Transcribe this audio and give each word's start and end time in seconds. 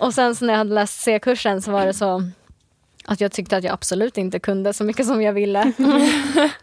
och 0.00 0.14
sen 0.14 0.36
så 0.36 0.44
när 0.44 0.52
jag 0.52 0.58
hade 0.58 0.74
läst 0.74 1.00
C-kursen 1.00 1.62
så 1.62 1.70
var 1.70 1.86
det 1.86 1.94
så 1.94 2.22
att 3.04 3.20
jag 3.20 3.32
tyckte 3.32 3.56
att 3.56 3.64
jag 3.64 3.72
absolut 3.72 4.18
inte 4.18 4.38
kunde 4.38 4.72
så 4.72 4.84
mycket 4.84 5.06
som 5.06 5.22
jag 5.22 5.32
ville. 5.32 5.72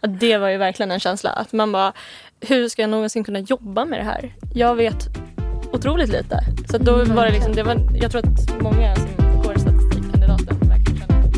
det 0.20 0.38
var 0.38 0.48
ju 0.48 0.56
verkligen 0.56 0.90
en 0.90 1.00
känsla. 1.00 1.30
Att 1.30 1.52
man 1.52 1.72
bara, 1.72 1.92
hur 2.40 2.68
ska 2.68 2.82
jag 2.82 2.90
någonsin 2.90 3.24
kunna 3.24 3.38
jobba 3.38 3.84
med 3.84 3.98
det 3.98 4.04
här? 4.04 4.34
Jag 4.54 4.74
vet 4.74 5.08
otroligt 5.72 6.08
lite. 6.08 6.40
Så 6.70 6.78
då 6.78 7.04
var 7.04 7.26
det 7.26 7.32
liksom, 7.32 7.52
det 7.52 7.62
var, 7.62 7.76
jag 7.94 8.10
tror 8.10 8.26
att 8.26 8.62
många 8.62 8.96
som 8.96 9.42
går 9.42 9.54
statistikkandidaten 9.58 10.58
verkligen 10.68 10.98
känner 10.98 11.28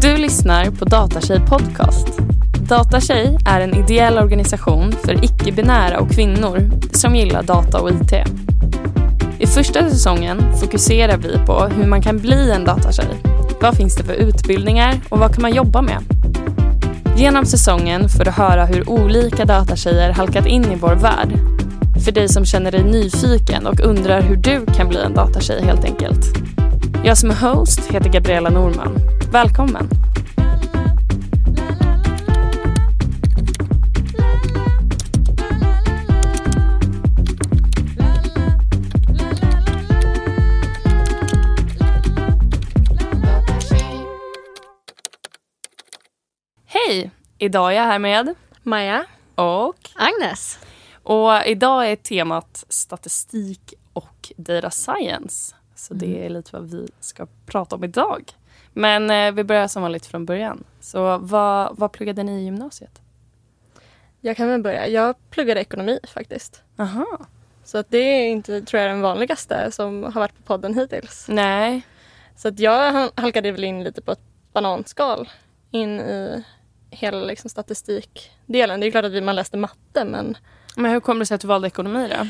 Du 0.00 0.16
lyssnar 0.16 0.70
på 0.70 0.84
Datatjej 0.84 1.40
Podcast. 1.40 2.37
Datatjej 2.68 3.38
är 3.46 3.60
en 3.60 3.74
ideell 3.74 4.18
organisation 4.18 4.92
för 4.92 5.24
icke-binära 5.24 6.00
och 6.00 6.10
kvinnor 6.10 6.70
som 6.92 7.16
gillar 7.16 7.42
data 7.42 7.80
och 7.80 7.90
IT. 7.90 8.12
I 9.38 9.46
första 9.46 9.90
säsongen 9.90 10.56
fokuserar 10.60 11.16
vi 11.16 11.38
på 11.46 11.64
hur 11.64 11.86
man 11.86 12.02
kan 12.02 12.18
bli 12.18 12.50
en 12.50 12.64
datatjej. 12.64 13.08
Vad 13.60 13.76
finns 13.76 13.96
det 13.96 14.04
för 14.04 14.12
utbildningar 14.12 15.00
och 15.08 15.18
vad 15.18 15.34
kan 15.34 15.42
man 15.42 15.54
jobba 15.54 15.82
med? 15.82 15.98
Genom 17.16 17.44
säsongen 17.44 18.08
får 18.08 18.24
du 18.24 18.30
höra 18.30 18.64
hur 18.64 18.90
olika 18.90 19.44
datatjejer 19.44 20.10
halkat 20.10 20.46
in 20.46 20.64
i 20.64 20.76
vår 20.76 20.94
värld. 20.94 21.38
För 22.04 22.12
dig 22.12 22.28
som 22.28 22.44
känner 22.44 22.72
dig 22.72 22.84
nyfiken 22.84 23.66
och 23.66 23.80
undrar 23.80 24.22
hur 24.22 24.36
du 24.36 24.66
kan 24.66 24.88
bli 24.88 24.98
en 25.02 25.14
datatjej 25.14 25.62
helt 25.64 25.84
enkelt. 25.84 26.38
Jag 27.04 27.18
som 27.18 27.30
är 27.30 27.34
host 27.34 27.80
heter 27.90 28.10
Gabriella 28.10 28.50
Norman. 28.50 28.98
Välkommen! 29.32 30.07
Hej! 46.88 47.10
Idag 47.38 47.70
är 47.72 47.76
jag 47.76 47.82
här 47.84 47.98
med 47.98 48.34
Maja. 48.62 49.04
och 49.34 49.90
Agnes. 49.94 50.58
Och 51.02 51.46
idag 51.46 51.90
är 51.90 51.96
temat 51.96 52.64
statistik 52.68 53.74
och 53.92 54.32
data 54.36 54.70
science. 54.70 55.54
Så 55.74 55.94
det 55.94 56.06
Mm. 56.06 56.22
är 56.22 56.28
lite 56.28 56.50
vad 56.52 56.70
vi 56.70 56.88
ska 57.00 57.26
prata 57.46 57.76
om 57.76 57.84
idag. 57.84 58.32
Men 58.72 59.10
eh, 59.10 59.32
vi 59.32 59.44
börjar 59.44 59.68
som 59.68 59.82
vanligt 59.82 60.06
från 60.06 60.24
början. 60.26 60.64
Så 60.80 61.18
vad, 61.18 61.76
vad 61.78 61.92
pluggade 61.92 62.22
ni 62.22 62.40
i 62.40 62.44
gymnasiet? 62.44 63.00
Jag 64.20 64.36
kan 64.36 64.48
väl 64.48 64.62
börja. 64.62 64.86
Jag 64.88 65.14
pluggade 65.30 65.60
ekonomi 65.60 65.98
faktiskt. 66.14 66.62
Aha. 66.78 67.06
Så 67.64 67.78
att 67.78 67.90
det 67.90 67.98
är 67.98 68.28
inte, 68.30 68.62
tror 68.62 68.82
jag, 68.82 68.90
den 68.90 69.00
vanligaste 69.00 69.70
som 69.72 70.02
har 70.04 70.12
varit 70.20 70.36
på 70.36 70.42
podden 70.42 70.74
hittills. 70.74 71.26
Nej. 71.28 71.82
Så 72.36 72.48
att 72.48 72.58
jag 72.58 72.92
hal- 72.92 73.10
halkade 73.14 73.52
väl 73.52 73.64
in 73.64 73.84
lite 73.84 74.00
på 74.02 74.12
ett 74.12 74.20
bananskal 74.52 75.28
in 75.70 76.00
i 76.00 76.44
hela 76.90 77.18
liksom, 77.18 77.50
statistikdelen. 77.50 78.80
Det 78.80 78.86
är 78.86 78.90
klart 78.90 79.04
att 79.04 79.12
vi- 79.12 79.20
man 79.20 79.36
läste 79.36 79.56
matte 79.56 80.04
men, 80.04 80.36
Men 80.76 80.90
hur 80.90 81.00
kommer 81.00 81.18
det 81.20 81.26
sig 81.26 81.34
att 81.34 81.40
du 81.40 81.46
valde 81.48 81.68
ekonomi 81.68 82.08
då? 82.10 82.26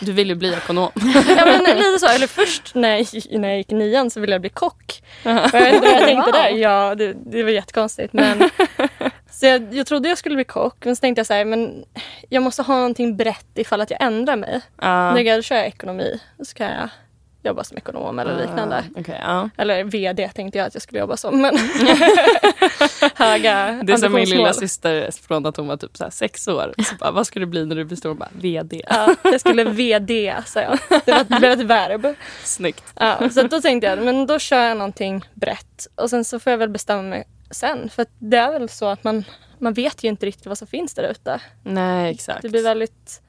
Du 0.00 0.12
vill 0.12 0.28
ju 0.28 0.34
bli 0.34 0.52
ekonom. 0.52 0.90
ja, 1.28 1.44
men 1.44 1.76
lite 1.76 1.98
så. 1.98 2.06
Eller 2.08 2.26
först 2.26 2.74
när 2.74 2.88
jag, 2.88 3.00
gick- 3.00 3.38
när 3.38 3.48
jag 3.48 3.58
gick 3.58 3.70
nian 3.70 4.10
så 4.10 4.20
ville 4.20 4.32
jag 4.32 4.40
bli 4.40 4.50
kock. 4.50 5.02
Och 5.24 5.30
jag 5.30 5.50
vet 5.52 5.74
inte 5.74 5.80
vad 5.88 5.94
jag 6.00 6.04
tänkte 6.06 6.32
där. 6.32 6.48
Ja, 6.50 6.94
det, 6.94 7.12
det 7.26 7.42
var 7.42 7.50
jättekonstigt. 7.50 8.12
Men, 8.12 8.50
så 9.30 9.46
jag, 9.46 9.74
jag 9.74 9.86
trodde 9.86 10.08
jag 10.08 10.18
skulle 10.18 10.34
bli 10.34 10.44
kock 10.44 10.84
men 10.84 10.96
så 10.96 11.00
tänkte 11.00 11.20
jag 11.20 11.26
så 11.26 11.34
här, 11.34 11.44
men 11.44 11.84
jag 12.28 12.42
måste 12.42 12.62
ha 12.62 12.74
någonting 12.74 13.16
brett 13.16 13.46
ifall 13.58 13.80
att 13.80 13.90
jag 13.90 14.02
ändrar 14.02 14.36
mig. 14.36 14.60
Nu 15.14 15.36
Då 15.36 15.42
kör 15.42 15.56
jag 15.56 15.66
ekonomi 15.66 16.20
så 16.44 16.54
kan 16.54 16.66
jag 16.70 16.88
jobba 17.44 17.64
som 17.64 17.76
ekonom 17.76 18.18
eller 18.18 18.36
liknande. 18.40 18.76
Ah, 18.76 19.00
okej, 19.00 19.20
ja. 19.22 19.50
Eller 19.56 19.84
VD 19.84 20.28
tänkte 20.28 20.58
jag 20.58 20.66
att 20.66 20.74
jag 20.74 20.82
skulle 20.82 21.00
jobba 21.00 21.16
som. 21.16 21.40
Men 21.40 21.54
höga 23.14 23.82
Det 23.84 23.92
är 23.92 23.96
som 23.96 24.12
min 24.12 24.28
lilla 24.28 24.52
syster 24.52 25.10
från 25.22 25.46
att 25.46 25.56
hon 25.56 25.66
var 25.66 25.76
typ 25.76 25.96
så 25.96 26.10
sex 26.10 26.48
år. 26.48 26.74
Så 26.78 26.94
bara, 26.94 27.10
vad 27.10 27.26
ska 27.26 27.40
du 27.40 27.46
bli 27.46 27.66
när 27.66 27.76
du 27.76 27.84
blir 27.84 27.96
stor? 27.96 28.08
Hon 28.08 28.18
Bara, 28.18 28.30
VD. 28.32 28.82
Ja, 28.88 29.14
jag 29.22 29.40
skulle 29.40 29.64
VD, 29.64 30.34
sa 30.46 30.60
jag. 30.60 30.78
Det, 31.04 31.12
var, 31.12 31.24
det 31.24 31.38
blev 31.38 31.52
ett 31.52 31.66
verb. 31.66 32.14
Snyggt. 32.44 32.84
Ja, 32.94 33.30
så 33.30 33.42
då 33.42 33.60
tänkte 33.60 33.86
jag, 33.86 34.02
men 34.02 34.26
då 34.26 34.38
kör 34.38 34.62
jag 34.62 34.76
någonting 34.76 35.24
brett. 35.34 35.86
Och 35.94 36.10
sen 36.10 36.24
så 36.24 36.40
får 36.40 36.50
jag 36.50 36.58
väl 36.58 36.68
bestämma 36.68 37.02
mig 37.02 37.24
sen. 37.50 37.88
För 37.88 38.06
det 38.18 38.36
är 38.36 38.52
väl 38.52 38.68
så 38.68 38.86
att 38.86 39.04
man, 39.04 39.24
man 39.58 39.72
vet 39.72 40.04
ju 40.04 40.08
inte 40.08 40.26
riktigt 40.26 40.46
vad 40.46 40.58
som 40.58 40.66
finns 40.66 40.94
där 40.94 41.10
ute. 41.10 41.40
Nej, 41.62 42.10
exakt. 42.10 42.42
Det 42.42 42.48
blir 42.48 42.62
väldigt... 42.62 43.22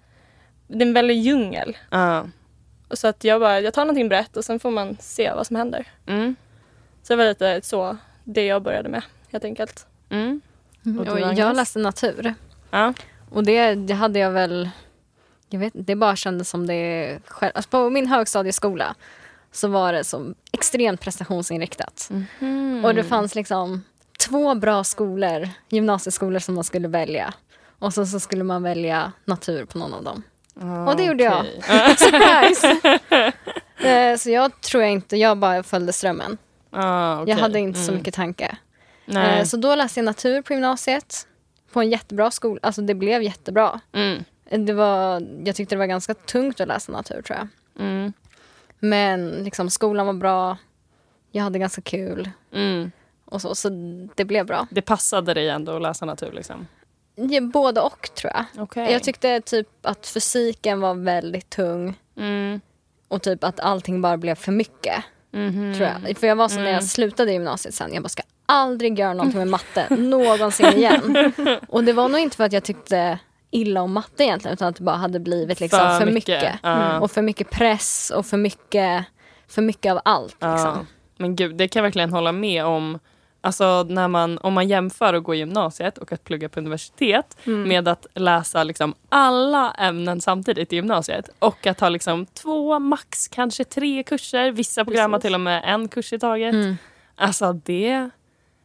Det 0.68 0.78
är 0.78 0.88
en 0.88 0.94
väldig 0.94 1.18
djungel. 1.18 1.78
Ja. 1.90 2.26
Och 2.88 2.98
Så 2.98 3.08
att 3.08 3.24
jag 3.24 3.42
bara, 3.42 3.60
jag 3.60 3.74
tar 3.74 3.86
någonting 3.86 4.10
brett 4.10 4.38
och 4.38 4.46
sen 4.46 4.60
får 4.60 4.72
man 4.72 4.98
se 5.00 5.32
vad 5.34 5.48
som 5.48 5.56
händer. 5.56 5.88
Mm. 6.08 6.36
Så 7.04 7.14
det 7.14 7.18
var 7.18 7.26
lite 7.26 7.62
så 7.64 7.98
det 8.24 8.46
jag 8.46 8.62
började 8.62 8.90
med, 8.90 9.04
helt 9.34 9.44
enkelt. 9.46 9.86
Mm. 10.10 10.42
Och 11.00 11.06
du, 11.06 11.12
Och 11.12 11.18
Agnes? 11.18 11.40
jag 11.40 11.56
läste 11.56 11.80
natur. 11.80 12.34
Ja. 12.72 12.94
Och 13.30 13.44
det, 13.44 13.76
det 13.76 13.94
hade 13.94 14.20
jag 14.20 14.32
väl... 14.32 14.70
Jag 15.50 15.60
vet 15.60 15.74
det 15.76 15.96
bara 15.96 16.16
kändes 16.16 16.50
som 16.50 16.68
det 16.68 17.20
själv. 17.26 17.52
Alltså 17.56 17.70
på 17.70 17.90
min 17.90 18.08
högstadieskola 18.08 18.96
så 19.52 19.68
var 19.68 19.94
det 19.94 20.04
som 20.04 20.36
extremt 20.52 21.02
prestationsinriktat. 21.02 22.10
Mhm. 22.40 22.82
Och 22.86 22.96
det 22.96 23.04
fanns 23.04 23.36
liksom 23.36 23.84
två 24.30 24.56
bra 24.56 24.84
skolor, 24.84 25.50
gymnasieskolor 25.70 26.40
som 26.40 26.56
man 26.56 26.64
skulle 26.64 26.88
välja. 26.88 27.34
Och 27.80 27.94
så, 27.94 28.06
så 28.06 28.20
skulle 28.20 28.44
man 28.44 28.64
välja 28.64 29.12
natur 29.26 29.66
på 29.66 29.78
någon 29.78 29.94
av 29.94 30.04
dem. 30.04 30.24
Ah, 30.62 30.86
Och 30.92 30.98
det 30.98 31.04
gjorde 31.04 31.24
jag. 31.24 31.40
okej. 31.40 31.62
Surprise! 31.98 33.32
Eh, 33.78 34.18
så 34.18 34.30
jag 34.30 34.62
tror 34.62 34.84
jag 34.84 34.92
inte, 34.92 35.18
jag 35.18 35.38
bara 35.38 35.64
följde 35.64 35.94
strömmen. 35.94 36.38
Ah, 36.72 37.22
okej. 37.22 37.34
Jag 37.34 37.42
hade 37.42 37.60
inte 37.60 37.80
så 37.80 37.92
Mm. 37.92 37.96
mycket 38.00 38.14
tanke. 38.14 38.58
Eh, 39.08 39.44
Så 39.44 39.58
då 39.58 39.76
läste 39.76 40.00
jag 40.00 40.06
natur 40.06 40.42
på 40.42 40.54
gymnasiet. 40.54 41.28
På 41.72 41.82
en 41.82 41.90
jättebra 41.90 42.32
skola. 42.32 42.60
Alltså 42.64 42.82
det 42.82 42.94
blev 42.96 43.24
jättebra. 43.24 43.80
Mm. 43.94 44.24
Eh, 44.46 44.60
Det 44.60 44.74
var, 44.74 45.28
jag 45.46 45.56
tyckte 45.56 45.76
det 45.76 45.80
var 45.80 45.86
ganska 45.86 46.14
tungt 46.14 46.62
att 46.62 46.68
läsa 46.68 46.92
natur 46.92 47.22
tror 47.22 47.38
jag. 47.40 47.48
Mm. 47.86 48.14
Men 48.80 49.30
liksom, 49.30 49.70
skolan 49.70 50.06
var 50.06 50.14
bra. 50.14 50.58
Jag 51.32 51.44
hade 51.44 51.60
ganska 51.60 51.82
kul. 51.82 52.30
Mm. 52.54 52.92
Och 53.26 53.42
så, 53.42 53.56
så 53.56 53.70
det 54.16 54.26
blev 54.26 54.46
bra. 54.46 54.68
Det 54.72 54.82
passade 54.82 55.34
dig 55.34 55.50
ändå 55.50 55.76
att 55.76 55.82
läsa 55.82 56.06
natur 56.06 56.32
liksom? 56.32 56.68
Ja, 57.16 57.42
både 57.42 57.82
och 57.82 58.10
tror 58.16 58.32
jag. 58.36 58.46
Okej. 58.64 58.92
Jag 58.92 59.04
tyckte 59.04 59.42
typ 59.42 59.68
att 59.82 60.08
fysiken 60.08 60.80
var 60.82 60.94
väldigt 60.96 61.50
tung. 61.50 62.00
Mm. 62.18 62.62
Och 63.08 63.22
typ 63.22 63.44
att 63.44 63.60
allting 63.60 64.02
bara 64.02 64.18
blev 64.18 64.36
för 64.36 64.52
mycket. 64.52 65.04
Mhm. 65.32 65.74
Tror 65.78 65.90
jag. 66.06 66.18
För 66.18 66.28
jag 66.28 66.36
var 66.36 66.48
så 66.50 66.56
när 66.56 66.62
Mm. 66.62 66.74
jag 66.74 66.84
slutade 66.84 67.32
gymnasiet 67.32 67.74
sen. 67.76 67.94
Jag 67.94 68.04
bara 68.04 68.10
ska 68.10 68.24
aldrig 68.54 69.00
göra 69.00 69.14
någonting 69.14 69.40
med 69.40 69.48
matte 69.48 69.88
någonsin 69.96 70.66
igen. 70.66 71.34
Och 71.70 71.84
det 71.84 71.94
var 71.94 72.10
nog 72.10 72.20
inte 72.20 72.38
för 72.38 72.44
att 72.44 72.54
jag 72.54 72.64
tyckte 72.64 73.20
illa 73.52 73.82
om 73.82 73.94
matte 73.94 74.24
egentligen. 74.24 74.54
Utan 74.54 74.68
att 74.68 74.76
det 74.76 74.84
bara 74.84 74.96
hade 74.96 75.20
blivit 75.20 75.60
liksom 75.60 75.80
För 75.80 76.00
för, 76.00 76.06
mycket. 76.06 76.42
mycket. 76.42 76.60
Ja. 76.64 77.00
Och 77.00 77.12
för 77.12 77.22
mycket 77.22 77.50
press 77.50 78.12
och 78.16 78.26
för 78.26 78.38
mycket, 78.38 79.06
för 79.48 79.62
mycket 79.62 79.92
av 79.92 80.00
allt. 80.06 80.36
Ja. 80.40 80.54
Liksom. 80.54 80.88
Men 81.18 81.36
gud, 81.36 81.56
det 81.56 81.68
kan 81.68 81.80
jag 81.80 81.84
verkligen 81.84 82.14
hålla 82.14 82.32
med 82.32 82.66
om. 82.66 83.00
Alltså 83.46 83.86
när 83.90 84.08
man, 84.08 84.38
om 84.38 84.54
man 84.54 84.68
jämför 84.68 85.14
att 85.14 85.24
gå 85.24 85.36
i 85.36 85.38
gymnasiet 85.38 85.98
och 85.98 86.12
att 86.12 86.24
plugga 86.24 86.50
på 86.50 86.60
universitet 86.60 87.38
Mm. 87.46 87.68
med 87.68 87.88
att 87.88 88.08
läsa 88.14 88.64
liksom 88.64 88.94
alla 89.10 89.72
ämnen 89.72 90.22
samtidigt 90.22 90.74
i 90.74 90.76
gymnasiet 90.76 91.30
och 91.40 91.68
att 91.68 91.80
ha 91.80 91.90
liksom 91.90 92.26
två, 92.26 92.80
max 92.80 93.28
kanske 93.28 93.64
tre 93.64 94.04
kurser. 94.04 94.52
Vissa 94.52 94.86
program 94.86 95.14
har 95.14 95.20
till 95.20 95.34
och 95.34 95.42
med 95.42 95.64
en 95.66 95.88
kurs 95.88 96.14
i 96.14 96.20
taget. 96.20 96.54
Mm. 96.54 96.78
Alltså 97.16 97.54
det, 97.54 98.10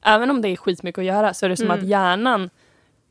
även 0.03 0.31
om 0.31 0.43
det 0.43 0.49
är 0.49 0.57
skitmycket 0.57 0.99
att 0.99 1.05
göra 1.05 1.35
så 1.35 1.47
är 1.47 1.51
det 1.51 1.57
som 1.57 1.67
Mm. 1.67 1.79
att 1.79 1.85
hjärnan 1.89 2.51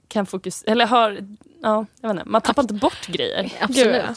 kan 0.07 0.25
fokusera, 0.25 0.71
eller 0.71 0.85
har, 0.85 1.17
ja, 1.63 1.85
jag 2.01 2.09
vet 2.09 2.17
inte, 2.19 2.29
man 2.29 2.41
tappar 2.41 2.61
inte 2.61 2.73
bort 2.73 3.07
grejer. 3.07 3.51
Absolut. 3.61 3.85
Gud, 3.93 3.95
ja. 3.95 4.15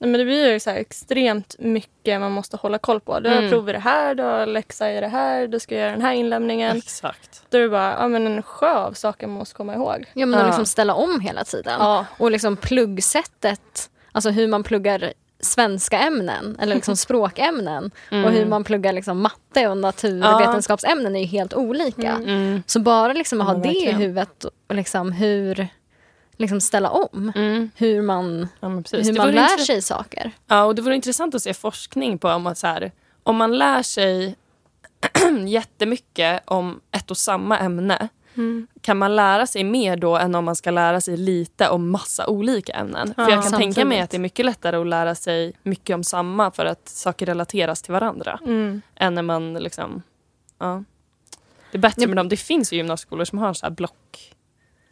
Nej, 0.00 0.10
men 0.10 0.18
det 0.18 0.24
blir 0.24 0.52
ju 0.52 0.60
så 0.60 0.70
här 0.70 0.76
extremt 0.76 1.56
mycket 1.58 2.20
man 2.20 2.32
måste 2.32 2.56
hålla 2.56 2.78
koll 2.78 3.00
på. 3.00 3.20
Du 3.20 3.28
har 3.28 3.36
Mm. 3.36 3.50
prov 3.50 3.68
i 3.68 3.72
det 3.72 3.78
här, 3.78 4.14
du 4.14 4.22
har 4.22 4.46
läxa 4.46 4.92
i 4.92 5.00
det 5.00 5.08
här, 5.08 5.46
du 5.48 5.60
ska 5.60 5.74
göra 5.74 5.90
den 5.90 6.02
här 6.02 6.12
inlämningen. 6.12 6.76
Exakt. 6.76 7.42
Då 7.50 7.58
är 7.58 7.62
det 7.62 7.68
bara 7.68 7.92
ja, 7.92 8.08
men 8.08 8.26
en 8.26 8.42
sjö 8.42 8.72
av 8.74 8.92
saker 8.92 9.26
man 9.26 9.36
måste 9.38 9.54
komma 9.54 9.74
ihåg. 9.74 10.04
Ja, 10.14 10.26
men 10.26 10.40
Ja. 10.40 10.46
liksom 10.46 10.66
ställa 10.66 10.94
om 10.94 11.20
hela 11.20 11.44
tiden. 11.44 11.76
Ja. 11.78 12.06
Och 12.18 12.30
liksom 12.30 12.56
pluggsättet, 12.56 13.90
alltså 14.12 14.30
hur 14.30 14.48
man 14.48 14.62
pluggar 14.62 15.12
svenska 15.40 15.98
ämnen 15.98 16.56
eller 16.60 16.74
liksom 16.74 16.96
språkämnen 17.06 17.90
och 18.10 18.30
hur 18.30 18.46
man 18.46 18.64
pluggar 18.64 18.92
liksom 18.92 19.20
matte 19.20 19.68
och 19.68 19.76
naturvetenskapsämnen 19.76 21.16
är 21.16 21.20
ju 21.20 21.26
helt 21.26 21.54
olika. 21.54 22.10
Mm. 22.10 22.62
Så 22.66 22.80
bara 22.80 23.12
liksom 23.12 23.40
att 23.40 23.46
ha 23.46 23.54
Ja, 23.54 23.60
det 23.60 23.68
i 23.68 23.92
huvudet 23.92 24.44
och 24.44 24.74
liksom 24.74 25.12
hur 25.12 25.68
liksom 26.36 26.60
ställa 26.60 26.90
om. 26.90 27.32
Mm. 27.36 27.70
Hur 27.76 28.02
man, 28.02 28.48
Ja, 28.60 28.68
hur 28.68 29.16
man 29.16 29.30
lär 29.30 29.64
sig 29.64 29.82
saker. 29.82 30.32
Ja, 30.46 30.64
och 30.64 30.74
det 30.74 30.82
vore 30.82 30.94
intressant 30.94 31.34
att 31.34 31.42
se 31.42 31.54
forskning 31.54 32.18
på 32.18 32.28
om 32.28 32.46
att 32.46 32.58
så 32.58 32.66
här, 32.66 32.92
om 33.22 33.36
man 33.36 33.58
lär 33.58 33.82
sig 33.82 34.36
jättemycket 35.46 36.42
om 36.44 36.80
ett 36.92 37.10
och 37.10 37.18
samma 37.18 37.58
ämne 37.58 38.08
kan 38.80 38.96
man 38.96 39.16
lära 39.16 39.46
sig 39.46 39.64
mer 39.64 39.96
då 39.96 40.16
än 40.16 40.34
om 40.34 40.44
man 40.44 40.56
ska 40.56 40.70
lära 40.70 41.00
sig 41.00 41.16
lite 41.16 41.68
om 41.68 41.90
massa 41.90 42.26
olika 42.26 42.72
ämnen? 42.72 43.14
För 43.14 43.30
jag 43.30 43.42
kan 43.42 43.52
tänka 43.52 43.60
mig 43.60 43.72
samtidigt. 43.74 44.04
att 44.04 44.10
det 44.10 44.16
är 44.16 44.18
mycket 44.18 44.44
lättare 44.46 44.76
att 44.76 44.86
lära 44.86 45.14
sig 45.14 45.52
mycket 45.62 45.94
om 45.94 46.04
samma 46.04 46.50
för 46.50 46.66
att 46.66 46.88
saker 46.88 47.26
relateras 47.26 47.82
till 47.82 47.92
varandra. 47.92 48.38
Mm. 48.42 48.82
Än 48.96 49.14
när 49.14 49.22
man 49.22 49.54
liksom... 49.54 50.02
Ja. 50.58 50.84
Det 51.72 51.78
är 51.78 51.82
bättre 51.82 52.02
Ja. 52.02 52.08
med 52.08 52.16
dem. 52.16 52.28
Det 52.28 52.36
finns 52.36 52.72
ju 52.72 52.76
gymnasieskolor 52.76 53.24
som 53.24 53.38
har 53.38 53.54
så 53.54 53.66
här 53.66 53.70
block. 53.70 54.32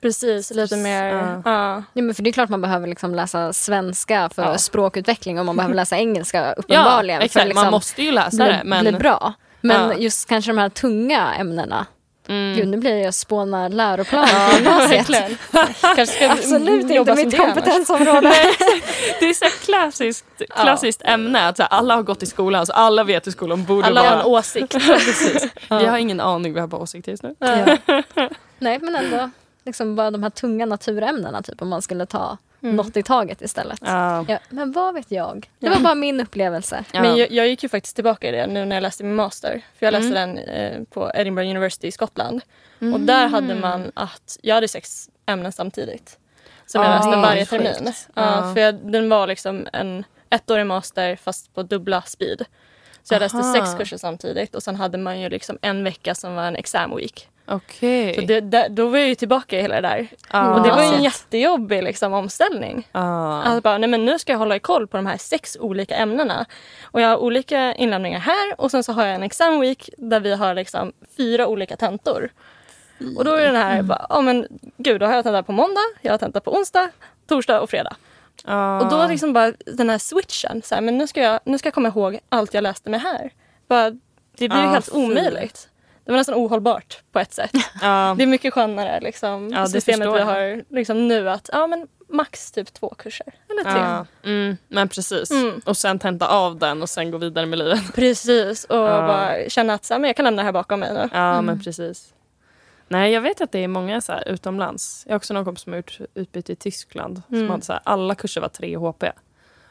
Precis, 0.00 0.50
lite 0.50 0.76
mer... 0.76 1.04
Ja. 1.04 1.42
Ja. 1.44 1.82
Ja, 1.92 2.02
men 2.02 2.14
för 2.14 2.22
det 2.22 2.30
är 2.30 2.32
klart 2.32 2.48
man 2.48 2.60
behöver 2.60 2.86
liksom 2.86 3.14
läsa 3.14 3.52
svenska 3.52 4.28
för 4.34 4.42
Ja. 4.42 4.58
språkutveckling 4.58 5.38
och 5.38 5.46
man 5.46 5.56
behöver 5.56 5.74
läsa 5.82 5.96
engelska 5.96 6.52
uppenbarligen. 6.52 7.22
exakt. 7.22 7.42
för 7.42 7.48
liksom 7.48 7.64
man 7.64 7.70
måste 7.70 8.02
ju 8.02 8.12
läsa 8.12 8.36
bli, 8.36 8.46
det. 8.46 8.62
Men, 8.64 8.80
bli 8.84 8.92
bra. 8.92 9.32
Men 9.60 9.90
Ja. 9.90 9.94
just 9.94 10.28
kanske 10.28 10.50
de 10.50 10.58
här 10.58 10.68
tunga 10.68 11.34
ämnena. 11.34 11.86
Mm. 12.28 12.56
Gud, 12.56 12.68
nu 12.68 12.76
blir 12.76 12.96
jag 12.96 13.14
spåna 13.14 13.68
läroplan 13.68 14.26
Ja, 14.32 14.56
gymnasiet. 14.56 15.38
Kanske 15.80 16.06
ska 16.06 16.30
Absolut 16.32 16.90
jobba 16.94 17.20
inte 17.20 17.36
som 17.36 17.46
mitt 17.46 17.54
kompetensområde. 17.54 18.32
Det 19.20 19.26
är 19.28 19.34
så 19.34 19.64
klassiskt, 19.64 20.24
klassiskt 20.62 21.02
ämne. 21.04 21.48
Att 21.48 21.56
så 21.56 21.62
här, 21.62 21.70
alla 21.70 21.94
har 21.94 22.02
gått 22.02 22.22
i 22.22 22.26
skolan 22.26 22.66
så 22.66 22.72
alla 22.72 23.04
vet 23.04 23.26
hur 23.26 23.32
skolan 23.32 23.64
borde 23.64 23.86
Alla 23.86 24.00
har 24.02 24.10
vara. 24.10 24.20
en 24.20 24.26
åsikt. 24.26 24.72
Precis. 24.86 25.46
Vi 25.70 25.86
har 25.86 25.98
ingen 25.98 26.20
aning, 26.20 26.54
vi 26.54 26.60
har 26.60 26.66
bara 26.66 26.80
åsikter 26.82 27.10
just 27.12 27.22
nu. 27.22 27.34
Ja. 27.38 27.76
Nej, 28.58 28.78
men 28.82 28.96
ändå 28.96 29.30
liksom 29.64 29.96
bara 29.96 30.10
de 30.10 30.22
här 30.22 30.30
tunga 30.30 30.66
naturämnena, 30.66 31.42
typ 31.42 31.62
om 31.62 31.68
man 31.68 31.82
skulle 31.82 32.06
ta 32.06 32.38
något 32.72 32.96
i 32.96 33.02
taget 33.02 33.42
istället. 33.42 33.78
Ja. 33.84 34.24
Ja, 34.28 34.38
men 34.50 34.72
vad 34.72 34.94
vet 34.94 35.10
jag? 35.10 35.50
Det 35.58 35.68
var 35.68 35.80
bara 35.80 35.94
min 35.94 36.20
upplevelse. 36.20 36.84
Ja. 36.92 37.02
Men 37.02 37.16
jag, 37.16 37.30
jag 37.30 37.48
gick 37.48 37.62
ju 37.62 37.68
faktiskt 37.68 37.94
tillbaka 37.94 38.28
i 38.28 38.32
det 38.32 38.46
nu 38.46 38.64
när 38.64 38.76
jag 38.76 38.82
läste 38.82 39.04
min 39.04 39.14
master. 39.14 39.62
För 39.78 39.86
jag 39.86 39.92
läste 39.92 40.18
Mm. 40.18 40.36
den 40.36 40.48
eh, 40.48 40.82
på 40.90 41.10
Edinburgh 41.14 41.50
University 41.50 41.86
i 41.88 41.92
Skottland. 41.92 42.40
Och 42.94 43.00
där 43.00 43.28
hade 43.28 43.54
man 43.54 43.90
att, 43.94 44.38
jag 44.42 44.54
hade 44.54 44.68
sex 44.68 45.10
ämnen 45.26 45.52
samtidigt. 45.52 46.18
Som 46.66 46.82
jag 46.82 46.90
Ah, 46.90 46.96
läste 46.96 47.16
varje 47.16 47.46
termin. 47.46 47.72
Ja, 47.84 47.92
Ja. 48.46 48.54
För 48.54 48.60
jag, 48.60 48.74
den 48.92 49.08
var 49.08 49.26
liksom 49.26 49.66
en 49.72 50.04
ettårig 50.30 50.66
master 50.66 51.16
fast 51.16 51.54
på 51.54 51.62
dubbla 51.62 52.02
speed. 52.02 52.44
Så 53.02 53.14
jag 53.14 53.20
läste 53.20 53.38
Aha. 53.38 53.52
sex 53.54 53.74
kurser 53.78 53.96
samtidigt 53.96 54.54
och 54.54 54.62
sen 54.62 54.76
hade 54.76 54.98
man 54.98 55.20
ju 55.20 55.28
liksom 55.28 55.58
en 55.62 55.84
vecka 55.84 56.14
som 56.14 56.34
var 56.34 56.42
en 56.44 56.56
exam 56.56 56.96
week. 56.96 57.28
Okej. 57.48 58.14
Så 58.14 58.20
det, 58.20 58.40
där- 58.40 58.68
då 58.68 58.88
var 58.88 58.98
jag 58.98 59.08
ju 59.08 59.14
tillbaka 59.14 59.58
i 59.58 59.62
hela 59.62 59.74
det 59.74 59.88
där. 59.88 60.06
Ja. 60.32 60.54
Och 60.54 60.62
det 60.62 60.70
var 60.70 60.82
ju 60.82 60.88
en 60.96 61.02
jättejobbig 61.02 61.82
liksom, 61.82 62.12
omställning. 62.12 62.88
Ja. 62.92 63.42
Att 63.42 63.62
bara, 63.62 63.78
nej 63.78 63.90
men 63.90 64.04
nu 64.04 64.18
ska 64.18 64.32
jag 64.32 64.38
hålla 64.38 64.56
i 64.56 64.60
koll 64.60 64.86
på 64.86 64.96
de 64.96 65.06
här 65.06 65.16
sex 65.16 65.56
olika 65.60 65.96
ämnena. 65.96 66.46
Och 66.82 67.00
jag 67.00 67.08
har 67.08 67.16
olika 67.16 67.74
inlämningar 67.74 68.18
här 68.20 68.60
och 68.60 68.70
sen 68.70 68.82
så 68.84 68.92
har 68.92 69.06
jag 69.06 69.14
en 69.14 69.22
exam 69.22 69.60
week 69.60 69.90
där 69.98 70.20
vi 70.20 70.34
har 70.34 70.54
liksom 70.54 70.92
fyra 71.16 71.46
olika 71.46 71.76
tentor. 71.76 72.30
Och 73.18 73.24
då 73.24 73.34
är 73.34 73.46
den 73.46 73.56
här, 73.56 73.82
bara, 73.82 74.06
ja 74.08 74.20
men 74.20 74.46
gud 74.76 75.00
då 75.00 75.06
har 75.06 75.14
jag 75.14 75.24
tenta 75.24 75.42
på 75.42 75.52
måndag, 75.52 75.80
jag 76.02 76.12
har 76.12 76.18
tenta 76.18 76.40
på 76.40 76.54
onsdag, 76.56 76.90
torsdag 77.28 77.60
och 77.60 77.70
fredag. 77.70 77.96
Ja. 78.44 78.80
Och 78.80 78.90
då 78.90 79.06
liksom 79.08 79.32
bara 79.32 79.52
den 79.66 79.90
här 79.90 79.98
switchen, 79.98 80.62
så 80.62 80.74
här, 80.74 80.82
men 80.82 80.98
nu 80.98 81.06
ska, 81.06 81.20
jag, 81.22 81.40
nu 81.44 81.58
ska 81.58 81.66
jag 81.66 81.74
komma 81.74 81.88
ihåg 81.88 82.18
allt 82.28 82.54
jag 82.54 82.62
läste 82.62 82.90
med 82.90 83.00
här. 83.00 83.30
Bara, 83.68 83.90
det 83.90 84.48
blir 84.48 84.58
ju 84.60 84.66
Ah, 84.66 84.70
helt 84.70 84.86
fy. 84.92 84.98
omöjligt. 84.98 85.68
Det 86.06 86.12
var 86.12 86.18
nästan 86.18 86.34
ohållbart 86.34 87.02
på 87.12 87.18
ett 87.18 87.32
sätt. 87.32 87.50
Ja. 87.82 88.14
Det 88.18 88.22
är 88.22 88.26
mycket 88.26 88.54
skönare 88.54 89.00
liksom, 89.00 89.50
Ja, 89.52 89.66
systemet 89.66 90.08
vi 90.08 90.20
har 90.20 90.64
liksom, 90.74 91.08
nu 91.08 91.30
att 91.30 91.50
ja, 91.52 91.66
men 91.66 91.88
max 92.08 92.52
typ 92.52 92.72
två 92.74 92.94
kurser 92.98 93.34
eller 93.50 93.62
tre. 93.72 93.80
Ja. 93.82 94.06
Mm, 94.22 94.56
men 94.68 94.88
precis. 94.88 95.30
Mm. 95.30 95.60
Och 95.64 95.76
sen 95.76 95.98
tenta 95.98 96.28
av 96.28 96.58
den 96.58 96.82
och 96.82 96.88
sen 96.88 97.10
gå 97.10 97.18
vidare 97.18 97.46
med 97.46 97.58
livet. 97.58 97.80
Precis, 97.94 98.64
och 98.64 98.76
bara 98.78 99.48
känna 99.48 99.74
att 99.74 99.84
så 99.84 99.94
här, 99.94 99.98
men 100.00 100.08
jag 100.08 100.16
kan 100.16 100.24
lämna 100.24 100.42
det 100.42 100.46
här 100.46 100.52
bakom 100.52 100.80
mig 100.80 100.94
nu. 100.94 101.08
Ja, 101.12 101.42
men 101.42 101.62
precis. 101.64 102.12
Nej, 102.88 103.12
jag 103.12 103.20
vet 103.20 103.40
att 103.40 103.52
det 103.52 103.58
är 103.64 103.68
många 103.68 104.00
så 104.00 104.12
här, 104.12 104.28
utomlands. 104.28 105.02
Jag 105.06 105.12
har 105.12 105.16
också 105.16 105.34
någon 105.34 105.44
kompis 105.44 105.62
som 105.64 105.72
har 105.72 105.76
gjort 105.78 105.98
utbyte 106.14 106.52
i 106.52 106.56
Tyskland. 106.56 107.22
Som 107.28 107.36
Mm. 107.36 107.50
hade 107.50 107.62
så 107.64 107.72
här, 107.72 107.82
alla 107.84 108.14
kurser 108.14 108.40
var 108.40 108.48
3 108.48 108.76
HP. 108.76 109.04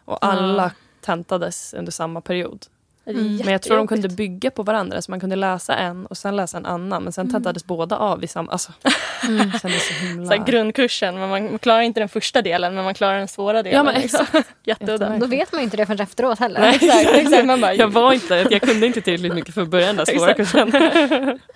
Och 0.05 0.25
alla 0.25 0.71
tentades 1.01 1.73
under 1.73 1.91
samma 1.91 2.21
period. 2.21 2.65
Är 3.07 3.13
Men 3.13 3.51
jag 3.51 3.61
tror 3.61 3.77
de 3.77 3.87
kunde 3.87 4.09
bygga 4.09 4.51
på 4.51 4.63
varandra. 4.63 5.01
Så 5.01 5.11
man 5.11 5.19
kunde 5.19 5.35
läsa 5.35 5.75
en 5.75 6.05
och 6.05 6.17
sen 6.17 6.35
läsa 6.35 6.57
en 6.57 6.65
annan. 6.65 7.03
Men 7.03 7.13
sen 7.13 7.31
tentades 7.31 7.65
båda 7.65 7.97
av 7.97 8.23
i 8.23 8.27
samma... 8.27 8.51
Alltså, 8.51 8.71
det 9.21 9.59
kändes 9.59 9.87
så 9.87 9.93
himla... 9.93 10.37
så 10.37 10.43
grundkursen, 10.43 11.19
men 11.19 11.29
man 11.29 11.59
klarar 11.59 11.81
inte 11.81 11.99
den 11.99 12.09
första 12.09 12.41
delen 12.41 12.75
men 12.75 12.83
man 12.83 12.93
klarar 12.93 13.17
den 13.17 13.27
svåra 13.27 13.63
delen. 13.63 13.77
Ja, 13.77 13.83
men 13.83 14.01
liksom. 14.01 14.25
Jätteudda. 14.63 15.17
Då 15.19 15.25
vet 15.25 15.51
man 15.51 15.61
ju 15.61 15.63
inte 15.63 15.77
det 15.77 15.85
förrän 15.85 15.99
efteråt 15.99 16.39
heller. 16.39 16.59
Nej. 16.59 16.75
Exakt, 16.81 17.09
exakt. 17.15 17.45
Man 17.45 17.61
bara, 17.61 17.73
Jag 17.73 17.87
var 17.87 18.13
inte, 18.13 18.47
jag 18.51 18.61
kunde 18.61 18.87
inte 18.87 19.01
tillräckligt 19.01 19.33
mycket 19.33 19.53
för 19.53 19.61
att 19.61 19.69
börja 19.69 19.85
den 19.87 19.95
där 19.95 20.05
svåra 20.05 20.33
kursen. 20.33 20.69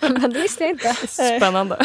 Men 0.00 0.32
det 0.32 0.40
visste 0.40 0.64
jag 0.64 0.70
inte. 0.70 0.94
Spännande. 1.06 1.78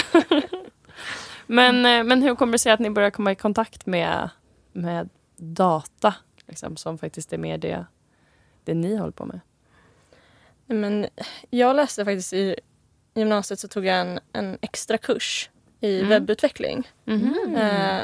men, 1.46 1.86
eh, 1.86 2.04
men 2.04 2.22
hur 2.22 2.36
kommer 2.36 2.52
det 2.52 2.60
sig 2.60 2.72
att 2.72 2.80
ni 2.80 2.90
börjar 2.90 3.10
komma 3.10 3.32
i 3.32 3.36
kontakt 3.36 3.86
med, 3.86 4.30
med 4.74 5.10
data? 5.38 6.14
Liksom, 6.48 6.78
som 6.78 6.98
faktiskt 6.98 7.34
är 7.34 7.38
mer 7.38 7.58
det, 7.58 7.86
det 8.64 8.74
ni 8.74 8.96
håller 8.96 9.12
på 9.12 9.26
med. 9.26 9.40
Men 10.68 11.08
jag 11.50 11.76
läste 11.76 12.06
faktiskt 12.06 12.34
i 12.34 12.56
gymnasiet 13.16 13.60
så 13.60 13.68
tog 13.68 13.86
jag 13.86 13.98
en, 14.00 14.20
en 14.34 14.58
extra 14.62 14.98
kurs 14.98 15.50
i 15.82 15.96
Mm. 15.98 16.10
webbutveckling. 16.10 16.90
Mhm. 17.06 17.56
Eh, 17.56 18.02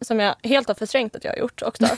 som 0.00 0.20
jag 0.20 0.34
helt 0.42 0.68
har 0.68 0.74
förträngt 0.74 1.16
att 1.16 1.24
jag 1.24 1.32
har 1.32 1.38
gjort 1.38 1.62
också. 1.62 1.86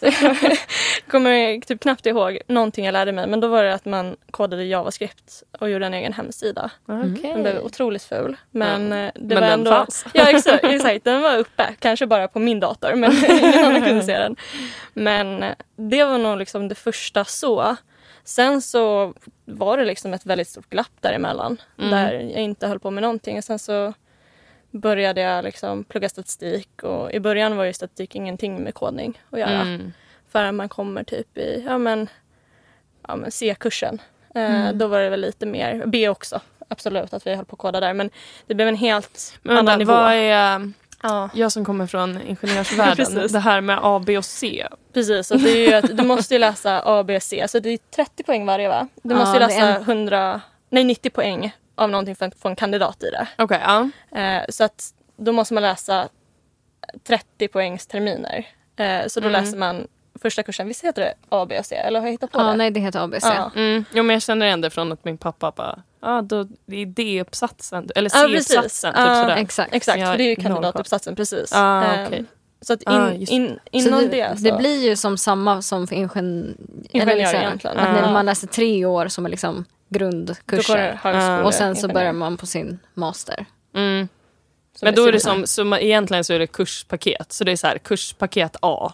Så 0.00 0.06
jag 0.06 0.36
kommer 1.10 1.60
typ 1.60 1.80
knappt 1.80 2.06
ihåg 2.06 2.38
någonting 2.48 2.84
jag 2.84 2.92
lärde 2.92 3.12
mig. 3.12 3.26
Men 3.26 3.40
då 3.40 3.48
var 3.48 3.64
det 3.64 3.74
att 3.74 3.84
man 3.84 4.16
kodade 4.30 4.64
JavaScript 4.64 5.42
och 5.60 5.70
gjorde 5.70 5.86
en 5.86 5.94
egen 5.94 6.12
hemsida. 6.12 6.70
Okej. 6.86 7.32
Den 7.32 7.42
blev 7.42 7.58
otroligt 7.64 8.02
ful. 8.02 8.36
Men 8.50 8.90
Ja. 8.92 8.96
eh, 8.98 9.12
det 9.14 9.20
Men 9.34 9.34
var 9.34 9.40
den 9.40 9.52
ändå... 9.52 9.70
fanns. 9.70 10.04
Ja 10.14 10.28
exakt, 10.30 10.64
exakt, 10.64 11.04
den 11.04 11.22
var 11.22 11.38
uppe. 11.38 11.74
Kanske 11.78 12.06
bara 12.06 12.28
på 12.28 12.38
min 12.38 12.60
dator 12.60 12.94
men 12.94 13.12
ingen 13.40 13.64
annan 13.64 13.82
kunde 13.82 14.02
se 14.02 14.18
den. 14.18 14.36
Men 14.94 15.42
eh, 15.42 15.54
det 15.76 16.04
var 16.04 16.18
nog 16.18 16.38
liksom 16.38 16.68
det 16.68 16.74
första 16.74 17.24
så. 17.24 17.76
Sen 18.24 18.62
så 18.62 19.14
var 19.44 19.76
det 19.78 19.84
liksom 19.84 20.14
ett 20.14 20.26
väldigt 20.26 20.48
stort 20.48 20.70
glapp 20.70 20.92
däremellan. 21.00 21.60
Mm. 21.78 21.90
Där 21.90 22.12
jag 22.12 22.42
inte 22.42 22.66
höll 22.66 22.78
på 22.78 22.90
med 22.90 23.02
någonting. 23.02 23.38
Och 23.38 23.44
sen 23.44 23.58
så 23.58 23.92
började 24.70 25.20
jag 25.20 25.44
liksom 25.44 25.84
plugga 25.84 26.08
statistik. 26.08 26.82
Och 26.82 27.12
I 27.12 27.20
början 27.20 27.56
var 27.56 27.64
ju 27.64 27.72
statistik 27.72 28.14
ingenting 28.14 28.62
med 28.62 28.74
kodning 28.74 29.20
att 29.30 29.38
göra. 29.38 29.60
Mm. 29.60 29.92
Förrän 30.28 30.56
man 30.56 30.68
kommer 30.68 31.04
typ 31.04 31.38
i 31.38 31.64
ja, 31.66 31.78
men, 31.78 32.08
ja, 33.08 33.16
men 33.16 33.30
C-kursen. 33.30 33.94
Eh, 34.34 34.44
Mm. 34.44 34.78
Då 34.78 34.86
var 34.86 35.00
det 35.00 35.08
väl 35.10 35.20
lite 35.20 35.46
mer, 35.46 35.82
B 35.86 36.08
också. 36.08 36.40
Absolut 36.68 37.14
att 37.14 37.26
vi 37.26 37.34
höll 37.34 37.44
på 37.44 37.54
att 37.54 37.58
koda 37.60 37.80
där. 37.80 37.94
Men 37.94 38.10
det 38.46 38.54
blev 38.54 38.68
en 38.68 38.76
helt 38.76 39.38
Men 39.42 39.56
annan 39.56 39.78
nivå. 39.78 39.92
vad 39.92 40.12
är, 40.12 40.72
Ja, 41.06 41.30
jag 41.34 41.52
som 41.52 41.64
kommer 41.64 41.86
från 41.86 42.20
ingenjörsvärlden, 42.22 43.28
det 43.32 43.38
här 43.38 43.60
med 43.60 43.78
A, 43.82 44.02
B 44.06 44.18
och 44.18 44.24
C. 44.24 44.66
precis. 44.92 45.30
Och 45.30 45.40
det 45.40 45.50
är 45.50 45.68
ju 45.68 45.74
att 45.74 45.96
du 45.96 46.02
måste 46.04 46.34
ju 46.34 46.38
läsa 46.40 46.82
A, 46.84 47.04
B, 47.04 47.20
C. 47.20 47.44
Så 47.48 47.58
det 47.58 47.68
är 47.70 47.78
30 47.96 48.22
poäng 48.22 48.46
varje 48.46 48.68
va? 48.68 48.88
Du 49.02 49.14
Ja, 49.14 49.18
måste 49.18 49.36
ju 49.36 49.40
läsa 49.40 49.68
en- 49.76 49.82
100, 49.82 50.40
nej 50.70 50.84
90 50.84 51.10
poäng 51.10 51.56
av 51.74 51.90
någonting 51.90 52.16
för 52.16 52.26
att 52.26 52.34
få 52.40 52.48
en 52.48 52.56
kandidat 52.56 53.02
i 53.02 53.10
det. 53.10 53.26
Okej, 53.38 53.60
ja. 53.64 53.88
Eh, 54.20 54.42
så 54.48 54.64
att 54.64 54.94
då 55.16 55.32
måste 55.32 55.54
man 55.54 55.62
läsa 55.62 56.08
30 57.08 57.48
poängs 57.48 57.86
terminer. 57.86 58.46
Eh, 58.76 59.06
så 59.06 59.20
då 59.20 59.28
Mm. 59.28 59.42
läser 59.44 59.58
man 59.58 59.86
första 60.22 60.42
kursen, 60.42 60.68
visst 60.68 60.84
heter 60.84 61.02
det 61.02 61.14
A, 61.28 61.46
B 61.48 61.58
och 61.58 61.66
C? 61.66 61.76
Eller 61.76 62.00
har 62.00 62.06
jag 62.06 62.12
hittat 62.12 62.32
på 62.32 62.40
Ja, 62.40 62.44
det? 62.44 62.56
nej, 62.56 62.70
det 62.70 62.80
heter 62.80 63.00
ABC. 63.00 63.24
Ja. 63.24 63.50
Mm. 63.56 63.84
Jo, 63.92 64.02
men 64.02 64.14
jag 64.14 64.22
känner 64.22 64.46
igen 64.46 64.60
det 64.60 64.70
från 64.70 64.92
att 64.92 65.04
min 65.04 65.18
pappa 65.18 65.50
bara, 65.56 65.82
ja, 66.04 66.22
då, 66.22 66.44
det 66.66 66.76
är 66.76 66.86
D-uppsatsen, 66.86 67.88
eller. 67.94 68.08
C-uppsatsen. 68.08 68.92
Typ 68.92 69.00
Ja, 69.00 69.22
sådär. 69.22 69.36
Exakt. 69.36 69.74
Exakt, 69.74 70.02
för 70.06 70.18
det 70.18 70.24
är 70.24 70.28
ju 70.28 70.36
kandidatuppsatsen 70.36 71.16
precis. 71.16 71.50
Ah, 71.52 71.84
Eh, 71.84 72.06
okej. 72.06 72.24
Så 72.60 72.72
att 72.72 72.82
in, 72.82 72.88
Ah, 72.92 73.10
in, 73.10 73.26
Så 73.26 73.60
inom 73.70 74.00
det, 74.00 74.06
det, 74.08 74.36
så, 74.36 74.44
det 74.44 74.52
blir 74.58 74.88
ju 74.88 74.96
som 74.96 75.18
samma 75.18 75.62
som 75.62 75.86
för 75.86 75.96
ingen... 75.96 76.56
Ingenjör 76.90 77.16
liksom, 77.16 77.40
egentligen. 77.40 77.78
Att 77.78 78.02
när 78.02 78.12
man 78.12 78.26
läser 78.26 78.46
tre 78.46 78.84
år 78.84 79.08
som 79.08 79.26
är 79.26 79.30
liksom 79.30 79.64
grundkurser. 79.88 81.00
Och 81.44 81.54
sen 81.54 81.76
så 81.76 81.88
börjar 81.88 82.12
man 82.12 82.36
på 82.36 82.46
sin 82.46 82.78
master. 82.94 83.46
Mm. 83.74 84.08
Men 84.82 84.94
då 84.94 85.06
är 85.06 85.12
det 85.12 85.20
som, 85.20 85.46
så 85.46 85.64
man, 85.64 85.78
egentligen 85.78 86.24
så 86.24 86.32
är 86.32 86.38
det 86.38 86.46
kurspaket. 86.46 87.32
Så 87.32 87.44
det 87.44 87.52
är 87.52 87.56
så 87.56 87.66
här, 87.66 87.78
kurspaket 87.78 88.56
A. 88.62 88.92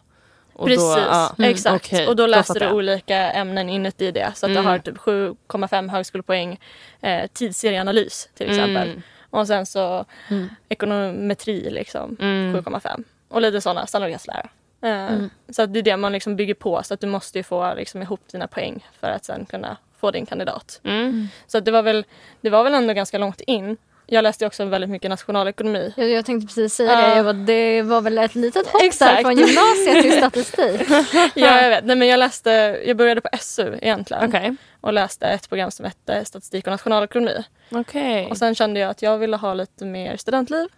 Och 0.60 0.66
Precis, 0.66 0.82
Då, 0.94 0.98
ja, 1.00 1.34
mm, 1.38 1.50
exakt. 1.50 1.84
okej, 1.86 2.06
och 2.08 2.16
då 2.16 2.26
läser 2.26 2.54
fattar 2.54 2.66
du 2.66 2.72
olika 2.72 3.16
ämnen 3.16 3.68
inuti 3.68 4.10
det. 4.10 4.32
Så 4.34 4.46
att 4.46 4.50
Mm. 4.50 4.62
du 4.64 4.68
har 4.70 4.78
typ 4.78 4.96
7,5 4.98 5.88
högskolepoäng 5.90 6.60
eh, 7.00 7.26
tidsserieanalys 7.32 8.28
till 8.34 8.50
exempel. 8.50 8.88
Mm. 8.88 9.02
Och 9.30 9.46
sen 9.46 9.66
så 9.66 10.04
Mm. 10.30 10.48
ekonometri 10.68 11.70
liksom, 11.70 12.16
Mm. 12.20 12.52
7,5. 12.54 13.04
Och 13.28 13.40
lite 13.42 13.60
sådana, 13.60 13.86
sannolikhetslära. 13.86 14.48
Eh, 14.82 14.90
Mm. 15.12 15.30
Så 15.48 15.62
att 15.62 15.72
det 15.72 15.78
är 15.78 15.82
det 15.82 15.96
man 15.96 16.12
liksom 16.12 16.36
bygger 16.36 16.54
på. 16.54 16.82
Så 16.82 16.94
att 16.94 17.00
du 17.00 17.06
måste 17.06 17.38
ju 17.38 17.42
få 17.42 17.74
liksom, 17.74 18.02
ihop 18.02 18.20
dina 18.32 18.46
poäng 18.46 18.86
för 19.00 19.10
att 19.10 19.24
sen 19.24 19.46
kunna 19.46 19.76
få 20.00 20.10
din 20.10 20.26
kandidat. 20.26 20.80
Mm. 20.84 21.28
Så 21.46 21.58
att 21.58 21.64
det, 21.64 21.70
var 21.70 21.82
väl, 21.82 22.04
det 22.40 22.50
var 22.50 22.64
väl 22.64 22.74
ändå 22.74 22.94
ganska 22.94 23.18
långt 23.18 23.40
in 23.40 23.76
jag 24.10 24.22
läste 24.22 24.46
också 24.46 24.64
väldigt 24.64 24.90
mycket 24.90 25.10
nationalekonomi. 25.10 25.92
Jag, 25.96 26.08
jag 26.10 26.24
tänkte 26.26 26.46
precis 26.46 26.74
säga 26.74 26.96
det. 26.96 27.02
Ja. 27.02 27.16
Jag 27.16 27.24
bara, 27.24 27.32
det 27.32 27.82
var 27.82 28.00
väl 28.00 28.18
ett 28.18 28.34
litet 28.34 28.66
hopp 28.66 28.80
där 28.80 28.86
Exakt. 28.86 29.20
från 29.22 29.36
gymnasiet 29.38 30.02
till 30.02 30.12
statistik. 30.12 30.80
Ja, 31.34 31.62
jag 31.62 31.70
vet. 31.70 31.84
Nej, 31.84 31.96
men 31.96 32.08
jag, 32.08 32.18
läste, 32.18 32.50
jag 32.86 32.96
började 32.96 33.20
på 33.20 33.28
SU 33.40 33.78
egentligen 33.82 34.28
Okej. 34.28 34.56
och 34.80 34.92
läste 34.92 35.26
ett 35.26 35.48
program 35.48 35.70
som 35.70 35.84
hette 35.84 36.24
statistik 36.24 36.66
och 36.66 36.70
nationalekonomi. 36.70 37.44
Okej. 37.70 38.26
Och 38.30 38.36
sen 38.38 38.54
kände 38.54 38.80
jag 38.80 38.90
att 38.90 39.02
jag 39.02 39.18
ville 39.18 39.36
ha 39.36 39.54
lite 39.54 39.84
mer 39.84 40.16
studentliv 40.16 40.68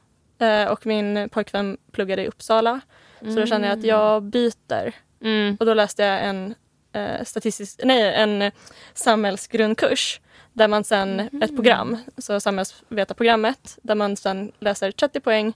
eh, 0.40 0.64
och 0.64 0.86
min 0.86 1.28
pojkvän 1.28 1.76
pluggade 1.92 2.22
i 2.22 2.26
Uppsala. 2.28 2.80
Så 3.20 3.40
då 3.40 3.46
kände 3.46 3.68
jag 3.68 3.78
att 3.78 3.84
jag 3.84 4.22
byter 4.22 4.92
Mm. 5.24 5.56
och 5.60 5.66
då 5.66 5.74
läste 5.74 6.02
jag 6.02 6.24
en, 6.24 6.54
eh, 6.92 7.24
statistisk, 7.24 7.80
nej, 7.84 8.14
en 8.14 8.50
samhällsgrundkurs 8.94 10.20
där 10.52 10.68
man 10.68 10.84
sen, 10.84 11.20
ett 11.42 11.54
program, 11.54 11.98
så 12.18 12.40
samhällsvetarprogrammet, 12.40 13.78
där 13.82 13.94
man 13.94 14.16
sen 14.16 14.52
läser 14.58 14.90
30 14.90 15.20
poäng 15.20 15.52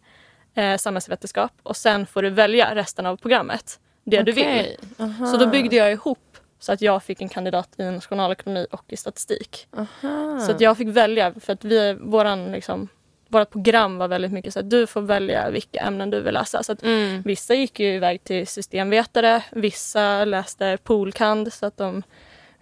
eh, 0.55 0.77
samhällsvetenskap 0.77 1.53
och 1.63 1.77
sen 1.77 2.07
får 2.07 2.23
du 2.23 2.31
välja 2.31 2.75
resten 2.75 3.07
av 3.07 3.17
programmet, 3.17 3.81
det 4.05 4.23
du 4.23 4.33
vill. 4.33 4.77
Aha. 4.99 5.27
Så 5.27 5.37
då 5.37 5.47
byggde 5.47 5.77
jag 5.77 5.93
ihop 5.93 6.19
så 6.59 6.73
att 6.73 6.81
jag 6.83 7.03
fick 7.03 7.21
en 7.21 7.29
kandidat 7.29 7.69
i 7.79 7.85
nationalekonomi 7.85 8.67
och 8.71 8.85
i 8.89 8.97
statistik. 8.97 9.67
Aha. 9.77 10.41
Så 10.41 10.53
att 10.53 10.61
jag 10.61 10.77
fick 10.77 10.89
välja 10.89 11.35
för 11.41 11.53
att 11.53 11.65
vi, 11.65 11.97
våran, 12.01 12.53
liksom, 12.53 12.89
vårat 13.29 13.51
program 13.51 13.99
var 13.99 14.09
väldigt 14.09 14.33
mycket 14.33 14.53
så 14.53 14.61
att 14.61 14.71
du 14.71 14.87
får 14.87 15.01
välja 15.01 15.51
vilka 15.51 15.81
ämnen 15.81 16.11
du 16.11 16.21
vill 16.21 16.35
läsa. 16.35 16.63
Så 16.63 16.73
att 16.73 16.83
Mm. 16.83 17.23
Vissa 17.23 17.55
gick 17.55 17.81
ju 17.81 17.95
iväg 17.95 18.25
till 18.25 18.47
systemvetare, 18.47 19.43
vissa 19.51 20.25
läste 20.25 20.79
polkand 20.83 21.53
så 21.53 21.67
att 21.67 21.77
de 21.77 22.03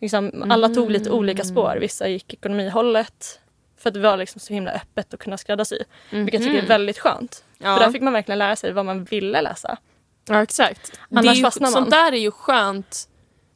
liksom, 0.05 0.51
alla 0.51 0.69
tog 0.69 0.91
lite 0.91 1.11
olika 1.11 1.45
spår. 1.45 1.77
Vissa 1.81 2.09
gick 2.09 2.35
ekonomihållet 2.35 3.41
för 3.79 3.91
att 3.91 3.95
det 3.95 4.01
var 4.01 4.17
liksom 4.17 4.41
så 4.41 4.53
himla 4.55 4.71
öppet 4.73 5.15
att 5.15 5.21
kunna 5.21 5.39
skräddarsy. 5.39 5.79
Vilket 6.11 6.41
jag 6.41 6.43
tycker 6.43 6.63
är 6.63 6.67
väldigt 6.67 6.99
skönt. 6.99 7.45
Ja. 7.59 7.77
För 7.77 7.85
där 7.85 7.93
fick 7.93 8.03
man 8.03 8.13
verkligen 8.13 8.39
lära 8.39 8.57
sig 8.57 8.73
vad 8.73 8.85
man 8.85 9.05
ville 9.05 9.43
läsa. 9.43 9.77
Ja, 10.29 10.43
exakt. 10.43 11.01
Annars 11.11 11.25
det 11.25 11.31
är 11.31 11.35
ju, 11.35 11.43
fastnar 11.43 11.67
man. 11.67 11.73
Sånt 11.73 11.91
där 11.91 12.13
är 12.13 12.17
ju 12.17 12.31
skönt 12.31 13.09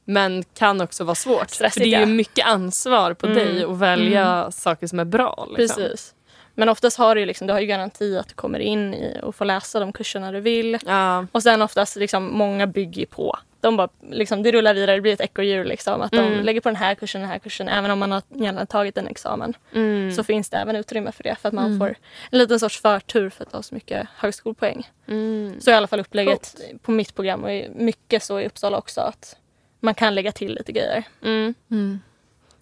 men 0.04 0.44
kan 0.54 0.80
också 0.80 1.04
vara 1.04 1.14
svårt. 1.14 1.50
Stressigt, 1.50 1.74
för 1.74 1.90
det 1.90 1.94
är 1.96 2.00
ju 2.00 2.06
mycket 2.06 2.46
ansvar 2.46 3.14
på 3.14 3.26
Mm. 3.26 3.38
dig 3.38 3.64
att 3.64 3.76
välja 3.78 4.50
saker 4.50 4.86
som 4.86 4.98
är 5.00 5.04
bra. 5.04 5.48
Liksom. 5.56 5.82
Precis. 5.82 6.14
Men 6.54 6.68
oftast 6.68 6.98
har 6.98 7.14
du, 7.14 7.26
liksom, 7.26 7.46
du 7.46 7.52
har 7.52 7.60
ju 7.60 7.66
garanti 7.66 8.18
att 8.18 8.28
du 8.28 8.34
kommer 8.34 8.58
in 8.58 8.94
i 8.94 9.20
och 9.22 9.34
får 9.34 9.44
läsa 9.44 9.80
de 9.80 9.92
kurserna 9.92 10.32
du 10.32 10.40
vill. 10.40 10.78
Ja. 10.86 11.26
Och 11.32 11.42
sen 11.42 11.62
oftast, 11.62 11.96
liksom, 11.96 12.38
många 12.38 12.66
bygger 12.66 13.06
på. 13.06 13.38
De 13.60 13.76
bara, 13.76 13.88
liksom, 14.10 14.42
det 14.42 14.52
rullar 14.52 14.74
vidare, 14.74 14.94
det 14.94 15.00
blir 15.00 15.12
ett 15.12 15.20
ekorrhjul. 15.20 15.68
Liksom, 15.68 16.00
att 16.00 16.10
de 16.12 16.18
Mm. 16.18 16.44
lägger 16.44 16.60
på 16.60 16.68
den 16.68 16.76
här 16.76 16.94
kursen, 16.94 17.20
den 17.20 17.30
här 17.30 17.38
kursen. 17.38 17.68
Även 17.68 17.90
om 17.90 17.98
man 17.98 18.12
har 18.12 18.22
gärna 18.28 18.66
tagit 18.66 18.96
en 18.98 19.06
examen 19.08 19.54
Mm. 19.72 20.12
så 20.12 20.24
finns 20.24 20.50
det 20.50 20.56
även 20.56 20.76
utrymme 20.76 21.12
för 21.12 21.22
det. 21.22 21.34
För 21.40 21.48
att 21.48 21.54
man 21.54 21.78
får 21.78 21.94
en 22.30 22.38
liten 22.38 22.60
sorts 22.60 22.80
förtur 22.80 23.30
för 23.30 23.44
att 23.44 23.52
ha 23.52 23.62
så 23.62 23.74
mycket 23.74 24.08
högskolepoäng. 24.16 24.90
Mm. 25.06 25.60
Så 25.60 25.70
i 25.70 25.74
alla 25.74 25.86
fall 25.86 26.00
upplägget 26.00 26.54
på 26.82 26.90
mitt 26.90 27.14
program 27.14 27.44
och 27.44 27.50
är 27.50 27.68
mycket 27.74 28.22
så 28.22 28.40
i 28.40 28.46
Uppsala 28.46 28.78
också. 28.78 29.00
att 29.00 29.36
Man 29.80 29.94
kan 29.94 30.14
lägga 30.14 30.32
till 30.32 30.54
lite 30.54 30.72
grejer. 30.72 31.04
Mm. 31.22 31.54
Mm. 31.70 32.00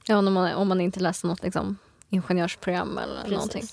Ja, 0.06 0.16
om 0.18 0.32
man, 0.32 0.54
om 0.54 0.68
man 0.68 0.80
inte 0.80 1.00
läser 1.00 1.28
något 1.28 1.42
liksom, 1.42 1.78
ingenjörsprogram 2.10 2.98
eller 2.98 3.30
någonting. 3.30 3.64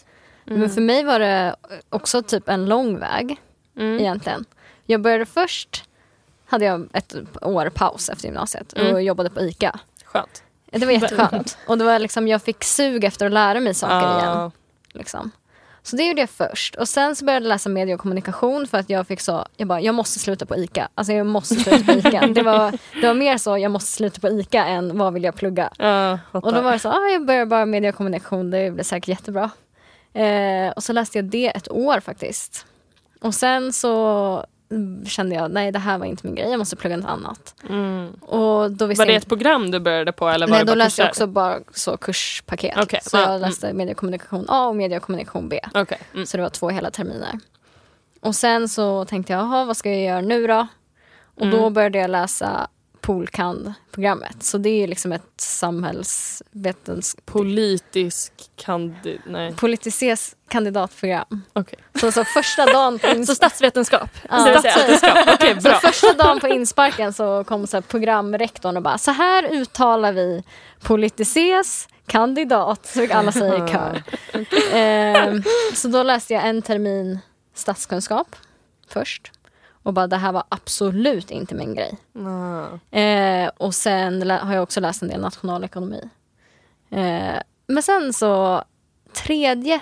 Men 0.45 0.69
för 0.69 0.81
mig 0.81 1.03
var 1.03 1.19
det 1.19 1.55
också 1.89 2.21
typ 2.23 2.49
en 2.49 2.65
lång 2.65 2.99
väg 2.99 3.37
Mm. 3.77 3.99
egentligen. 3.99 4.45
Jag 4.85 5.01
började 5.01 5.25
först, 5.25 5.83
hade 6.53 6.65
jag 6.65 6.87
ett 6.93 7.15
år 7.41 7.69
paus 7.69 8.09
efter 8.09 8.25
gymnasiet 8.25 8.73
och 8.73 8.79
Mm. 8.79 9.03
jobbade 9.03 9.29
på 9.29 9.41
ICA. 9.41 9.79
Skönt. 10.05 10.43
Det 10.71 10.85
var 10.85 10.93
jätteskönt. 11.01 11.57
Och 11.67 11.77
det 11.77 11.83
var 11.85 11.99
liksom, 11.99 12.27
jag 12.27 12.41
fick 12.41 12.63
sug 12.63 13.03
efter 13.03 13.25
att 13.25 13.31
lära 13.31 13.59
mig 13.59 13.73
saker 13.73 13.95
Ja. 13.95 14.19
igen. 14.37 14.51
Liksom. 14.93 15.31
Så 15.85 15.95
det 15.95 16.03
gjorde 16.03 16.21
jag 16.21 16.29
först. 16.29 16.75
Och 16.75 16.89
sen 16.89 17.15
så 17.15 17.25
började 17.25 17.45
jag 17.45 17.49
läsa 17.49 17.69
media 17.69 17.95
och 17.95 18.01
kommunikation 18.01 18.67
för 18.67 18.77
att 18.77 18.89
jag 18.89 19.07
fick 19.07 19.21
så, 19.21 19.45
jag 19.57 19.67
bara, 19.67 19.81
jag 19.81 19.95
måste 19.95 20.19
sluta 20.19 20.45
på 20.45 20.55
ICA. 20.55 20.87
Alltså 20.95 21.13
jag 21.13 21.25
måste 21.27 21.55
sluta 21.55 21.93
på 21.93 21.99
ICA. 21.99 22.27
det, 22.35 22.41
var, 22.43 22.71
det 23.01 23.07
var 23.07 23.13
mer 23.13 23.37
så, 23.37 23.57
jag 23.57 23.71
måste 23.71 23.91
sluta 23.91 24.21
på 24.21 24.29
ICA 24.29 24.65
än 24.65 24.97
vad 24.97 25.13
vill 25.13 25.23
jag 25.23 25.35
plugga. 25.35 25.69
Ja, 25.77 26.19
Och 26.31 26.53
då 26.53 26.61
var 26.61 26.71
det 26.71 26.79
så, 26.79 26.89
ah, 26.89 27.07
jag 27.11 27.25
börjar 27.25 27.45
bara 27.45 27.65
media 27.65 27.89
och 27.89 27.95
kommunikation, 27.95 28.51
det 28.51 28.71
blir 28.71 28.83
säkert 28.83 29.07
jättebra. 29.07 29.49
Eh, 30.13 30.69
och 30.75 30.83
så 30.83 30.93
läste 30.93 31.17
jag 31.17 31.25
det 31.25 31.47
ett 31.47 31.71
år 31.71 31.99
faktiskt. 31.99 32.65
Och 33.21 33.35
sen 33.35 33.73
så 33.73 34.45
kände 35.07 35.35
jag, 35.35 35.51
nej 35.51 35.71
det 35.71 35.79
här 35.79 35.97
var 35.97 36.05
inte 36.05 36.25
min 36.27 36.35
grej, 36.35 36.49
jag 36.49 36.57
måste 36.59 36.75
plugga 36.75 36.97
något 36.97 37.09
annat. 37.09 37.55
mm. 37.69 38.13
Och 38.21 38.71
då 38.71 38.85
visste 38.85 39.01
Var 39.01 39.05
det 39.05 39.13
jag 39.13 39.21
ett 39.21 39.27
program 39.27 39.71
du 39.71 39.79
började 39.79 40.11
på? 40.11 40.29
Eller 40.29 40.47
var 40.47 40.55
Nej, 40.55 40.65
då 40.65 40.75
läste 40.75 41.01
jag 41.01 41.09
kurser? 41.09 41.23
också 41.23 41.27
bara 41.33 41.59
så 41.73 41.97
kurspaket. 41.97 42.77
Okej, 42.83 42.99
Så 43.03 43.17
ja, 43.17 43.21
jag 43.21 43.29
mm. 43.29 43.41
läste 43.41 43.73
media 43.73 43.91
och 43.91 43.97
kommunikation 43.97 44.45
A 44.47 44.67
och 44.67 44.75
media 44.75 44.97
och 44.97 45.03
kommunikation 45.03 45.49
B. 45.49 45.59
Okej. 45.73 45.97
Mm. 46.13 46.25
Så 46.25 46.37
det 46.37 46.43
var 46.43 46.49
två 46.49 46.69
hela 46.69 46.91
terminer. 46.91 47.39
Och 48.21 48.35
sen 48.35 48.69
så 48.69 49.05
tänkte 49.05 49.33
jag, 49.33 49.39
jaha 49.41 49.65
vad 49.65 49.77
ska 49.77 49.89
jag 49.89 50.01
göra 50.01 50.21
nu 50.21 50.47
då? 50.47 50.67
Och 51.35 51.47
då 51.47 51.57
Mm. 51.57 51.73
började 51.73 51.97
jag 51.97 52.09
läsa 52.09 52.67
Polkand-programmet. 53.03 54.43
Så 54.43 54.57
det 54.57 54.69
är 54.69 54.87
liksom 54.87 55.11
ett 55.11 55.33
samhällsvetenskap... 55.37 57.25
Politisk 57.25 58.33
kandid... 58.55 59.21
Nej. 59.25 59.53
Kandidatprogram. 60.49 61.41
Okej. 61.53 61.79
Så, 61.99 62.11
så 62.11 62.23
första 62.23 62.65
dagen 62.65 62.99
på 62.99 63.07
Så 63.07 63.13
ins- 63.13 63.35
statsvetenskap. 63.35 64.09
Ja. 64.29 64.39
Statsvetenskap. 64.59 65.17
Så 65.61 65.69
bra. 65.69 65.79
första 65.79 66.13
dagen 66.13 66.39
på 66.39 66.47
insparken 66.47 67.13
så 67.13 67.43
kom 67.43 67.67
så 67.67 67.77
här 67.77 67.81
programrektorn 67.81 68.77
och 68.77 68.83
bara 68.83 68.97
så 68.97 69.11
här 69.11 69.43
uttalar 69.43 70.13
vi 70.13 70.43
Politices 70.81 71.87
kandidat. 72.07 72.85
Så 72.85 72.99
fick 72.99 73.11
alla 73.11 73.31
säga 73.31 73.55
i 73.65 73.71
kör. 73.71 74.03
Ehm, 74.73 75.43
så 75.73 75.87
då 75.87 76.03
läste 76.03 76.33
jag 76.33 76.47
en 76.47 76.61
termin 76.61 77.19
statskunskap 77.55 78.35
först. 78.87 79.31
Och 79.83 79.93
bara 79.93 80.07
det 80.07 80.17
här 80.17 80.31
var 80.31 80.43
absolut 80.49 81.31
inte 81.31 81.55
min 81.55 81.75
grej. 81.75 81.97
Ah. 82.15 82.97
Eh, 82.97 83.51
och 83.57 83.75
sen 83.75 84.29
har 84.29 84.53
jag 84.53 84.63
också 84.63 84.79
läst 84.79 85.01
en 85.01 85.07
del 85.07 85.21
nationalekonomi. 85.21 86.09
Eh, 86.89 87.35
men 87.67 87.83
sen 87.83 88.13
så 88.13 88.63
tredje 89.13 89.79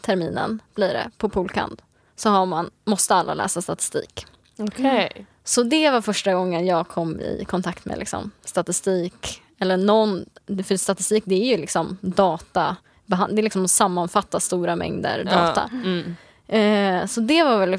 terminen 0.00 0.62
blir 0.74 0.88
det 0.88 1.10
på 1.18 1.28
Polkand. 1.28 1.82
Så 2.16 2.30
har 2.30 2.46
man, 2.46 2.70
måste 2.84 3.14
alla 3.14 3.34
läsa 3.34 3.62
statistik. 3.62 4.26
Okej. 4.58 5.26
Så 5.44 5.62
det 5.62 5.90
var 5.90 6.00
första 6.00 6.34
gången 6.34 6.66
jag 6.66 6.88
kom 6.88 7.20
i 7.20 7.44
kontakt 7.48 7.84
med 7.84 7.98
liksom, 7.98 8.30
statistik. 8.44 9.42
Eller 9.58 9.76
någon, 9.76 10.24
för 10.64 10.76
statistik 10.76 11.24
det 11.26 11.34
är 11.34 11.46
ju 11.46 11.56
liksom 11.56 11.98
data. 12.00 12.76
Det 13.06 13.16
är 13.16 13.42
liksom 13.42 13.64
att 13.64 13.70
sammanfatta 13.70 14.40
stora 14.40 14.76
mängder 14.76 15.24
data. 15.24 15.70
Ja. 15.72 15.78
Mm. 15.78 16.14
Eh, 16.48 17.06
så 17.06 17.20
det 17.20 17.42
var 17.42 17.58
väl 17.58 17.70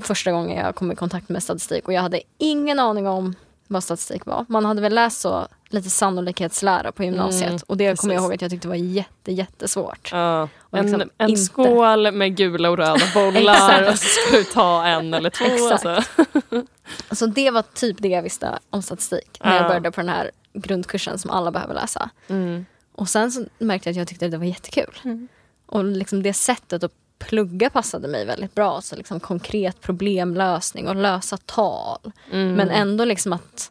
första 0.00 0.32
gången 0.32 0.58
jag 0.64 0.74
kom 0.74 0.92
i 0.92 0.96
kontakt 0.96 1.28
med 1.28 1.42
statistik 1.42 1.86
och 1.86 1.92
jag 1.92 2.02
hade 2.02 2.20
ingen 2.38 2.78
aning 2.78 3.08
om 3.08 3.34
vad 3.68 3.84
statistik 3.84 4.26
var. 4.26 4.46
Man 4.48 4.64
hade 4.64 4.80
väl 4.82 4.94
läst 4.94 5.20
så 5.20 5.46
lite 5.68 5.90
sannolikhetslära 5.90 6.92
på 6.92 7.04
gymnasiet 7.04 7.48
Mm, 7.48 7.60
och 7.66 7.76
det 7.76 7.98
kommer 8.00 8.14
jag 8.14 8.22
ihåg 8.22 8.34
att 8.34 8.42
jag 8.42 8.50
tyckte 8.50 8.68
var 8.68 8.74
jätte, 8.74 9.32
jättesvårt. 9.32 10.08
Ja. 10.12 10.48
Och 10.58 10.78
En, 10.78 10.84
liksom 10.86 11.10
en 11.18 11.28
inte- 11.30 11.42
skål 11.42 12.12
med 12.12 12.36
gula 12.36 12.70
och 12.70 12.76
röda 12.76 13.04
bollar 13.14 13.88
och 13.90 13.98
så 13.98 14.04
ska 14.06 14.36
du 14.36 14.44
ta 14.44 14.84
en 14.86 15.14
eller 15.14 15.30
två. 15.30 15.44
Exakt. 15.44 15.86
Alltså. 15.86 16.02
Så 17.12 17.26
det 17.26 17.50
var 17.50 17.62
typ 17.74 17.96
det 18.00 18.08
jag 18.08 18.22
visste 18.22 18.58
om 18.70 18.82
statistik 18.82 19.38
när 19.44 19.54
jag 19.54 19.64
Ja. 19.64 19.68
började 19.68 19.90
på 19.90 20.00
den 20.00 20.08
här 20.10 20.30
grundkursen 20.54 21.18
som 21.18 21.30
alla 21.30 21.50
behöver 21.50 21.74
läsa. 21.74 22.10
Mm. 22.28 22.66
Och 22.94 23.08
sen 23.08 23.32
så 23.32 23.44
märkte 23.58 23.88
jag 23.88 23.92
att 23.92 23.96
jag 23.98 24.08
tyckte 24.08 24.24
att 24.24 24.30
det 24.30 24.38
var 24.38 24.44
jättekul. 24.44 24.98
Mm. 25.04 25.28
Och 25.66 25.84
liksom 25.84 26.22
det 26.22 26.32
sättet 26.32 26.84
att 26.84 26.92
plugga 27.18 27.70
passade 27.70 28.08
mig 28.08 28.24
väldigt 28.24 28.54
bra. 28.54 28.80
Så 28.80 28.96
liksom 28.96 29.20
konkret 29.20 29.80
problemlösning 29.80 30.88
och 30.88 30.96
lösa 30.96 31.36
tal. 31.36 32.12
Mm. 32.32 32.52
Men 32.52 32.70
ändå 32.70 33.04
liksom 33.04 33.32
att 33.32 33.70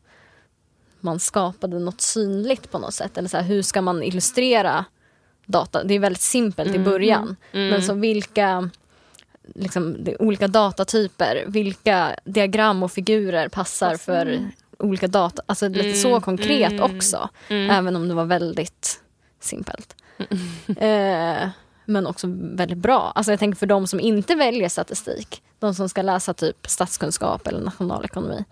man 1.00 1.20
skapade 1.20 1.80
något 1.80 2.02
synligt 2.02 2.72
på 2.72 2.80
något 2.80 2.94
sätt. 2.94 3.18
Eller 3.18 3.30
så 3.30 3.38
här, 3.38 3.44
hur 3.44 3.62
ska 3.62 3.82
man 3.82 4.04
illustrera 4.04 4.86
data? 5.46 5.84
Det 5.84 5.94
är 5.94 6.00
väldigt 6.00 6.22
simpelt 6.22 6.76
i 6.76 6.80
början. 6.80 7.36
Mm. 7.52 7.70
Men 7.70 7.84
så 7.84 7.94
vilka 7.94 8.70
liksom, 9.56 10.08
olika 10.20 10.48
datatyper, 10.48 11.44
vilka 11.48 12.16
diagram 12.24 12.84
och 12.84 12.92
figurer 12.92 13.50
passar 13.50 13.98
för 13.98 14.50
olika 14.80 15.08
data. 15.08 15.44
Alltså 15.46 15.68
lite 15.68 15.94
så 15.94 16.10
Mm, 16.10 16.22
konkret 16.22 16.72
mm, 16.72 16.84
också. 16.84 17.30
Mm. 17.48 17.70
Även 17.70 17.96
om 17.96 18.08
det 18.08 18.14
var 18.14 18.26
väldigt 18.26 19.02
simpelt. 19.40 19.96
eh, 20.78 21.50
men 21.86 22.08
också 22.08 22.28
väldigt 22.30 22.78
bra. 22.78 23.12
Alltså 23.16 23.32
jag 23.32 23.40
tänker 23.40 23.58
för 23.58 23.66
de 23.66 23.88
som 23.88 24.00
inte 24.00 24.36
väljer 24.36 24.70
statistik, 24.70 25.44
de 25.60 25.74
som 25.74 25.90
ska 25.90 26.02
läsa 26.02 26.34
typ 26.34 26.68
statskunskap 26.68 27.48
eller 27.48 27.62
nationalekonomi. 27.62 28.46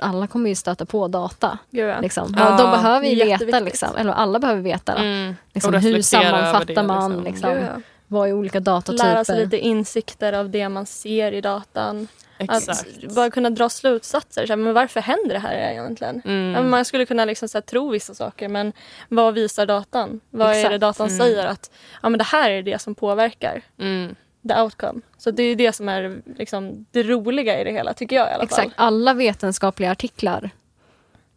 Alla 0.00 0.26
kommer 0.26 0.48
ju 0.48 0.54
stöta 0.54 0.86
på 0.86 1.08
data. 1.08 1.58
Gud. 1.70 1.94
Liksom. 2.02 2.34
Ja, 2.38 2.56
de 2.56 2.70
behöver 2.70 3.06
ju 3.06 3.24
veta, 3.24 3.60
liksom, 3.60 3.96
eller 3.96 4.12
alla 4.12 4.38
behöver 4.38 4.62
veta. 4.62 4.94
Mm. 4.94 5.34
Liksom, 5.52 5.74
hur 5.74 6.02
sammanfattar 6.02 6.74
det, 6.74 6.82
man? 6.82 7.10
liksom. 7.10 7.24
Liksom, 7.24 7.50
Gud, 7.50 7.62
ja. 7.62 7.80
vad 8.06 8.28
är 8.28 8.32
olika 8.32 8.60
datatyper? 8.60 9.04
Lära 9.04 9.24
sig 9.24 9.44
lite 9.44 9.58
insikter 9.58 10.32
av 10.32 10.50
det 10.50 10.68
man 10.68 10.86
ser 10.86 11.32
i 11.32 11.40
datan. 11.40 12.08
Exakt. 12.44 13.04
Att 13.04 13.14
bara 13.14 13.30
kunna 13.30 13.50
dra 13.50 13.68
slutsatser. 13.68 14.46
Så 14.46 14.52
här, 14.52 14.56
men 14.56 14.74
varför 14.74 15.00
händer 15.00 15.34
det 15.34 15.38
här 15.38 15.54
egentligen? 15.72 16.22
Mm. 16.24 16.70
Man 16.70 16.84
skulle 16.84 17.06
kunna 17.06 17.24
liksom, 17.24 17.48
så 17.48 17.58
här, 17.58 17.62
tro 17.62 17.90
vissa 17.90 18.14
saker 18.14 18.48
men 18.48 18.72
vad 19.08 19.34
visar 19.34 19.66
datan? 19.66 20.20
Vad 20.30 20.48
är 20.48 20.52
det 20.54 20.60
Exakt. 20.60 20.80
datan 20.80 21.06
Mm. 21.06 21.18
säger 21.18 21.46
att 21.46 21.70
ja, 22.02 22.08
men 22.08 22.18
det 22.18 22.24
här 22.24 22.50
är 22.50 22.62
det 22.62 22.80
som 22.82 22.94
påverkar 22.94 23.62
Mm. 23.78 24.14
the 24.48 24.60
outcome? 24.60 25.00
Så 25.18 25.30
det 25.30 25.42
är 25.42 25.56
det 25.56 25.72
som 25.72 25.88
är 25.88 26.22
liksom, 26.36 26.86
det 26.90 27.02
roliga 27.02 27.60
i 27.60 27.64
det 27.64 27.72
hela 27.72 27.94
tycker 27.94 28.16
jag 28.16 28.28
i 28.30 28.32
alla 28.32 28.44
Exakt, 28.44 28.62
fall. 28.62 28.86
alla 28.86 29.14
vetenskapliga 29.14 29.90
artiklar 29.90 30.50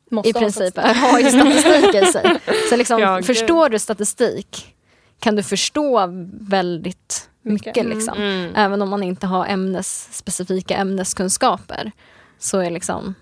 Måste 0.10 0.30
i 0.30 0.34
princip 0.34 0.78
har 0.78 1.20
ju 1.20 1.30
statistik 1.30 1.96
i 1.96 2.06
sig. 2.06 2.40
Så 2.70 2.78
liksom, 2.78 3.00
Ja, 3.02 3.22
förstår 3.24 3.70
du 3.70 3.80
statistik 3.80 4.76
kan 5.20 5.36
du 5.36 5.44
förstå 5.44 6.06
väldigt 6.42 7.30
mycket. 7.46 7.78
Mm. 7.78 7.98
Liksom. 7.98 8.18
Mm. 8.18 8.56
Även 8.56 8.82
om 8.82 8.90
man 8.90 9.04
inte 9.04 9.28
har 9.28 9.46
ämnes, 9.46 10.10
specifika 10.12 10.76
ämneskunskaper 10.76 11.92
så 12.40 12.60
är 12.60 12.70
liksom 12.72 13.16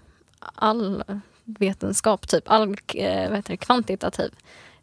all 0.55 1.03
vetenskap, 1.45 2.27
typ 2.27 2.43
all 2.47 2.77
eh, 2.93 3.27
vad 3.29 3.35
heter 3.37 3.49
det, 3.53 3.57
kvantitativ 3.57 4.31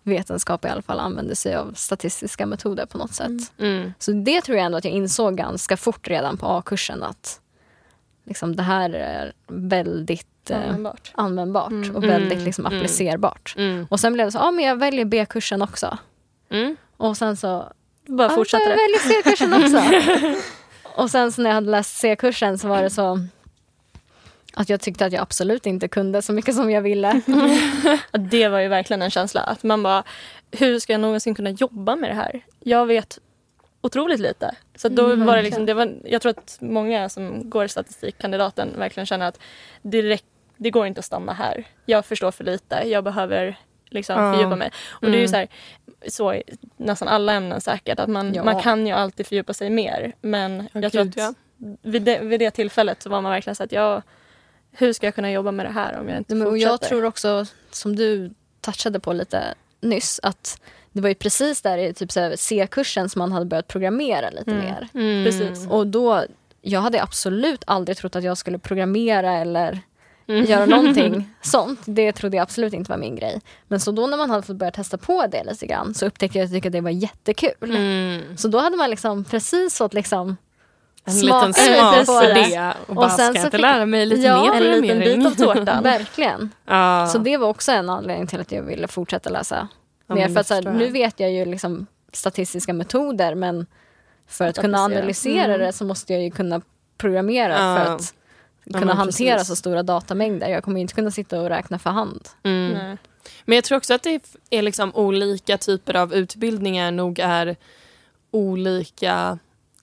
vetenskap 0.03 0.65
i 0.65 0.69
alla 0.69 0.83
fall 0.83 0.99
använder 1.01 1.35
sig 1.35 1.55
av 1.55 1.73
statistiska 1.75 2.47
metoder 2.47 2.87
på 2.87 2.99
något 2.99 3.15
sätt. 3.15 3.29
Mm. 3.29 3.47
Mm. 3.59 3.93
Så 3.99 4.13
det 4.13 4.41
tror 4.41 4.57
jag 4.57 4.67
ändå 4.67 4.79
att 4.79 4.85
jag 4.85 4.95
insåg 4.95 5.37
ganska 5.37 5.77
fort 5.77 6.09
redan 6.09 6.37
på 6.37 6.47
A-kursen 6.47 7.03
att 7.03 7.41
liksom, 8.25 8.57
det 8.57 8.63
här 8.63 8.91
är 8.91 9.33
väldigt 9.47 10.51
eh, 10.51 10.57
Användbart. 10.57 11.13
användbart 11.15 11.71
Mm. 11.71 11.97
och 11.97 12.05
väldigt 12.05 12.33
Mm. 12.33 12.45
liksom, 12.45 12.67
Mm. 12.67 12.79
applicerbart. 12.79 13.55
Mm. 13.59 13.87
Och 13.91 14.01
sen 14.01 14.13
blev 14.13 14.27
det 14.27 14.33
så, 14.33 14.39
ja 14.39 14.51
men 14.51 14.65
jag 14.65 14.77
väljer 14.77 15.05
B-kursen 15.05 15.63
också. 15.63 15.99
Mm. 16.51 16.77
Och 16.97 17.17
sen 17.17 17.37
så, 17.37 17.73
Bara 18.07 18.29
ja, 18.29 18.45
jag 18.53 18.61
det. 18.63 18.69
väljer 18.69 18.99
C-kursen 18.99 19.55
också. 19.55 19.83
och 21.03 21.11
sen 21.11 21.33
så 21.33 21.43
när 21.43 21.51
jag 21.51 21.55
hade 21.55 21.71
läst 21.71 21.97
C-kursen 21.99 22.59
så 22.59 22.69
var 22.69 22.83
det 22.83 22.91
så 22.91 23.19
att 24.55 24.69
jag 24.69 24.81
tyckte 24.81 25.07
att 25.07 25.13
jag 25.13 25.23
absolut 25.23 25.67
inte 25.67 25.89
kunde 25.89 26.23
så 26.23 26.33
mycket 26.33 26.55
som 26.55 26.71
jag 26.71 26.83
ville. 26.83 27.21
Det 28.13 28.49
var 28.49 28.61
ju 28.61 28.69
verkligen 28.69 29.03
en 29.03 29.11
känsla. 29.11 29.41
Att 29.41 29.63
man 29.63 29.83
bara, 29.83 30.03
hur 30.51 30.79
ska 30.79 30.93
jag 30.93 31.01
någonsin 31.01 31.35
kunna 31.35 31.51
jobba 31.51 31.97
med 31.97 32.11
det 32.11 32.15
här? 32.15 32.41
Jag 32.61 32.87
vet 32.87 33.19
otroligt 33.81 34.21
lite. 34.21 34.55
Så 34.77 34.89
då 34.89 35.07
Mm, 35.07 35.27
var 35.27 35.37
det 35.37 35.43
liksom, 35.43 35.67
det 35.67 35.75
var, 35.75 35.95
jag 36.05 36.23
tror 36.23 36.31
att 36.31 36.59
många 36.61 37.09
som 37.09 37.51
går 37.51 37.67
statistikkandidaten 37.67 38.69
verkligen 38.79 39.07
känner 39.07 39.27
att 39.29 39.39
det, 39.83 40.03
räck, 40.03 40.25
det 40.57 40.71
går 40.71 40.87
inte 40.87 40.99
att 40.99 41.05
stanna 41.05 41.33
här. 41.33 41.65
Jag 41.87 42.05
förstår 42.07 42.31
för 42.31 42.45
lite. 42.45 42.83
Jag 42.87 43.05
behöver 43.05 43.57
liksom 43.91 44.33
fördjupa 44.33 44.57
mig. 44.57 44.71
Och 44.91 45.11
det 45.11 45.17
är 45.17 45.21
ju 45.21 45.29
så, 45.29 45.37
här, 45.37 45.49
så 46.09 46.35
i 46.35 46.43
nästan 46.77 47.09
alla 47.09 47.33
ämnen 47.33 47.61
säkert. 47.61 47.99
Att 48.01 48.09
man, 48.11 48.35
Ja. 48.35 48.45
man 48.45 48.63
kan 48.63 48.87
ju 48.87 48.93
alltid 48.93 49.27
fördjupa 49.27 49.53
sig 49.55 49.71
mer. 49.71 50.13
Men 50.21 50.69
Ja, 50.73 50.81
jag 50.81 50.93
tror 50.93 51.03
att 51.03 51.35
vid, 51.83 52.03
det, 52.03 52.19
vid 52.19 52.41
det 52.41 52.51
tillfället 52.51 53.03
så 53.03 53.11
var 53.11 53.21
man 53.21 53.33
verkligen 53.33 53.55
så 53.57 53.63
att 53.63 53.73
jag, 53.73 54.03
hur 54.73 54.93
ska 54.93 55.07
jag 55.07 55.15
kunna 55.15 55.31
jobba 55.33 55.51
med 55.53 55.67
det 55.67 55.73
här 55.73 55.99
om 56.01 56.09
jag 56.09 56.19
inte 56.19 56.35
men, 56.35 56.47
och 56.47 56.53
fortsätter? 56.53 56.71
jag 56.71 56.81
tror 56.81 57.05
också, 57.05 57.47
som 57.71 57.97
du 57.97 58.31
touchade 58.61 59.01
på 59.01 59.13
lite 59.13 59.55
nyss, 59.81 60.21
att 60.23 60.61
det 60.93 61.01
var 61.01 61.09
ju 61.09 61.15
precis 61.15 61.63
där 61.63 61.79
i 61.79 61.95
typ 61.95 62.11
C-kursen 62.37 63.09
som 63.09 63.19
man 63.19 63.33
hade 63.33 63.47
börjat 63.47 63.69
programmera 63.69 64.31
lite 64.31 64.51
Mm. 64.51 64.65
mer. 64.65 64.89
Mm. 64.95 65.25
Precis. 65.25 65.69
Och 65.69 65.87
då, 65.87 66.25
jag 66.63 66.81
hade 66.81 67.03
absolut 67.03 67.63
aldrig 67.67 67.97
trott 67.97 68.17
att 68.17 68.25
jag 68.25 68.39
skulle 68.39 68.59
programmera 68.59 69.33
eller 69.33 69.81
Mm. 70.31 70.45
göra 70.45 70.67
någonting 70.67 71.31
sånt. 71.43 71.81
Det 71.85 72.13
trodde 72.13 72.37
jag 72.37 72.43
absolut 72.43 72.73
inte 72.73 72.91
var 72.91 72.99
min 72.99 73.17
grej. 73.17 73.41
Men 73.69 73.81
så 73.81 73.91
då 73.93 74.07
när 74.07 74.17
man 74.17 74.31
hade 74.31 74.43
fått 74.43 74.57
börja 74.57 74.73
testa 74.73 74.99
på 74.99 75.27
det 75.27 75.45
lite 75.45 75.67
grann 75.67 75.95
så 75.95 76.07
upptäckte 76.07 76.39
jag 76.39 76.45
att 76.45 76.51
jag 76.51 76.57
tyckte 76.57 76.69
att 76.69 76.73
det 76.73 76.81
var 76.81 76.91
jättekul. 76.91 77.53
Mm. 77.77 78.37
Så 78.37 78.49
då 78.49 78.59
hade 78.59 78.77
man 78.77 78.91
liksom 78.91 79.25
precis 79.25 79.79
fått 79.79 79.95
liksom 79.95 80.37
En 81.05 81.13
Smaka 81.13 81.47
liten 81.47 81.65
lite 81.65 81.79
smak 81.81 82.07
på 82.07 82.13
för 82.13 82.35
det. 82.35 82.75
Och, 82.87 82.95
bara, 82.95 83.11
sen 83.11 83.27
ska 83.33 83.39
jag 83.39 83.47
inte 83.47 83.59
lära 83.59 83.87
mig 83.87 84.07
lite 84.07 84.23
Ja, 84.23 84.43
mer 84.53 84.63
en 84.75 84.81
liten 84.81 84.99
bit 84.99 85.27
av 85.27 85.31
tårtan. 85.55 85.83
verkligen. 85.83 86.51
ja. 86.67 87.07
Så 87.13 87.19
det 87.19 87.37
var 87.37 87.49
också 87.49 87.73
en 87.73 87.91
anledning 87.91 88.27
till 88.27 88.41
att 88.41 88.53
jag 88.53 88.63
ville 88.63 88.89
fortsätta 88.89 89.31
läsa 89.31 89.69
Ja, 90.07 90.15
mer. 90.15 90.29
För 90.29 90.41
att, 90.41 90.47
så 90.47 90.55
här, 90.55 90.63
nu 90.63 90.89
vet 90.89 91.21
jag 91.21 91.31
ju 91.33 91.45
liksom 91.45 91.87
statistiska 92.13 92.73
metoder 92.73 93.35
men 93.35 93.67
för 94.29 94.47
att, 94.49 94.59
kunna 94.59 94.79
analysera 94.79 95.45
Mm. 95.55 95.61
det 95.61 95.73
så 95.73 95.85
måste 95.85 96.13
jag 96.13 96.23
ju 96.23 96.31
kunna 96.31 96.61
programmera 96.99 97.53
Ja. 97.53 97.85
för 97.85 97.95
att 97.95 98.15
kunna 98.73 98.87
men 98.87 98.97
hantera 98.97 99.35
precis. 99.37 99.49
så 99.49 99.57
stora 99.57 99.83
datamängder. 99.83 100.49
Jag 100.49 100.65
kommer 100.65 100.81
inte 100.81 100.95
kunna 100.95 101.11
sitta 101.11 101.41
och 101.41 101.49
räkna 101.49 101.79
för 101.79 101.91
hand. 101.91 102.29
Mm. 102.43 102.73
Nej. 102.73 102.97
Men 103.45 103.55
jag 103.55 103.65
tror 103.65 103.79
också 103.79 103.95
att 103.95 104.03
det 104.03 104.23
är 104.51 104.63
liksom 104.63 104.95
olika 104.95 105.59
typer 105.59 105.97
av 105.97 106.15
utbildningar 106.15 106.91
nog 106.91 107.19
är 107.19 107.57
olika 108.31 109.39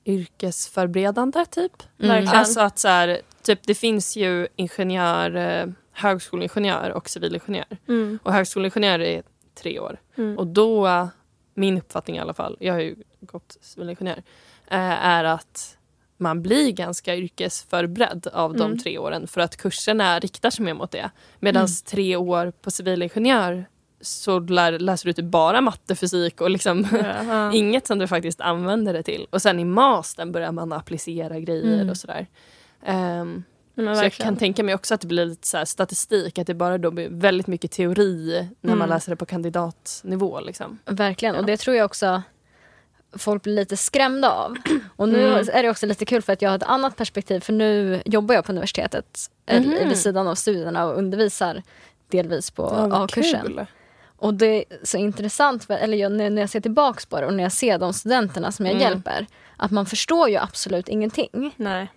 yrkesförberedande 0.05 1.45
typ. 1.45 1.83
Verkligen. 1.97 2.35
Alltså 2.35 2.59
att 2.59 2.79
så 2.79 2.87
här, 2.87 3.21
typ 3.41 3.59
det 3.63 3.75
finns 3.75 4.15
ju 4.17 4.47
ingenjör, 4.55 5.35
eh, 5.35 5.65
högskoleingenjör 5.91 6.89
och 6.89 7.09
civilingenjör. 7.09 7.77
Mm. 7.87 8.19
Och 8.23 8.33
högskoleingenjör 8.33 8.99
är 8.99 9.23
tre 9.55 9.79
år. 9.79 9.99
Mm. 10.15 10.37
Och 10.37 10.47
då, 10.47 11.07
min 11.53 11.77
uppfattning 11.77 12.17
i 12.17 12.19
alla 12.19 12.33
fall, 12.33 12.57
jag 12.59 12.73
har 12.73 12.81
ju 12.81 12.95
gått 13.19 13.57
civilingenjör, 13.61 14.23
eh, 14.67 15.05
är 15.05 15.23
att 15.23 15.76
man 16.17 16.41
blir 16.41 16.71
ganska 16.71 17.15
yrkesförberedd 17.15 18.27
av 18.33 18.53
de 18.53 18.63
Mm. 18.63 18.77
tre 18.79 18.97
åren 18.97 19.27
för 19.27 19.41
att 19.41 19.57
kurserna 19.57 20.19
riktar 20.19 20.49
sig 20.49 20.65
mer 20.65 20.73
mot 20.73 20.91
det. 20.91 21.09
Medan 21.39 21.61
Mm. 21.61 21.71
tre 21.85 22.15
år 22.15 22.51
på 22.61 22.71
civilingenjör 22.71 23.65
så 24.01 24.39
lär, 24.39 24.79
läser 24.79 25.05
du 25.05 25.13
typ 25.13 25.25
bara 25.25 25.61
matte, 25.61 25.95
fysik 25.95 26.41
och 26.41 26.49
liksom 26.49 26.87
Ja. 27.27 27.51
inget 27.53 27.87
som 27.87 27.99
du 27.99 28.07
faktiskt 28.07 28.41
använder 28.41 28.93
det 28.93 29.03
till. 29.03 29.27
Och 29.29 29.41
sen 29.41 29.59
i 29.59 29.65
mastern 29.65 30.31
börjar 30.31 30.51
man 30.51 30.73
applicera 30.73 31.39
grejer 31.39 31.73
Mm. 31.75 31.89
och 31.89 31.97
sådär. 31.97 32.27
Men 33.79 33.95
så 33.97 34.03
jag 34.03 34.13
kan 34.13 34.35
tänka 34.35 34.63
mig 34.63 34.75
också 34.75 34.93
att 34.93 35.01
det 35.01 35.07
blir 35.07 35.25
lite 35.25 35.47
så 35.47 35.65
statistik, 35.65 36.37
att 36.39 36.47
det 36.47 36.53
bara 36.53 36.77
då 36.77 36.91
blir 36.91 37.09
väldigt 37.09 37.47
mycket 37.47 37.71
teori 37.71 38.47
när 38.61 38.69
man 38.69 38.77
Mm. 38.77 38.89
läser 38.89 39.09
det 39.11 39.15
på 39.15 39.25
kandidatnivå. 39.25 40.39
Liksom. 40.39 40.79
Verkligen. 40.85 41.35
Ja. 41.35 41.41
Och 41.41 41.47
det 41.47 41.57
tror 41.57 41.75
jag 41.75 41.85
också 41.85 42.21
folk 43.17 43.43
blir 43.43 43.53
lite 43.53 43.77
skrämda 43.77 44.29
av. 44.31 44.55
Och 44.95 45.09
nu 45.09 45.27
Mm. 45.27 45.49
är 45.53 45.63
det 45.63 45.69
också 45.69 45.85
lite 45.85 46.05
kul 46.05 46.21
för 46.21 46.33
att 46.33 46.41
jag 46.41 46.49
har 46.49 46.55
ett 46.57 46.63
annat 46.63 46.95
perspektiv 46.95 47.39
för 47.39 47.53
nu 47.53 48.01
jobbar 48.05 48.35
jag 48.35 48.45
på 48.45 48.51
universitetet 48.51 49.31
Mhm. 49.51 49.87
vid 49.89 49.97
sidan 49.97 50.27
av 50.27 50.35
studierna 50.35 50.85
och 50.85 50.97
undervisar 50.97 51.63
delvis 52.11 52.51
på 52.51 52.65
A-kursen. 52.93 53.67
Och 54.19 54.33
det 54.33 54.45
är 54.57 54.63
så 54.83 54.97
intressant, 54.97 55.69
eller 55.69 55.97
jag, 55.97 56.11
när 56.11 56.41
jag 56.41 56.49
ser 56.49 56.59
tillbaks 56.59 57.05
på 57.05 57.19
det 57.21 57.27
och 57.27 57.33
när 57.33 57.43
jag 57.43 57.51
ser 57.51 57.77
de 57.77 57.93
studenterna 57.93 58.51
som 58.51 58.65
jag 58.65 58.75
Mm. 58.75 58.87
hjälper, 58.87 59.25
att 59.57 59.71
man 59.71 59.85
förstår 59.85 60.29
ju 60.29 60.37
absolut 60.37 60.89
ingenting. 60.89 61.53
Nej. 61.55 61.87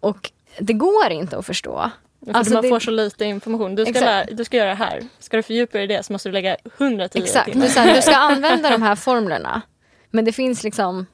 Och 0.00 0.30
det 0.58 0.72
går 0.72 1.10
inte 1.10 1.38
att 1.38 1.46
förstå. 1.46 1.90
För 2.24 2.32
Alltså 2.32 2.54
man 2.54 2.62
det- 2.62 2.68
får 2.68 2.80
så 2.80 2.90
lite 2.90 3.24
information. 3.24 3.74
Du 3.74 3.84
ska, 3.86 4.00
lära, 4.00 4.24
du 4.32 4.44
ska 4.44 4.56
göra 4.56 4.68
det 4.68 4.74
här. 4.74 5.02
Ska 5.18 5.36
du 5.36 5.42
fördjupa 5.42 5.78
dig 5.78 5.84
i 5.84 5.86
det 5.86 6.02
så 6.02 6.12
måste 6.12 6.28
du 6.28 6.32
lägga 6.32 6.56
110 6.78 7.18
Exakt, 7.22 7.52
timmar. 7.52 7.94
du 7.94 8.02
ska 8.02 8.14
använda 8.16 8.70
de 8.70 8.82
här 8.82 8.96
formlerna. 8.96 9.62
Men 10.10 10.24
det 10.24 10.32
finns 10.32 10.64
liksom, 10.64 11.06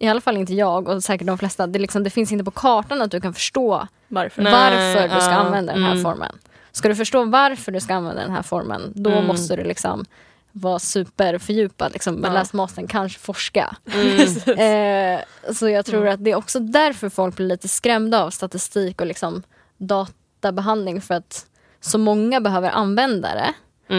i 0.00 0.08
alla 0.08 0.20
fall 0.20 0.36
inte 0.36 0.54
jag 0.54 0.88
och 0.88 1.04
säkert 1.04 1.26
de 1.26 1.38
flesta, 1.38 1.66
det, 1.66 1.78
liksom, 1.78 2.02
det 2.02 2.10
finns 2.10 2.32
inte 2.32 2.44
på 2.44 2.50
kartan 2.50 3.02
att 3.02 3.10
du 3.10 3.20
kan 3.20 3.34
förstå 3.34 3.88
Varför? 4.08 4.42
Nej. 4.42 4.52
varför 4.52 5.14
du 5.14 5.20
ska 5.20 5.30
ja, 5.30 5.36
använda 5.36 5.72
den 5.72 5.82
här 5.82 5.90
mm. 5.92 6.02
formen. 6.02 6.38
Ska 6.72 6.88
du 6.88 6.94
förstå 6.94 7.24
varför 7.24 7.72
du 7.72 7.80
ska 7.80 7.94
använda 7.94 8.22
den 8.22 8.30
här 8.32 8.42
formen, 8.42 8.92
då 8.94 9.10
Mm. 9.10 9.26
måste 9.26 9.56
du 9.56 9.64
liksom 9.64 10.04
vara 10.52 10.78
superfördjupad, 10.78 11.92
liksom, 11.92 12.20
Ja. 12.24 12.32
läs 12.32 12.52
mastern, 12.52 12.86
kanske 12.86 13.18
forska. 13.18 13.76
Mm. 13.94 14.58
Eh, 15.16 15.20
så 15.54 15.68
jag 15.68 15.86
tror 15.86 16.08
att 16.08 16.24
det 16.24 16.30
är 16.30 16.36
också 16.36 16.60
därför 16.60 17.08
folk 17.08 17.36
blir 17.36 17.46
lite 17.46 17.68
skrämda 17.68 18.22
av 18.24 18.30
statistik 18.30 19.00
och 19.00 19.06
liksom 19.06 19.42
databehandling 19.78 21.00
för 21.00 21.14
att 21.14 21.46
så 21.80 21.98
många 21.98 22.40
behöver 22.40 22.70
använda 22.70 23.28
det. 23.34 23.52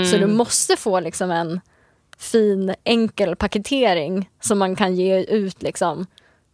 Så 0.06 0.18
du 0.18 0.24
Mm. 0.24 0.38
måste 0.38 0.76
få 0.76 1.00
liksom 1.00 1.32
en 1.32 1.62
fin 2.18 2.76
enkel 2.84 3.36
paketering 3.36 4.30
som 4.40 4.60
man 4.60 4.76
kan 4.76 4.96
ge 4.96 5.24
ut 5.24 5.64
liksom 5.64 6.06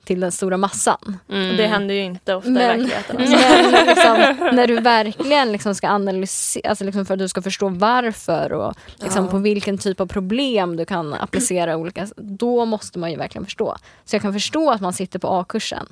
till 0.06 0.20
den 0.20 0.32
stora 0.32 0.58
massan. 0.58 1.18
Mm. 1.30 1.50
Och 1.50 1.56
det 1.58 1.68
händer 1.68 1.96
ju 1.96 2.04
inte 2.04 2.36
ofta 2.36 2.50
i 2.50 2.54
Men, 2.54 2.68
verkligheten. 2.88 3.18
Alltså. 3.18 3.38
men 3.72 3.86
liksom, 3.86 4.56
när 4.56 4.68
du 4.68 4.76
verkligen 4.82 5.52
liksom 5.52 5.76
ska 5.76 5.88
analysera, 5.90 6.70
alltså 6.70 6.84
liksom 6.84 7.06
för 7.06 7.14
att 7.14 7.20
du 7.20 7.28
ska 7.28 7.42
förstå 7.42 7.70
varför 7.70 8.54
och 8.54 8.74
liksom 8.96 9.26
Ja. 9.26 9.32
på 9.32 9.38
vilken 9.38 9.78
typ 9.78 10.00
av 10.02 10.06
problem 10.06 10.76
du 10.78 10.86
kan 10.86 11.14
applicera 11.14 11.78
olika, 11.78 12.08
då 12.18 12.66
måste 12.66 13.00
man 13.00 13.12
ju 13.12 13.18
verkligen 13.18 13.46
förstå. 13.46 13.76
Så 14.06 14.16
jag 14.16 14.22
kan 14.22 14.34
förstå 14.34 14.72
att 14.72 14.82
man 14.82 14.94
sitter 14.94 15.20
på 15.20 15.28
A-kursen 15.28 15.86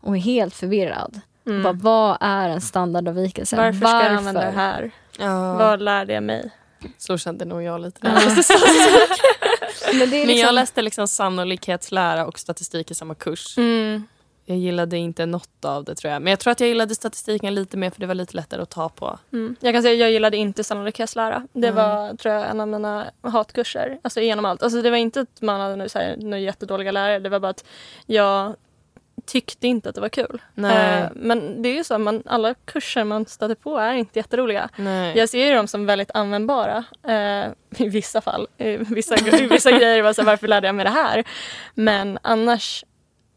och 0.00 0.16
är 0.16 0.20
helt 0.20 0.54
förvirrad. 0.54 1.20
Mm. 1.46 1.62
Bara, 1.62 1.72
vad 1.72 2.16
är 2.20 2.48
en 2.48 2.60
standardavvikelse? 2.60 3.56
Varför 3.56 3.78
ska 3.86 4.02
jag 4.02 4.12
använda 4.12 4.40
det 4.40 4.50
här? 4.50 4.90
Ja, 5.18 5.54
Vad 5.54 5.82
lärde 5.82 6.12
jag 6.12 6.22
mig? 6.22 6.50
så 6.98 7.18
kände 7.18 7.44
nog 7.44 7.62
jag 7.62 7.80
lite. 7.80 8.00
Ja. 8.02 8.08
där. 8.10 8.22
Men, 9.98 10.10
det 10.10 10.16
är 10.16 10.26
Men 10.26 10.36
jag 10.36 10.36
liksom, 10.36 10.54
läste 10.54 10.82
liksom 10.82 11.08
sannolikhetslära 11.08 12.26
och 12.26 12.38
statistik 12.38 12.90
i 12.90 12.94
samma 12.94 13.14
kurs. 13.14 13.58
Mm. 13.58 14.06
Jag 14.48 14.58
gillade 14.58 14.96
inte 14.96 15.26
något 15.26 15.64
av 15.64 15.84
det 15.84 15.94
tror 15.94 16.12
jag. 16.12 16.22
Men 16.22 16.30
jag 16.30 16.38
tror 16.40 16.50
att 16.50 16.60
jag 16.60 16.68
gillade 16.68 16.94
statistiken 16.94 17.54
lite 17.54 17.76
mer 17.76 17.90
för 17.90 18.00
det 18.00 18.06
var 18.06 18.14
lite 18.14 18.36
lättare 18.36 18.62
att 18.62 18.70
ta 18.70 18.88
på. 18.88 19.18
Mm. 19.32 19.56
Jag 19.60 19.74
kan 19.74 19.82
säga 19.82 19.94
jag 19.94 20.10
gillade 20.10 20.36
inte 20.36 20.64
sannolikhetslära. 20.64 21.46
Det 21.52 21.68
Mm. 21.68 21.74
var 21.84 22.14
tror 22.16 22.34
jag 22.34 22.50
en 22.50 22.60
av 22.60 22.68
mina 22.68 23.06
hatkurser. 23.22 23.98
Alltså 24.02 24.20
genom 24.20 24.44
allt. 24.44 24.62
Alltså, 24.62 24.82
det 24.82 24.90
var 24.90 24.96
inte 24.96 25.20
att 25.20 25.42
man 25.42 25.60
hade 25.60 25.76
några 26.16 26.38
jättedåliga 26.38 26.92
lärare. 26.92 27.18
Det 27.18 27.28
var 27.28 27.40
bara 27.40 27.50
att 27.50 27.64
jag 28.06 28.56
tyckte 29.26 29.66
inte 29.66 29.88
att 29.88 29.94
det 29.94 30.00
var 30.00 30.08
kul. 30.08 30.42
Nej. 30.54 31.02
Eh, 31.02 31.08
men 31.14 31.62
det 31.62 31.68
är 31.68 31.74
ju 31.74 31.84
så, 31.84 31.98
man, 31.98 32.22
alla 32.26 32.54
kurser 32.54 33.04
man 33.04 33.26
stöter 33.26 33.54
på 33.54 33.78
är 33.78 33.92
inte 33.92 34.18
jätteroliga. 34.18 34.68
Nej. 34.76 35.18
Jag 35.18 35.28
ser 35.28 35.46
ju 35.46 35.54
dem 35.54 35.66
som 35.66 35.86
väldigt 35.86 36.10
användbara 36.14 36.84
eh, 37.08 37.46
i 37.84 37.88
vissa 37.88 38.20
fall. 38.20 38.46
I 38.58 38.76
vissa, 38.76 39.16
i 39.38 39.46
vissa 39.46 39.70
grejer 39.70 40.02
var 40.02 40.12
så 40.12 40.22
varför 40.22 40.48
lärde 40.48 40.68
jag 40.68 40.74
mig 40.74 40.84
det 40.84 40.90
här? 40.90 41.24
Men 41.74 42.18
annars 42.22 42.84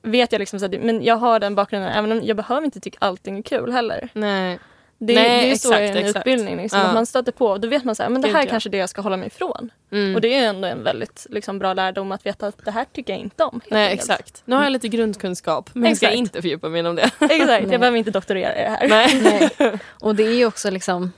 vet 0.01 0.31
jag 0.31 0.39
liksom 0.39 0.59
så 0.59 0.65
att, 0.65 0.71
men 0.71 1.03
jag 1.03 1.15
har 1.15 1.39
den 1.39 1.55
bakgrunden 1.55 1.91
även 1.91 2.11
om 2.11 2.21
jag 2.23 2.37
behöver 2.37 2.65
inte 2.65 2.79
tycka 2.79 2.97
allting 3.01 3.37
är 3.37 3.41
kul 3.41 3.71
heller. 3.71 4.09
Nej. 4.13 4.59
Det, 5.01 5.13
Nej, 5.15 5.23
det 5.39 5.45
är 5.45 5.49
ju 5.49 5.55
så 5.57 5.73
i 5.73 5.75
exakt, 5.75 5.97
en 5.97 6.05
exakt. 6.05 6.17
utbildning. 6.17 6.57
Liksom, 6.57 6.79
Ja. 6.79 6.85
att 6.85 6.93
man 6.93 7.05
stöter 7.05 7.31
på 7.31 7.57
då 7.57 7.67
vet 7.67 7.83
man 7.83 7.95
så 7.95 8.03
här, 8.03 8.09
men 8.09 8.21
det 8.21 8.27
här 8.27 8.39
är 8.41 8.45
ja. 8.45 8.49
kanske 8.49 8.69
det 8.69 8.77
jag 8.77 8.89
ska 8.89 9.01
hålla 9.01 9.17
mig 9.17 9.27
ifrån. 9.27 9.69
Mm. 9.91 10.15
Och 10.15 10.21
det 10.21 10.33
är 10.35 10.47
ändå 10.49 10.67
en 10.67 10.83
väldigt 10.83 11.27
liksom, 11.29 11.59
bra 11.59 11.73
lärdom 11.73 12.11
att 12.11 12.25
veta 12.25 12.47
att 12.47 12.65
det 12.65 12.71
här 12.71 12.85
tycker 12.93 13.13
jag 13.13 13.19
inte 13.19 13.43
om. 13.43 13.51
helt 13.53 13.71
Nej 13.71 13.83
enkelt. 13.91 14.01
exakt. 14.09 14.41
Nu 14.45 14.55
har 14.55 14.63
jag 14.63 14.71
lite 14.71 14.87
grundkunskap 14.87 15.69
men 15.73 15.83
jag 15.89 15.97
ska 15.97 16.05
Exakt. 16.05 16.17
inte 16.19 16.41
fördjupa 16.41 16.69
mig 16.69 16.79
inom 16.79 16.95
det. 16.95 17.01
Exakt, 17.19 17.29
Nej. 17.47 17.67
jag 17.71 17.79
behöver 17.79 17.97
inte 17.97 18.11
doktorera 18.11 18.55
i 18.55 18.63
det 18.63 18.69
här. 18.69 18.87
Nej. 18.87 19.49
Nej. 19.59 19.79
Och 20.01 20.15
det 20.15 20.23
är 20.27 20.33
ju 20.33 20.45
också 20.45 20.69
liksom, 20.71 21.11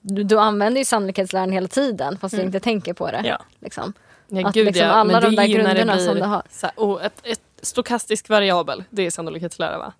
du, 0.00 0.22
du 0.24 0.38
använder 0.38 0.78
ju 0.80 0.84
sannolikhetsläran 0.84 1.52
hela 1.52 1.68
tiden 1.68 2.18
fast 2.18 2.32
du 2.34 2.36
Mm. 2.40 2.46
inte 2.48 2.60
tänker 2.60 2.92
på 2.92 3.06
det. 3.10 3.22
Ja. 3.24 3.38
Liksom. 3.60 3.92
Ja, 4.28 4.48
Att 4.48 4.54
gud, 4.54 4.66
liksom 4.66 4.86
ja. 4.86 4.92
alla 4.92 5.12
Men 5.20 5.22
de 5.22 5.36
där 5.36 5.46
grunderna 5.46 5.98
som 5.98 6.14
du 6.14 6.22
har. 6.22 6.42
Så 6.50 6.66
här, 6.66 6.74
oh, 6.76 7.04
ett, 7.06 7.20
ett 7.24 7.40
stokastisk 7.62 8.28
variabel, 8.28 8.84
det 8.90 9.06
är 9.06 9.10
sannolikhetslära 9.10 9.78
va? 9.78 9.92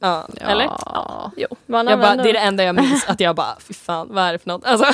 Ja, 0.00 0.28
eller? 0.40 0.64
Ja. 0.64 1.32
Jo, 1.36 1.46
man 1.66 1.86
Jag 1.86 2.00
bara, 2.00 2.16
det 2.16 2.28
är 2.28 2.32
det 2.32 2.38
enda 2.38 2.64
jag 2.64 2.74
minns, 2.74 3.04
att 3.08 3.20
jag 3.20 3.36
bara, 3.36 3.56
fy 3.60 3.74
fan, 3.74 4.08
vad 4.10 4.24
är 4.24 4.32
det 4.32 4.38
för 4.38 4.48
något? 4.48 4.64
Alltså, 4.64 4.86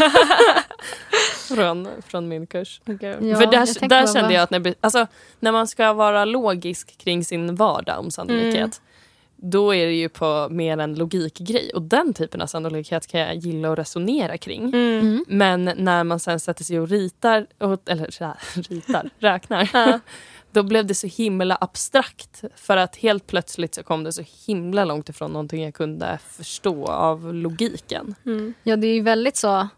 från, 1.54 1.88
från 2.06 2.28
min 2.28 2.46
kurs. 2.46 2.80
Gud. 2.84 3.16
Ja, 3.22 3.36
för 3.36 3.46
där, 3.46 3.80
där 3.80 3.88
bara, 3.88 4.06
kände 4.06 4.34
jag 4.34 4.42
att 4.42 4.50
när, 4.50 4.74
alltså, 4.80 5.06
när 5.40 5.52
man 5.52 5.66
ska 5.68 5.92
vara 5.92 6.24
logisk 6.24 6.98
kring 6.98 7.24
sin 7.24 7.54
vardag 7.54 7.98
om 7.98 8.10
sannolikhet, 8.10 8.80
Mm. 9.40 9.50
då 9.50 9.74
är 9.74 9.86
det 9.86 9.92
ju 9.94 10.08
på 10.08 10.48
mer 10.50 10.78
en 10.78 10.94
logikgrej. 10.94 11.70
Och 11.74 11.82
den 11.82 12.14
typen 12.14 12.42
av 12.42 12.46
sannolikhet 12.46 13.06
kan 13.06 13.20
jag 13.20 13.34
gilla 13.36 13.72
att 13.72 13.78
resonera 13.78 14.38
kring. 14.38 14.62
Mm. 14.64 15.00
Mm. 15.00 15.24
Men 15.28 15.64
när 15.76 16.04
man 16.04 16.20
sen 16.20 16.40
sätter 16.40 16.64
sig 16.64 16.80
och 16.80 16.88
ritar, 16.88 17.46
och, 17.58 17.80
eller 17.86 18.10
så 18.10 18.24
här, 18.24 18.36
ritar, 18.70 19.10
räknar, 19.18 19.68
Ja 19.72 20.00
då 20.58 20.62
blev 20.62 20.86
det 20.86 20.94
så 20.94 21.06
himla 21.06 21.58
abstrakt. 21.60 22.44
För 22.56 22.76
att 22.76 22.96
helt 22.96 23.26
plötsligt 23.26 23.74
så 23.74 23.82
kom 23.82 24.04
det 24.04 24.12
så 24.12 24.22
himla 24.46 24.84
långt 24.84 25.08
ifrån 25.08 25.32
någonting 25.32 25.64
jag 25.64 25.74
kunde 25.74 26.18
förstå 26.30 26.86
av 26.86 27.34
logiken. 27.34 28.14
Mm. 28.26 28.54
ja, 28.62 28.76
det 28.76 28.86
är 28.86 28.94
ju 28.94 29.02
väldigt 29.02 29.36
så 29.36 29.68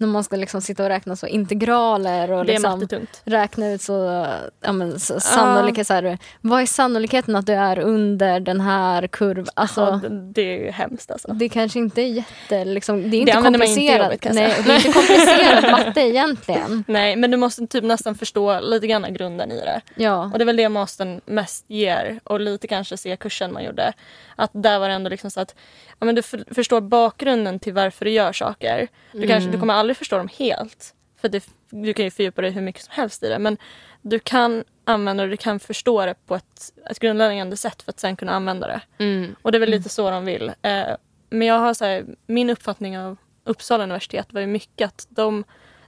när 0.00 0.08
man 0.08 0.24
ska 0.24 0.36
liksom 0.36 0.60
sitta 0.60 0.82
och 0.82 0.88
räkna 0.88 1.16
så 1.16 1.26
integraler 1.26 2.30
och 2.32 2.44
Det 2.44 2.52
liksom 2.52 3.06
räkna 3.24 3.70
ut 3.70 3.82
så, 3.82 4.26
ja, 4.60 4.72
men, 4.72 5.00
så 5.00 5.20
sannolikhet. 5.20 5.86
Så 5.86 5.94
här, 5.94 6.18
vad 6.40 6.62
är 6.62 6.66
sannolikheten 6.66 7.36
att 7.36 7.46
du 7.46 7.52
är 7.52 7.78
under 7.78 8.40
den 8.40 8.60
här 8.60 9.06
kurvan? 9.06 9.46
Alltså, 9.54 9.80
Ja, 9.80 10.08
det, 10.08 10.32
det 10.32 10.42
är 10.42 10.64
ju 10.64 10.70
hemskt 10.70 11.10
alltså. 11.10 11.32
Det 11.32 11.48
kanske 11.48 11.78
inte 11.78 12.02
är 12.02 12.06
jätte... 12.06 12.64
Liksom, 12.64 13.10
det 13.10 13.16
är 13.16 13.20
inte 13.20 13.32
använder 13.32 13.58
man 13.58 13.68
inte 13.68 13.98
komplicerat. 13.98 14.12
jobbet, 14.12 14.34
Nej, 14.34 14.62
det 14.64 14.72
är 14.72 14.76
inte 14.76 14.92
komplicerad 14.92 15.70
matte 15.70 16.00
egentligen. 16.00 16.84
Nej, 16.88 17.16
men 17.16 17.30
du 17.30 17.36
måste 17.36 17.66
typ 17.66 17.84
nästan 17.84 18.14
förstå 18.14 18.60
lite 18.60 18.86
grann 18.86 19.14
grunden 19.14 19.52
i 19.52 19.60
det. 19.60 19.80
Ja. 19.94 20.30
Och 20.32 20.38
det 20.38 20.44
är 20.44 20.46
väl 20.46 20.56
det 20.56 20.68
mastern 20.68 21.20
mest 21.24 21.64
ger 21.68 22.20
och 22.24 22.40
lite 22.40 22.68
kanske 22.68 22.96
se 22.96 23.16
kursen 23.16 23.52
man 23.52 23.64
gjorde. 23.64 23.92
Att 24.36 24.50
där 24.52 24.78
var 24.78 24.88
det 24.88 24.94
ändå 24.94 25.10
liksom 25.10 25.30
så 25.30 25.40
att 25.40 25.54
ja, 25.98 26.06
men 26.06 26.14
du 26.14 26.22
för, 26.22 26.44
förstår 26.54 26.80
bakgrunden 26.80 27.58
till 27.58 27.72
varför 27.72 28.04
du 28.04 28.10
gör 28.10 28.32
saker. 28.32 28.88
Du, 29.12 29.26
kanske, 29.26 29.50
du 29.50 29.60
kommer 29.60 29.74
aldrig 29.74 29.89
förstå 29.94 30.18
dem 30.18 30.28
helt. 30.38 30.94
För 31.20 31.28
det, 31.28 31.48
du 31.70 31.92
kan 31.92 32.04
ju 32.04 32.10
fördjupa 32.10 32.42
dig 32.42 32.50
hur 32.50 32.62
mycket 32.62 32.82
som 32.82 32.92
helst 32.96 33.22
i 33.22 33.28
det. 33.28 33.38
Men 33.38 33.56
du 34.02 34.18
kan 34.18 34.64
använda 34.84 35.24
det, 35.24 35.30
du 35.30 35.36
kan 35.36 35.60
förstå 35.60 36.06
det 36.06 36.14
på 36.26 36.34
ett, 36.34 36.72
ett 36.90 36.98
grundläggande 36.98 37.56
sätt 37.56 37.82
för 37.82 37.92
att 37.92 38.00
sen 38.00 38.16
kunna 38.16 38.32
använda 38.32 38.66
det. 38.66 38.80
Mm. 39.04 39.36
Och 39.42 39.52
det 39.52 39.58
är 39.58 39.60
väl 39.60 39.70
lite 39.70 39.88
så 39.88 40.10
de 40.10 40.24
vill. 40.24 40.52
Eh, 40.62 40.86
men 41.30 41.48
jag 41.48 41.58
har 41.58 41.74
så 41.74 41.84
här, 41.84 42.04
min 42.26 42.50
uppfattning 42.50 42.98
av 42.98 43.16
Uppsala 43.44 43.84
universitet 43.84 44.26
var 44.32 44.40
ju 44.40 44.46
mycket 44.46 44.88
att 44.88 45.06
de, 45.10 45.44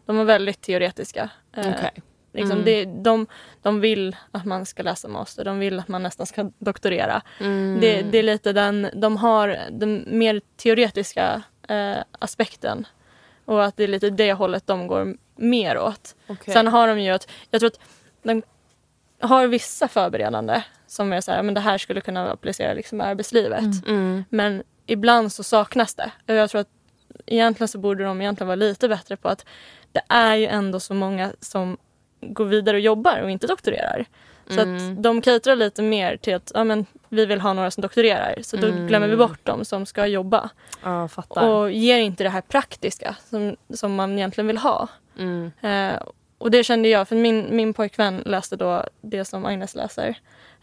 de 0.06 0.16
var 0.16 0.24
väldigt 0.24 0.60
teoretiska. 0.60 1.30
Eh, 1.56 1.68
Okej. 1.68 2.02
liksom 2.32 2.58
Mm. 2.58 2.64
det, 2.64 2.84
de, 2.84 3.26
de 3.62 3.80
vill 3.80 4.16
att 4.30 4.44
man 4.44 4.66
ska 4.66 4.82
läsa 4.82 5.08
master, 5.08 5.44
de 5.44 5.58
vill 5.58 5.78
att 5.78 5.88
man 5.88 6.02
nästan 6.02 6.26
ska 6.26 6.50
doktorera. 6.58 7.22
Mm. 7.40 7.80
Det, 7.80 8.02
det 8.02 8.18
är 8.18 8.22
lite 8.22 8.52
den, 8.52 8.88
de 8.94 9.16
har 9.16 9.58
den 9.70 10.04
mer 10.06 10.40
teoretiska 10.56 11.42
eh, 11.68 11.96
aspekten. 12.18 12.86
Och 13.44 13.64
att 13.64 13.76
det 13.76 13.84
är 13.84 13.88
lite 13.88 14.10
det 14.10 14.32
hållet 14.32 14.66
de 14.66 14.86
går 14.86 15.16
mer 15.36 15.78
åt. 15.78 16.16
Okej. 16.26 16.54
Sen 16.54 16.66
har 16.66 16.88
de 16.88 17.00
ju 17.00 17.10
att, 17.10 17.30
jag 17.50 17.60
tror 17.60 17.70
att 17.70 17.80
de 18.22 18.42
har 19.20 19.46
vissa 19.46 19.88
förberedande 19.88 20.62
som 20.86 21.12
är 21.12 21.20
så 21.20 21.32
här, 21.32 21.42
men 21.42 21.54
det 21.54 21.60
här 21.60 21.78
skulle 21.78 22.00
kunna 22.00 22.32
applicera 22.32 22.74
liksom 22.74 23.00
i 23.00 23.04
arbetslivet. 23.04 23.60
Mm. 23.60 23.82
Mm. 23.86 24.24
Men 24.28 24.62
ibland 24.86 25.32
så 25.32 25.42
saknas 25.42 25.94
det. 25.94 26.10
Och 26.28 26.34
jag 26.34 26.50
tror 26.50 26.60
att 26.60 26.68
egentligen 27.26 27.68
så 27.68 27.78
borde 27.78 28.04
de 28.04 28.20
egentligen 28.20 28.46
vara 28.46 28.56
lite 28.56 28.88
bättre 28.88 29.16
på 29.16 29.28
att 29.28 29.46
det 29.92 30.02
är 30.08 30.34
ju 30.34 30.46
ändå 30.46 30.80
så 30.80 30.94
många 30.94 31.32
som 31.40 31.76
går 32.20 32.44
vidare 32.44 32.76
och 32.76 32.80
jobbar 32.80 33.20
och 33.22 33.30
inte 33.30 33.46
doktorerar. 33.46 34.06
Så 34.54 34.60
Mm. 34.60 34.92
att 34.96 35.02
de 35.02 35.20
caterar 35.20 35.56
lite 35.56 35.82
mer 35.82 36.16
till 36.16 36.34
att 36.34 36.52
ja, 36.54 36.64
men, 36.64 36.86
vi 37.08 37.26
vill 37.26 37.40
ha 37.40 37.52
några 37.52 37.70
som 37.70 37.80
doktorerar. 37.82 38.38
Så 38.42 38.56
då 38.56 38.66
Mm. 38.66 38.86
glömmer 38.86 39.08
vi 39.08 39.16
bort 39.16 39.44
dem 39.46 39.64
som 39.64 39.86
ska 39.86 40.06
jobba. 40.06 40.50
Ja. 40.82 41.08
Och 41.34 41.70
ger 41.72 41.98
inte 41.98 42.22
det 42.24 42.30
här 42.30 42.40
praktiska 42.40 43.16
som, 43.30 43.56
som 43.74 43.94
man 43.94 44.12
egentligen 44.18 44.46
vill 44.46 44.58
ha. 44.58 44.88
Mm. 45.18 45.52
Eh, 45.60 46.02
och 46.38 46.50
det 46.50 46.64
kände 46.64 46.88
jag, 46.88 47.08
för 47.08 47.16
min, 47.16 47.46
min 47.56 47.74
pojkvän 47.74 48.22
läste 48.26 48.56
då 48.56 48.84
det 49.00 49.24
som 49.24 49.44
Agnes 49.44 49.74
läser. 49.74 50.08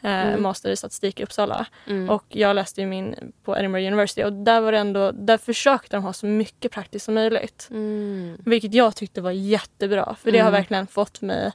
Eh, 0.02 0.28
Mm. 0.28 0.42
Master 0.44 0.70
i 0.72 0.76
statistik 0.76 1.20
i 1.20 1.24
Uppsala. 1.24 1.66
Mm. 1.88 2.10
Och 2.10 2.24
jag 2.30 2.56
läste 2.56 2.86
min 2.86 3.16
på 3.44 3.58
Edinburgh 3.58 3.88
University 3.88 4.24
och 4.24 4.34
där 4.34 4.62
var 4.62 4.72
det 4.72 4.78
ändå, 4.78 5.12
där 5.12 5.38
försökte 5.38 5.96
de 5.96 6.04
ha 6.04 6.14
så 6.14 6.26
mycket 6.26 6.72
praktiskt 6.72 7.06
som 7.06 7.14
möjligt. 7.14 7.68
Mm. 7.72 8.38
Vilket 8.46 8.74
jag 8.74 8.96
tyckte 8.96 9.22
var 9.22 9.32
jättebra 9.32 10.16
för 10.24 10.32
det 10.32 10.38
har 10.40 10.48
Mm. 10.50 10.60
verkligen 10.62 10.88
fått 10.88 11.22
mig 11.22 11.52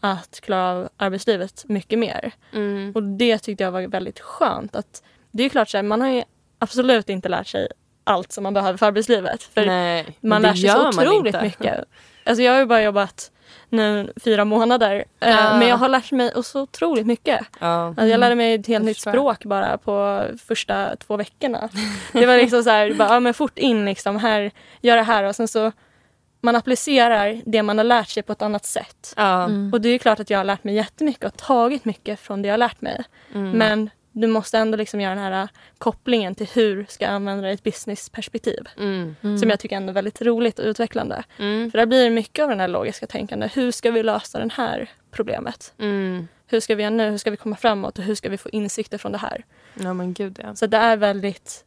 att 0.00 0.40
klara 0.40 0.62
av 0.72 0.88
arbetslivet 0.96 1.64
mycket 1.68 1.98
mer. 1.98 2.32
Mm. 2.52 2.92
Och 2.94 3.02
det 3.02 3.38
tyckte 3.38 3.64
jag 3.64 3.70
var 3.70 3.82
väldigt 3.82 4.20
skönt. 4.20 4.76
Att, 4.76 5.02
det 5.30 5.42
är 5.42 5.48
klart 5.48 5.68
så 5.68 5.78
här, 5.78 5.82
man 5.82 6.00
har 6.00 6.08
ju 6.08 6.22
absolut 6.58 7.08
inte 7.08 7.28
lärt 7.28 7.46
sig 7.46 7.68
allt 8.04 8.32
som 8.32 8.42
man 8.42 8.54
behöver 8.54 8.78
för 8.78 8.86
arbetslivet. 8.86 9.42
För 9.42 9.66
Nej, 9.66 10.18
man 10.20 10.42
lär 10.42 10.54
sig 10.54 10.70
så 10.70 10.88
otroligt 10.88 11.42
mycket. 11.42 11.84
Alltså 12.24 12.42
jag 12.42 12.52
har 12.52 12.58
ju 12.58 12.66
bara 12.66 12.82
jobbat 12.82 13.30
nu 13.68 14.12
fyra 14.24 14.44
månader 14.44 15.04
eh, 15.20 15.30
Ja. 15.30 15.58
men 15.58 15.68
jag 15.68 15.76
har 15.76 15.88
lärt 15.88 16.12
mig 16.12 16.30
så 16.44 16.60
otroligt 16.60 17.06
mycket. 17.06 17.40
Ja. 17.60 17.86
Alltså 17.86 18.06
jag 18.06 18.20
lärde 18.20 18.34
mig 18.34 18.54
ett 18.54 18.66
helt 18.66 18.84
nytt 18.84 18.98
språk 19.00 19.44
bara 19.44 19.78
på 19.78 20.24
första 20.46 20.96
två 20.96 21.16
veckorna. 21.16 21.68
Det 22.12 22.26
var 22.26 22.36
liksom 22.36 22.62
så 22.64 22.70
här, 22.70 22.94
bara, 22.94 23.08
ja, 23.14 23.20
men 23.20 23.34
fort 23.34 23.58
in 23.58 23.84
liksom, 23.84 24.16
här, 24.16 24.50
gör 24.80 24.96
det 24.96 25.02
här 25.02 25.24
och 25.24 25.36
sen 25.36 25.48
så 25.48 25.72
man 26.40 26.56
applicerar 26.56 27.42
det 27.46 27.62
man 27.62 27.78
har 27.78 27.84
lärt 27.84 28.08
sig 28.08 28.22
på 28.22 28.32
ett 28.32 28.42
annat 28.42 28.64
sätt. 28.64 29.14
Ja. 29.16 29.44
Mm. 29.44 29.72
Och 29.72 29.80
det 29.80 29.88
är 29.88 29.98
klart 29.98 30.20
att 30.20 30.30
jag 30.30 30.38
har 30.38 30.44
lärt 30.44 30.64
mig 30.64 30.74
jättemycket 30.74 31.24
och 31.24 31.36
tagit 31.36 31.84
mycket 31.84 32.20
från 32.20 32.42
det 32.42 32.48
jag 32.48 32.52
har 32.52 32.58
lärt 32.58 32.80
mig. 32.80 33.04
Mm. 33.34 33.50
Men 33.50 33.90
du 34.20 34.26
måste 34.26 34.58
ändå 34.58 34.76
liksom 34.76 35.00
göra 35.00 35.14
den 35.14 35.24
här 35.24 35.42
äh, 35.42 35.48
kopplingen 35.78 36.34
till 36.34 36.46
hur 36.46 36.86
ska 36.88 37.04
jag 37.04 37.14
använda 37.14 37.42
det 37.42 37.50
i 37.50 37.54
ett 37.54 37.62
businessperspektiv. 37.62 38.68
Mm. 38.78 39.16
Mm. 39.22 39.38
Som 39.38 39.50
jag 39.50 39.60
tycker 39.60 39.76
ändå 39.76 39.90
är 39.90 39.94
väldigt 39.94 40.22
roligt 40.22 40.58
och 40.58 40.64
utvecklande. 40.64 41.24
Mm. 41.38 41.70
För 41.70 41.78
där 41.78 41.86
blir 41.86 42.04
det 42.04 42.10
mycket 42.10 42.42
av 42.42 42.48
den 42.48 42.60
här 42.60 42.68
logiska 42.68 43.06
tänkande. 43.06 43.50
Hur 43.54 43.70
ska 43.70 43.90
vi 43.90 44.02
lösa 44.02 44.38
det 44.38 44.52
här 44.52 44.90
problemet? 45.10 45.74
Mm. 45.78 46.28
Hur 46.46 46.60
ska 46.60 46.74
vi 46.74 46.82
göra 46.82 46.90
nu? 46.90 47.10
Hur 47.10 47.18
ska 47.18 47.30
vi 47.30 47.36
komma 47.36 47.56
framåt? 47.56 47.98
Och 47.98 48.04
hur 48.04 48.14
ska 48.14 48.28
vi 48.28 48.38
få 48.38 48.48
insikter 48.48 48.98
från 48.98 49.12
det 49.12 49.18
här? 49.18 49.44
Ja 49.74 49.92
men 49.92 50.14
gud 50.14 50.40
ja. 50.42 50.54
Så 50.54 50.66
det 50.66 50.76
är 50.76 50.96
väldigt 50.96 51.64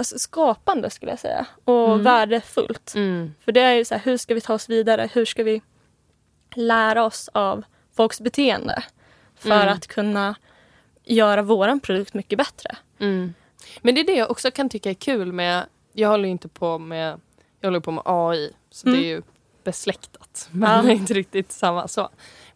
alltså, 0.00 0.18
skapande 0.18 0.90
skulle 0.90 1.12
jag 1.12 1.18
säga. 1.18 1.46
Och 1.64 1.88
Mm. 1.92 2.02
värdefullt. 2.02 2.92
Mm. 2.94 3.34
För 3.44 3.52
det 3.52 3.60
är 3.60 3.72
ju 3.74 3.84
så 3.84 3.94
här, 3.94 4.02
hur 4.04 4.16
ska 4.16 4.34
vi 4.34 4.40
ta 4.40 4.54
oss 4.54 4.68
vidare? 4.68 5.08
Hur 5.12 5.24
ska 5.24 5.42
vi 5.44 5.62
lära 6.54 7.04
oss 7.04 7.30
av 7.32 7.64
folks 7.96 8.20
beteende? 8.20 8.82
För 9.36 9.50
Mm. 9.50 9.68
att 9.68 9.86
kunna 9.86 10.34
göra 11.04 11.42
våran 11.42 11.80
produkt 11.80 12.14
mycket 12.14 12.38
bättre. 12.38 12.76
Mm. 12.98 13.34
Men 13.80 13.94
det 13.94 14.00
är 14.00 14.04
det 14.06 14.14
jag 14.16 14.30
också 14.30 14.50
kan 14.50 14.68
tycka 14.68 14.90
är 14.90 14.94
kul 14.94 15.32
med, 15.32 15.66
jag 15.92 16.08
håller 16.08 16.24
ju 16.24 16.30
inte 16.30 16.48
på 16.48 16.78
med, 16.78 17.20
jag 17.60 17.66
håller 17.68 17.80
på 17.80 17.90
med 17.90 18.02
AI, 18.06 18.52
så 18.70 18.88
Mm. 18.88 19.00
det 19.00 19.06
är 19.06 19.08
ju 19.08 19.22
besläktat. 19.64 20.48
Men 20.50 20.90
inte 20.90 21.14
riktigt 21.14 21.52
samma 21.52 21.88
så. 21.88 22.08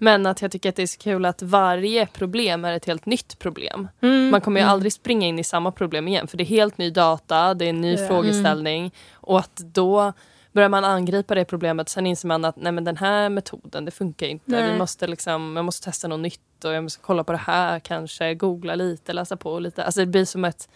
Men 0.05 0.27
att 0.27 0.43
jag 0.43 0.51
tycker 0.51 0.69
att 0.69 0.77
det 0.77 0.83
är 0.83 0.87
så 0.87 0.99
kul 0.99 1.25
att 1.25 1.43
varje 1.43 2.07
problem 2.07 2.64
är 2.64 2.73
ett 2.73 2.85
helt 2.85 3.07
nytt 3.07 3.38
problem. 3.38 3.88
Man 4.31 4.40
kommer 4.40 4.61
ju 4.61 4.64
Mm. 4.64 4.73
aldrig 4.73 4.93
springa 4.93 5.27
in 5.27 5.38
i 5.38 5.45
samma 5.45 5.73
problem 5.73 6.09
igen 6.09 6.27
för 6.29 6.37
det 6.37 6.45
är 6.45 6.47
helt 6.47 6.79
ny 6.79 6.90
data, 6.90 7.55
det 7.55 7.64
är 7.64 7.71
en 7.71 7.81
ny 7.81 7.95
Ja. 7.95 8.09
frågeställning 8.09 8.93
och 9.14 9.38
att 9.38 9.57
då 9.57 10.12
börjar 10.53 10.69
man 10.69 10.85
angripa 10.85 11.35
det 11.35 11.45
problemet 11.45 11.88
sen 11.88 12.07
inser 12.07 12.29
man 12.29 12.45
att 12.45 12.57
nej 12.57 12.73
men 12.73 12.85
den 12.85 12.97
här 12.97 13.29
metoden 13.29 13.85
det 13.85 13.90
funkar 13.90 14.27
inte. 14.27 14.51
Nej. 14.51 14.73
Vi 14.73 14.79
måste 14.79 15.07
liksom, 15.07 15.57
jag 15.57 15.64
måste 15.64 15.85
testa 15.85 16.09
något 16.09 16.21
nytt 16.21 16.64
och 16.64 16.73
jag 16.73 16.83
måste 16.83 17.03
kolla 17.03 17.25
på 17.25 17.33
det 17.33 17.38
här 17.38 17.81
kanske, 17.81 18.35
googla 18.35 18.75
lite, 18.75 19.12
läsa 19.12 19.37
på 19.37 19.59
lite. 19.59 19.85
Alltså 19.85 20.01
det 20.01 20.07
blir 20.07 20.25
som 20.25 20.45
ett 20.45 20.69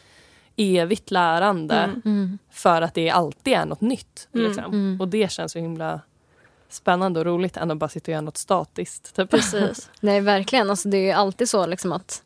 evigt 0.57 1.11
lärande 1.11 1.75
Mm. 1.77 2.03
Mm. 2.05 2.39
för 2.51 2.83
att 2.83 2.95
det 2.95 3.11
alltid 3.11 3.55
är 3.55 3.67
något 3.67 3.81
nytt. 3.81 4.29
Mm. 4.35 4.47
Liksom. 4.47 4.65
Mm. 4.65 5.01
Och 5.01 5.09
det 5.09 5.31
känns 5.33 5.53
så 5.53 5.59
himla 5.59 6.01
spännande 6.71 7.21
och 7.21 7.27
roligt 7.27 7.57
än 7.57 7.71
att 7.71 7.79
bara 7.79 7.89
sitta 7.89 8.05
och 8.05 8.13
göra 8.13 8.21
något 8.21 8.37
statiskt. 8.37 9.17
Typ. 9.17 9.31
Precis. 9.31 9.91
Nej, 10.01 10.21
verkligen. 10.21 10.71
Alltså, 10.71 10.89
det 10.89 10.97
är 10.97 11.07
ju 11.07 11.13
alltid 11.13 11.49
så 11.49 11.67
liksom 11.67 11.93
att 11.93 12.23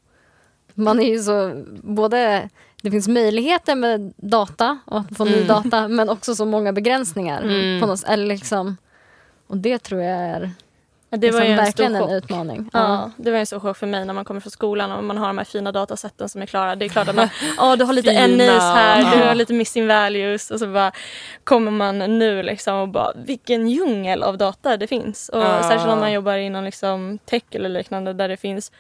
man 0.75 1.01
är 1.01 1.09
ju 1.09 1.19
så... 1.23 1.65
Både, 1.83 2.49
det 2.83 2.91
finns 2.91 3.09
möjligheter 3.09 3.75
med 3.75 4.13
data 4.17 4.79
och 4.85 4.99
att 5.01 5.17
få 5.17 5.25
ny 5.25 5.35
Mm. 5.35 5.47
data 5.47 5.89
men 5.89 6.09
också 6.09 6.35
så 6.35 6.45
många 6.45 6.73
begränsningar. 6.73 7.43
Mm. 7.43 7.81
På 7.81 7.87
något, 7.87 8.05
eller 8.05 8.27
liksom, 8.27 8.77
och 9.47 9.57
det 9.57 9.79
tror 9.79 10.03
jag 10.03 10.19
är 10.21 10.51
Det 11.17 11.31
var 11.31 11.41
liksom 11.41 11.45
ju 11.45 11.51
en 11.51 11.57
verkligen 11.57 11.95
stor 11.95 12.11
en 12.11 12.17
utmaning. 12.17 12.71
Ja, 12.73 13.11
det 13.17 13.31
var 13.31 13.39
en 13.39 13.47
stor 13.47 13.61
chock 13.61 13.77
för 13.77 13.87
mig 13.87 14.05
när 14.05 14.15
man 14.15 14.25
kommer 14.25 14.41
från 14.41 14.51
skolan 14.51 14.93
och 14.93 15.05
man 15.05 15.19
har 15.19 15.27
de 15.27 15.39
här 15.39 15.45
fina 15.45 15.73
datasätten 15.73 16.29
som 16.29 16.43
är 16.43 16.47
klara. 16.47 16.77
Det 16.77 16.85
är 16.85 16.89
klart 16.89 17.09
att 17.09 17.17
man, 17.17 17.29
ja 17.57 17.77
du 17.77 17.85
har 17.85 17.93
lite 17.93 18.11
Fina, 18.11 18.27
NIs 18.27 18.49
här, 18.49 19.13
du 19.13 19.21
ja. 19.21 19.27
har 19.27 19.35
lite 19.35 19.53
missing 19.53 19.87
values 19.87 20.51
och 20.51 20.59
så 20.59 20.67
bara 20.67 20.93
kommer 21.45 21.71
man 21.71 21.99
nu 21.99 22.43
liksom 22.43 22.77
och 22.77 22.89
bara 22.89 23.13
vilken 23.17 23.69
djungel 23.69 24.23
av 24.23 24.39
data 24.39 24.77
det 24.77 24.87
finns. 24.87 25.29
Och 25.29 25.41
Ja. 25.43 25.63
särskilt 25.63 25.93
om 25.93 26.01
man 26.01 26.13
jobbar 26.13 26.37
inom 26.37 26.65
liksom 26.65 27.19
tech 27.25 27.43
eller 27.51 27.69
liknande 27.69 28.13
där 28.13 28.29
det 28.29 28.37
finns 28.37 28.73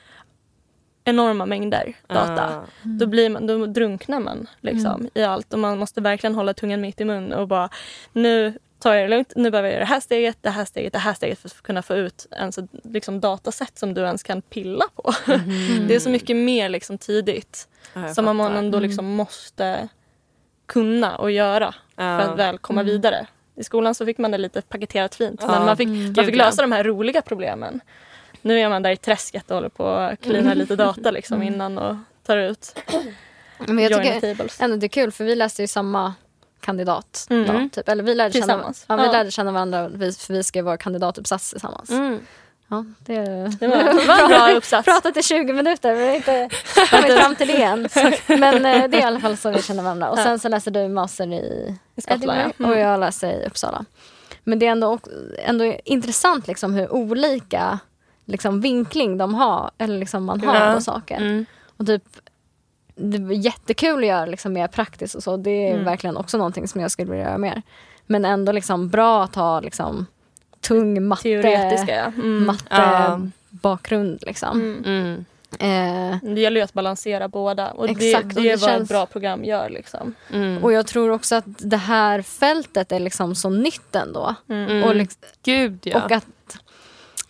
enorma 1.04 1.46
mängder 1.46 1.94
data. 2.06 2.44
Ah. 2.44 2.66
Då, 2.82 3.06
blir 3.06 3.30
man, 3.30 3.46
då 3.46 3.66
drunknar 3.66 4.20
man 4.20 4.46
liksom, 4.60 5.08
i 5.14 5.22
allt 5.24 5.52
och 5.52 5.58
man 5.58 5.78
måste 5.78 6.00
verkligen 6.00 6.34
hålla 6.34 6.54
tungan 6.54 6.80
mitt 6.80 7.00
i 7.00 7.04
mun 7.04 7.32
och 7.32 7.48
bara 7.48 7.68
nu 8.12 8.58
jag 8.90 9.04
det 9.04 9.08
lugnt, 9.16 9.32
nu 9.36 9.50
behöver 9.50 9.68
jag 9.68 9.72
göra 9.74 9.84
det 9.84 9.88
här 9.94 10.00
steget, 10.00 10.38
det 10.40 10.50
här 10.50 10.64
steget, 10.64 10.92
det 10.92 10.98
här 10.98 11.14
steget 11.14 11.38
för 11.38 11.48
att 11.48 11.62
kunna 11.62 11.82
få 11.82 11.94
ut 11.94 12.26
en 12.30 12.52
så, 12.52 12.68
liksom, 12.84 13.20
datasätt 13.20 13.78
som 13.78 13.94
du 13.94 14.00
ens 14.00 14.22
kan 14.22 14.42
pilla 14.42 14.84
på. 14.94 15.12
Det 15.88 15.94
är 15.94 15.98
så 16.00 16.10
mycket 16.10 16.36
mer 16.36 16.68
liksom, 16.68 16.98
tidigt 16.98 17.68
Ja, 17.94 18.14
som 18.14 18.36
man 18.36 18.56
ändå 18.56 18.78
liksom 18.78 19.04
måste 19.06 19.88
kunna 20.66 21.16
och 21.16 21.30
göra 21.30 21.74
för 21.96 22.02
Ja. 22.04 22.18
att 22.20 22.38
väl 22.38 22.58
komma 22.58 22.82
vidare. 22.82 23.26
I 23.54 23.64
skolan 23.64 23.94
så 23.94 24.06
fick 24.06 24.18
man 24.18 24.30
det 24.30 24.38
lite 24.38 24.62
paketerat 24.62 25.14
fint 25.14 25.40
Ja. 25.42 25.48
men 25.50 25.64
man 25.66 25.76
fick, 25.76 25.86
Mm. 25.88 26.12
man 26.16 26.24
fick 26.24 26.36
lösa 26.36 26.62
de 26.62 26.72
här 26.72 26.84
roliga 26.84 27.22
problemen. 27.22 27.80
Nu 28.42 28.60
är 28.60 28.68
man 28.68 28.82
där 28.82 28.90
i 28.90 28.96
träsket 28.96 29.50
och 29.50 29.54
håller 29.56 29.68
på 29.68 29.88
att 29.88 30.20
klina 30.20 30.54
lite 30.54 30.76
data 30.76 31.10
liksom 31.10 31.36
Mm. 31.42 31.54
innan 31.54 31.78
och 31.78 31.96
tar 32.26 32.36
ut 32.38 32.78
Men 33.58 33.78
jag 33.78 33.92
tycker 34.04 34.62
ändå 34.62 34.76
det 34.76 34.86
är 34.86 34.88
kul 34.88 35.12
för 35.12 35.24
vi 35.24 35.34
läste 35.34 35.62
ju 35.62 35.68
samma 35.68 36.14
kandidat. 36.62 37.27
Mm. 37.31 37.46
Då, 37.62 37.68
typ. 37.72 37.88
Eller 37.88 38.03
vi 38.03 38.14
lärde 38.14 38.33
känna, 38.40 38.72
ja, 38.87 38.96
vi 38.96 39.05
Ja. 39.05 39.12
lärde 39.12 39.31
känna 39.31 39.53
varandra 39.53 39.88
vi- 39.88 40.12
för 40.12 40.35
vi 40.35 40.42
skrev 40.42 40.64
vår 40.64 40.77
kandidatuppsats 40.77 41.51
tillsammans. 41.51 41.90
Mm. 41.90 42.20
Ja, 42.68 42.85
det, 42.98 43.14
Det 43.61 43.66
var, 43.68 43.77
det 43.77 44.07
var 44.07 44.18
en 44.22 44.29
bra 44.29 44.53
uppsats. 44.53 44.85
pratat 44.85 45.16
i 45.16 45.22
20 45.22 45.53
minuter, 45.53 45.94
vi 45.94 46.07
har 46.09 46.14
inte 46.14 46.48
kommit 46.90 47.20
fram 47.20 47.37
till 47.37 47.48
det 47.48 47.62
än. 47.62 47.88
Men 48.40 48.66
eh, 48.66 48.88
det 48.88 48.96
är 48.96 49.01
i 49.01 49.03
alla 49.03 49.20
fall 49.20 49.37
så 49.37 49.51
vi 49.51 49.62
känner 49.62 49.83
varandra. 49.83 50.11
Och 50.11 50.18
sen 50.18 50.38
så 50.38 50.48
läser 50.48 50.70
du 50.70 50.88
master 50.88 51.33
i 51.33 51.77
I 51.96 52.01
Skottland, 52.01 52.22
ja. 52.31 52.35
Edinburgh 52.35 52.55
Mm. 52.59 52.70
och 52.70 52.79
jag 52.79 53.01
läser 53.01 53.42
i 53.42 53.46
Uppsala. 53.46 53.85
Men 54.44 54.59
det 54.59 54.66
är 54.66 54.70
ändå, 54.70 54.87
också- 54.94 55.11
ändå 55.38 55.64
intressant 55.85 56.46
liksom 56.46 56.75
hur 56.75 56.92
olika 56.92 57.79
liksom, 58.27 58.61
vinkling 58.61 59.18
de 59.18 59.35
har, 59.35 59.70
eller 59.79 59.98
liksom 59.98 60.25
man 60.25 60.40
har 60.40 60.66
Ja. 60.68 60.75
på 60.75 60.81
saker. 60.81 61.16
Mm. 61.16 61.46
Och 61.77 61.87
typ, 61.87 62.03
det 63.10 63.16
är 63.16 63.32
jättekul 63.44 63.98
att 63.98 64.06
göra 64.08 64.26
liksom 64.26 64.52
mer 64.52 64.66
praktiskt 64.66 65.14
och 65.14 65.22
så. 65.22 65.36
Det 65.36 65.50
är 65.68 65.72
Mm. 65.72 65.84
verkligen 65.84 66.16
också 66.16 66.36
någonting 66.38 66.68
som 66.68 66.80
jag 66.80 66.90
skulle 66.90 67.10
vilja 67.10 67.26
göra 67.26 67.38
mer. 67.38 67.62
Men 68.06 68.24
ändå 68.24 68.52
liksom 68.52 68.88
bra 68.88 69.24
att 69.24 69.34
ha 69.34 69.60
liksom, 69.60 70.06
tung 70.60 71.02
matte, 71.08 71.22
Teoretiska 71.22 71.94
ja. 71.96 72.04
Mm. 72.04 72.46
matte 72.46 72.64
Ja. 72.70 73.20
bakgrund. 73.50 74.22
Liksom. 74.26 74.60
Mm. 74.60 74.84
Mm. 74.84 75.24
Eh, 75.58 76.18
Det 76.34 76.40
gäller 76.40 76.60
ju 76.60 76.64
att 76.64 76.72
balansera 76.72 77.28
båda 77.28 77.70
och 77.70 77.88
Exakt, 77.90 78.22
det, 78.22 78.28
och 78.28 78.34
det 78.34 78.40
det 78.42 78.50
är 78.50 78.56
vad 78.56 78.70
känns- 78.70 78.82
ett 78.82 78.88
bra 78.88 79.06
program 79.06 79.44
gör. 79.44 79.68
Liksom. 79.68 80.14
Mm. 80.32 80.62
och 80.64 80.72
jag 80.72 80.86
tror 80.86 81.10
också 81.10 81.34
att 81.34 81.44
det 81.46 81.76
här 81.76 82.22
fältet 82.22 82.92
är 82.92 83.00
liksom 83.00 83.34
så 83.34 83.50
nytt 83.50 83.94
ändå. 83.96 84.34
Mm. 84.48 84.84
Och, 84.84 84.94
liksom, 84.94 85.20
Gud 85.42 85.78
ja. 85.82 86.04
och 86.04 86.12
att... 86.12 86.26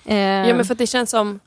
Eh, 0.05 0.17
Ja 0.17 0.55
men 0.55 0.65
för 0.65 0.75
att 0.75 0.79
det 0.79 0.87
känns 0.87 1.11
som, 1.11 1.41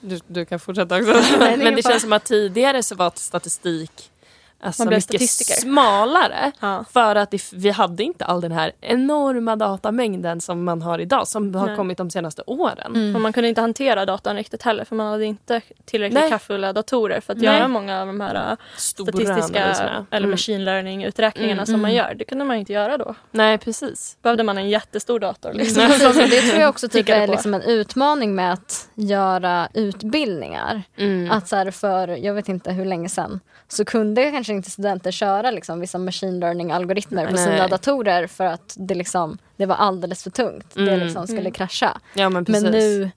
du, 0.00 0.20
du 0.26 0.44
kan 0.44 0.58
fortsätta 0.58 0.96
också, 0.98 1.12
Nej, 1.38 1.56
men 1.56 1.74
det 1.74 1.82
känns 1.82 2.02
som 2.02 2.12
att 2.12 2.24
tidigare 2.24 2.82
så 2.82 2.94
var 2.94 3.12
statistik 3.14 4.10
alltså 4.60 4.82
Man 4.82 4.88
blev 4.88 4.96
mycket 4.96 5.08
statistiker. 5.30 5.60
smalare. 5.60 6.52
Ja. 6.60 6.84
För 6.92 7.16
att 7.16 7.34
vi 7.52 7.70
hade 7.70 8.02
inte 8.02 8.24
all 8.24 8.40
den 8.40 8.52
här 8.52 8.72
enorma 8.80 9.56
datamängden 9.56 10.40
som 10.40 10.64
man 10.64 10.82
har 10.82 10.98
idag 10.98 11.28
som 11.28 11.54
har 11.54 11.66
Nej. 11.66 11.76
kommit 11.76 11.98
de 11.98 12.10
senaste 12.10 12.42
åren. 12.46 12.92
mm. 12.94 13.14
Och 13.16 13.20
man 13.22 13.32
kunde 13.32 13.48
inte 13.48 13.60
hantera 13.60 14.06
datan 14.06 14.36
riktigt 14.36 14.62
heller 14.62 14.84
för 14.84 14.96
man 14.96 15.06
hade 15.06 15.24
inte 15.24 15.60
tillräckligt 15.84 16.20
Nej. 16.20 16.28
kraftfulla 16.30 16.72
datorer 16.72 17.20
för 17.20 17.32
att 17.32 17.38
Nej. 17.38 17.46
göra 17.56 17.68
många 17.68 18.00
av 18.00 18.06
de 18.06 18.20
här 18.20 18.50
äh, 18.50 18.56
Stora 18.76 19.12
statistiska 19.12 19.64
eller 20.10 20.18
Mm. 20.18 20.30
machine 20.30 20.64
learning-uträkningarna 20.64 21.52
Mm. 21.62 21.66
som 21.66 21.80
man 21.82 21.90
Mm. 21.90 21.96
gör. 22.04 22.14
Det 22.14 22.24
kunde 22.24 22.44
man 22.44 22.56
inte 22.56 22.72
göra 22.72 22.98
då. 22.98 23.14
Nej 23.30 23.58
precis. 23.58 24.16
Behövde 24.22 24.42
man 24.42 24.58
en 24.58 24.68
jättestor 24.68 25.20
dator. 25.20 25.52
Liksom. 25.52 25.82
Det 26.30 26.40
tror 26.40 26.60
jag 26.60 26.68
också 26.68 26.88
typ 26.88 27.08
är 27.08 27.26
liksom 27.26 27.54
en 27.54 27.62
utmaning 27.62 28.34
med 28.34 28.52
att 28.52 28.88
göra 28.94 29.68
utbildningar. 29.74 30.82
Mm. 30.96 31.30
Att 31.30 31.48
så 31.48 31.56
här 31.56 31.70
för, 31.70 32.08
jag 32.08 32.34
vet 32.34 32.48
inte 32.48 32.72
hur 32.72 32.84
länge 32.84 33.08
sedan, 33.08 33.40
så 33.68 33.84
kunde 33.84 34.30
kanske 34.30 34.47
inte 34.52 34.70
studenter 34.70 35.10
köra 35.10 35.50
liksom 35.50 35.80
vissa 35.80 35.98
machine 35.98 36.40
learning-algoritmer 36.40 37.26
på 37.26 37.32
Nej. 37.32 37.44
sina 37.44 37.68
datorer 37.68 38.26
för 38.26 38.44
att 38.44 38.76
det, 38.78 38.94
liksom, 38.94 39.38
det 39.56 39.66
var 39.66 39.74
alldeles 39.76 40.22
för 40.22 40.30
tungt. 40.30 40.74
Det 40.74 40.80
Mm. 40.92 41.00
liksom 41.00 41.26
skulle 41.26 41.40
Mm. 41.40 41.52
krascha. 41.52 42.00
ja 42.14 42.28
men. 42.30 42.44
Men 42.48 42.62
nu 42.62 43.10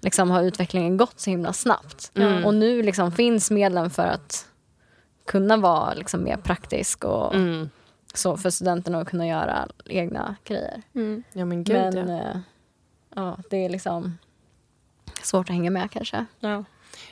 liksom 0.00 0.30
har 0.30 0.42
utvecklingen 0.42 0.96
gått 0.96 1.20
så 1.20 1.30
himla 1.30 1.52
snabbt. 1.52 2.12
Mm. 2.14 2.44
Och 2.44 2.54
nu 2.54 2.82
liksom 2.82 3.12
finns 3.12 3.50
medlen 3.50 3.90
för 3.90 4.06
att 4.06 4.46
kunna 5.26 5.56
vara 5.56 5.94
liksom 5.94 6.24
mer 6.24 6.36
praktisk 6.36 7.04
och 7.04 7.34
Mm. 7.34 7.70
så 8.14 8.36
för 8.36 8.50
studenterna 8.50 8.98
att 9.00 9.08
kunna 9.08 9.26
göra 9.26 9.68
egna 9.86 10.36
grejer. 10.44 10.82
Mm. 10.94 11.22
Ja 11.32 11.44
men 11.44 11.64
gud 11.64 11.76
Men 11.94 12.08
ja. 12.08 12.16
eh, 12.18 12.36
ja, 13.14 13.36
det 13.50 13.64
är 13.64 13.68
liksom 13.68 14.18
svårt 15.22 15.46
att 15.50 15.54
hänga 15.56 15.70
med 15.70 15.90
kanske. 15.90 16.26
Ja. 16.40 16.64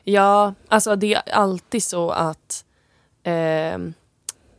Ja, 0.04 0.54
alltså 0.68 0.96
det 0.96 1.14
är 1.14 1.32
alltid 1.32 1.82
så 1.82 2.10
att 2.10 2.64
eh, 3.28 3.78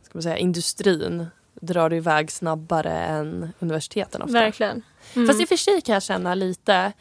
ska 0.02 0.10
man 0.12 0.22
säga, 0.22 0.36
industrin 0.36 1.26
drar 1.60 1.92
iväg 1.92 2.30
snabbare 2.30 2.92
än 2.92 3.52
universiteten 3.58 4.22
ofta. 4.22 4.32
Verkligen. 4.32 4.82
Mm. 5.14 5.28
Fast 5.28 5.40
i 5.40 5.44
och 5.44 5.48
för 5.48 5.56
sig 5.56 5.80
kan 5.80 5.92
jag 5.92 6.02
känna 6.02 6.34
lite 6.34 6.92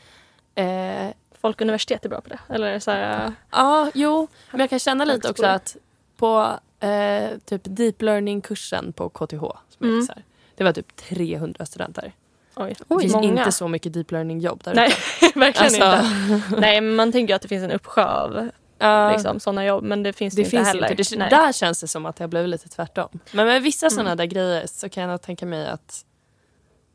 eh, 0.56 1.08
Folkuniversitet 1.42 2.06
är 2.06 2.10
bra 2.10 2.22
på 2.22 2.30
det. 2.30 2.40
Eller 2.50 2.80
så 2.80 2.92
här, 2.92 3.26
äh, 3.26 3.32
Ja, 3.52 3.92
jo. 3.94 4.28
Men 4.52 4.60
jag 4.60 4.70
kan 4.70 4.80
känna 4.80 5.06
lite 5.06 5.30
också 5.30 5.46
att 5.46 5.78
på 6.18 6.60
eh, 6.80 7.30
typ 7.46 7.62
deep 7.64 8.02
learning-kursen 8.02 8.94
på 8.94 9.10
KTH, 9.10 9.40
som 9.70 9.86
Mm. 9.88 10.00
gissar, 10.00 10.24
det 10.56 10.64
var 10.64 10.72
typ 10.74 10.96
300 10.96 11.66
studenter. 11.66 12.14
oj, 12.56 12.76
det 12.88 13.00
finns 13.00 13.14
många. 13.14 13.28
inte 13.28 13.52
så 13.52 13.68
mycket 13.68 13.94
deep 13.94 14.12
learning-jobb 14.12 14.62
där 14.64 14.74
Nej, 14.76 14.92
verkligen 15.36 15.84
Alltså, 15.84 16.08
inte. 16.34 16.60
Nej, 16.60 16.82
man 16.82 17.12
tänker 17.12 17.36
att 17.36 17.42
det 17.42 17.48
finns 17.48 17.64
en 17.64 17.72
uppsjö 17.72 18.04
av 18.06 18.50
ja, 18.80 19.12
liksom, 19.12 19.40
sådana 19.40 19.66
jobb, 19.66 19.84
men 19.84 20.04
det 20.04 20.14
finns 20.14 20.34
det 20.36 20.42
inte 20.42 20.52
finns 20.52 20.68
heller. 20.68 20.92
inte. 20.92 21.16
Det, 21.16 21.30
där 21.30 21.52
känns 21.52 21.82
det 21.82 21.88
som 21.88 22.06
att 22.06 22.16
det 22.16 22.24
har 22.24 22.30
blivit 22.30 22.50
lite 22.50 22.70
tvärtom. 22.70 23.20
Men 23.32 23.46
med 23.48 23.62
vissa 23.62 23.86
Mm. 23.86 23.96
sådana 23.96 24.16
där 24.16 24.26
grejer 24.26 24.68
så 24.68 24.90
kan 24.90 25.10
jag 25.10 25.22
tänka 25.22 25.46
mig 25.46 25.68
att... 25.68 26.06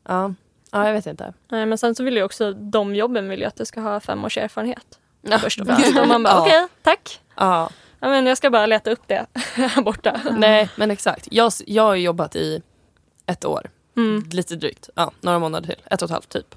Ja, 0.07 0.33
ja 0.71 0.87
jag 0.87 0.93
vet 0.93 1.05
inte. 1.05 1.33
Nej, 1.51 1.65
men 1.65 1.77
sen 1.77 1.95
så 1.95 2.03
vill 2.03 2.15
ju 2.15 2.23
också 2.23 2.53
de 2.53 2.95
jobben 2.95 3.29
vill 3.29 3.39
ju 3.39 3.45
att 3.45 3.55
du 3.55 3.65
ska 3.65 3.81
ha 3.81 3.99
fem 3.99 4.25
års 4.25 4.37
erfarenhet. 4.37 4.99
Ja. 5.21 5.39
Först 5.39 5.59
och 5.61 5.67
främst. 5.67 5.99
Och 5.99 6.07
man 6.07 6.23
bara 6.23 6.33
Ja. 6.33 6.41
okej, 6.41 6.67
tack. 6.81 7.19
Ja, 7.35 7.69
Ja, 7.99 8.09
men 8.09 8.25
jag 8.25 8.37
ska 8.37 8.49
bara 8.49 8.65
leta 8.65 8.91
upp 8.91 9.01
det 9.07 9.25
här 9.55 9.81
borta. 9.81 10.21
nej 10.37 10.69
men 10.75 10.91
exakt. 10.91 11.27
Jag, 11.31 11.51
jag 11.65 11.83
har 11.83 11.95
jobbat 11.95 12.35
i 12.35 12.61
ett 13.25 13.45
år, 13.45 13.69
Mm. 13.97 14.23
lite 14.31 14.55
drygt. 14.55 14.89
Ja, 14.95 15.11
några 15.21 15.39
månader 15.39 15.67
till. 15.67 15.81
Ett 15.85 16.01
och 16.01 16.05
ett 16.07 16.11
halvt 16.11 16.29
typ. 16.29 16.55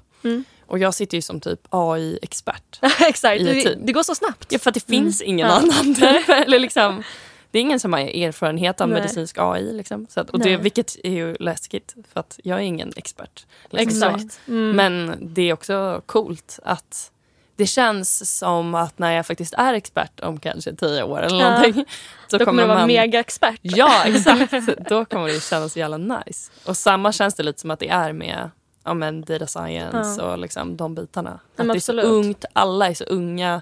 Mm. 0.69 0.71
Och 0.71 0.79
jag 0.79 0.93
sitter 0.93 1.17
ju 1.17 1.21
som 1.21 1.39
typ 1.41 1.59
AI-expert. 1.69 2.79
Exakt, 3.07 3.41
ett 3.41 3.85
det, 3.87 3.93
går 3.93 4.03
så 4.03 4.15
snabbt. 4.15 4.45
Ja, 4.51 4.59
för 4.59 4.69
att 4.69 4.73
det 4.73 4.85
finns 4.87 5.21
ingen 5.21 5.47
Ja. 5.47 5.53
annan. 5.53 5.95
Typ. 5.95 6.29
Eller 6.29 6.59
liksom, 6.59 7.03
det 7.51 7.57
är 7.59 7.61
ingen 7.61 7.79
som 7.79 7.93
har 7.93 7.99
erfarenhet 7.99 8.81
av 8.81 8.89
Nej. 8.89 9.01
medicinsk 9.01 9.37
AI. 9.39 9.73
Liksom. 9.73 10.07
Så 10.09 10.19
att, 10.19 10.29
och 10.29 10.39
det, 10.39 10.57
vilket 10.57 10.95
är 11.03 11.11
ju 11.11 11.35
läskigt, 11.39 11.95
för 12.13 12.19
att 12.19 12.39
jag 12.43 12.57
är 12.59 12.63
ingen 12.63 12.93
expert. 12.95 13.45
Liksom. 13.69 14.03
Exakt. 14.15 14.39
Mm. 14.47 14.71
Men 14.75 15.17
det 15.21 15.41
är 15.49 15.53
också 15.53 16.01
coolt 16.05 16.59
att 16.63 17.11
det 17.55 17.65
känns 17.67 18.37
som 18.37 18.75
att 18.75 18.99
när 18.99 19.11
jag 19.11 19.25
faktiskt 19.27 19.53
är 19.53 19.73
expert 19.73 20.19
om 20.19 20.39
kanske 20.39 20.75
tio 20.75 21.03
år 21.03 21.21
eller 21.21 21.39
Ja. 21.39 21.49
någonting. 21.49 21.85
Så 22.27 22.37
Då 22.37 22.45
kommer 22.45 22.61
du 22.61 22.67
vara 22.67 22.79
man... 22.79 22.87
mega-expert. 22.87 23.59
Ja, 23.61 24.03
exakt. 24.05 24.51
Då 24.89 25.05
kommer 25.05 25.27
det 25.27 25.43
kännas 25.43 25.77
jävla 25.77 25.97
nice. 25.97 26.51
Och 26.65 26.77
samma 26.77 27.11
känns 27.11 27.35
det 27.35 27.43
lite 27.43 27.59
som 27.59 27.71
att 27.71 27.79
det 27.79 27.89
är 27.89 28.13
med 28.13 28.49
ja, 28.89 28.93
men 28.93 29.21
data 29.21 29.47
science 29.47 30.21
och 30.21 30.37
liksom 30.39 30.77
de 30.77 30.95
bitarna. 30.95 31.29
Att 31.31 31.39
men 31.57 31.67
det 31.67 31.73
är 31.75 31.79
så 31.79 32.01
ungt, 32.01 32.45
alla 32.53 32.87
är 32.87 32.93
så 32.93 33.03
unga 33.03 33.61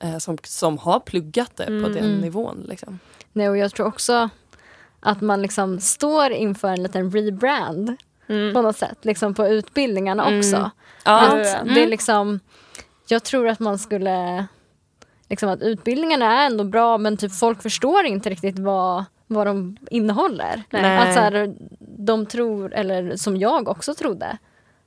eh, 0.00 0.18
som, 0.18 0.38
som 0.44 0.78
har 0.78 1.00
pluggat 1.00 1.56
det 1.56 1.64
på 1.66 1.72
Mm. 1.72 1.92
den 1.94 2.04
Mm. 2.04 2.20
nivån. 2.20 2.64
Liksom. 2.68 2.98
Nej, 3.32 3.48
och 3.48 3.56
jag 3.56 3.70
tror 3.74 3.86
också 3.86 4.28
att 5.00 5.20
man 5.20 5.42
liksom 5.42 5.80
står 5.80 6.30
inför 6.30 6.68
en 6.68 6.82
liten 6.82 7.10
rebrand. 7.10 7.96
Mm. 8.28 8.54
på 8.54 8.62
något 8.62 8.76
sätt, 8.76 8.98
liksom 9.02 9.34
på 9.34 9.46
utbildningarna 9.48 10.26
Mm. 10.26 10.38
också. 10.38 10.70
Ja. 11.04 11.20
Att 11.20 11.32
Mm. 11.62 11.74
det 11.74 11.82
är 11.82 11.86
liksom, 11.88 12.40
jag 13.08 13.24
tror 13.24 13.48
att 13.48 13.58
man 13.60 13.78
skulle, 13.78 14.46
liksom 15.28 15.48
att 15.48 15.62
utbildningarna 15.62 16.42
är 16.42 16.46
ändå 16.46 16.64
bra 16.64 16.98
men 16.98 17.16
typ 17.16 17.32
folk 17.38 17.62
förstår 17.62 18.04
inte 18.04 18.30
riktigt 18.30 18.58
vad, 18.58 19.04
vad 19.26 19.46
de 19.46 19.76
innehåller. 19.90 20.62
Nej. 20.70 20.98
Att 20.98 21.14
så 21.14 21.20
här, 21.20 21.54
de 22.06 22.26
tror, 22.26 22.74
eller 22.74 23.16
som 23.16 23.36
jag 23.36 23.68
också 23.68 23.94
trodde, 23.94 24.38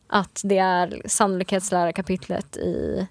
att 0.08 0.42
det 0.44 0.58
är 0.58 1.02
sannolikhetslärarkapitlet 1.06 2.58
i, 2.58 3.08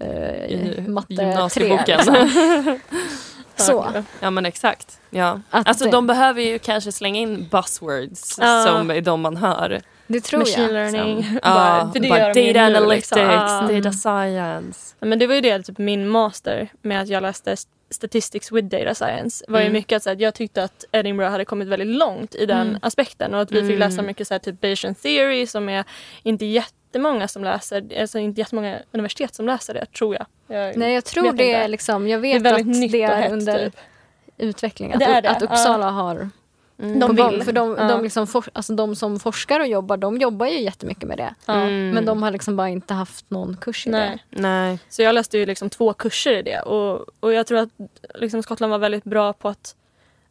eh, 0.00 0.44
I 0.44 0.84
matte 0.88 1.14
3. 1.16 1.24
gymnasieboken. 1.26 1.98
Liksom. 1.98 2.80
Så. 3.56 3.86
Ja 4.20 4.30
men 4.30 4.46
exakt. 4.46 5.00
Ja. 5.10 5.40
Att 5.50 5.68
Alltså 5.68 5.84
det- 5.84 5.90
de 5.90 6.06
behöver 6.06 6.42
ju 6.42 6.58
kanske 6.58 6.92
slänga 6.92 7.20
in 7.20 7.48
buzzwords 7.50 8.38
Ja. 8.40 8.64
som 8.66 8.90
är 8.90 9.00
de 9.00 9.20
man 9.20 9.36
hör. 9.36 9.80
Det 10.06 10.20
tror 10.20 10.40
Machine 10.40 10.62
jag. 10.62 10.72
learning. 10.72 11.24
Som, 11.24 11.38
ja, 11.42 11.90
för 11.92 12.00
det 12.00 12.08
gör 12.08 12.34
de 12.34 12.52
data 12.52 12.68
nu, 12.68 12.76
analytics, 12.76 13.10
liksom. 13.10 13.68
Data 13.82 13.92
science. 13.92 14.94
Ja, 15.00 15.06
Men 15.06 15.18
det 15.18 15.26
var 15.26 15.34
ju 15.34 15.40
det, 15.40 15.62
typ 15.62 15.78
min 15.78 16.08
master 16.08 16.68
med 16.82 17.00
att 17.02 17.08
jag 17.08 17.22
läste 17.22 17.56
Statistics 17.90 18.52
with 18.52 18.68
Data 18.68 18.94
Science 18.94 19.44
var 19.48 19.58
ju 19.58 19.64
Mm. 19.64 19.72
mycket 19.72 19.96
att, 19.96 20.02
så 20.02 20.10
här, 20.10 20.16
jag 20.20 20.34
tyckte 20.34 20.64
att 20.64 20.84
Edinburgh 20.92 21.30
hade 21.30 21.44
kommit 21.44 21.68
väldigt 21.68 21.88
långt 21.88 22.34
i 22.34 22.46
den 22.46 22.68
Mm. 22.68 22.78
aspekten 22.82 23.34
och 23.34 23.40
att 23.40 23.50
vi 23.52 23.60
fick 23.60 23.76
Mm. 23.76 23.78
läsa 23.78 24.02
mycket 24.02 24.28
så 24.28 24.34
här, 24.34 24.38
typ 24.38 24.60
Bayesian 24.60 24.94
theory 24.94 25.46
som 25.46 25.68
är 25.68 25.84
inte 26.22 26.44
jättemånga 26.46 27.28
som 27.28 27.44
läser, 27.44 28.00
alltså 28.00 28.18
inte 28.18 28.40
jättemånga 28.40 28.78
universitet 28.92 29.34
som 29.34 29.46
läser 29.46 29.74
det 29.74 29.86
tror 29.86 30.14
jag. 30.16 30.26
jag 30.58 30.76
Nej 30.76 30.94
jag 30.94 31.04
tror 31.04 31.24
vet 31.24 31.38
det 31.38 31.52
är 31.52 31.68
liksom, 31.68 32.08
jag 32.08 32.22
det 32.22 32.28
är 32.28 32.32
vet 32.34 32.42
väldigt 32.42 32.84
att 32.84 32.92
det 32.92 33.02
är 33.02 33.32
under 33.32 33.64
typ. 33.64 33.76
utveckling. 34.38 34.92
Att, 34.92 34.98
Det 34.98 35.04
är 35.04 35.22
det, 35.22 35.30
att 35.30 35.42
Uppsala 35.42 35.90
har 35.90 36.30
Mm. 36.82 36.98
De 37.00 37.16
vill. 37.16 37.42
För 37.42 37.52
de, 37.52 37.76
Ja. 37.78 37.88
de, 37.88 38.02
liksom 38.02 38.26
for, 38.26 38.44
alltså 38.52 38.74
de 38.74 38.96
som 38.96 39.20
forskar 39.20 39.60
och 39.60 39.66
jobbar, 39.66 39.96
de 39.96 40.16
jobbar 40.18 40.46
ju 40.46 40.60
jättemycket 40.60 41.08
med 41.08 41.18
det. 41.18 41.34
Mm. 41.52 41.90
Men 41.90 42.04
de 42.04 42.22
har 42.22 42.30
liksom 42.30 42.56
bara 42.56 42.68
inte 42.68 42.94
haft 42.94 43.30
någon 43.30 43.56
kurs 43.56 43.86
i 43.86 43.90
Nej. 43.90 44.24
Nej. 44.30 44.78
Så 44.88 45.02
jag 45.02 45.14
läste 45.14 45.38
ju 45.38 45.46
liksom 45.46 45.70
två 45.70 45.92
kurser 45.92 46.32
i 46.32 46.42
det 46.42 46.60
och, 46.60 47.06
och 47.20 47.32
jag 47.32 47.46
tror 47.46 47.58
att 47.58 47.68
liksom 48.14 48.42
Skottland 48.42 48.70
var 48.70 48.78
väldigt 48.78 49.04
bra 49.04 49.32
på 49.32 49.48
att 49.48 49.74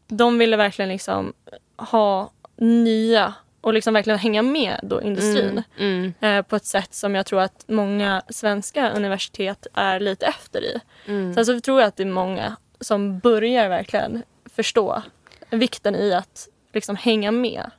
de 0.07 0.37
ville 0.37 0.57
verkligen 0.57 0.89
liksom 0.89 1.33
ha 1.77 2.31
nya 2.55 3.33
och 3.61 3.73
liksom 3.73 3.93
verkligen 3.93 4.19
hänga 4.19 4.41
med 4.41 4.79
då 4.83 5.01
industrin 5.01 5.63
Mm. 5.79 6.13
eh, 6.19 6.41
på 6.41 6.55
ett 6.55 6.65
sätt 6.65 6.93
som 6.93 7.15
jag 7.15 7.25
tror 7.25 7.41
att 7.41 7.63
många 7.67 8.21
svenska 8.29 8.91
universitet 8.91 9.67
är 9.73 9.99
lite 9.99 10.25
efter 10.25 10.61
i. 10.61 10.79
Mm. 11.05 11.33
Sen 11.33 11.45
så 11.45 11.59
tror 11.61 11.79
jag 11.79 11.87
att 11.87 11.95
det 11.95 12.03
är 12.03 12.07
många 12.07 12.55
som 12.79 13.19
börjar 13.19 13.69
verkligen 13.69 14.23
förstå 14.55 15.01
vikten 15.49 15.95
i 15.95 16.13
att 16.13 16.47
liksom 16.73 16.95
hänga 16.95 17.31
med 17.31 17.71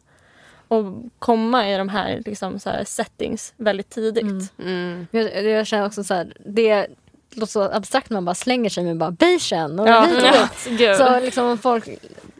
och 0.68 0.84
komma 1.18 1.68
i 1.70 1.76
de 1.76 1.88
här, 1.88 2.22
liksom 2.26 2.58
så 2.58 2.70
här 2.70 2.84
settings 2.84 3.52
väldigt 3.56 3.90
tidigt. 3.90 4.22
Mm. 4.24 4.46
Mm. 4.58 5.06
Jag, 5.10 5.44
jag 5.44 5.66
känner 5.66 5.86
också 5.86 6.04
så 6.04 6.14
här, 6.14 6.32
det 6.46 6.86
låter 7.34 7.52
så 7.52 7.62
abstrakt 7.62 8.10
man 8.10 8.24
bara 8.24 8.34
slänger 8.34 8.70
sig 8.70 8.84
med 8.84 8.96
bara 8.96 9.10
och 9.80 9.88
Ja, 9.88 10.00
hit 10.04 10.80
och. 10.90 10.96
Så 10.96 11.20
liksom 11.20 11.58
folk... 11.58 11.88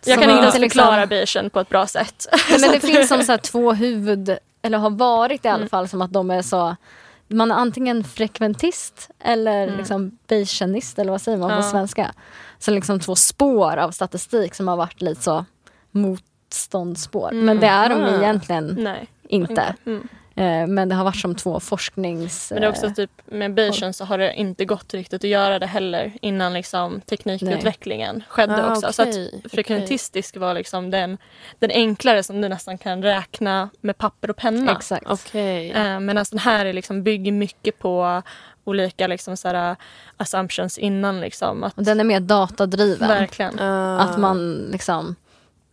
jag 0.05 0.21
kan 0.21 0.31
inte 0.31 0.43
ens 0.43 0.59
liksom- 0.59 0.61
förklara 0.83 1.07
Bayesian 1.07 1.51
på 1.51 1.61
ett 1.61 1.69
bra 1.69 1.87
sätt. 1.87 2.27
Nej, 2.51 2.61
men 2.61 2.71
det 2.71 2.81
finns 2.87 3.09
som 3.09 3.23
så 3.23 3.33
här 3.33 3.39
två 3.39 3.73
huvud, 3.73 4.39
eller 4.63 4.79
har 4.79 4.91
varit 4.91 5.45
i 5.45 5.49
alla 5.49 5.57
Mm. 5.57 5.69
fall 5.69 5.89
som 5.89 6.03
att 6.03 6.13
de 6.13 6.31
är 6.31 6.43
så 6.43 6.77
man 7.31 7.51
är 7.51 7.55
antingen 7.55 8.05
frekventist 8.05 9.11
eller 9.21 9.63
Mm. 9.65 9.79
liksom 9.79 10.19
Bayesianist 10.29 10.99
eller 10.99 11.11
vad 11.11 11.21
säger 11.23 11.39
man 11.39 11.51
på 11.51 11.57
Ja. 11.57 11.63
svenska. 11.71 12.13
Så 12.59 12.71
liksom 12.71 13.01
två 13.01 13.15
spår 13.17 13.77
av 13.77 13.91
statistik 13.91 14.55
som 14.55 14.69
har 14.69 14.77
varit 14.77 15.03
lite 15.03 15.23
så 15.23 15.45
motståndsspår. 15.91 17.31
Mm. 17.33 17.45
Men 17.45 17.61
det 17.61 17.67
är 17.67 17.89
de 17.89 18.03
Ah. 18.03 18.17
egentligen 18.23 18.77
Nej. 18.79 19.07
inte. 19.29 19.75
Mm. 19.87 20.09
Eh, 20.37 20.67
Men 20.67 20.89
det 20.89 20.95
har 20.95 21.05
varit 21.05 21.17
som 21.21 21.35
två 21.35 21.61
forsknings... 21.61 22.51
Men 22.51 22.61
det 22.61 22.67
är 22.67 22.71
också 22.71 22.87
eh, 22.87 22.93
typ 22.93 23.11
med 23.27 23.55
Bayesian 23.55 23.93
så 23.93 24.05
har 24.05 24.19
det 24.19 24.35
inte 24.35 24.65
gått 24.65 24.95
riktigt 24.95 25.25
att 25.25 25.31
göra 25.31 25.59
det 25.59 25.67
heller 25.67 26.13
innan 26.23 26.53
liksom 26.53 27.01
teknikutvecklingen 27.01 28.23
skedde 28.29 28.65
Ah, 28.67 28.71
också. 28.71 28.93
Så 28.93 29.03
att 29.03 29.15
frekventistisk 29.53 30.37
var 30.37 30.55
liksom 30.55 30.91
den, 30.91 31.19
den 31.59 31.71
enklare 31.71 32.23
som 32.23 32.41
du 32.41 32.49
nästan 32.49 32.79
kan 32.79 33.03
räkna 33.03 33.71
med 33.81 33.99
papper 33.99 34.31
och 34.31 34.37
penna. 34.37 34.73
Exakt. 34.73 35.07
Okej. 35.11 35.71
Eh, 35.71 36.01
Medan 36.01 36.25
den 36.31 36.39
här 36.39 36.67
är 36.67 36.73
liksom, 36.73 37.03
bygger 37.03 37.33
mycket 37.33 37.79
på 37.79 38.23
olika 38.69 39.07
liksom, 39.07 39.37
såhär, 39.37 39.77
assumptions 40.17 40.79
innan. 40.79 41.21
Liksom, 41.21 41.65
att, 41.65 41.77
Och 41.79 41.85
den 41.85 42.01
är 42.01 42.05
mer 42.05 42.21
datadriven. 42.21 43.09
verkligen. 43.09 43.59
Ah. 43.61 43.99
Att 43.99 44.19
man 44.19 44.57
liksom, 44.73 45.15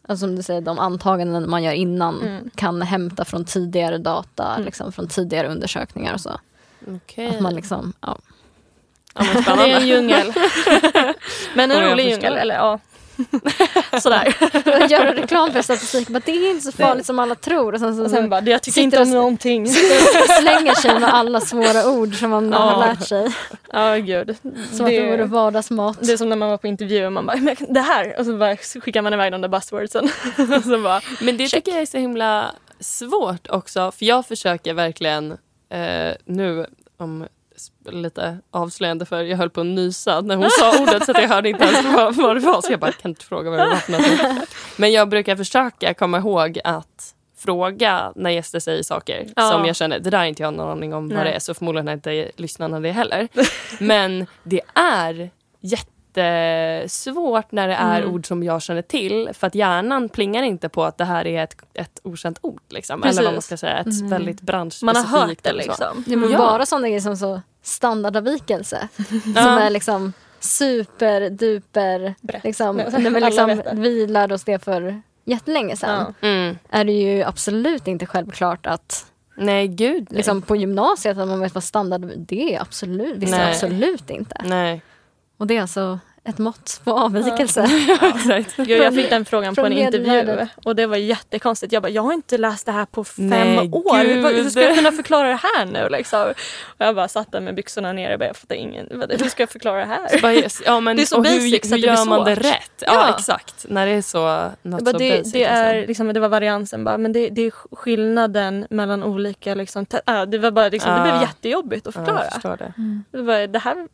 alltså 0.08 0.26
som 0.26 0.36
du 0.36 0.44
säger, 0.44 0.62
de 0.62 0.80
antaganden 0.80 1.50
man 1.50 1.64
gör 1.64 1.74
innan 1.74 2.22
Mm. 2.22 2.50
kan 2.56 2.82
hämta 2.82 3.26
från 3.26 3.46
tidigare 3.46 3.98
data, 3.98 4.54
Mm. 4.54 4.66
liksom, 4.66 4.92
från 4.92 5.08
tidigare 5.08 5.48
undersökningar 5.48 6.14
och 6.14 6.22
så. 6.22 6.40
Okej. 6.88 7.28
Att 7.28 7.40
man 7.40 7.56
liksom, 7.56 7.94
ja. 8.02 8.18
ja, 9.16 9.24
men 9.46 9.58
Det 9.58 9.72
är 9.72 9.80
en 9.82 9.88
djungel. 9.88 10.34
Men 11.56 11.72
en 11.72 11.92
rolig 11.92 12.10
djungel. 12.10 12.34
Eller 12.38 12.56
ja. 12.56 12.80
Sådär. 14.02 14.36
Göra 14.90 15.14
reklam 15.14 15.52
för 15.52 15.62
statistik, 15.62 16.10
men 16.10 16.22
det 16.26 16.32
är 16.32 16.52
inte 16.52 16.66
så 16.66 16.72
farligt 16.72 17.06
som 17.06 17.20
alla 17.20 17.36
tror. 17.36 17.74
Och 17.74 17.80
sen, 17.80 17.96
så, 17.96 18.04
Och 18.04 18.10
sen 18.10 18.30
bara, 18.30 18.42
jag 18.42 18.64
tycker 18.64 18.82
inte 18.82 19.02
om 19.02 19.10
någonting. 19.12 19.68
slänger 20.42 20.74
sig 20.76 21.00
med 21.00 21.14
alla 21.14 21.42
svåra 21.42 21.90
ord 21.92 22.16
som 22.20 22.30
man 22.30 22.52
Ja. 22.52 22.58
har 22.58 22.88
lärt 22.88 23.08
sig. 23.08 23.36
Ja, 23.72 23.96
gud. 23.96 24.38
Som 24.72 24.86
att 24.86 24.92
det 24.92 25.12
vore 25.12 25.24
vardagsmat. 25.26 25.98
Det 26.02 26.12
är 26.14 26.18
som 26.18 26.30
när 26.30 26.36
man 26.36 26.50
var 26.50 26.58
på 26.58 26.68
intervju 26.68 27.06
och 27.06 27.12
man 27.14 27.26
bara, 27.26 27.38
"Men 27.38 27.56
det 27.70 27.80
här! 27.82 28.20
Och 28.20 28.26
så 28.26 28.38
bara 28.38 28.58
skickar 28.58 29.02
man 29.02 29.14
iväg 29.14 29.32
de 29.32 29.42
där 29.42 29.50
buzzwordsen. 29.50 30.06
och 30.58 30.64
så 30.64 30.78
bara, 30.82 31.02
Men 31.22 31.38
det 31.38 31.48
Check. 31.48 31.64
tycker 31.64 31.72
jag 31.72 31.82
är 31.82 31.86
så 31.86 31.98
himla 31.98 32.52
svårt 32.80 33.48
också. 33.50 33.92
För 33.92 34.06
jag 34.06 34.26
försöker 34.26 34.74
verkligen 34.74 35.32
eh, 35.70 36.14
nu, 36.26 36.66
om 36.98 37.26
lite 37.92 38.38
avslöjande 38.52 39.06
för 39.06 39.22
jag 39.24 39.38
höll 39.38 39.50
på 39.50 39.62
att 39.62 39.68
nysa 39.68 40.22
när 40.22 40.36
hon 40.36 40.50
sa 40.52 40.80
ordet 40.82 41.06
så 41.06 41.12
att 41.12 41.22
jag 41.22 41.28
hörde 41.30 41.50
inte 41.50 41.64
ens 41.66 41.86
vad, 41.96 42.16
vad 42.16 42.36
det 42.36 42.40
var. 42.40 42.62
Så 42.62 42.72
jag 42.72 42.80
bara, 42.80 42.92
kan 42.92 43.12
inte 43.12 43.26
fråga 43.26 43.50
vad 43.50 43.60
det 43.60 43.66
var 43.66 43.76
för 43.76 43.92
något. 43.92 44.50
Men 44.78 44.92
jag 44.92 45.10
brukar 45.10 45.36
försöka 45.36 45.94
komma 45.94 46.18
ihåg 46.18 46.60
att 46.64 47.12
fråga 47.38 48.12
när 48.16 48.30
gäster 48.30 48.60
säger 48.60 48.84
saker 48.84 49.28
Ja. 49.36 49.52
som 49.52 49.66
jag 49.66 49.76
känner, 49.76 50.00
det 50.00 50.10
där 50.10 50.18
har 50.18 50.26
inte 50.26 50.44
jag 50.44 50.54
någon 50.54 50.70
aning 50.70 50.94
om 50.94 51.08
vad 51.10 51.16
Nej. 51.18 51.26
det 51.26 51.32
är 51.32 51.40
så 51.40 51.54
förmodligen 51.54 51.88
har 51.88 51.94
inte 51.94 52.32
lyssnarna 52.36 52.80
det 52.80 52.92
heller. 52.92 53.28
Men 53.80 54.26
det 54.44 54.62
är 54.76 55.30
jättesvårt 55.62 57.52
när 57.52 57.68
det 57.68 57.74
är 57.74 58.02
Mm. 58.02 58.14
ord 58.16 58.28
som 58.28 58.44
jag 58.44 58.62
känner 58.62 58.82
till 58.82 59.30
för 59.34 59.48
att 59.48 59.56
hjärnan 59.56 60.10
plingar 60.10 60.44
inte 60.44 60.70
på 60.70 60.84
att 60.84 60.98
det 60.98 61.06
här 61.06 61.28
är 61.28 61.44
ett, 61.44 61.56
ett 61.74 62.00
okänt 62.04 62.40
ord. 62.42 62.62
Liksom. 62.70 63.04
Eller 63.04 63.24
vad 63.24 63.34
man 63.34 63.42
ska 63.42 63.58
säga, 63.58 63.78
ett 63.78 63.86
Mm. 63.88 64.10
väldigt 64.10 64.40
man 64.42 64.46
branschspecifikt. 64.46 65.08
har 65.10 65.20
hört 65.28 65.38
det 65.44 65.54
liksom. 65.54 66.04
Men 66.08 66.30
Ja. 66.32 66.38
Bara 66.38 66.66
sådana 66.66 66.88
grejer 66.88 67.02
som 67.02 67.18
så 67.18 67.42
standardavvikelse. 67.66 68.88
Som 69.24 69.38
är 69.38 69.70
liksom 69.70 70.14
superduper, 70.40 72.16
liksom, 72.44 72.78
Nej, 72.92 73.12
men 73.12 73.24
liksom, 73.24 73.62
vi 73.74 74.08
lärde 74.08 74.34
oss 74.34 74.44
det 74.44 74.64
för 74.64 75.02
jättelänge 75.26 75.78
sedan. 75.78 76.14
Ja. 76.20 76.28
Mm. 76.28 76.58
Är 76.70 76.84
det 76.84 76.92
ju 76.92 77.24
absolut 77.24 77.88
inte 77.88 78.06
självklart 78.06 78.66
att 78.66 79.06
Nej, 79.38 79.68
gud 79.68 80.08
nej. 80.10 80.18
liksom, 80.18 80.42
på 80.42 80.56
gymnasiet 80.56 81.18
att 81.18 81.28
man 81.28 81.40
vet 81.40 81.54
vad 81.54 81.64
standard 81.64 82.12
det 82.18 82.56
är. 82.56 82.62
Absolut, 82.62 83.18
visst 83.18 83.32
Nej. 83.32 83.52
absolut 83.52 84.10
inte. 84.10 84.42
Nej. 84.44 84.82
Och 85.38 85.48
det 85.48 85.58
är 85.58 85.62
alltså 85.62 86.00
ett 86.26 86.38
mått 86.38 86.82
på 86.84 86.92
avvikelse. 86.92 87.62
Exakt. 88.16 88.54
Jag, 88.58 88.70
jag 88.70 88.94
fick 88.96 89.10
den 89.10 89.26
frågan 89.26 89.56
på 89.56 89.66
en 89.66 89.72
intervju 89.74 90.48
och 90.66 90.76
det 90.76 90.86
var 90.86 90.98
jättekonstigt. 90.98 91.74
Jag 91.74 91.84
bara, 91.84 91.90
jag 91.90 92.02
har 92.02 92.14
inte 92.14 92.38
läst 92.38 92.66
det 92.66 92.72
här 92.72 92.86
på 92.86 93.04
fem 93.04 93.28
Nej, 93.30 93.70
år. 93.72 94.04
Gud. 94.04 94.26
hur 94.36 94.50
ska 94.50 94.62
jag 94.62 94.76
kunna 94.76 94.92
förklara 94.92 95.28
det 95.28 95.40
här 95.56 95.66
nu? 95.66 95.90
Liksom? 95.90 96.22
Och 96.64 96.76
jag 96.78 96.96
bara 96.96 97.08
satt 97.08 97.32
där 97.32 97.40
med 97.42 97.56
byxorna 97.56 97.94
nere 97.94 98.14
och 98.14 98.20
bara, 98.20 98.26
jag 98.28 98.36
fattar 98.38 98.56
ingen. 98.56 98.88
Hur 99.10 99.30
ska 99.30 99.42
jag 99.44 99.50
förklara 99.50 99.80
det 99.80 99.86
här? 99.86 100.22
Bara, 100.22 100.34
yes, 100.34 100.62
ja, 100.66 100.80
men, 100.80 100.96
Det 100.98 101.02
är 101.04 101.06
så 101.06 101.22
basic 101.22 101.44
hur, 101.54 101.60
så 101.70 101.76
att 101.76 101.82
hur 101.82 101.88
gör 101.88 102.06
man 102.06 102.26
det 102.26 102.36
rätt? 102.36 102.72
Ja, 102.80 102.94
Ja. 102.94 103.16
exakt. 103.18 103.66
När 103.70 103.86
det 103.86 103.92
är 103.92 104.02
så, 104.02 104.20
något 104.22 104.54
Jag 104.62 104.72
bara, 104.84 104.92
så 104.92 104.98
det, 104.98 105.18
basic. 105.18 105.34
det, 105.34 105.44
är, 105.44 105.74
liksom. 105.76 105.88
liksom, 105.88 106.14
det 106.14 106.20
var 106.20 106.30
variansen 106.30 106.84
bara, 106.84 106.98
men 106.98 107.14
det, 107.14 107.30
det 107.30 107.42
är 107.42 107.52
skillnaden 107.76 108.68
mellan 108.70 109.04
olika 109.04 109.56
liksom, 109.56 109.86
äh, 110.08 110.22
det 110.24 110.38
var 110.38 110.52
bara 110.52 110.70
liksom, 110.70 110.96
det 110.96 111.02
blev 111.02 111.22
jättejobbigt 111.22 111.88
att 111.88 111.96
Ja, 111.96 112.02
förklara. 112.06 112.30
förstår 112.32 112.58
det. 112.58 112.74
det, 113.12 113.22
var, 113.24 113.48
det 113.48 113.60
här, 113.60 113.88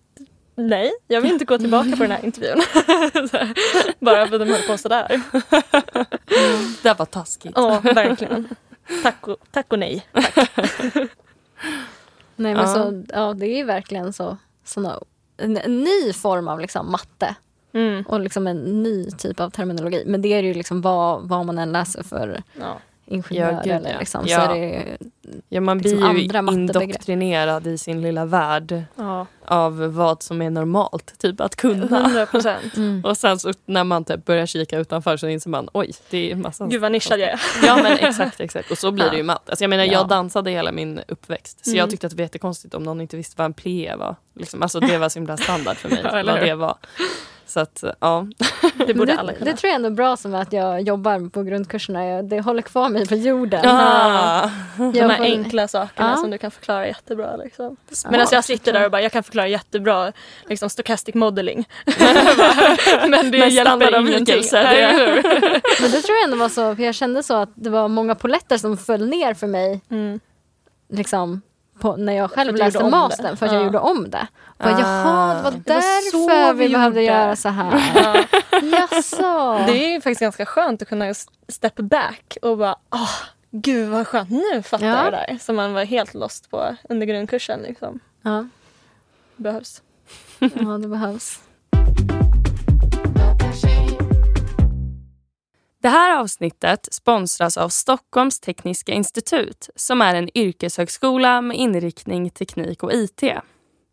nej, 0.68 0.92
jag 1.08 1.22
vill 1.22 1.32
inte 1.32 1.46
gå 1.46 1.58
tillbaka 1.58 1.90
på 1.90 1.96
den 2.04 2.12
här 2.12 2.26
intervjun. 2.26 2.62
Bara 4.00 4.28
för 4.28 4.36
att 4.36 4.42
de 4.42 4.50
höll 4.50 4.62
på 4.68 4.78
sådär. 4.78 5.22
Det 6.84 6.94
var 7.00 7.06
taskigt. 7.06 7.54
Ja, 7.56 7.80
verkligen. 7.84 8.50
Tack 9.04 9.28
och, 9.28 9.38
tack 9.52 9.66
och 9.74 9.80
nej. 9.80 10.06
Nej, 12.36 12.54
men 12.56 12.56
Ja. 12.56 12.68
så, 12.68 13.04
ja, 13.10 13.34
det 13.34 13.46
är 13.46 13.58
ju 13.58 13.64
verkligen 13.64 14.14
så, 14.14 14.38
såna, 14.66 15.00
en, 15.38 15.58
en 15.58 15.80
ny 15.84 16.14
form 16.14 16.48
av 16.48 16.60
liksom, 16.60 16.92
matte 16.92 17.36
Mm. 17.74 18.04
och 18.08 18.20
liksom 18.20 18.48
en 18.48 18.84
ny 18.84 19.12
typ 19.12 19.40
av 19.40 19.50
terminologi. 19.50 20.04
Men 20.08 20.22
det 20.22 20.34
är 20.34 20.44
ju 20.44 20.54
liksom 20.54 20.82
vad, 20.82 21.28
vad 21.30 21.46
man 21.46 21.58
än 21.58 21.72
läser 21.72 22.04
för 22.04 22.44
Ja. 22.60 22.78
Ingenjör 23.12 23.52
Ja, 23.52 23.62
gud, 23.64 23.74
eller 23.74 23.92
ja. 23.94 24.00
liksom, 24.00 24.24
Ja. 24.28 24.46
så 24.46 24.52
är 24.54 24.60
det 24.60 24.98
Ja, 25.50 25.62
man 25.62 25.78
Liksom 25.78 25.98
blir 26.14 26.24
ju 26.24 26.38
andra 26.38 26.54
indoktrinerad 26.54 27.68
i 27.68 27.78
sin 27.78 28.02
lilla 28.02 28.26
värld 28.26 28.84
Ja, 28.96 29.26
av 29.46 29.78
vad 29.94 30.24
som 30.24 30.42
är 30.42 30.50
normalt 30.50 31.20
typ 31.20 31.42
att 31.42 31.56
kunna. 31.56 31.86
100 32.06 32.26
procent. 32.26 32.78
mm. 32.78 33.06
Och 33.06 33.18
sen 33.18 33.40
så 33.40 33.54
när 33.66 33.84
man 33.84 34.06
typ 34.06 34.26
börjar 34.26 34.46
kika 34.46 34.78
utanför 34.78 35.18
så 35.18 35.28
inser 35.28 35.50
man 35.50 35.70
oj, 35.74 35.92
det 36.10 36.32
är 36.32 36.36
massa... 36.36 36.68
Gud 36.68 36.82
vad 36.82 36.92
nischad 36.92 37.20
jag 37.20 37.30
är. 37.30 37.42
Ja 37.66 37.76
men 37.84 37.92
exakt, 37.98 38.40
exakt. 38.40 38.72
Och 38.72 38.78
så 38.78 38.92
blir 38.92 39.06
det 39.06 39.12
ju 39.16 39.18
Ja. 39.18 39.24
matt. 39.24 39.50
Alltså, 39.50 39.64
jag 39.64 39.70
menar 39.70 39.84
Ja. 39.86 39.92
jag 39.94 40.08
dansade 40.08 40.52
hela 40.52 40.72
min 40.72 41.02
uppväxt 41.08 41.66
så 41.66 41.70
Mm. 41.72 41.78
jag 41.80 41.90
tyckte 41.90 42.08
att 42.08 42.12
det 42.12 42.18
var 42.18 42.24
jättekonstigt 42.24 42.74
om 42.74 42.84
någon 42.84 43.02
inte 43.02 43.18
visste 43.18 43.36
vad 43.38 43.46
en 43.46 43.54
plié 43.54 43.96
var. 43.96 44.16
Liksom, 44.36 44.62
alltså 44.62 44.80
det 44.80 44.98
var 44.98 45.10
så 45.10 45.20
himla 45.20 45.38
standard 45.38 45.78
för 45.78 45.90
mig 45.90 46.00
Ja, 46.04 46.24
vad 46.26 46.40
det 46.42 46.56
var. 46.56 46.78
Så 47.52 47.60
att 47.60 47.84
ja. 48.00 48.28
Det 48.88 48.94
borde 48.94 49.14
det, 49.14 49.20
alla 49.20 49.34
kunna. 49.34 49.46
det 49.52 49.58
tror 49.58 49.68
jag 49.70 49.76
ändå 49.76 49.88
är 49.88 49.92
bra 49.94 50.18
som 50.18 50.36
att 50.36 50.54
jag 50.54 50.82
jobbar 50.82 51.30
på 51.30 51.44
grundkurserna. 51.44 52.06
Jag, 52.06 52.26
det 52.26 52.40
håller 52.42 52.62
kvar 52.62 52.90
mig 52.90 53.08
på 53.08 53.16
jorden. 53.16 53.62
Ah. 53.66 54.50
De 54.78 54.92
Jag 54.96 55.10
här 55.10 55.18
får- 55.18 55.24
enkla 55.24 55.68
sakerna 55.68 56.10
Ja. 56.10 56.18
som 56.18 56.32
du 56.32 56.38
kan 56.38 56.52
förklara 56.52 56.88
jättebra. 56.88 57.36
Liksom. 57.36 57.78
Medan 58.12 58.28
jag 58.32 58.44
sitter 58.44 58.74
där 58.74 58.86
och 58.86 58.92
bara, 58.92 59.02
jag 59.02 59.12
kan 59.12 59.24
förklara 59.24 59.48
jättebra 59.48 60.12
liksom, 60.50 60.70
stochastic 60.70 61.16
modeling. 61.16 61.68
Men 63.10 63.32
det 63.32 63.40
Med 63.40 63.50
hjälper 63.50 64.00
ingenting. 64.00 64.42
det-? 64.52 65.22
Men 65.82 65.92
det 65.92 66.02
tror 66.02 66.16
jag 66.18 66.24
ändå 66.24 66.38
var 66.38 66.50
så, 66.50 66.76
för 66.76 66.84
jag 66.84 66.96
kände 66.96 67.24
så 67.24 67.34
att 67.36 67.50
det 67.56 67.70
var 67.70 67.88
många 67.88 68.16
poletter 68.16 68.58
som 68.58 68.78
föll 68.78 69.08
ner 69.10 69.34
för 69.34 69.48
mig 69.48 69.82
Mm. 69.90 70.20
liksom, 70.90 71.42
på, 71.82 71.96
när 71.96 72.14
jag 72.14 72.32
själv 72.32 72.56
läste 72.56 72.90
mastern 72.90 73.38
för 73.38 73.46
att 73.46 73.52
jag 73.52 73.62
Ja. 73.62 73.66
gjorde 73.66 73.80
om 73.80 74.10
det. 74.10 74.28
Och 74.48 74.56
bara, 74.58 74.76
Ah. 74.76 74.80
Jaha, 74.80 75.34
det 75.36 75.42
var 75.44 75.52
Det 75.52 75.74
var 75.74 76.28
därför 76.28 76.54
vi 76.54 76.68
vi 76.68 76.74
behövde 76.74 77.02
göra 77.04 77.36
så 77.36 77.50
här. 77.50 77.92
Ja. 77.96 78.24
Jaså? 78.62 79.64
Det 79.68 79.86
är 79.86 79.90
ju 79.94 80.02
faktiskt 80.02 80.22
ganska 80.22 80.46
skönt 80.46 80.82
att 80.82 80.88
kunna 80.90 81.08
just 81.08 81.30
step 81.48 81.76
back 81.76 82.38
och 82.42 82.58
bara, 82.58 82.76
åh, 82.94 83.10
gud 83.52 83.90
vad 83.90 84.08
skönt, 84.08 84.30
nu 84.30 84.62
fattar 84.64 84.86
Ja. 84.86 85.04
jag 85.04 85.14
det 85.14 85.26
där. 85.28 85.38
Som 85.38 85.56
man 85.56 85.74
var 85.74 85.84
helt 85.86 86.14
lost 86.14 86.52
på 86.52 86.76
under 86.90 87.06
grundkursen. 87.08 87.60
Liksom. 87.60 88.00
Ja, 88.22 88.48
Behövs. 89.36 89.82
ja, 90.40 90.78
det 90.78 90.88
behövs. 90.88 91.40
Det 95.82 95.90
här 95.90 96.20
avsnittet 96.20 96.88
sponsras 96.92 97.58
av 97.58 97.70
Stockholms 97.70 98.40
tekniska 98.40 98.92
institut 98.92 99.70
som 99.76 100.02
är 100.02 100.16
en 100.16 100.38
yrkeshögskola 100.38 101.42
med 101.42 101.58
inriktning 101.58 102.30
teknik 102.30 102.84
och 102.84 102.94
IT. 102.94 103.24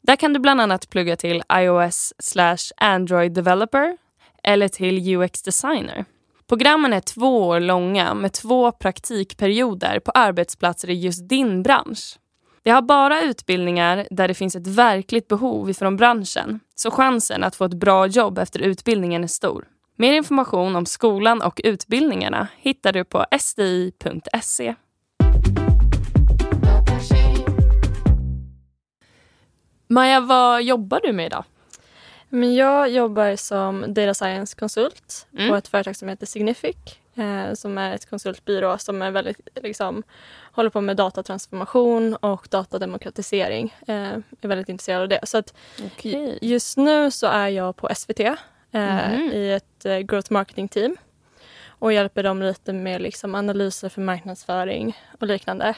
Där 0.03 0.17
kan 0.17 0.33
du 0.33 0.39
bland 0.39 0.61
annat 0.61 0.91
plugga 0.91 1.17
till 1.17 1.43
iOS 1.53 2.15
slash 2.19 2.73
Android 2.77 3.33
developer 3.33 3.97
eller 4.43 4.69
till 4.69 5.17
UX 5.17 5.43
designer. 5.43 6.05
Programmen 6.49 6.93
är 6.93 7.01
två 7.01 7.47
år 7.47 7.61
långa 7.61 8.15
med 8.15 8.33
två 8.33 8.73
praktikperioder 8.73 10.01
på 10.01 10.11
arbetsplatser 10.11 10.91
i 10.91 10.95
just 10.95 11.29
din 11.29 11.63
bransch. 11.63 12.19
Vi 12.63 12.71
har 12.71 12.83
bara 12.83 13.23
utbildningar 13.23 14.07
där 14.11 14.29
det 14.29 14.35
finns 14.35 14.57
ett 14.57 14.67
verkligt 14.67 15.29
behov 15.29 15.71
ifrån 15.71 15.97
branschen 15.97 16.61
så 16.75 16.91
chansen 16.91 17.45
att 17.45 17.57
få 17.57 17.65
ett 17.65 17.75
bra 17.75 18.07
jobb 18.07 18.39
efter 18.39 18.61
utbildningen 18.61 19.25
är 19.25 19.29
stor. 19.29 19.65
Mer 20.01 20.13
information 20.13 20.77
om 20.77 20.87
skolan 20.87 21.43
och 21.43 21.61
utbildningarna 21.65 22.49
hittar 22.57 22.93
du 22.93 23.05
på 23.05 23.27
sdi.se. 23.41 24.75
Maja, 29.89 30.21
vad 30.21 30.63
jobbar 30.63 31.01
du 31.03 31.13
med 31.13 31.27
idag? 31.27 31.45
Men 32.29 32.55
jag 32.55 32.89
jobbar 32.91 33.37
som 33.37 33.95
data 33.95 34.15
science-konsult 34.15 35.27
Mm. 35.33 35.49
på 35.51 35.57
ett 35.57 35.69
företag 35.69 35.97
som 35.97 36.09
heter 36.09 36.27
Signific. 36.27 36.77
Eh, 37.15 37.55
som 37.55 37.79
är 37.79 37.95
ett 37.95 38.11
konsultbyrå 38.11 38.79
som 38.79 39.03
är 39.03 39.11
väldigt, 39.11 39.49
liksom, 39.63 40.03
håller 40.53 40.71
på 40.71 40.81
med 40.81 40.97
datatransformation 40.97 42.15
och 42.17 42.49
datademokratisering. 42.51 43.75
Eh, 43.87 43.95
är 44.41 44.49
väldigt 44.49 44.69
intresserad 44.69 45.03
av 45.03 45.09
det. 45.09 45.21
Så 45.25 45.39
att 45.39 45.55
Okej. 45.87 46.39
just 46.43 46.77
nu 46.77 47.11
så 47.11 47.27
är 47.27 47.49
jag 47.49 47.77
på 47.77 47.89
SVT 47.95 48.21
eh, 48.73 49.09
Mhm. 49.11 49.31
i 49.33 49.53
ett 49.53 49.85
eh, 49.87 49.99
growth 49.99 50.33
marketing 50.33 50.69
team 50.69 50.97
och 51.69 51.93
hjälper 51.93 52.23
dem 52.23 52.43
lite 52.43 52.73
med 52.73 53.01
liksom, 53.03 53.35
analyser 53.35 53.89
för 53.89 54.01
marknadsföring 54.01 54.97
och 55.21 55.27
liknande. 55.27 55.75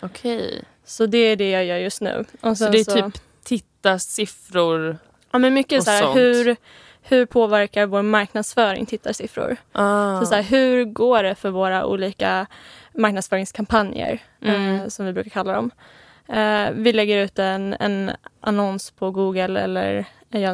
Okej. 0.00 0.62
Så 0.84 1.06
det 1.06 1.18
är 1.18 1.36
det 1.36 1.50
jag 1.50 1.64
gör 1.64 1.76
just 1.78 2.00
nu. 2.00 2.24
Så 2.56 2.68
det 2.68 2.78
är 2.78 2.84
typ 3.02 3.22
titta 3.44 3.98
siffror? 3.98 4.98
Ja, 5.30 5.38
men 5.38 5.54
mycket 5.54 5.78
Och 5.78 5.84
så 5.84 5.90
här, 5.90 6.12
hur, 6.14 6.56
hur 7.02 7.26
påverkar 7.26 7.86
vår 7.86 8.02
marknadsföring 8.02 8.86
tittarsiffror? 8.86 9.56
Ah. 9.72 10.20
Så, 10.20 10.26
så 10.26 10.34
här, 10.34 10.42
hur 10.42 10.84
går 10.84 11.22
det 11.22 11.34
för 11.34 11.50
våra 11.50 11.86
olika 11.86 12.46
marknadsföringskampanjer, 12.94 14.18
Mm. 14.42 14.80
eh, 14.80 14.88
som 14.88 15.06
vi 15.06 15.12
brukar 15.12 15.30
kalla 15.30 15.52
dem? 15.52 15.70
Eh, 16.28 16.70
vi 16.72 16.92
lägger 16.92 17.24
ut 17.24 17.38
en, 17.38 17.72
en 17.80 18.10
annons 18.40 18.90
på 18.90 19.10
Google 19.10 19.60
eller 19.60 20.04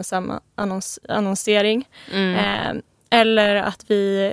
samma 0.02 0.40
annons, 0.54 0.98
annonsering. 1.08 1.88
mm. 2.12 2.34
Eh, 2.36 2.82
eller 3.20 3.56
att 3.56 3.84
vi 3.90 4.32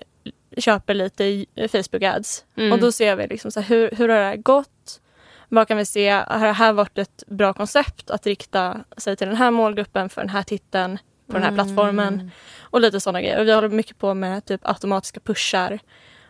köper 0.58 0.94
lite 0.94 1.46
Facebook 1.72 2.04
ads. 2.04 2.46
Mm. 2.58 2.72
Och 2.74 2.80
då 2.80 2.92
ser 2.92 3.16
vi 3.16 3.28
liksom 3.28 3.52
så 3.52 3.60
här, 3.60 3.68
hur, 3.68 3.90
hur 3.92 4.10
har 4.10 4.18
det 4.20 4.24
här 4.26 4.36
gått? 4.36 5.02
Vad 5.50 5.68
kan 5.68 5.78
vi 5.78 5.86
se? 5.86 6.10
Har 6.10 6.46
det 6.48 6.52
här 6.54 6.74
varit 6.74 6.98
ett 6.98 7.24
bra 7.28 7.54
koncept 7.54 8.10
att 8.12 8.26
rikta 8.26 8.84
sig 8.98 9.16
till 9.16 9.28
den 9.28 9.36
här 9.36 9.52
målgruppen 9.52 10.10
för 10.10 10.22
den 10.22 10.30
här 10.30 10.44
titeln 10.44 10.98
på 11.28 11.34
den 11.34 11.42
här 11.44 11.52
Mm. 11.52 11.66
plattformen? 11.66 12.32
Och 12.60 12.82
lite 12.82 13.00
sådana 13.00 13.22
grejer. 13.22 13.40
Och 13.40 13.48
vi 13.48 13.54
håller 13.54 13.70
mycket 13.70 13.98
på 13.98 14.14
med 14.14 14.46
typ 14.46 14.62
automatiska 14.64 15.20
pushar 15.20 15.80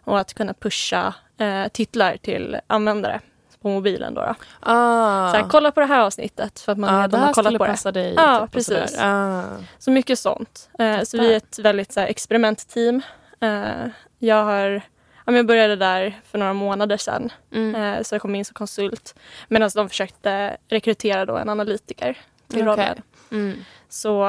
och 0.03 0.20
att 0.20 0.34
kunna 0.34 0.53
pusha 0.53 1.13
eh, 1.38 1.68
titlar 1.68 2.18
till 2.18 2.57
användare 2.68 3.20
på 3.62 3.70
mobilen. 3.70 4.14
Då, 4.14 4.22
då. 4.22 4.36
Ah. 4.60 5.32
Så 5.32 5.38
här, 5.38 5.49
kolla 5.49 5.72
på 5.72 5.80
det 5.80 5.86
här 5.86 5.99
avsnittet 5.99 6.60
för 6.60 6.72
att 6.72 6.78
man 6.78 6.89
ah, 6.89 7.01
redan 7.03 7.22
har 7.22 7.34
kollat 7.34 7.58
på 7.58 7.66
det. 7.66 7.72
passa 7.72 7.91
dig. 7.91 8.14
Ja, 8.14 8.41
och 8.41 8.51
precis. 8.51 8.97
Ah. 8.99 9.43
Så 9.80 9.91
mycket 9.91 10.20
sånt. 10.20 10.70
Eh, 10.80 11.01
så 11.01 11.18
vi 11.18 11.34
är 11.34 11.38
ett 11.38 11.60
väldigt 11.60 11.91
så 11.91 11.99
här, 11.99 12.08
experimentteam. 12.08 13.01
Eh, 13.39 13.88
jag, 14.20 14.43
har, 14.43 14.70
ja, 14.70 14.82
men 15.26 15.36
jag 15.36 15.47
började 15.47 15.76
där 15.76 16.20
för 16.32 16.38
några 16.38 16.53
månader 16.53 16.97
sedan. 16.97 17.30
Mm. 17.51 17.76
Eh, 17.76 18.03
så 18.03 18.16
jag 18.16 18.22
kom 18.22 18.36
in 18.36 18.45
som 18.45 18.53
konsult. 18.53 19.16
Medan 19.47 19.70
de 19.76 19.89
försökte 19.89 20.58
rekrytera 20.68 21.26
då 21.26 21.38
en 21.38 21.49
analytiker 21.49 22.18
till 22.47 22.68
Okej. 22.68 22.86
rollen. 22.86 23.01
Mm. 23.32 23.64
Så 23.89 24.24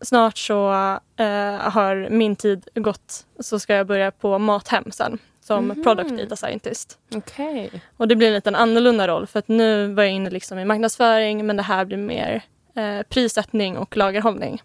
snart 0.00 0.38
så 0.38 0.70
eh, 1.16 1.26
har 1.70 2.08
min 2.10 2.36
tid 2.36 2.68
gått. 2.74 3.26
Så 3.40 3.58
ska 3.58 3.74
jag 3.74 3.86
börja 3.86 4.10
på 4.10 4.38
Mathem 4.38 4.84
sen. 4.92 5.18
Som 5.40 5.64
Mhm. 5.66 5.82
product 5.82 6.10
data 6.18 6.36
scientist. 6.36 6.98
Okej. 7.14 7.70
Och 7.96 8.08
det 8.08 8.16
blir 8.16 8.28
en 8.28 8.34
liten 8.34 8.54
annorlunda 8.54 9.08
roll. 9.08 9.26
För 9.26 9.38
att 9.38 9.48
nu 9.48 9.94
var 9.94 10.02
jag 10.02 10.12
inne 10.12 10.30
liksom 10.30 10.58
i 10.58 10.64
marknadsföring. 10.64 11.46
Men 11.46 11.56
det 11.56 11.62
här 11.62 11.84
blir 11.84 11.96
mer 11.96 12.42
eh, 12.74 13.02
prissättning 13.08 13.78
och 13.78 13.96
lagerhållning. 13.96 14.62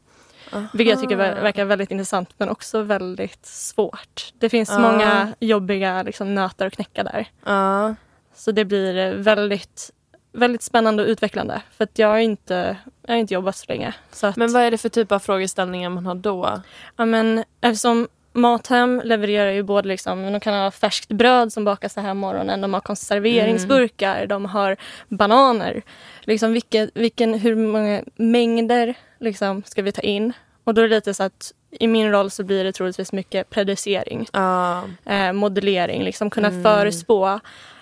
Vilket 0.73 0.91
jag 0.93 1.01
tycker 1.01 1.15
ver- 1.17 1.41
verkar 1.41 1.65
väldigt 1.65 1.91
intressant 1.91 2.29
men 2.37 2.49
också 2.49 2.81
väldigt 2.81 3.45
svårt. 3.45 4.33
Det 4.39 4.49
finns 4.49 4.69
Ja. 4.69 4.79
många 4.79 5.33
jobbiga 5.39 6.03
liksom, 6.03 6.35
nötar 6.35 6.65
att 6.67 6.73
knäcka 6.73 7.03
där. 7.03 7.27
Ja. 7.45 7.95
Så 8.35 8.51
det 8.51 8.65
blir 8.65 9.13
väldigt, 9.15 9.91
väldigt 10.33 10.61
spännande 10.63 11.03
och 11.03 11.07
utvecklande. 11.09 11.61
För 11.77 11.83
att 11.83 11.99
jag 11.99 12.07
har 12.07 12.17
inte, 12.17 12.77
jag 13.07 13.13
har 13.13 13.19
inte 13.19 13.33
jobbat 13.33 13.55
så 13.55 13.65
länge. 13.67 13.93
Så 14.11 14.27
att, 14.27 14.35
Men 14.37 14.53
vad 14.53 14.63
är 14.63 14.71
det 14.71 14.77
för 14.77 14.89
typ 14.89 15.11
av 15.11 15.19
frågeställningar 15.19 15.89
man 15.89 16.05
har 16.05 16.15
då? 16.15 16.61
ja, 16.97 17.05
men, 17.05 17.43
eftersom 17.61 18.07
Mathem 18.35 19.01
levererar 19.03 19.51
ju 19.51 19.63
både 19.63 19.87
liksom, 19.87 20.31
de 20.33 20.39
kan 20.39 20.53
ha 20.53 20.71
färskt 20.71 21.09
bröd 21.09 21.53
som 21.53 21.65
bakas 21.65 21.93
den 21.95 22.05
här 22.05 22.13
morgonen, 22.13 22.61
de 22.61 22.73
har 22.73 22.81
konserveringsburkar, 22.81 24.25
de 24.25 24.45
har 24.45 24.77
bananer. 25.07 25.81
Liksom 26.21 26.53
vilket, 26.53 26.89
vilken, 26.93 27.33
hur 27.33 27.55
många 27.55 28.03
mängder 28.15 28.95
liksom, 29.19 29.63
ska 29.65 29.81
vi 29.81 29.91
ta 29.91 30.01
in? 30.01 30.33
Och 30.63 30.73
då 30.73 30.81
är 30.81 30.89
det 30.89 30.95
lite 30.95 31.13
så 31.13 31.23
att 31.23 31.51
i 31.71 31.87
min 31.87 32.11
roll 32.11 32.31
så 32.31 32.43
blir 32.43 32.63
det 32.63 32.71
troligtvis 32.71 33.13
mycket 33.13 33.49
predicering, 33.49 34.27
Ja. 34.33 34.83
eh, 35.05 35.33
modellering, 35.33 36.03
liksom 36.03 36.29
kunna 36.29 36.47
Mm. 36.47 36.63
förespå 36.63 37.39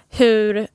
hur, 0.10 0.68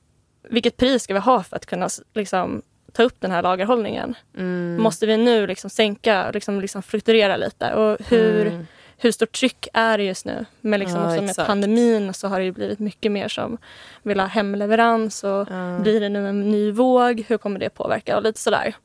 vilket 0.49 0.77
pris 0.77 1.03
ska 1.03 1.13
vi 1.13 1.19
ha 1.19 1.43
för 1.43 1.55
att 1.55 1.65
kunna 1.65 1.89
liksom, 2.13 2.61
ta 2.93 3.03
upp 3.03 3.15
den 3.21 3.31
här 3.31 3.41
lagerhållningen? 3.41 4.15
Mm. 4.37 4.83
Måste 4.83 5.05
vi 5.05 5.17
nu 5.17 5.47
liksom 5.47 5.69
sänka, 5.69 6.31
liksom, 6.31 6.61
liksom 6.61 6.83
fluktuera 6.83 7.37
lite? 7.37 7.73
Och 7.73 7.97
hur, 8.09 8.45
Mm. 8.47 8.67
hur 8.97 9.11
stort 9.11 9.31
tryck 9.31 9.67
är 9.73 9.97
det 9.97 10.03
just 10.03 10.25
nu? 10.25 10.45
Men 10.61 10.79
liksom 10.79 11.01
Ja, 11.01 11.09
också 11.09 11.21
med 11.21 11.47
pandemin 11.47 12.13
så 12.13 12.27
har 12.27 12.39
det 12.39 12.51
blivit 12.51 12.79
mycket 12.79 13.11
mer 13.11 13.27
som 13.27 13.57
vill 14.03 14.19
ha 14.19 14.27
hemleverans 14.27 15.23
och 15.23 15.47
Ja. 15.49 15.79
blir 15.81 15.99
det 15.99 16.09
nu 16.09 16.27
en 16.29 16.51
ny 16.51 16.71
våg? 16.71 17.23
Hur 17.27 17.37
kommer 17.37 17.59
det 17.59 17.69
påverka? 17.69 18.17
Och 18.17 18.23
lite 18.23 18.39
sådär. 18.39 18.75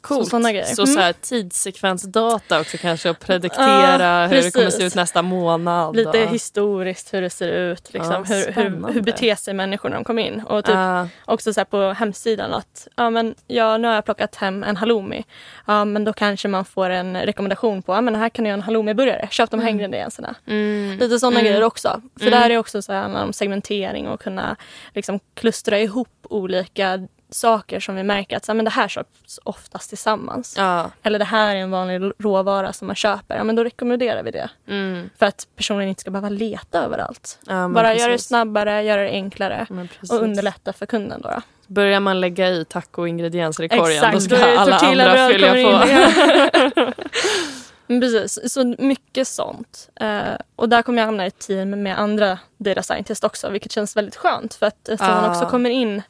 Coolt. 0.00 0.24
Så 0.24 0.30
såna 0.30 0.52
grejer. 0.52 0.64
Så, 0.64 0.82
Mm. 0.82 0.94
så 0.94 1.00
här, 1.00 1.12
tidssekvensdata 1.12 2.60
också 2.60 2.76
kanske 2.78 3.10
och 3.10 3.18
prediktera 3.18 4.20
Ja, 4.22 4.26
hur 4.26 4.42
det 4.42 4.50
kommer 4.54 4.70
se 4.70 4.82
ut 4.84 4.94
nästa 4.94 5.22
månad. 5.22 5.96
Lite 5.96 6.24
och- 6.24 6.30
historiskt 6.32 7.14
hur 7.14 7.22
det 7.22 7.30
ser 7.30 7.48
ut. 7.48 7.92
Liksom. 7.92 8.12
Ja, 8.28 8.34
hur, 8.34 8.52
hur, 8.52 8.92
hur 8.92 9.00
beter 9.00 9.34
sig 9.34 9.54
människor 9.54 9.88
när 9.88 9.96
de 9.96 10.04
kommer 10.04 10.22
in. 10.22 10.40
Och 10.40 10.64
typ 10.64 10.74
Ja. 10.74 11.08
också 11.24 11.52
så 11.52 11.64
på 11.64 11.92
hemsidan 11.92 12.54
att 12.54 12.88
ja, 12.96 13.10
men, 13.10 13.34
ja, 13.46 13.76
nu 13.76 13.88
har 13.88 13.94
jag 13.94 14.04
plockat 14.04 14.36
hem 14.36 14.62
en 14.64 14.76
halloumi. 14.76 15.24
Ja, 15.66 15.84
men 15.84 16.04
då 16.04 16.12
kanske 16.12 16.48
man 16.48 16.64
får 16.64 16.90
en 16.90 17.16
rekommendation 17.22 17.82
på 17.82 17.94
ja, 17.94 18.00
men 18.00 18.14
här 18.16 18.28
kan 18.28 18.44
du 18.44 18.48
göra 18.48 18.54
en 18.58 18.62
halloumiburgare. 18.62 19.28
Köp 19.30 19.50
de 19.50 19.60
här 19.60 19.68
ingredienserna. 19.70 20.34
Mm. 20.46 20.98
Lite 21.00 21.18
sådana 21.18 21.40
Mm. 21.40 21.50
grejer 21.52 21.64
också. 21.66 22.02
För 22.18 22.26
Mm. 22.26 22.40
där 22.40 22.50
är 22.50 22.58
också 22.58 22.82
så 22.82 22.92
här, 22.92 23.22
om 23.24 23.32
segmentering 23.32 24.08
och 24.08 24.20
kunna 24.20 24.56
liksom, 24.94 25.20
klustra 25.34 25.78
ihop 25.78 26.08
olika 26.22 27.08
saker 27.30 27.80
som 27.80 27.94
vi 27.96 28.02
märker 28.02 28.36
att 28.36 28.44
så 28.44 28.52
här, 28.52 28.56
men 28.56 28.64
det 28.64 28.70
här 28.70 28.88
köps 28.88 29.40
oftast 29.44 29.88
tillsammans. 29.88 30.54
Ja. 30.58 30.90
Eller 31.02 31.18
det 31.18 31.24
här 31.24 31.56
är 31.56 31.60
en 31.60 31.70
vanlig 31.70 32.12
råvara 32.18 32.72
som 32.72 32.86
man 32.86 32.96
köper. 32.96 33.36
Ja, 33.36 33.44
men 33.44 33.56
då 33.56 33.64
rekommenderar 33.64 34.22
vi 34.22 34.30
det. 34.30 34.50
Mm. 34.68 35.10
För 35.18 35.26
att 35.26 35.46
personen 35.56 35.88
inte 35.88 36.00
ska 36.00 36.10
behöva 36.10 36.28
leta 36.28 36.78
överallt. 36.84 37.38
Ja, 37.46 37.68
Bara 37.68 37.94
göra 37.94 38.12
det 38.12 38.18
snabbare, 38.18 38.82
göra 38.82 39.02
det 39.02 39.10
enklare 39.10 39.66
och 40.10 40.16
underlätta 40.22 40.72
för 40.72 40.86
kunden. 40.86 41.20
Då, 41.22 41.28
då. 41.28 41.40
Börjar 41.66 42.00
man 42.00 42.20
lägga 42.20 42.48
i 42.48 42.64
taco-ingredienser 42.64 43.64
i 43.64 43.68
korgen 43.68 43.90
Exakt, 44.04 44.14
då 44.14 44.20
ska 44.20 44.36
då 44.36 44.58
alla 44.58 44.76
andra 44.76 45.28
fylla 45.28 45.52
på. 45.52 45.58
in. 45.58 46.92
Precis, 48.00 48.52
så 48.52 48.74
mycket 48.78 49.28
sånt. 49.28 49.88
Eh, 50.00 50.20
och 50.56 50.68
där 50.68 50.82
kommer 50.82 50.98
jag 50.98 51.06
hamna 51.06 51.24
i 51.24 51.28
ett 51.28 51.38
team 51.38 51.82
med 51.82 51.98
andra 52.00 52.38
data 52.58 52.82
scientists 52.82 53.24
också, 53.24 53.48
vilket 53.50 53.72
känns 53.72 53.96
väldigt 53.96 54.16
skönt. 54.16 54.54
För 54.54 54.66
att 54.66 54.88
eftersom 54.88 55.14
man 55.14 55.24
Ah. 55.24 55.30
också 55.30 55.46
kommer 55.46 55.70
in 55.70 56.02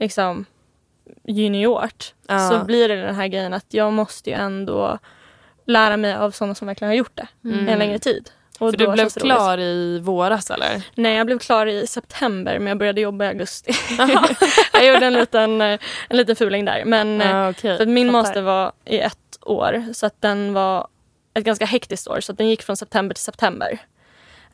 liksom, 0.00 0.44
juniort 1.24 2.14
Ah. 2.26 2.48
så 2.50 2.64
blir 2.64 2.88
det 2.88 2.96
den 2.96 3.14
här 3.14 3.26
grejen 3.26 3.54
att 3.54 3.66
jag 3.68 3.92
måste 3.92 4.30
ju 4.30 4.36
ändå 4.36 4.98
lära 5.66 5.96
mig 5.96 6.14
av 6.14 6.30
sådana 6.30 6.54
som 6.54 6.66
verkligen 6.66 6.88
har 6.88 6.96
gjort 6.96 7.12
det 7.16 7.28
Mm. 7.44 7.68
en 7.68 7.78
längre 7.78 7.98
tid. 7.98 8.30
Och 8.58 8.70
För 8.70 8.78
du 8.78 8.84
blev 8.88 8.98
roligt. 9.04 9.14
klar 9.22 9.58
i 9.58 9.98
våras 9.98 10.50
eller? 10.50 10.86
Nej, 10.94 11.16
jag 11.16 11.26
blev 11.26 11.38
klar 11.38 11.66
i 11.66 11.86
september 11.86 12.58
men 12.58 12.66
jag 12.68 12.78
började 12.78 13.00
jobba 13.00 13.24
i 13.24 13.28
augusti. 13.28 13.72
jag 14.72 14.86
gjorde 14.86 15.06
en 15.06 15.12
liten, 15.12 15.60
eh, 15.60 15.78
en 16.08 16.16
liten 16.16 16.36
fuling 16.36 16.64
där. 16.64 16.84
Men 16.84 17.20
eh, 17.20 17.30
Ja, 17.30 17.50
okej. 17.50 17.76
för 17.76 17.86
min 17.86 18.06
Fattar. 18.08 18.12
master 18.22 18.42
var 18.42 18.72
i 18.84 18.98
ett 18.98 19.38
år 19.42 19.84
så 19.94 20.06
att 20.06 20.20
den 20.22 20.52
var 20.52 20.88
ett 21.34 21.44
ganska 21.44 21.64
hektiskt 21.64 22.08
år 22.08 22.20
så 22.20 22.32
att 22.32 22.38
den 22.38 22.48
gick 22.48 22.62
från 22.62 22.76
september 22.76 23.14
till 23.14 23.24
september. 23.24 23.78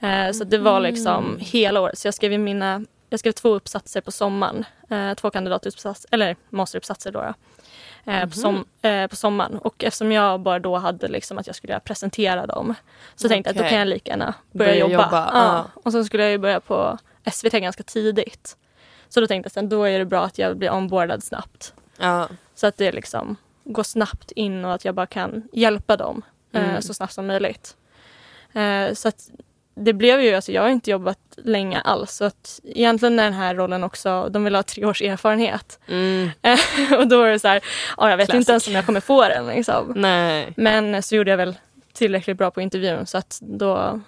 Eh, 0.01 0.31
så 0.33 0.45
det 0.45 0.59
var 0.59 0.81
liksom 0.81 1.37
hela 1.41 1.81
året. 1.81 1.99
Så 1.99 2.07
jag 2.07 2.15
skrev, 2.15 2.33
i 2.33 2.39
mina, 2.39 2.85
jag 3.09 3.21
skrev 3.21 3.33
två 3.33 3.49
uppsatser 3.55 4.01
på 4.01 4.13
sommaren. 4.13 4.65
Eh, 4.91 5.15
två 5.15 5.31
kandidatuppsatser, 5.31 6.09
eller 6.13 6.37
masteruppsatser 6.51 7.13
då. 7.13 7.21
då. 7.21 7.35
Eh, 8.13 8.29
på, 8.29 8.35
som, 8.37 8.65
eh, 8.83 9.07
på 9.07 9.17
sommaren. 9.17 9.59
Och 9.59 9.85
eftersom 9.85 10.13
jag 10.13 10.41
bara 10.41 10.59
då 10.59 10.77
hade 10.77 11.09
liksom 11.09 11.39
att 11.39 11.47
jag 11.47 11.57
skulle 11.57 11.81
presentera 11.81 12.47
dem 12.47 12.75
så 13.15 13.29
tänkte 13.29 13.49
jag 13.51 13.57
att 13.57 13.63
då 13.65 13.69
kan 13.69 13.79
jag 13.79 13.89
lika 13.89 14.11
gärna 14.11 14.35
börja, 14.53 14.71
Börja 14.71 14.81
jobba. 14.81 15.05
jobba, 15.05 15.31
ja. 15.33 15.65
Och 15.85 15.93
sen 15.93 16.05
skulle 16.05 16.23
jag 16.23 16.33
ju 16.33 16.39
börja 16.39 16.61
på 16.61 16.99
SVT 17.33 17.53
ganska 17.53 17.83
tidigt. 17.83 18.57
Så 19.09 19.21
då 19.21 19.27
tänkte 19.27 19.47
jag 19.47 19.53
sen, 19.53 19.69
då 19.69 19.85
är 19.85 19.99
det 19.99 20.05
bra 20.05 20.25
att 20.25 20.39
jag 20.39 20.57
blir 20.57 20.73
onboardad 20.73 21.23
snabbt. 21.25 21.75
Ja. 21.99 22.29
Så 22.55 22.67
att 22.67 22.77
det 22.77 22.93
liksom 22.93 23.37
går 23.65 23.83
snabbt 23.83 24.31
in 24.33 24.65
och 24.65 24.75
att 24.75 24.85
jag 24.85 24.95
bara 24.95 25.07
kan 25.07 25.49
hjälpa 25.53 25.97
dem 25.97 26.23
eh, 26.53 26.69
Mm. 26.69 26.83
så 26.83 26.95
snabbt 26.95 27.13
som 27.13 27.27
möjligt. 27.27 27.77
Eh, 28.53 28.93
så 28.95 29.09
att 29.09 29.31
det 29.79 29.93
blev 29.93 30.21
ju, 30.21 30.35
alltså 30.35 30.53
jag 30.53 30.63
har 30.63 30.69
inte 30.69 30.91
jobbat 30.91 31.19
länge 31.37 31.81
alls. 31.81 32.11
Så 32.13 32.25
att 32.25 32.61
egentligen 32.65 33.19
är 33.19 33.25
den 33.25 33.33
här 33.33 33.55
rollen 33.55 33.85
också, 33.85 34.29
de 34.31 34.45
vill 34.45 34.55
ha 34.55 34.63
tre 34.63 34.85
års 34.85 35.03
erfarenhet. 35.03 35.79
Mm. 35.89 36.31
Eh, 36.43 36.59
och 36.99 37.09
då 37.09 37.23
är 37.23 37.31
det 37.33 37.39
så 37.39 37.49
här, 37.49 37.61
ja, 37.97 38.11
jag 38.11 38.17
vet 38.17 38.27
Classic. 38.27 38.41
inte 38.41 38.53
ens 38.53 38.67
om 38.69 38.73
jag 38.75 38.87
kommer 38.87 39.01
få 39.01 39.29
den. 39.29 39.47
Liksom. 39.47 39.93
Nej. 39.97 40.53
Men 40.57 41.03
så 41.03 41.17
gjorde 41.17 41.31
jag 41.31 41.39
väl 41.39 41.57
tillräckligt 41.93 42.39
bra 42.39 42.51
på 42.51 42.61
intervjun 42.61 43.07
så 43.07 43.19
att 43.19 43.39
då 43.43 44.01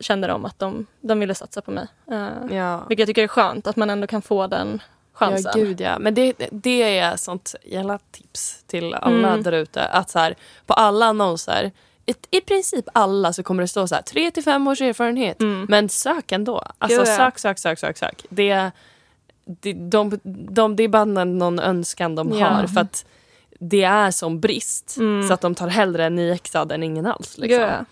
kände 0.00 0.26
de 0.28 0.44
att 0.44 0.58
de, 0.58 0.86
de 1.00 1.20
ville 1.20 1.34
satsa 1.34 1.60
på 1.62 1.70
mig. 1.70 1.86
Eh, 2.12 2.56
Ja. 2.56 2.84
Vilket 2.88 2.98
jag 3.02 3.06
tycker 3.08 3.22
är 3.22 3.28
skönt, 3.28 3.66
att 3.66 3.76
man 3.76 3.90
ändå 3.90 4.06
kan 4.06 4.22
få 4.22 4.46
den 4.46 4.82
chansen. 5.14 5.52
Ja, 5.54 5.60
gud 5.64 5.80
ja. 5.80 5.98
Men 5.98 6.14
det, 6.14 6.32
det 6.50 6.98
är 6.98 7.16
sånt 7.16 7.54
jävla 7.64 7.98
tips 8.10 8.62
till 8.66 8.94
alla 8.94 9.28
Mm. 9.28 9.42
där 9.42 9.52
ute. 9.52 9.84
Att 9.84 10.10
så 10.10 10.18
här, 10.18 10.34
på 10.66 10.74
alla 10.74 11.06
annonser, 11.06 11.70
i, 12.06 12.14
i 12.36 12.40
princip 12.40 12.84
alla 12.94 13.32
så 13.32 13.42
kommer 13.42 13.62
det 13.62 13.68
stå 13.68 13.86
så 13.88 13.94
här 13.94 14.02
3 14.02 14.30
till 14.30 14.42
5 14.42 14.66
års 14.68 14.80
erfarenhet. 14.80 15.40
Mm. 15.42 15.66
Men 15.68 15.88
sök 15.88 16.32
ändå. 16.32 16.62
Alltså 16.78 16.98
Gud, 16.98 17.08
ja. 17.08 17.16
sök, 17.16 17.38
sök, 17.38 17.58
sök, 17.58 17.78
sök, 17.78 17.98
sök. 17.98 18.24
Det, 18.28 18.70
det, 19.44 19.72
de, 19.72 20.18
de, 20.24 20.76
det 20.76 20.82
är 20.82 20.88
bara 20.88 21.04
någon 21.04 21.58
önskan 21.58 22.14
de 22.14 22.38
Ja. 22.38 22.46
har. 22.46 22.66
För 22.66 22.80
att 22.80 23.04
det 23.60 23.82
är 23.82 24.10
som 24.10 24.40
brist. 24.40 24.96
Mm. 24.98 25.28
Så 25.28 25.34
att 25.34 25.40
de 25.40 25.54
tar 25.54 25.68
hellre 25.68 26.04
en 26.04 26.16
nyexad 26.16 26.72
än 26.72 26.82
ingen 26.82 27.06
alls. 27.06 27.38
Liksom. 27.38 27.58
Gud, 27.60 27.68
ja. 27.68 27.84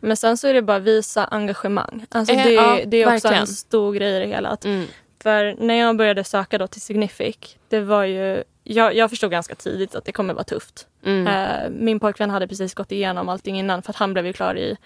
Men 0.00 0.16
sen 0.16 0.36
så 0.36 0.48
är 0.48 0.54
det 0.54 0.62
bara 0.62 0.78
visa 0.78 1.24
engagemang. 1.24 2.06
Alltså 2.10 2.34
Eh, 2.34 2.44
det, 2.44 2.84
det 2.84 2.96
är 2.96 3.06
också 3.06 3.10
verkligen. 3.28 3.34
en 3.40 3.46
stor 3.46 3.92
grej 3.94 4.16
i 4.16 4.18
det 4.18 4.26
hela. 4.26 4.48
Att, 4.48 4.64
Mm. 4.64 4.86
För 5.22 5.56
när 5.58 5.74
jag 5.74 5.96
började 5.96 6.24
söka 6.24 6.58
då 6.58 6.66
till 6.66 6.80
Signific, 6.80 7.36
det 7.68 7.80
var 7.80 8.04
ju, 8.04 8.42
jag, 8.64 8.94
jag 8.94 9.10
förstod 9.10 9.30
ganska 9.30 9.54
tidigt 9.54 9.94
att 9.94 10.04
det 10.04 10.12
kommer 10.12 10.34
vara 10.34 10.44
tufft. 10.44 10.86
Mm. 11.06 11.26
Eh, 11.26 11.70
min 11.70 12.00
pojkvän 12.00 12.30
hade 12.30 12.48
precis 12.48 12.74
gått 12.74 12.92
igenom 12.92 13.28
allting 13.28 13.58
innan 13.58 13.82
för 13.82 13.90
att 13.90 13.96
han 13.96 14.12
blev 14.12 14.26
ju 14.26 14.32
klar 14.32 14.54
i, 14.58 14.76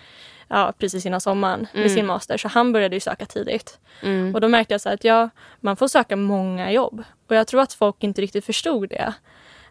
ja, 0.49 0.73
precis 0.79 1.07
innan 1.07 1.21
sommaren 1.21 1.61
med 1.73 1.83
Mm. 1.85 1.95
sin 1.95 2.07
master. 2.07 2.37
Så 2.37 2.49
han 2.49 2.73
började 2.73 2.97
ju 2.97 3.01
söka 3.01 3.27
tidigt. 3.27 3.79
Mm. 4.03 4.35
Och 4.35 4.41
då 4.41 4.49
märkte 4.49 4.75
jag 4.75 4.81
så 4.81 4.89
att 4.89 5.05
ja, 5.05 5.31
man 5.61 5.77
får 5.77 5.89
söka 5.89 6.17
många 6.17 6.73
jobb. 6.73 7.03
Och 7.29 7.35
jag 7.37 7.47
tror 7.47 7.61
att 7.61 7.73
folk 7.73 7.97
inte 8.05 8.23
riktigt 8.23 8.45
förstod 8.45 8.89
det. 8.89 9.13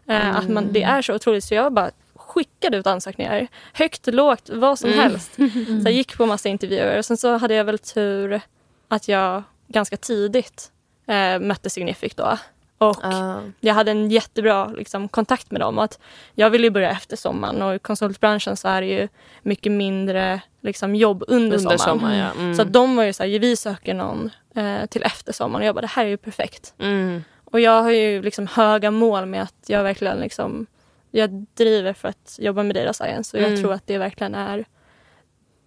Eh, 0.08 0.36
Att 0.36 0.48
man, 0.48 0.72
det 0.72 0.82
är 0.82 1.02
så 1.02 1.14
otroligt. 1.14 1.44
Så 1.44 1.54
jag 1.54 1.72
bara 1.72 1.90
skickade 2.14 2.76
ut 2.76 2.86
ansökningar. 2.86 3.46
Högt, 3.72 4.06
lågt, 4.06 4.50
vad 4.52 4.78
som 4.78 4.90
Mm. 4.90 5.00
helst. 5.00 5.34
Så 5.82 5.82
jag 5.84 5.92
gick 5.92 6.16
på 6.16 6.26
massa 6.26 6.48
intervjuer. 6.48 6.98
Och 6.98 7.04
sen 7.04 7.16
så 7.16 7.36
hade 7.36 7.54
jag 7.54 7.64
väl 7.64 7.78
tur 7.78 8.40
att 8.88 9.08
jag 9.08 9.42
ganska 9.68 9.96
tidigt 9.96 10.70
eh, 11.06 11.38
mötte 11.40 11.70
Signific 11.70 12.14
då. 12.14 12.38
Och 12.80 12.96
Ja. 13.02 13.40
jag 13.60 13.74
hade 13.74 13.90
en 13.90 14.10
jättebra 14.10 14.66
liksom, 14.66 15.08
kontakt 15.08 15.50
med 15.50 15.60
dem. 15.60 15.78
Att 15.78 15.98
jag 16.34 16.50
ville 16.50 16.64
ju 16.66 16.70
börja 16.70 16.90
efter 16.90 17.16
sommaren 17.16 17.62
och 17.62 17.74
i 17.74 17.78
konsultbranschen 17.78 18.56
så 18.56 18.68
är 18.68 18.80
det 18.80 18.86
ju 18.86 19.08
mycket 19.42 19.72
mindre 19.72 20.40
liksom, 20.60 20.94
jobb 20.94 21.24
under, 21.28 21.56
Under 21.56 21.58
sommaren. 21.58 21.78
sommaren, 21.78 22.18
ja. 22.18 22.30
Mm. 22.42 22.54
Så 22.54 22.64
de 22.64 22.96
var 22.96 23.04
ju 23.04 23.12
så 23.12 23.22
här, 23.22 23.38
vi 23.38 23.56
söker 23.56 23.94
någon 23.94 24.30
eh, 24.54 24.86
till 24.86 25.02
efter 25.02 25.32
sommaren. 25.32 25.62
Och 25.62 25.66
jag 25.68 25.74
bara, 25.74 25.80
det 25.80 25.86
här 25.86 26.04
är 26.04 26.08
ju 26.08 26.16
perfekt. 26.16 26.74
Mm. 26.78 27.24
Och 27.44 27.60
jag 27.60 27.82
har 27.82 27.90
ju 27.90 28.22
liksom 28.22 28.46
höga 28.46 28.90
mål 28.90 29.26
med 29.26 29.42
att 29.42 29.54
jag 29.66 29.82
verkligen 29.82 30.18
liksom, 30.18 30.66
jag 31.10 31.30
driver 31.54 31.92
för 31.92 32.08
att 32.08 32.36
jobba 32.40 32.62
med 32.62 32.76
data 32.76 32.92
science. 32.92 33.36
Och 33.36 33.42
jag 33.42 33.48
Mm. 33.50 33.62
tror 33.62 33.72
att 33.72 33.86
det 33.86 33.98
verkligen 33.98 34.34
är 34.34 34.64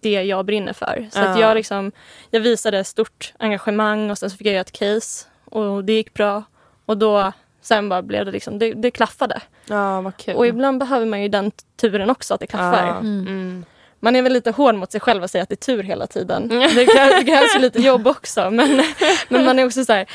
det 0.00 0.22
jag 0.22 0.44
brinner 0.44 0.72
för. 0.72 1.08
Så 1.12 1.18
Ja. 1.18 1.24
att 1.28 1.40
jag, 1.40 1.54
liksom, 1.54 1.92
jag 2.30 2.40
visade 2.40 2.84
stort 2.84 3.34
engagemang 3.38 4.10
och 4.10 4.18
sen 4.18 4.30
så 4.30 4.36
fick 4.36 4.46
jag 4.46 4.52
göra 4.54 4.60
ett 4.60 4.72
case. 4.72 5.26
Och 5.44 5.84
det 5.84 5.92
gick 5.92 6.14
bra. 6.14 6.42
Och 6.86 6.98
då, 6.98 7.32
sen 7.60 7.88
bara 7.88 8.02
blev 8.02 8.24
det 8.24 8.32
liksom, 8.32 8.58
det, 8.58 8.72
det 8.74 8.90
klaffade. 8.90 9.40
ja, 9.66 10.00
vad 10.00 10.16
kul. 10.16 10.34
Och 10.36 10.46
ibland 10.46 10.78
behöver 10.78 11.06
man 11.06 11.22
ju 11.22 11.28
den 11.28 11.50
turen 11.80 12.10
också, 12.10 12.34
att 12.34 12.40
det 12.40 12.46
klaffar. 12.46 12.86
Ja. 12.86 12.96
Mm. 12.98 13.20
Mm. 13.26 13.64
Man 14.00 14.16
är 14.16 14.22
väl 14.22 14.32
lite 14.32 14.50
hård 14.50 14.74
mot 14.74 14.92
sig 14.92 15.00
själv 15.00 15.22
och 15.22 15.30
säger 15.30 15.42
att 15.42 15.48
det 15.48 15.54
är 15.54 15.66
tur 15.74 15.82
hela 15.82 16.06
tiden. 16.06 16.48
Det 16.48 16.86
krävs, 16.86 17.14
det 17.18 17.24
krävs 17.24 17.56
ju 17.56 17.58
lite 17.60 17.78
jobb 17.82 18.06
också. 18.06 18.50
Men, 18.50 18.82
men 19.28 19.44
man 19.44 19.58
är 19.58 19.66
också 19.66 19.84
så 19.84 19.92
här, 19.92 20.06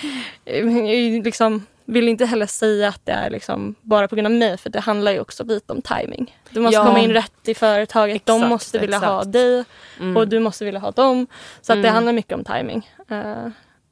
eh, 0.46 1.24
liksom, 1.24 1.66
vill 1.86 2.08
inte 2.10 2.26
heller 2.26 2.46
säga 2.46 2.88
att 2.90 3.06
det 3.06 3.12
är 3.12 3.30
liksom 3.30 3.76
bara 3.82 4.08
på 4.08 4.16
grund 4.16 4.26
av 4.28 4.32
mig. 4.34 4.58
För 4.58 4.70
det 4.70 4.80
handlar 4.80 5.12
ju 5.12 5.20
också 5.20 5.44
lite 5.44 5.74
om 5.74 5.82
timing. 5.82 6.38
Du 6.50 6.60
måste 6.60 6.76
Ja. 6.76 6.86
komma 6.86 7.00
in 7.00 7.14
rätt 7.14 7.48
i 7.48 7.54
företaget. 7.56 8.26
de 8.26 8.36
Exakt, 8.38 8.50
måste 8.50 8.80
vilja 8.80 8.98
ha 9.00 9.18
exakt. 9.20 9.32
dig 9.34 9.64
Mm. 10.00 10.18
och 10.18 10.28
du 10.28 10.40
måste 10.40 10.66
vilja 10.66 10.80
ha 10.80 10.92
dem. 10.92 11.28
Så 11.62 11.74
att 11.74 11.78
det 11.78 11.88
Mm. 11.88 11.94
handlar 11.94 12.14
mycket 12.14 12.34
om 12.38 12.44
timing 12.44 12.90
eh, 13.10 13.48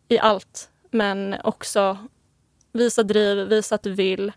i 0.07 0.19
allt. 0.19 0.69
Men 0.91 1.35
också 1.43 1.97
visa 2.77 3.03
driv, 3.03 3.37
visa 3.47 3.75
att 3.75 3.83
du 3.83 3.91
vill. 3.91 4.31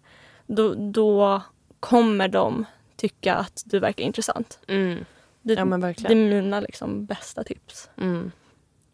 Då, 0.47 0.74
då 0.74 1.43
kommer 1.80 2.28
de 2.28 2.64
tycka 2.97 3.34
att 3.34 3.62
du 3.66 3.78
verkar 3.78 4.05
intressant. 4.05 4.59
Mm. 4.68 5.05
Det, 5.43 5.55
Ja 5.55 5.64
men 5.64 5.80
det 5.80 5.86
är 5.86 5.88
verkligen. 5.88 6.28
mina 6.28 6.61
liksom, 6.61 7.05
bästa 7.05 7.45
tips. 7.45 7.91
Mm. 7.97 8.30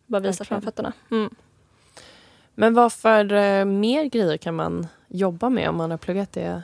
Bara 0.07 0.21
visa 0.21 0.29
Verkligen. 0.31 0.47
framfötterna. 0.63 0.93
Mm. 1.11 1.35
Men 2.55 2.75
vad 2.75 2.93
för 2.93 3.33
eh, 3.33 3.65
mer 3.65 4.05
grejer 4.05 4.37
kan 4.37 4.55
man 4.55 4.87
jobba 5.09 5.51
med 5.51 5.69
om 5.69 5.77
man 5.77 5.91
har 5.91 5.99
pluggat 5.99 6.33
det, 6.33 6.63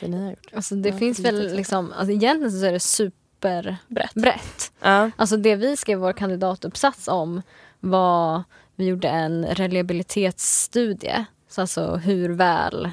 det 0.00 0.08
ni 0.08 0.22
har 0.22 0.30
gjort? 0.30 0.48
Alltså 0.54 0.74
det 0.74 0.88
Ja, 0.88 0.98
finns 0.98 1.18
väl 1.20 1.50
så. 1.50 1.56
liksom, 1.56 1.92
alltså 1.92 2.12
egentligen 2.12 2.52
så 2.52 2.66
är 2.66 2.72
det 2.72 2.80
superbrett. 2.80 4.14
Brett. 4.14 4.72
Ja. 4.80 5.10
Alltså 5.16 5.36
det 5.36 5.56
vi 5.56 5.76
skrev 5.76 5.98
vår 5.98 6.12
kandidatuppsats 6.12 7.08
om 7.08 7.42
var, 7.80 8.42
vi 8.74 8.86
gjorde 8.86 9.08
en 9.08 9.46
reliabilitetsstudie. 9.46 11.24
Så 11.48 11.60
alltså 11.60 11.96
hur 11.96 12.28
väl 12.28 12.90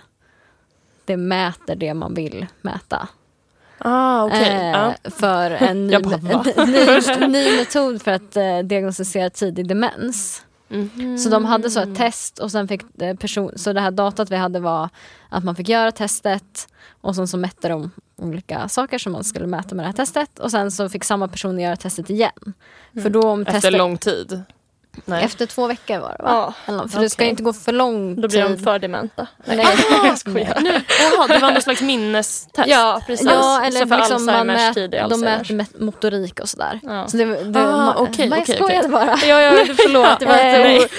det 1.06 1.18
mäter 1.18 1.76
det 1.76 1.94
man 1.94 2.14
vill 2.14 2.46
mäta. 2.62 3.08
Ah, 3.78 4.24
okej. 4.26 4.52
Eh, 4.54 4.68
Ja. 4.68 4.94
För 5.12 5.52
en 5.60 5.88
ny, 5.88 5.98
bara, 6.00 6.44
ny, 6.66 7.28
ny 7.28 7.58
metod 7.58 8.02
för 8.02 8.12
att 8.12 8.38
eh, 8.38 8.60
diagnostisera 8.60 9.30
tidig 9.30 9.68
demens. 9.68 10.46
Mhm. 10.68 11.18
Så 11.18 11.30
de 11.30 11.46
hade 11.46 11.70
så 11.70 11.80
ett 11.80 11.96
test 11.96 12.40
och 12.40 12.52
sen 12.52 12.68
fick 12.68 13.02
eh, 13.02 13.16
person, 13.16 13.52
så 13.56 13.74
det 13.74 13.82
här 13.82 13.92
datat 13.92 14.32
vi 14.32 14.36
hade 14.36 14.60
var 14.60 14.90
att 15.30 15.44
man 15.44 15.56
fick 15.56 15.70
göra 15.70 15.92
testet 15.92 16.68
och 17.02 17.16
sen 17.16 17.28
så 17.28 17.38
mätte 17.38 17.68
de 17.70 17.92
olika 18.16 18.70
saker 18.70 18.98
som 18.98 19.12
man 19.12 19.24
skulle 19.24 19.48
mäta 19.48 19.76
med 19.76 19.84
det 19.84 19.88
här 19.88 19.94
testet 19.94 20.40
och 20.40 20.52
sen 20.52 20.72
så 20.72 20.90
fick 20.90 21.04
samma 21.04 21.28
person 21.28 21.60
göra 21.60 21.76
testet 21.76 22.10
igen. 22.10 22.54
För 23.04 23.10
då 23.10 23.22
om 23.30 23.42
Efter 23.42 23.54
testet, 23.54 23.78
lång 23.78 23.98
tid? 23.98 24.42
Nej. 25.06 25.24
efter 25.24 25.46
två 25.46 25.68
veckor 25.68 26.00
var 26.00 26.16
det 26.18 26.24
va? 26.24 26.54
Ja, 26.66 26.88
för 26.88 27.00
det 27.02 27.10
ska 27.10 27.26
inte 27.26 27.44
gå 27.44 27.54
för 27.54 27.72
lång 27.72 28.22
då 28.22 28.28
blir 28.28 28.42
de 28.44 28.56
tid. 28.56 28.64
för 28.64 28.80
dementa. 28.80 29.28
Nej. 29.46 29.66
jag 30.04 30.18
skojar. 30.18 30.58
Nu, 30.62 30.82
jaha, 31.00 31.28
det 31.28 31.38
var 31.40 31.52
någon 31.52 31.62
slags 31.62 31.82
minnestest? 31.82 32.50
Ja, 32.68 33.02
precis. 33.08 33.28
Ja, 33.32 33.42
Så 33.42 33.62
eller 33.66 33.86
för 33.86 33.98
liksom 33.98 34.26
man 34.26 34.48
mät, 34.48 34.74
tid 34.74 34.92
de 35.10 35.22
mäter 35.22 35.84
motorik 35.84 36.40
och 36.40 36.50
sådär. 36.50 36.80
Ja. 36.84 37.08
Så 37.08 37.18
det, 37.18 37.26
det, 37.26 37.60
Ah, 37.60 37.94
ma- 37.94 37.94
okej, 37.98 38.30
men 38.30 38.40
jag 38.40 38.44
okej, 38.44 38.56
skojade 38.56 38.80
okej. 38.80 38.92
bara. 38.92 39.18
Ja, 39.28 39.42
ja, 39.42 39.66
förlåt. 39.78 40.20
Det 40.20 40.26
var 40.26 40.34
Nej. 40.36 40.78
ett 40.84 40.92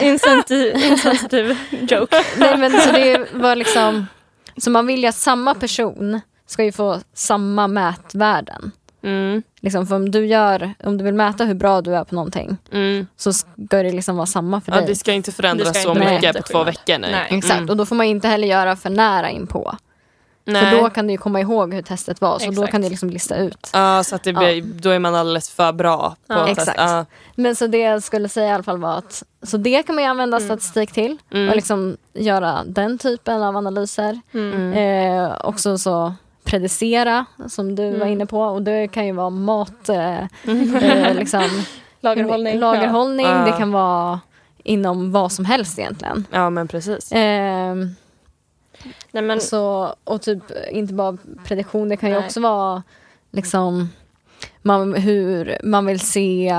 insensitiv, 0.02 0.76
insensitiv 0.84 1.58
joke. 1.70 2.24
Nej, 2.36 2.56
men 2.58 2.80
så 2.80 2.92
det 2.92 3.26
var 3.32 3.56
liksom, 3.56 4.06
så 4.56 4.70
man 4.70 4.86
vill 4.86 5.00
ju 5.02 5.06
att 5.08 5.14
samma 5.14 5.54
person 5.54 6.20
ska 6.46 6.64
ju 6.64 6.72
få 6.72 7.00
samma 7.14 7.66
mätvärden. 7.68 8.72
Mm, 9.04 9.42
Liksom, 9.60 9.86
för 9.86 9.96
om 9.96 10.10
du, 10.10 10.26
gör, 10.26 10.74
om 10.84 10.98
du 10.98 11.04
vill 11.04 11.14
mäta 11.14 11.44
hur 11.44 11.54
bra 11.54 11.80
du 11.80 11.96
är 11.96 12.04
på 12.04 12.14
någonting 12.14 12.56
mm. 12.72 13.06
så 13.16 13.32
ska 13.32 13.46
det 13.68 13.92
liksom 13.92 14.16
vara 14.16 14.26
samma 14.26 14.60
för 14.60 14.72
Ja, 14.72 14.78
dig. 14.78 14.86
det 14.86 14.96
ska 14.96 15.12
inte 15.12 15.32
förändras 15.32 15.68
ska 15.68 15.78
så 15.80 15.88
inte 15.94 16.14
mycket 16.14 16.36
på 16.36 16.42
två 16.42 16.64
veckor. 16.64 16.98
Nej. 16.98 17.12
Nej. 17.12 17.26
Exakt, 17.38 17.54
Mm. 17.58 17.70
och 17.70 17.76
då 17.76 17.86
får 17.86 17.96
man 17.96 18.06
inte 18.06 18.28
heller 18.28 18.48
göra 18.48 18.76
för 18.76 18.90
nära 18.90 19.30
inpå. 19.30 19.76
Nej. 20.46 20.70
För 20.70 20.82
då 20.82 20.90
kan 20.90 21.06
du 21.06 21.12
ju 21.12 21.18
komma 21.18 21.40
ihåg 21.40 21.74
hur 21.74 21.82
testet 21.82 22.20
var, 22.20 22.38
så 22.38 22.44
då 22.46 22.50
Exakt. 22.52 22.70
kan 22.72 22.82
du 22.82 22.88
liksom 22.88 23.10
lista 23.10 23.36
ut. 23.36 23.70
Ja, 23.72 24.02
så 24.04 24.14
att 24.16 24.22
det 24.22 24.32
blir, 24.32 24.62
då 24.62 24.90
är 24.90 24.98
man 24.98 25.14
alldeles 25.14 25.50
för 25.50 25.72
bra 25.72 26.16
på 26.28 26.34
Ja. 26.34 26.48
Exakt. 26.48 26.78
Ja. 26.80 27.04
Men 27.34 27.56
så 27.56 27.66
det 27.66 27.78
jag 27.78 28.02
skulle 28.02 28.28
säga 28.28 28.48
i 28.48 28.52
alla 28.52 28.62
fall 28.62 28.78
var 28.78 28.98
att 28.98 29.22
så 29.42 29.56
det 29.56 29.82
kan 29.82 29.94
man 29.94 30.04
ju 30.04 30.10
använda 30.10 30.40
statistik 30.40 30.92
till 30.92 31.18
Mm. 31.32 31.48
och 31.48 31.56
liksom 31.56 31.96
göra 32.14 32.62
den 32.66 32.98
typen 32.98 33.42
av 33.42 33.56
analyser. 33.56 34.20
Mm. 34.34 34.72
Eh, 34.72 35.36
också 35.44 35.78
så 35.78 36.14
predicera 36.54 37.24
som 37.48 37.74
du 37.74 37.90
var 37.90 37.96
Mm. 37.96 38.08
inne 38.08 38.26
på 38.26 38.40
och 38.42 38.62
det 38.62 38.88
kan 38.88 39.06
ju 39.06 39.12
vara 39.12 39.30
mat, 39.30 39.88
eh, 39.88 40.18
eh, 40.22 41.14
liksom, 41.14 41.48
Lagerhållning. 42.00 42.58
lagerhållning 42.58 43.26
Ja. 43.26 43.44
det 43.44 43.52
kan 43.52 43.72
vara 43.72 44.20
inom 44.64 45.12
vad 45.12 45.32
som 45.32 45.44
helst 45.44 45.78
egentligen. 45.78 46.26
ja, 46.30 46.50
men 46.50 46.68
precis. 46.68 47.12
Ja. 47.12 47.74
Nej, 49.12 49.22
men, 49.22 49.40
så, 49.40 49.94
och 50.04 50.22
typ 50.22 50.42
inte 50.70 50.94
bara 50.94 51.16
prediktion, 51.44 51.88
det 51.88 51.96
kan 51.96 52.08
ju 52.10 52.14
Nej. 52.16 52.24
också 52.26 52.40
vara 52.40 52.82
liksom 53.30 53.88
man, 54.62 54.94
hur 54.94 55.58
man 55.62 55.86
vill 55.86 56.00
se 56.00 56.54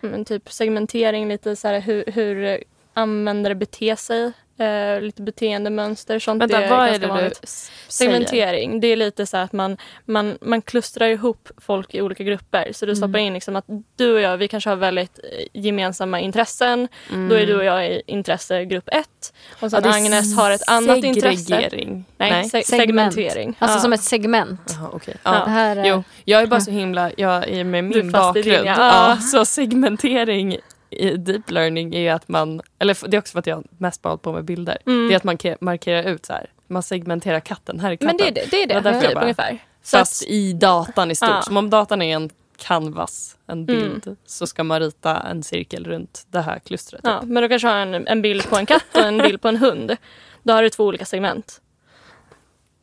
men 0.00 0.24
typ 0.24 0.52
segmentering, 0.52 1.28
lite 1.28 1.56
så 1.56 1.68
här, 1.68 1.80
hur, 1.80 2.04
hur 2.06 2.64
användare 2.94 3.54
beter 3.54 3.96
sig. 3.96 4.32
Eh, 4.58 5.00
lite 5.00 5.22
beteendemönster. 5.22 6.18
Sånt 6.18 6.42
Vänta, 6.42 6.62
är 6.62 6.70
vad 6.70 6.88
är 6.88 6.92
det 6.92 6.98
du 6.98 7.06
vanligt. 7.06 7.40
s- 7.42 7.70
säger? 7.88 8.10
Segmentering, 8.12 8.80
det 8.80 8.86
är 8.86 8.96
lite 8.96 9.26
så 9.26 9.36
att 9.36 9.52
man, 9.52 9.76
man, 10.04 10.38
man 10.40 10.62
klustrar 10.62 11.08
ihop 11.08 11.48
folk 11.56 11.94
i 11.94 12.02
olika 12.02 12.24
grupper. 12.24 12.68
Så 12.72 12.86
du 12.86 12.96
stoppar 12.96 13.18
in 13.18 13.34
liksom 13.34 13.56
att 13.56 13.64
du 13.96 14.14
och 14.14 14.20
jag, 14.20 14.36
vi 14.36 14.48
kanske 14.48 14.70
har 14.70 14.76
väldigt 14.76 15.18
eh, 15.18 15.60
gemensamma 15.62 16.20
intressen. 16.20 16.88
Då 17.28 17.34
är 17.34 17.46
du 17.46 17.56
och 17.56 17.64
jag 17.64 17.86
i 17.86 18.02
intressegrupp 18.06 18.88
ett. 18.92 19.32
Och 19.52 19.58
Ja, 19.62 19.70
sen 19.70 19.84
är 19.84 19.88
Agnes 19.96 20.36
har 20.36 20.50
ett 20.50 20.68
annat 20.68 20.96
intresse. 21.04 21.68
Nej, 21.72 22.04
Nej. 22.16 22.44
se- 22.44 22.62
segment. 22.62 23.14
segmentering. 23.14 23.56
Alltså 23.58 23.76
Ja. 23.78 23.82
som 23.82 23.92
ett 23.92 24.02
segment. 24.02 24.60
Jaha, 24.78 24.88
okej. 24.92 25.14
Ja. 25.22 25.34
Ja. 25.34 25.44
Det 25.44 25.50
här, 25.50 25.76
är- 25.76 25.84
Jo, 25.84 26.04
jag 26.24 26.42
är 26.42 26.46
bara 26.46 26.60
så 26.60 26.70
himla, 26.70 27.10
jag 27.16 27.48
är 27.48 27.64
med 27.64 27.84
Du 27.84 28.02
min 28.02 28.12
bakgrund. 28.12 28.46
ja. 28.46 28.62
ja. 28.64 29.08
Ja. 29.10 29.16
så 29.16 29.44
segmentering 29.44 30.56
i 30.90 31.16
deep 31.16 31.50
learning 31.50 31.94
är 31.94 32.12
att 32.14 32.28
man, 32.28 32.60
eller 32.78 33.08
det 33.08 33.16
är 33.16 33.18
också 33.18 33.32
för 33.32 33.38
att 33.38 33.46
jag 33.46 33.64
mest 33.78 34.02
bara 34.02 34.08
hållit 34.08 34.22
på 34.22 34.32
med 34.32 34.44
bilder. 34.44 34.78
Mm. 34.86 35.08
Det 35.08 35.14
är 35.14 35.16
att 35.16 35.24
man 35.24 35.36
ke- 35.38 35.56
markerar 35.60 36.02
ut 36.10 36.26
så 36.26 36.32
här, 36.32 36.50
man 36.66 36.82
segmenterar 36.82 37.40
katten, 37.40 37.80
här 37.80 37.90
är 37.90 37.96
katten. 37.96 38.06
Men 38.06 38.16
det 38.34 38.40
är 38.40 38.44
det, 38.44 38.50
det, 38.50 38.62
är 38.74 38.80
det 38.92 39.00
typ, 39.00 39.14
bara- 39.14 39.22
ungefär. 39.22 39.58
Så 39.82 39.96
att, 39.96 40.00
Fast 40.00 40.22
i 40.26 40.52
datan 40.52 41.10
i 41.10 41.14
stort. 41.14 41.28
Ja. 41.28 41.42
Som 41.42 41.56
om 41.56 41.70
datan 41.70 42.02
är 42.02 42.16
en 42.16 42.30
canvas, 42.56 43.36
en 43.46 43.66
bild, 43.66 44.06
Mm. 44.06 44.16
så 44.26 44.46
ska 44.46 44.64
man 44.64 44.80
rita 44.80 45.16
en 45.20 45.42
cirkel 45.42 45.84
runt 45.84 46.26
det 46.30 46.40
här 46.40 46.58
klustret. 46.58 47.00
ja, 47.04 47.22
men 47.22 47.42
du 47.42 47.48
kanske 47.48 47.68
har 47.68 47.76
en, 47.76 48.06
en 48.08 48.22
bild 48.22 48.48
på 48.50 48.56
en 48.56 48.66
katt 48.66 48.84
och 48.94 49.00
en 49.00 49.18
bild 49.28 49.42
på 49.42 49.48
en 49.48 49.56
hund. 49.56 49.96
Då 50.42 50.52
har 50.52 50.62
du 50.62 50.70
två 50.70 50.84
olika 50.84 51.04
segment. 51.04 51.60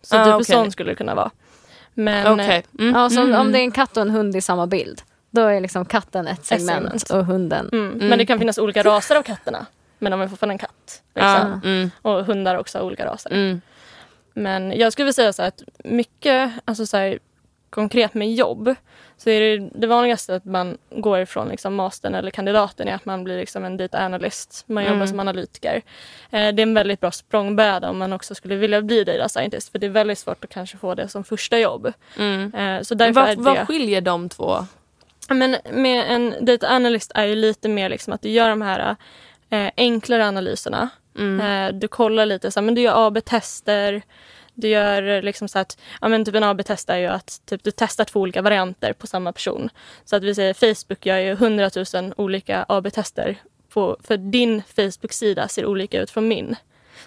Så 0.02 0.18
Ah, 0.18 0.26
typ 0.26 0.34
okej. 0.34 0.46
sån 0.46 0.72
skulle 0.72 0.92
det 0.92 0.96
kunna 0.96 1.16
vara. 1.16 1.32
Men 1.94 2.34
Okej. 2.40 2.64
Mm. 2.80 2.96
Ja, 2.96 3.10
så 3.10 3.22
om- 3.22 3.28
Mm. 3.28 3.42
om 3.42 3.52
det 3.52 3.60
är 3.60 3.64
en 3.64 3.72
katt 3.72 3.98
och 3.98 4.02
en 4.02 4.10
hund 4.10 4.36
i 4.36 4.42
samma 4.42 4.68
bild, 4.68 5.02
då 5.36 5.42
är 5.42 5.62
liksom 5.62 5.86
katten 5.86 6.28
ett 6.28 6.46
segment, 6.46 6.84
segment. 7.02 7.10
och 7.10 7.26
hunden. 7.26 7.70
Mm. 7.74 7.94
Mm. 7.94 8.08
Men 8.08 8.18
det 8.18 8.26
kan 8.26 8.40
finnas 8.40 8.58
olika 8.58 8.84
raser 8.84 9.16
av 9.16 9.22
katterna. 9.24 9.66
Men 10.00 10.12
de 10.12 10.22
är 10.22 10.28
fortfarande 10.28 10.54
en 10.54 10.60
katt. 10.60 11.02
Liksom. 11.16 11.62
mm, 11.66 11.92
Och 12.02 12.26
hundar 12.26 12.56
också 12.56 12.78
har 12.78 12.86
olika 12.86 13.06
raser. 13.06 13.32
mm, 13.32 13.62
Men 14.34 14.72
jag 14.78 14.94
skulle 14.94 15.04
vilja 15.04 15.14
säga 15.14 15.34
så 15.34 15.44
att 15.44 15.62
mycket, 15.84 16.52
alltså 16.66 16.86
så 16.86 16.98
här, 16.98 17.20
konkret 17.70 18.14
med 18.14 18.34
jobb, 18.34 18.76
så 19.18 19.30
är 19.30 19.42
det 19.42 19.70
det 19.76 19.88
vanligaste 19.88 20.36
att 20.36 20.46
man 20.46 20.78
går 20.90 21.20
ifrån 21.20 21.48
liksom 21.48 21.76
mastern 21.76 22.16
eller 22.16 22.32
kandidaten 22.32 22.88
är 22.88 22.96
att 22.96 23.06
man 23.06 23.24
blir 23.24 23.38
liksom 23.38 23.64
en 23.66 23.78
data 23.78 24.06
analyst. 24.06 24.64
Man 24.68 24.84
jobbar 24.84 24.96
Mm. 24.96 25.08
som 25.08 25.20
analytiker. 25.20 25.76
Eh, 26.32 26.54
det 26.54 26.62
är 26.62 26.64
en 26.64 26.74
väldigt 26.74 27.00
bra 27.02 27.12
språngbräda 27.12 27.90
om 27.90 27.98
man 27.98 28.14
också 28.14 28.36
skulle 28.36 28.56
vilja 28.56 28.82
bli 28.82 29.04
data 29.04 29.30
scientist. 29.30 29.72
För 29.72 29.80
det 29.80 29.86
är 29.86 29.90
väldigt 29.90 30.18
svårt 30.20 30.44
att 30.44 30.50
kanske 30.50 30.78
få 30.78 30.96
det 30.96 31.08
som 31.08 31.24
första 31.24 31.60
jobb. 31.60 31.94
mm. 32.18 32.54
Eh, 32.54 32.82
så 32.82 32.96
därför 32.96 33.22
är 33.22 33.26
Vad, 33.36 33.38
det... 33.38 33.42
vad 33.60 33.68
skiljer 33.68 34.02
de 34.02 34.30
två? 34.30 34.66
Men 35.30 35.58
med 35.72 36.12
en 36.12 36.46
data 36.46 36.68
analyst 36.70 37.12
är 37.16 37.26
ju 37.26 37.36
lite 37.36 37.70
mer 37.70 37.90
liksom 37.90 38.14
att 38.14 38.22
du 38.22 38.30
gör 38.30 38.50
de 38.50 38.62
här 38.62 38.96
eh, 39.50 39.70
enklare 39.78 40.28
analyserna. 40.28 40.90
Mm. 41.18 41.42
Eh, 41.42 41.80
du 41.80 41.88
kollar 41.88 42.26
lite, 42.26 42.52
så 42.52 42.60
här, 42.60 42.66
men 42.66 42.76
du 42.76 42.82
gör 42.82 43.08
AB-tester. 43.08 44.02
Du 44.54 44.68
gör 44.68 45.22
liksom 45.22 45.48
så 45.48 45.60
att, 45.60 45.78
ja 46.02 46.08
men 46.08 46.26
typ 46.26 46.36
en 46.36 46.44
AB-test 46.44 46.90
är 46.90 46.98
ju 46.98 47.08
att 47.08 47.42
typ, 47.46 47.64
du 47.64 47.72
testar 47.72 48.06
två 48.06 48.20
olika 48.20 48.42
varianter 48.42 48.94
på 48.94 49.08
samma 49.08 49.32
person. 49.32 49.70
Så 50.06 50.16
att 50.16 50.24
vi 50.24 50.36
säger 50.36 50.54
Facebook 50.54 51.06
gör 51.06 51.18
ju 51.18 51.32
100 51.32 51.70
000 51.94 52.14
olika 52.18 52.66
AB-tester 52.70 53.38
på, 53.70 53.98
för 54.04 54.18
din 54.18 54.64
Facebook-sida 54.76 55.48
ser 55.48 55.66
olika 55.66 56.02
ut 56.02 56.12
från 56.12 56.28
min. 56.28 56.56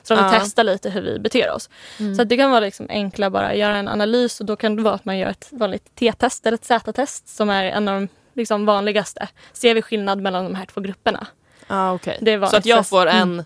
Så 0.02 0.14
de 0.14 0.24
Ja. 0.24 0.30
testar 0.40 0.64
lite 0.64 0.90
hur 0.90 1.00
vi 1.02 1.18
beter 1.18 1.50
oss. 1.52 1.70
Så 2.16 2.22
att 2.22 2.28
det 2.28 2.36
kan 2.36 2.50
vara 2.50 2.60
liksom 2.60 2.86
enkla 2.88 3.30
bara 3.30 3.54
göra 3.54 3.76
en 3.76 3.88
analys 3.88 4.40
och 4.40 4.46
då 4.46 4.56
kan 4.56 4.76
det 4.76 4.82
vara 4.82 4.94
att 4.94 5.04
man 5.04 5.18
gör 5.18 5.28
ett 5.30 5.48
vanligt 5.50 5.94
T-test 5.94 6.46
eller 6.46 6.54
ett 6.54 6.64
Z-test 6.64 7.28
som 7.36 7.50
är 7.50 7.64
en 7.64 7.88
av 7.88 7.94
de 8.00 8.08
liksom 8.34 8.66
vanligaste. 8.66 9.28
Ser 9.52 9.74
vi 9.74 9.82
skillnad 9.82 10.20
mellan 10.20 10.44
de 10.44 10.54
här 10.54 10.66
två 10.66 10.80
grupperna? 10.80 11.26
Ah, 11.66 11.92
okay. 11.92 12.16
Det 12.20 12.36
var 12.36 12.48
Så 12.48 12.56
att 12.56 12.66
jag 12.66 12.86
får 12.86 13.06
en 13.06 13.44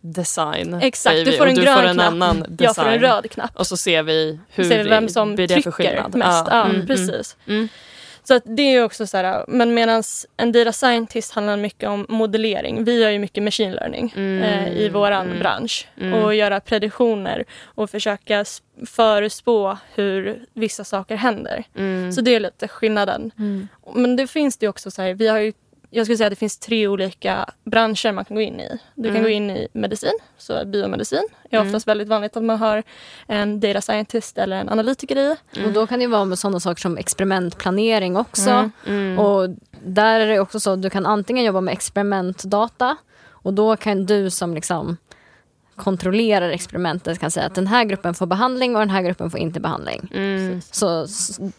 design, 0.00 0.74
Exakt, 0.82 1.16
du 1.16 1.24
vi, 1.24 1.36
får 1.38 1.46
en 1.46 1.54
du 1.54 1.62
grön 1.62 1.76
får 1.78 1.84
en 1.84 1.94
knapp. 1.94 2.06
annan 2.12 2.36
design. 2.38 2.56
Jag 2.58 2.76
får 2.76 2.84
en 2.86 3.00
röd 3.00 3.30
knapp. 3.30 3.56
Och 3.56 3.66
så 3.66 3.76
ser 3.76 4.02
vi 4.02 4.38
hur 4.48 4.64
ser 4.64 4.82
vi 4.84 4.90
vem 4.90 5.08
som 5.08 5.34
blir 5.34 5.48
det 5.48 5.54
för 5.54 5.70
trycker 5.70 5.70
skillnad. 5.90 6.14
mest. 6.14 6.46
Ja, 6.50 6.64
mm, 6.64 6.86
precis. 6.86 7.36
Så 8.24 8.34
att 8.34 8.42
det 8.46 8.62
är 8.62 8.70
ju 8.70 8.82
också 8.84 9.06
så 9.06 9.16
här, 9.16 9.44
men 9.48 9.74
medan 9.74 10.02
en 10.36 10.52
data 10.52 10.72
scientist 10.72 11.32
handlar 11.32 11.56
mycket 11.56 11.88
om 11.88 12.06
modellering. 12.08 12.84
Vi 12.84 13.02
gör 13.02 13.10
ju 13.10 13.18
mycket 13.18 13.42
machine 13.42 13.72
learning 13.72 14.12
Mm, 14.16 14.42
eh, 14.42 14.72
i 14.72 14.88
våran 14.88 15.26
mm, 15.26 15.38
bransch. 15.38 15.88
mm. 16.00 16.14
Och 16.14 16.34
göra 16.34 16.60
prediktioner 16.60 17.44
och 17.64 17.90
försöka 17.90 18.44
förutspå 18.86 19.78
hur 19.94 20.44
vissa 20.54 20.84
saker 20.84 21.16
händer. 21.16 21.64
Mm. 21.76 22.12
Så 22.12 22.20
det 22.20 22.34
är 22.34 22.40
lite 22.40 22.68
skillnaden. 22.68 23.30
Mm. 23.38 23.68
Men 23.94 24.16
det 24.16 24.26
finns 24.26 24.56
det 24.56 24.64
ju 24.66 24.70
också 24.70 24.90
så 24.90 25.02
här, 25.02 25.14
vi 25.14 25.28
har 25.28 25.38
ju 25.38 25.52
jag 25.94 26.06
skulle 26.06 26.16
säga 26.16 26.26
att 26.26 26.32
det 26.32 26.36
finns 26.36 26.58
tre 26.58 26.88
olika 26.88 27.46
branscher 27.64 28.12
man 28.12 28.24
kan 28.24 28.34
gå 28.34 28.40
in 28.40 28.60
i. 28.60 28.68
Du 28.94 29.02
kan 29.08 29.10
Mm. 29.16 29.22
gå 29.22 29.28
in 29.28 29.50
i 29.50 29.68
medicin, 29.72 30.18
så 30.38 30.64
biomedicin 30.64 31.28
är 31.50 31.56
Mm. 31.56 31.66
oftast 31.68 31.88
väldigt 31.88 32.08
vanligt 32.08 32.36
att 32.36 32.42
man 32.42 32.58
har 32.58 32.82
en 33.26 33.60
data 33.60 33.80
scientist 33.80 34.38
eller 34.38 34.56
en 34.56 34.68
analytiker 34.68 35.16
i. 35.16 35.36
Och 35.66 35.72
då 35.72 35.86
kan 35.86 35.98
det 36.00 36.06
vara 36.06 36.24
med 36.24 36.38
sådana 36.38 36.60
saker 36.60 36.80
som 36.80 36.96
experimentplanering 36.98 38.16
också. 38.16 38.50
Mm. 38.50 38.70
Mm. 38.86 39.18
Och 39.18 39.48
där 39.84 40.20
är 40.20 40.26
det 40.26 40.40
också 40.40 40.60
så 40.60 40.70
att 40.70 40.82
du 40.82 40.90
kan 40.90 41.06
antingen 41.06 41.44
jobba 41.44 41.60
med 41.60 41.72
experimentdata 41.72 42.96
och 43.30 43.54
då 43.54 43.76
kan 43.76 44.06
du 44.06 44.30
som 44.30 44.54
liksom 44.54 44.96
kontrollerar 45.76 46.48
experimentet 46.50 47.18
kan 47.18 47.30
säga 47.30 47.46
att 47.46 47.54
den 47.54 47.66
här 47.66 47.84
gruppen 47.84 48.14
får 48.14 48.26
behandling 48.26 48.74
och 48.76 48.80
den 48.80 48.90
här 48.90 49.02
gruppen 49.02 49.30
får 49.30 49.40
inte 49.40 49.60
behandling. 49.60 50.08
Mm. 50.14 50.60
Så 50.70 51.06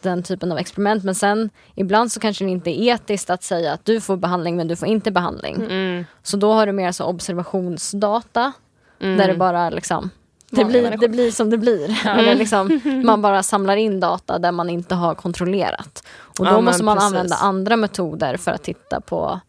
den 0.01 0.23
typen 0.23 0.51
av 0.51 0.57
experiment. 0.57 1.03
Men 1.03 1.15
sen 1.15 1.49
ibland 1.75 2.11
så 2.11 2.19
kanske 2.19 2.45
det 2.45 2.51
inte 2.51 2.69
är 2.69 2.93
etiskt 2.93 3.29
att 3.29 3.43
säga 3.43 3.73
att 3.73 3.85
du 3.85 4.01
får 4.01 4.17
behandling 4.17 4.55
men 4.55 4.67
du 4.67 4.75
får 4.75 4.87
inte 4.87 5.11
behandling. 5.11 5.55
Mm. 5.55 6.05
Så 6.23 6.37
då 6.37 6.53
har 6.53 6.65
du 6.65 6.71
mer 6.71 6.91
så 6.91 7.05
observationsdata 7.05 8.51
Mm. 8.99 9.17
där 9.17 9.27
det 9.27 9.33
bara 9.33 9.69
liksom 9.69 10.09
det 10.49 10.65
blir, 10.65 10.97
det 10.97 11.07
blir 11.09 11.31
som 11.31 11.49
det 11.49 11.57
blir. 11.57 12.07
Eller 12.07 12.35
liksom, 12.35 12.81
man 13.05 13.21
bara 13.21 13.43
samlar 13.43 13.75
in 13.75 13.99
data 13.99 14.39
där 14.39 14.51
man 14.51 14.69
inte 14.69 14.95
har 14.95 15.15
kontrollerat. 15.15 16.03
Och 16.39 16.45
då 16.45 16.51
Ja, 16.51 16.61
måste 16.61 16.83
man 16.83 16.97
precis. 16.97 17.07
använda 17.07 17.35
andra 17.35 17.77
metoder 17.77 18.37
för 18.37 18.51
att 18.51 18.63
titta 18.63 19.01
på 19.01 19.39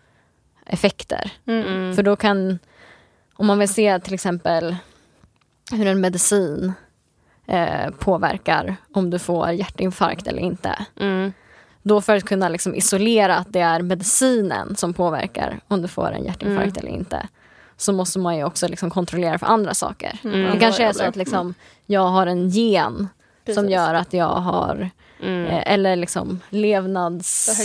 effekter. 0.67 1.31
Mm. 1.47 1.97
För 1.97 2.03
då 2.03 2.17
kan, 2.17 2.59
om 3.37 3.47
man 3.47 3.59
vill 3.59 3.69
se 3.69 3.99
till 3.99 4.15
exempel 4.15 4.77
hur 5.73 5.87
en 5.87 6.01
medicin 6.01 6.73
eh, 7.47 7.91
påverkar 7.99 8.77
om 8.95 9.11
du 9.11 9.19
får 9.19 9.51
hjärtinfarkt 9.51 10.27
eller 10.27 10.43
inte. 10.43 10.87
Mm. 11.01 11.33
då 11.83 12.01
för 12.01 12.17
att 12.17 12.25
kunna 12.25 12.49
liksom 12.49 12.75
isolera 12.75 13.37
att 13.37 13.53
det 13.53 13.61
är 13.61 13.83
medicinen 13.83 14.77
som 14.77 14.95
påverkar 14.95 15.61
om 15.69 15.83
du 15.83 15.89
får 15.89 16.13
en 16.13 16.25
hjärtinfarkt 16.25 16.77
eller 16.77 16.91
inte 16.91 17.29
så 17.77 17.93
måste 17.93 18.19
man 18.19 18.37
ju 18.37 18.45
också 18.45 18.69
liksom 18.69 18.91
kontrollera 18.91 19.39
för 19.39 19.47
andra 19.47 19.75
saker. 19.75 20.19
Mm. 20.25 20.51
Det 20.51 20.61
kanske 20.61 20.85
är 20.85 20.93
så 20.93 21.05
att 21.05 21.17
liksom, 21.17 21.55
jag 21.87 22.07
har 22.07 22.27
en 22.27 22.49
gen 22.49 22.97
som 22.97 23.09
Precis. 23.55 23.71
gör 23.71 23.95
att 23.95 24.13
jag 24.13 24.29
har 24.29 24.91
Mm. 25.25 25.47
eh, 25.47 25.63
eller 25.73 25.97
liksom 25.97 26.41
levnads... 26.51 27.61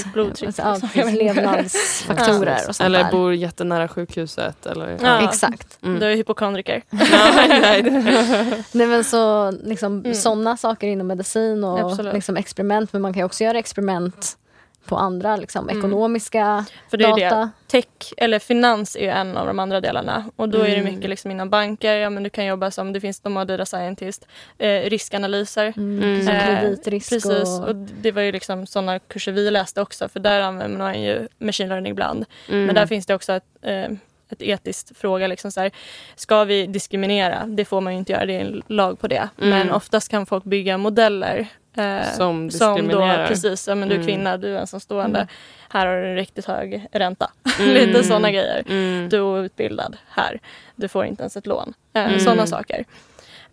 Ja, 0.57 0.77
levnadsfaktorer 1.11 2.59
och 2.67 2.75
sånt 2.75 2.85
Eller 2.85 3.03
där. 3.03 3.11
bor 3.11 3.33
jättenära 3.33 3.87
sjukhuset. 3.87 4.65
Eller, 4.65 4.97
Ja. 5.01 5.23
Exakt. 5.29 5.77
Mm. 5.83 5.99
Du 5.99 6.05
är 6.05 6.15
hypokondriker. 6.15 6.81
Nej, 8.71 8.87
men 8.87 9.03
så, 9.03 9.51
liksom, 9.51 9.99
Mm. 9.99 10.13
Sådana 10.15 10.57
saker 10.57 10.87
inom 10.87 11.07
medicin 11.07 11.63
och 11.63 11.79
Absolut. 11.91 12.13
liksom, 12.13 12.37
experiment. 12.37 12.93
Men 12.93 13.01
man 13.01 13.13
kan 13.13 13.23
också 13.23 13.43
göra 13.43 13.59
experiment 13.59 14.37
på 14.85 14.95
andra 14.97 15.35
liksom, 15.35 15.69
Mm. 15.69 15.77
ekonomiska 15.79 16.65
För 16.89 16.97
det 16.97 17.05
är 17.05 17.09
data. 17.09 17.35
det. 17.39 17.49
Tech 17.67 18.13
eller 18.17 18.39
finans 18.39 18.95
är 18.95 18.99
ju 18.99 19.07
en 19.09 19.37
av 19.37 19.47
de 19.47 19.59
andra 19.59 19.81
delarna. 19.81 20.25
Och 20.35 20.49
då 20.49 20.57
är 20.61 20.69
det 20.69 20.75
Mm. 20.75 20.93
mycket 20.93 21.09
liksom 21.09 21.31
inom 21.31 21.49
banker. 21.49 21.95
Ja, 21.95 22.09
men 22.09 22.23
du 22.23 22.29
kan 22.29 22.45
jobba 22.45 22.71
som, 22.71 22.93
det 22.93 22.99
finns 23.01 23.19
de 23.19 23.35
har 23.35 23.45
data 23.45 23.65
scientist, 23.65 24.27
eh, 24.57 24.81
riskanalyser. 24.89 25.73
Mm, 25.77 26.03
Mm. 26.03 26.27
Eh, 26.27 26.61
kreditrisk 26.61 27.09
Precis, 27.09 27.59
och... 27.59 27.67
och 27.67 27.75
det 27.75 28.11
var 28.11 28.21
ju 28.21 28.31
liksom 28.31 28.67
sådana 28.67 28.99
kurser 28.99 29.31
vi 29.31 29.51
läste 29.51 29.81
också 29.81 30.09
för 30.09 30.19
där 30.19 30.41
använder 30.41 30.77
man 30.77 31.01
ju 31.01 31.27
machine 31.37 31.69
learning 31.69 31.91
ibland. 31.91 32.25
Mm. 32.49 32.65
Men 32.65 32.75
där 32.75 32.85
finns 32.85 33.05
det 33.05 33.15
också 33.15 33.33
ett, 33.33 33.43
eh, 33.61 33.85
ett 34.31 34.41
etiskt 34.41 34.97
fråga. 34.97 35.27
Liksom 35.27 35.51
så 35.51 35.59
här, 35.61 35.71
ska 36.15 36.43
vi 36.43 36.67
diskriminera? 36.67 37.45
Det 37.45 37.65
får 37.65 37.81
man 37.81 37.93
ju 37.93 37.99
inte 37.99 38.11
göra, 38.11 38.25
det 38.25 38.33
är 38.33 38.41
en 38.41 38.61
lag 38.67 38.99
på 38.99 39.07
det. 39.07 39.29
Mm. 39.37 39.49
Men 39.49 39.71
oftast 39.71 40.09
kan 40.11 40.25
folk 40.25 40.43
bygga 40.43 40.77
modeller 40.77 41.47
eh, 41.79 42.03
Som 42.03 42.51
som 42.51 42.75
då, 42.75 42.81
diskriminerar. 42.81 43.27
precis, 43.27 43.67
ja, 43.67 43.75
men 43.75 43.89
du 43.89 43.95
är 43.95 43.99
Mm. 43.99 44.07
kvinna, 44.07 44.37
du 44.37 44.55
är 44.55 44.59
ensamstående. 44.59 45.19
Mm. 45.19 45.27
Här 45.69 45.85
har 45.87 46.01
du 46.01 46.07
en 46.09 46.15
riktigt 46.15 46.45
hög 46.45 46.85
ränta. 46.91 47.31
Mm. 47.59 47.73
Lite 47.87 48.03
sådana 48.03 48.31
grejer. 48.31 48.63
Mm. 48.69 49.09
Du 49.09 49.17
är 49.17 49.21
outbildad 49.21 49.97
här. 50.09 50.39
Du 50.75 50.87
får 50.87 51.05
inte 51.05 51.23
ens 51.23 51.37
ett 51.37 51.47
lån. 51.47 51.73
Eh, 51.93 52.05
Mm. 52.07 52.19
Sådana 52.19 52.47
saker. 52.47 52.85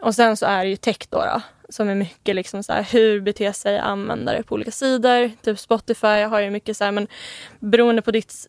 Och 0.01 0.15
sen 0.15 0.37
så 0.37 0.47
är 0.47 0.65
det 0.65 0.71
ju 0.71 0.77
tech 0.77 0.99
då, 1.11 1.19
då 1.19 1.41
som 1.69 1.89
är 1.89 1.95
mycket 1.95 2.35
liksom 2.37 2.63
så 2.63 2.73
här, 2.73 2.83
hur 2.93 3.21
beter 3.21 3.53
sig 3.53 3.79
användare 3.79 4.43
på 4.43 4.55
olika 4.55 4.71
sidor. 4.71 5.31
Typ 5.43 5.59
Spotify 5.59 6.07
har 6.23 6.41
ju 6.41 6.51
mycket 6.51 6.77
så 6.77 6.85
här, 6.85 6.93
men 6.93 7.07
beroende 7.59 8.03
på 8.03 8.11
ditt 8.11 8.47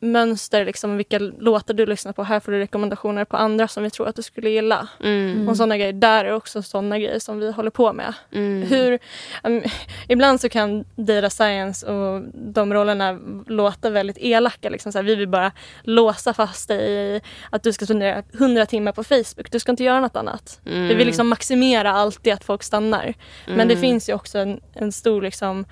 spelmönster, 0.00 0.64
liksom, 0.64 0.96
vilka 0.96 1.18
låtar 1.18 1.74
du 1.74 1.86
lyssnar 1.86 2.12
på. 2.12 2.22
Här 2.22 2.40
får 2.40 2.52
du 2.52 2.58
rekommendationer 2.58 3.24
på 3.24 3.36
andra 3.36 3.68
som 3.68 3.82
vi 3.82 3.90
tror 3.90 4.08
att 4.08 4.16
du 4.16 4.22
skulle 4.22 4.50
gilla. 4.50 4.88
Mm. 5.04 5.48
Och 5.48 5.56
sådana 5.56 5.76
grejer. 5.76 5.92
Där 5.92 6.24
är 6.24 6.32
också 6.32 6.62
sådana 6.62 6.98
grejer 6.98 7.18
som 7.18 7.38
vi 7.38 7.52
håller 7.52 7.70
på 7.70 7.92
med. 7.92 8.14
Mm. 8.32 8.68
Hur, 8.68 8.98
um, 9.44 9.62
ibland 10.08 10.40
så 10.40 10.48
kan 10.48 10.84
data 10.96 11.30
science 11.30 11.86
och 11.86 12.22
de 12.34 12.74
rollerna 12.74 13.18
låta 13.46 13.90
väldigt 13.90 14.18
elaka. 14.20 14.70
Liksom 14.70 14.92
så 14.92 14.98
här, 14.98 15.04
vi 15.04 15.14
vill 15.14 15.28
bara 15.28 15.52
låsa 15.82 16.34
fast 16.34 16.68
dig 16.68 16.80
i 17.16 17.20
att 17.50 17.62
du 17.62 17.72
ska 17.72 17.84
spendera 17.84 18.22
100 18.32 18.66
timmar 18.66 18.92
på 18.92 19.04
Facebook. 19.04 19.50
Du 19.50 19.58
ska 19.58 19.70
inte 19.72 19.84
göra 19.84 20.00
något 20.00 20.16
annat. 20.16 20.60
Mm. 20.66 20.88
Vi 20.88 20.94
vill 20.94 21.06
liksom 21.06 21.28
maximera 21.28 21.92
alltid 21.92 22.32
att 22.32 22.44
folk 22.44 22.62
stannar. 22.62 23.14
Men 23.46 23.68
det 23.68 23.74
Mm. 23.76 23.80
finns 23.80 24.08
ju 24.08 24.14
också 24.14 24.38
en, 24.38 24.60
en 24.74 24.92
stor 24.92 25.22
liksom, 25.22 25.64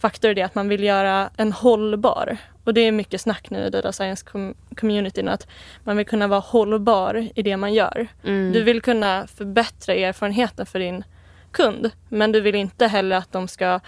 faktor 0.00 0.30
i 0.30 0.34
det 0.34 0.42
att 0.42 0.54
man 0.54 0.68
vill 0.68 0.84
göra 0.84 1.30
en 1.36 1.52
hållbar. 1.52 2.36
Och 2.64 2.74
det 2.74 2.80
är 2.80 2.92
mycket 2.92 3.20
snack 3.20 3.50
nu 3.50 3.64
i 3.66 3.70
data 3.70 3.92
science 3.92 4.24
com- 4.32 4.54
communityn 4.76 5.28
att 5.28 5.46
man 5.84 5.96
vill 5.96 6.06
kunna 6.06 6.26
vara 6.26 6.40
hållbar 6.40 7.28
i 7.34 7.42
det 7.42 7.56
man 7.56 7.74
gör. 7.74 8.06
Mm. 8.24 8.52
Du 8.52 8.62
vill 8.62 8.82
kunna 8.82 9.26
förbättra 9.26 9.94
erfarenheten 9.94 10.66
för 10.66 10.78
din 10.78 11.04
kund 11.50 11.90
men 12.08 12.32
du 12.32 12.40
vill 12.40 12.54
inte 12.54 12.86
heller 12.86 13.16
att 13.16 13.32
de 13.32 13.48
ska 13.48 13.80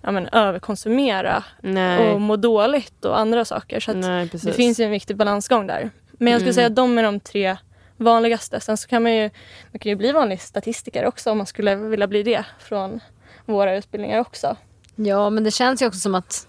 ja, 0.00 0.10
men, 0.10 0.28
överkonsumera 0.32 1.44
Nej. 1.60 2.10
och 2.14 2.20
må 2.20 2.36
dåligt 2.36 3.04
och 3.04 3.18
andra 3.18 3.44
saker. 3.44 3.80
Så 3.80 3.90
att 3.90 3.96
Nej, 3.96 4.28
det 4.32 4.52
finns 4.52 4.80
ju 4.80 4.84
en 4.84 4.90
viktig 4.90 5.16
balansgång 5.16 5.66
där. 5.66 5.90
Men 6.12 6.32
jag 6.32 6.40
skulle 6.40 6.48
Mm. 6.48 6.54
säga 6.54 6.66
att 6.66 6.76
de 6.76 6.98
är 6.98 7.02
de 7.02 7.20
tre 7.20 7.56
vanligaste. 7.96 8.60
Sen 8.60 8.76
så 8.76 8.88
kan 8.88 9.02
man 9.02 9.12
ju, 9.16 9.30
man 9.72 9.78
kan 9.78 9.90
ju 9.90 9.96
bli 9.96 10.12
vanlig 10.12 10.40
statistiker 10.40 11.04
också 11.06 11.30
om 11.30 11.38
man 11.38 11.46
skulle 11.46 11.74
vilja 11.76 12.06
bli 12.06 12.22
det 12.22 12.44
från 12.60 13.00
våra 13.44 13.76
utbildningar 13.76 14.18
också. 14.20 14.56
Ja, 14.96 15.30
men 15.30 15.44
det 15.44 15.50
känns 15.50 15.82
ju 15.82 15.86
också 15.86 16.00
som 16.00 16.14
att 16.14 16.48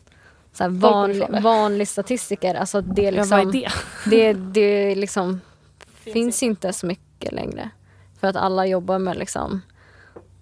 så 0.53 0.69
vanlig, 0.69 1.41
vanlig 1.41 1.87
statistiker, 1.87 2.55
alltså 2.55 2.81
det, 2.81 3.01
är 3.05 3.11
Ja, 3.11 3.21
liksom, 3.21 3.37
vad 3.37 3.55
är 3.55 3.61
det? 3.61 3.71
det, 4.09 4.33
det 4.33 4.95
liksom, 4.95 5.41
finns 5.95 6.43
inte 6.43 6.73
så 6.73 6.85
mycket 6.85 7.31
längre. 7.31 7.69
För 8.19 8.27
att 8.27 8.35
alla 8.35 8.65
jobbar 8.65 8.99
med 8.99 9.17
liksom, 9.17 9.61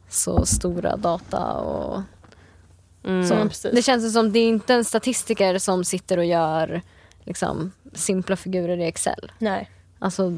så 0.09 0.45
stora 0.45 0.97
data 0.97 1.53
och 1.53 2.01
Mm. 3.03 3.27
så. 3.27 3.67
Ja. 3.67 3.71
Det 3.73 3.81
känns 3.81 4.13
som 4.13 4.31
det 4.31 4.39
är 4.39 4.47
inte 4.47 4.73
en 4.73 4.85
statistiker 4.85 5.57
som 5.57 5.83
sitter 5.85 6.17
och 6.17 6.25
gör 6.25 6.81
liksom, 7.23 7.71
simpla 7.93 8.35
figurer 8.35 8.77
i 8.77 8.85
Excel. 8.87 9.31
Nej. 9.39 9.69
Alltså, 9.99 10.33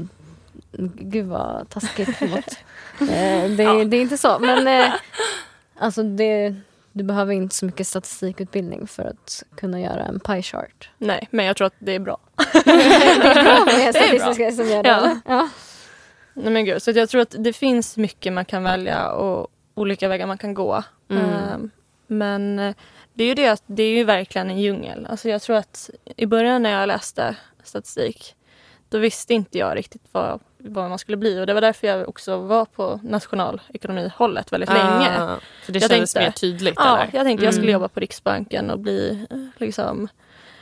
gud 0.99 1.25
vad 1.25 1.69
taskigt. 1.69 2.09
Eh, 3.01 3.49
det, 3.49 3.83
det 3.85 3.97
är 3.97 4.01
inte 4.01 4.17
så. 4.17 4.39
Men 4.39 4.67
eh, 4.67 4.93
alltså 5.79 6.03
det, 6.03 6.55
du 6.93 7.03
behöver 7.03 7.33
inte 7.33 7.55
så 7.55 7.65
mycket 7.65 7.87
statistikutbildning 7.87 8.87
för 8.87 9.03
att 9.03 9.43
kunna 9.55 9.81
göra 9.81 10.05
en 10.05 10.19
pie 10.19 10.41
chart. 10.41 10.89
Nej, 10.97 11.27
men 11.31 11.45
jag 11.45 11.57
tror 11.57 11.67
att 11.67 11.73
det 11.79 11.91
är 11.91 11.99
bra. 11.99 12.17
Med 12.53 12.63
Det 12.65 13.99
är 13.99 14.19
bra. 14.19 14.19
statistiska 14.23 14.51
som 14.51 14.67
gör 14.69 14.83
det. 14.83 14.89
Ja. 14.89 15.19
Ja. 15.25 15.49
Nej, 16.33 16.51
men 16.51 16.65
gud, 16.65 16.81
så 16.81 16.91
jag 16.91 17.09
tror 17.09 17.21
att 17.21 17.35
det 17.39 17.53
finns 17.53 17.97
mycket 17.97 18.33
man 18.33 18.45
kan 18.45 18.63
välja 18.63 19.11
och 19.11 19.47
olika 19.75 20.07
vägar 20.07 20.27
man 20.27 20.37
kan 20.37 20.53
gå. 20.53 20.83
Mm. 21.09 21.23
Ehm, 21.23 21.69
men 22.07 22.55
det 23.13 23.23
är 23.23 23.27
ju 23.27 23.33
det 23.33 23.47
att 23.47 23.63
det 23.65 23.83
är 23.83 23.91
ju 23.97 24.03
verkligen 24.03 24.49
en 24.49 24.59
djungel. 24.59 25.07
Alltså 25.09 25.29
jag 25.29 25.41
tror 25.41 25.55
att 25.55 25.89
i 26.15 26.25
början 26.25 26.63
när 26.63 26.79
jag 26.79 26.87
läste 26.87 27.35
statistik 27.63 28.35
då 28.89 28.97
visste 28.97 29.33
inte 29.33 29.57
jag 29.57 29.77
riktigt 29.77 30.05
vad, 30.11 30.39
vad 30.65 30.89
man 30.89 30.99
skulle 30.99 31.17
bli 31.17 31.39
och 31.41 31.45
det 31.47 31.53
var 31.53 31.61
därför 31.61 31.87
jag 31.87 32.09
också 32.09 32.37
var 32.37 32.65
på 32.65 32.99
nationalekonomihållet 33.03 34.51
väldigt 34.53 34.69
länge. 34.69 35.11
Ah, 35.21 35.37
för 35.65 35.73
det 35.73 35.79
Jag 35.81 35.91
kändes 35.91 36.13
tänkte- 36.13 36.19
mer 36.19 36.31
tydligt 36.51 36.73
Ja, 36.77 36.97
eller? 36.97 37.09
jag 37.17 37.25
tänkte 37.25 37.45
jag 37.45 37.53
skulle 37.53 37.67
Mm. 37.71 37.81
jobba 37.81 37.87
på 37.87 37.99
Riksbanken 37.99 38.69
och 38.69 38.79
bli 38.79 39.25
eh, 39.29 39.37
liksom 39.57 40.07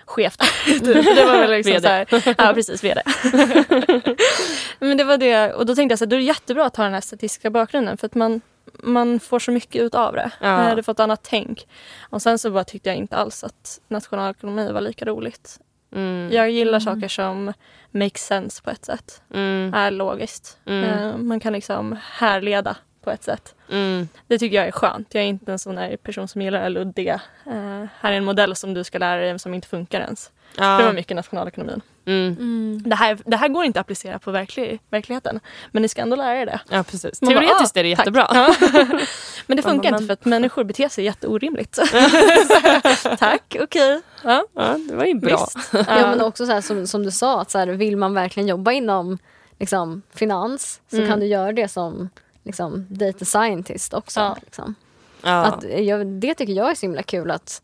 chef. 0.05 0.37
Typ. 0.65 0.83
Det 1.15 1.25
var 1.25 1.39
väl 1.39 1.51
liksom 1.51 1.71
VD. 1.73 1.81
så 2.09 2.17
här, 2.17 2.35
ja 2.37 2.53
precis, 2.53 2.83
VD. 2.83 3.01
Men 4.79 4.97
det 4.97 5.03
var 5.03 5.17
det, 5.17 5.53
och 5.53 5.65
då 5.65 5.75
tänkte 5.75 5.91
jag 5.91 5.99
så 5.99 6.05
här, 6.05 6.09
då 6.09 6.15
är 6.15 6.19
det 6.19 6.25
jättebra 6.25 6.65
att 6.65 6.75
ha 6.75 6.83
den 6.83 6.93
här 6.93 7.01
statistiska 7.01 7.49
bakgrunden 7.49 7.97
för 7.97 8.05
att 8.05 8.15
man, 8.15 8.41
man 8.73 9.19
får 9.19 9.39
så 9.39 9.51
mycket 9.51 9.81
ut 9.81 9.95
av 9.95 10.13
det. 10.13 10.31
Ja. 10.41 10.47
Jag 10.47 10.69
hade 10.69 10.83
fått 10.83 10.99
annat 10.99 11.19
tänk. 11.23 11.67
Och 12.09 12.21
sen 12.21 12.39
så 12.39 12.51
bara 12.51 12.63
tyckte 12.63 12.89
jag 12.89 12.97
inte 12.97 13.15
alls 13.15 13.43
att 13.43 13.79
nationalekonomi 13.87 14.71
var 14.71 14.81
lika 14.81 15.05
roligt. 15.05 15.59
Mm. 15.95 16.31
Jag 16.31 16.51
gillar 16.51 16.79
saker 16.79 17.07
som 17.07 17.53
make 17.91 18.19
sense 18.19 18.61
på 18.63 18.69
ett 18.69 18.85
sätt. 18.85 19.21
Mm. 19.33 19.73
Är 19.73 19.91
logiskt. 19.91 20.57
Mm. 20.65 20.83
Eh, 20.83 21.17
Man 21.17 21.39
kan 21.39 21.53
liksom 21.53 21.97
härleda 22.11 22.75
på 23.03 23.11
ett 23.11 23.23
sätt. 23.23 23.55
Mm. 23.69 24.07
Det 24.27 24.37
tycker 24.39 24.57
jag 24.57 24.67
är 24.67 24.71
skönt. 24.71 25.13
Jag 25.13 25.23
är 25.23 25.27
inte 25.27 25.51
en 25.51 25.59
sån 25.59 25.75
där 25.75 25.97
person 25.97 26.27
som 26.27 26.41
gillar 26.41 26.63
det 26.63 26.69
luddiga. 26.69 27.21
Eh, 27.45 27.85
här 27.99 28.11
är 28.11 28.17
en 28.17 28.25
modell 28.25 28.55
som 28.55 28.73
du 28.73 28.83
ska 28.83 28.97
lära 28.97 29.21
dig 29.21 29.39
som 29.39 29.53
inte 29.53 29.67
funkar 29.67 30.01
ens. 30.01 30.31
Ja. 30.57 30.77
Det 30.77 30.83
var 30.83 30.93
mycket 30.93 31.15
nationalekonomin. 31.15 31.81
Mm. 32.05 32.81
Det 32.85 32.95
här, 32.95 33.17
det 33.25 33.37
här 33.37 33.47
går 33.47 33.63
inte 33.65 33.79
att 33.79 33.83
applicera 33.83 34.19
på 34.19 34.31
verklig, 34.31 34.79
verkligheten. 34.89 35.39
Men 35.71 35.81
ni 35.81 35.87
ska 35.87 36.01
ändå 36.01 36.15
lära 36.15 36.35
er 36.41 36.45
det. 36.45 36.59
Ja, 36.69 36.83
precis. 36.83 37.19
Bara, 37.19 37.31
Teoretiskt 37.31 37.77
ah, 37.77 37.79
är 37.79 37.83
det 37.83 37.95
tack. 37.95 37.99
jättebra. 38.05 38.27
Ja. 38.33 38.55
Men 39.47 39.57
det 39.57 39.63
funkar 39.63 39.91
bara, 39.91 39.95
inte 39.97 40.05
för 40.07 40.13
att 40.13 40.25
människor 40.25 40.63
beter 40.63 40.89
sig 40.89 41.05
jätteorimligt. 41.05 41.79
tack, 43.19 43.55
okej. 43.59 44.01
Ja. 44.23 44.43
Ja, 44.55 44.77
det 44.89 44.95
var 44.95 45.05
ju 45.05 45.13
bra. 45.13 45.47
Ja, 45.73 45.83
men 45.87 46.21
också 46.21 46.45
så 46.45 46.51
här, 46.51 46.61
som, 46.61 46.87
som 46.87 47.03
du 47.03 47.11
sa, 47.11 47.41
att 47.41 47.51
så 47.51 47.57
här, 47.57 47.67
vill 47.67 47.97
man 47.97 48.13
verkligen 48.13 48.47
jobba 48.49 48.71
inom 48.71 49.17
liksom, 49.59 50.01
finans 50.15 50.81
så 50.89 50.95
Mm. 50.97 51.09
kan 51.09 51.19
du 51.19 51.25
göra 51.25 51.51
det 51.51 51.67
som 51.67 52.09
liksom, 52.43 52.85
data 52.89 53.25
scientist 53.25 53.93
också. 53.93 54.19
Ja. 54.19 54.37
Liksom. 54.41 54.75
Ja. 55.23 55.45
Att, 55.45 55.63
jag, 55.79 56.07
det 56.07 56.33
tycker 56.33 56.53
jag 56.53 56.71
är 56.71 56.75
så 56.75 56.81
himla 56.85 57.03
kul 57.03 57.31
att 57.31 57.61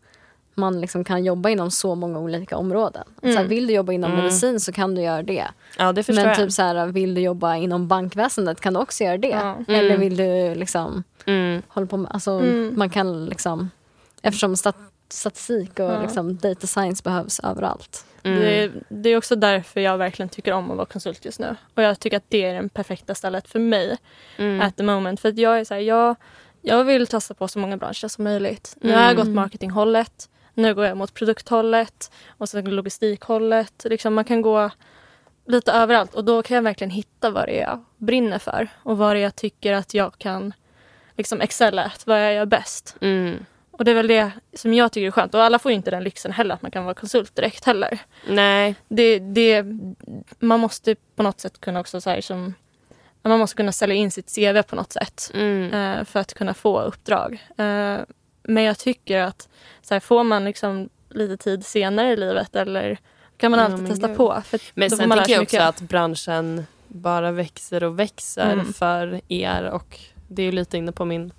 man 0.56 0.82
liksom 0.82 1.04
kan 1.04 1.24
jobba 1.24 1.50
inom 1.50 1.72
så 1.72 1.96
många 1.96 2.20
olika 2.20 2.58
områden. 2.58 3.04
Så 3.22 3.28
här, 3.28 3.36
Mm. 3.36 3.48
vill 3.48 3.68
du 3.68 3.74
jobba 3.74 3.94
inom 3.94 4.12
Mm. 4.12 4.24
medicin 4.24 4.60
så 4.60 4.72
kan 4.72 4.96
du 4.96 5.02
göra 5.02 5.24
det. 5.24 5.48
ja, 5.78 5.92
det 5.94 6.04
förstår 6.04 6.22
Men 6.24 6.30
jag. 6.30 6.38
typ 6.38 6.52
så 6.52 6.62
här, 6.62 6.86
vill 6.88 7.14
du 7.16 7.22
jobba 7.22 7.56
inom 7.56 7.88
bankväsendet 7.88 8.62
kan 8.62 8.74
du 8.74 8.80
också 8.80 9.04
göra 9.04 9.18
det. 9.18 9.28
Ja. 9.28 9.56
Eller 9.68 9.90
Mm. 9.90 10.00
vill 10.00 10.18
du 10.18 10.56
liksom 10.56 11.04
Mm. 11.26 11.62
hålla 11.68 11.88
på 11.88 11.98
med, 11.98 12.12
alltså 12.12 12.32
Mm. 12.32 12.74
man 12.78 12.90
kan 12.90 13.26
liksom, 13.26 13.70
eftersom 14.22 14.56
stat, 14.58 14.76
statistik 15.10 15.80
och 15.80 15.86
Ja. 15.86 16.02
liksom 16.02 16.38
data 16.38 16.68
science 16.68 17.02
behövs 17.04 17.40
överallt. 17.40 18.06
Mm. 18.24 18.40
Det, 18.40 18.50
är, 18.64 18.72
det 18.90 19.10
är 19.10 19.18
också 19.18 19.36
därför 19.36 19.80
jag 19.82 19.98
verkligen 19.98 20.30
tycker 20.30 20.52
om 20.54 20.72
att 20.72 20.78
vara 20.78 20.86
konsult 20.86 21.26
just 21.26 21.40
nu. 21.40 21.56
Och 21.76 21.84
jag 21.84 22.00
tycker 22.00 22.18
att 22.18 22.30
det 22.30 22.44
är 22.44 22.62
det 22.64 22.70
perfekta 22.70 23.16
stället 23.16 23.48
för 23.48 23.60
mig 23.60 23.98
Mm. 24.38 24.62
at 24.62 24.78
the 24.78 24.84
moment. 24.84 25.20
För 25.20 25.30
att 25.30 25.38
jag 25.38 25.60
är 25.60 25.64
så 25.64 25.74
här, 25.74 25.82
jag, 25.82 26.16
jag 26.62 26.84
vill 26.84 27.08
testa 27.08 27.34
på 27.34 27.48
så 27.48 27.60
många 27.60 27.78
branscher 27.78 28.08
som 28.08 28.24
möjligt. 28.24 28.78
Nu 28.82 28.94
har 28.94 29.02
jag 29.02 29.12
Mm. 29.12 29.26
gått 29.26 29.36
marketinghållet, 29.36 30.30
nu 30.54 30.76
går 30.76 30.86
jag 30.86 30.98
mot 30.98 31.14
produkthållet 31.14 32.12
och 32.38 32.50
sen 32.50 32.66
logistikhållet. 32.76 33.86
Liksom 33.90 34.14
man 34.14 34.24
kan 34.26 34.42
gå 34.42 34.70
lite 35.46 35.72
överallt 35.72 36.16
och 36.16 36.26
då 36.26 36.44
kan 36.44 36.56
jag 36.56 36.62
verkligen 36.62 36.92
hitta 36.92 37.30
vad 37.30 37.46
det 37.48 37.60
är 37.60 37.62
jag 37.62 37.84
brinner 37.98 38.40
för 38.40 38.68
och 38.84 38.98
vad 38.98 39.16
det 39.16 39.20
är 39.20 39.24
jag 39.24 39.36
tycker 39.36 39.74
att 39.74 39.94
jag 39.94 40.18
kan 40.18 40.54
liksom 41.18 41.42
excella 41.42 41.92
vad 42.06 42.26
jag 42.26 42.34
gör 42.34 42.46
bäst. 42.46 42.96
Mm. 43.02 43.46
Och 43.78 43.86
det 43.86 43.92
är 43.92 43.96
väl 43.96 44.08
det 44.08 44.32
som 44.54 44.74
jag 44.74 44.92
tycker 44.92 45.08
är 45.08 45.12
skönt. 45.12 45.34
Och 45.34 45.44
alla 45.44 45.60
får 45.60 45.72
inte 45.72 45.92
den 45.92 46.04
lyxen 46.04 46.32
heller 46.32 46.56
att 46.56 46.62
man 46.62 46.72
kan 46.72 46.84
vara 46.84 46.94
konsult 46.94 47.36
direkt 47.36 47.66
heller. 47.66 48.00
Nej. 48.28 48.76
Det, 48.88 49.20
det, 49.20 49.66
man 50.40 50.60
måste 50.60 50.96
på 51.16 51.24
något 51.24 51.40
sätt 51.40 51.62
kunna 51.62 51.80
också 51.80 52.02
så 52.02 52.10
här, 52.10 52.22
som, 52.22 52.54
man 53.22 53.40
måste 53.40 53.56
kunna 53.58 53.72
sälja 53.72 53.96
in 53.96 54.12
sitt 54.12 54.36
CV 54.36 54.62
på 54.62 54.76
något 54.76 54.94
sätt 54.94 55.32
Mm. 55.34 55.74
eh, 55.74 56.04
för 56.06 56.20
att 56.20 56.34
kunna 56.34 56.54
få 56.54 56.82
uppdrag. 56.82 57.34
Eh, 57.58 57.98
men 58.44 58.64
jag 58.64 58.78
tycker 58.80 59.20
att 59.22 59.50
så 59.82 59.94
här, 59.96 60.00
får 60.00 60.24
man 60.24 60.46
liksom 60.46 60.90
lite 61.10 61.38
tid 61.38 61.66
senare 61.66 62.12
i 62.12 62.18
livet 62.18 62.56
eller 62.56 62.98
kan 63.38 63.52
man 63.52 63.60
alltid 63.60 63.80
men 63.82 63.92
testa 63.92 64.08
gud. 64.08 64.18
på. 64.18 64.42
För 64.46 64.60
Men 64.74 64.90
sen 64.90 65.00
tänker 65.00 65.16
jag 65.18 65.24
också 65.24 65.40
mycket. 65.40 65.62
att 65.62 65.82
branschen 65.82 66.66
bara 66.88 67.32
växer 67.32 67.84
och 67.84 68.00
växer 68.00 68.54
Mm. 68.54 68.74
för 68.74 69.22
er 69.28 69.64
och 69.64 70.00
det 70.28 70.42
är 70.42 70.46
ju 70.46 70.52
lite 70.52 70.78
inne 70.78 70.92
på 70.92 71.06
min, 71.06 71.32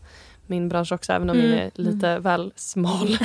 min 0.48 0.68
bransch 0.68 0.92
också 0.92 1.12
även 1.12 1.30
om 1.30 1.36
Mm. 1.38 1.50
min 1.50 1.58
är 1.58 1.70
lite 1.74 2.18
väl 2.18 2.52
smal. 2.56 3.18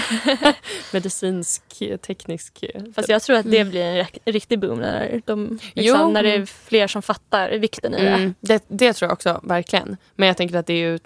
Medicinsk, 0.94 1.64
teknisk. 2.02 2.64
Fast 2.96 3.10
jag 3.10 3.22
tror 3.22 3.36
att 3.38 3.52
det 3.52 3.58
Mm. 3.60 3.70
blir 3.72 3.82
en 3.86 3.96
rik- 3.98 4.18
riktig 4.26 4.60
boom 4.60 4.80
när, 4.80 5.22
de, 5.26 5.60
liksom, 5.74 6.14
när 6.14 6.24
det 6.24 6.34
är 6.36 6.46
fler 6.46 6.88
som 6.88 7.02
fattar 7.02 7.50
vikten 7.52 7.94
i 7.94 8.02
det. 8.02 8.08
Mm, 8.10 8.34
det, 8.40 8.64
det 8.68 8.94
tror 8.94 9.08
jag 9.08 9.14
också, 9.14 9.40
verkligen. 9.44 9.98
Men 10.16 10.28
jag 10.28 10.38
tänker 10.38 10.56
att 10.58 10.66
det 10.68 10.74
är 10.74 10.92
ju 10.92 11.00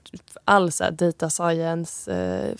all 0.46 0.72
så 0.72 0.84
här 0.84 0.92
data 0.92 1.30
science, 1.30 2.12
eh, 2.14 2.56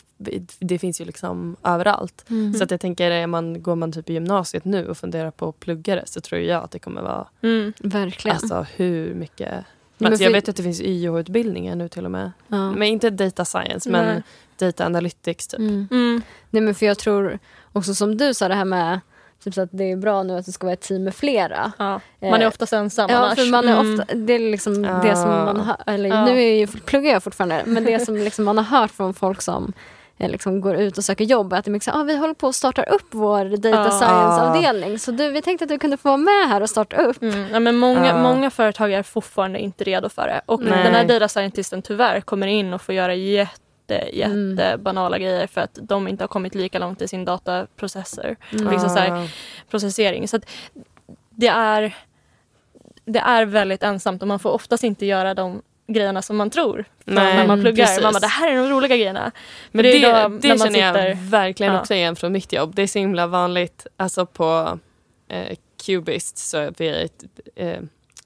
det 0.60 0.80
finns 0.80 1.02
ju 1.02 1.06
liksom 1.06 1.56
överallt. 1.64 2.26
Mm. 2.30 2.54
Så 2.54 2.64
att 2.64 2.72
jag 2.72 2.80
tänker, 2.82 3.28
man, 3.28 3.64
går 3.64 3.76
man 3.76 3.92
typ 3.92 4.10
i 4.10 4.14
gymnasiet 4.14 4.66
nu 4.66 4.88
och 4.88 4.98
funderar 4.98 5.32
på 5.32 5.50
att 5.50 5.60
plugga 5.60 5.96
det 5.96 6.04
så 6.06 6.22
tror 6.22 6.42
jag 6.42 6.64
att 6.64 6.72
det 6.72 6.80
kommer 6.80 7.02
vara 7.02 7.28
Mm. 7.42 7.74
Verkligen. 7.80 8.38
alltså, 8.38 8.66
hur 8.76 9.14
mycket... 9.14 9.66
men 9.98 10.12
alltså, 10.12 10.24
jag 10.24 10.30
för- 10.32 10.34
vet 10.38 10.50
att 10.50 10.56
det 10.56 10.64
finns 10.64 10.82
YH-utbildningar 10.82 11.76
nu 11.76 11.90
till 11.90 12.06
och 12.06 12.12
med. 12.12 12.32
ja. 12.48 12.72
Men 12.72 12.84
inte 12.88 13.10
data 13.10 13.46
science, 13.46 13.90
men 13.90 14.06
Nej. 14.06 14.24
data 14.60 14.86
analytics 14.86 15.48
typ. 15.48 15.60
Mm. 15.60 15.88
Mm. 15.92 16.22
Nej 16.50 16.62
men 16.62 16.76
för 16.76 16.86
jag 16.86 16.98
tror 17.00 17.40
också 17.74 17.94
som 17.96 18.18
du 18.18 18.34
sa 18.34 18.48
det 18.48 18.56
här 18.56 18.66
med 18.66 19.00
typ 19.44 19.54
så 19.54 19.62
att 19.62 19.70
det 19.72 19.92
är 19.92 19.96
bra 19.98 20.24
nu 20.24 20.38
att 20.38 20.46
det 20.46 20.52
ska 20.52 20.66
vara 20.68 20.74
ett 20.74 20.82
team 20.82 21.04
med 21.04 21.16
flera. 21.16 21.72
Ja. 21.78 22.00
Man 22.22 22.34
är 22.34 22.42
Eh, 22.42 22.48
oftast 22.48 22.74
ensam 22.74 23.08
Ja, 23.10 23.18
annars. 23.18 23.36
för 23.40 23.52
man 23.52 23.68
är 23.68 23.80
Mm. 23.80 23.94
ofta, 24.00 24.16
det 24.16 24.34
är 24.34 24.40
liksom 24.40 24.82
det 24.82 25.16
som 25.16 25.30
man 25.30 25.60
hör, 25.60 25.78
eller 25.86 26.10
Ja. 26.10 26.26
nu 26.26 26.32
är 26.44 26.56
ju, 26.56 26.68
pluggar 26.68 27.12
jag 27.12 27.24
fortfarande, 27.24 27.64
men 27.66 27.84
det 27.84 28.00
som 28.06 28.16
liksom 28.18 28.46
man 28.46 28.58
har 28.58 28.80
hört 28.80 28.92
från 28.92 29.14
folk 29.14 29.42
som 29.42 29.64
eh, 29.66 29.72
liksom 30.18 30.62
går 30.62 30.76
ut 30.76 30.98
och 30.98 31.04
söker 31.04 31.26
jobb 31.26 31.54
att 31.54 31.68
mycket 31.68 31.84
så, 31.86 31.92
ah, 31.92 32.04
vi 32.04 32.18
håller 32.18 32.34
på 32.34 32.48
att 32.48 32.56
starta 32.56 32.84
upp 32.84 33.08
vår 33.12 33.46
data 33.58 33.92
science-avdelning 33.92 35.00
så 35.00 35.12
du, 35.12 35.32
vi 35.32 35.42
tänkte 35.42 35.64
att 35.64 35.70
du 35.70 35.80
kunde 35.80 35.98
få 35.98 36.08
vara 36.10 36.18
med 36.18 36.48
här 36.50 36.62
och 36.62 36.70
starta 36.70 36.96
upp. 36.98 37.22
Mm. 37.22 37.46
Ja, 37.54 37.60
men 37.60 37.78
många, 37.78 38.08
Ja. 38.08 38.22
många 38.22 38.50
företag 38.50 38.94
är 38.94 39.04
fortfarande 39.04 39.60
inte 39.60 39.84
redo 39.84 40.10
för 40.10 40.28
det. 40.28 40.42
Och 40.46 40.62
Nej. 40.62 40.84
den 40.84 40.94
här 40.96 41.06
data 41.06 41.28
scientisten 41.28 41.82
tyvärr 41.82 42.22
kommer 42.22 42.48
in 42.48 42.74
och 42.74 42.82
får 42.82 42.96
göra 42.96 43.14
jätte, 43.16 44.10
jätte 44.14 44.64
Mm. 44.66 44.84
banala 44.84 45.18
grejer 45.20 45.48
för 45.48 45.62
att 45.62 45.80
de 45.82 46.08
inte 46.08 46.24
har 46.24 46.28
kommit 46.28 46.56
lika 46.56 46.80
långt 46.80 47.02
i 47.02 47.08
sin 47.08 47.26
dataprocesser. 47.26 48.36
Mm. 48.54 48.72
Liksom 48.72 48.90
så 48.90 48.96
här, 49.00 49.30
processering. 49.70 50.28
Så 50.28 50.36
att 50.38 50.50
det 51.30 51.48
är, 51.48 51.96
det 53.06 53.20
är 53.20 53.46
väldigt 53.46 53.84
ensamt 53.84 54.22
och 54.22 54.28
man 54.28 54.40
får 54.40 54.50
oftast 54.52 54.84
inte 54.84 55.06
göra 55.06 55.34
de 55.34 55.62
grejerna 55.88 56.22
som 56.22 56.38
man 56.38 56.50
tror 56.50 56.86
Nej, 57.06 57.36
när 57.38 57.48
man 57.48 57.62
pluggar. 57.62 57.86
precis. 57.86 58.04
Man 58.04 58.14
bara, 58.14 58.20
det 58.20 58.28
här 58.28 58.52
är 58.52 58.56
de 58.56 58.70
roliga 58.70 58.98
grejerna. 58.98 59.32
Men 59.72 59.84
det 59.84 59.92
det, 59.92 60.00
det, 60.00 60.24
då 60.24 60.30
man 60.30 60.40
känner 60.40 60.80
jag 60.80 60.96
sitter- 60.96 61.30
verkligen 61.30 61.74
Ja. 61.74 61.80
också 61.82 61.94
igen 61.94 62.16
från 62.16 62.32
mitt 62.32 62.54
jobb. 62.54 62.76
Det 62.76 62.82
är 62.82 62.88
så 62.88 63.00
himla 63.00 63.28
vanligt. 63.28 63.88
Alltså 63.98 64.26
på 64.26 64.80
eh, 65.28 65.58
Cubist 65.86 66.38
så 66.38 66.58
är 66.58 66.74
vi 66.78 66.88
ett 66.90 67.24
eh, 67.56 67.80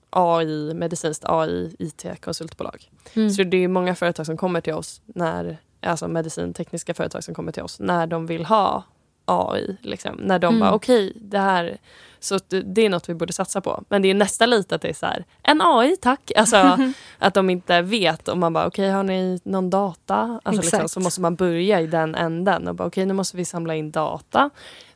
AI, 0.09 0.73
medicinskt 0.73 1.23
AI 1.27 1.75
IT-konsultbolag. 1.79 2.89
Mm. 3.13 3.29
Så 3.29 3.43
det 3.43 3.57
är 3.63 3.67
många 3.67 3.95
företag 3.95 4.25
som 4.25 4.37
kommer 4.37 4.61
till 4.61 4.73
oss, 4.73 5.01
när, 5.05 5.57
alltså 5.81 6.07
medicintekniska 6.07 6.93
företag 6.93 7.23
som 7.23 7.35
kommer 7.35 7.51
till 7.51 7.63
oss 7.63 7.79
när 7.79 8.07
de 8.07 8.25
vill 8.27 8.45
ha 8.45 8.83
AI. 9.25 9.77
Liksom. 9.81 10.15
När 10.15 10.39
de 10.39 10.47
Mm. 10.47 10.59
bara 10.59 10.71
okej, 10.73 11.13
det 11.15 11.39
här 11.39 11.77
så 12.23 12.39
det- 12.47 12.85
är 12.85 12.89
något 12.89 13.09
vi 13.09 13.13
borde 13.13 13.33
satsa 13.33 13.61
på. 13.61 13.83
Men 13.89 14.01
det 14.01 14.09
är 14.09 14.13
nästa 14.13 14.45
lite 14.45 14.75
att 14.75 14.81
det 14.81 14.89
är 14.89 14.93
så 14.93 15.05
här, 15.05 15.25
en 15.43 15.61
AI 15.61 15.97
tack. 15.97 16.31
Alltså 16.35 16.77
att 17.19 17.33
de 17.33 17.49
inte 17.49 17.81
vet 17.81 18.27
om 18.27 18.39
man 18.39 18.53
bara 18.53 18.67
okej 18.67 18.89
har 18.89 19.03
ni 19.03 19.39
någon 19.43 19.69
data? 19.69 20.39
Alltså, 20.43 20.61
liksom, 20.61 20.89
så 20.89 20.99
måste 20.99 21.21
man 21.21 21.35
börja 21.35 21.81
i 21.81 21.87
den 21.87 22.15
änden 22.15 22.67
och 22.67 22.75
bara 22.75 22.87
okej 22.87 23.05
nu 23.05 23.13
måste 23.13 23.37
vi 23.37 23.45
samla 23.45 23.75
in 23.75 23.91
data. 23.91 24.49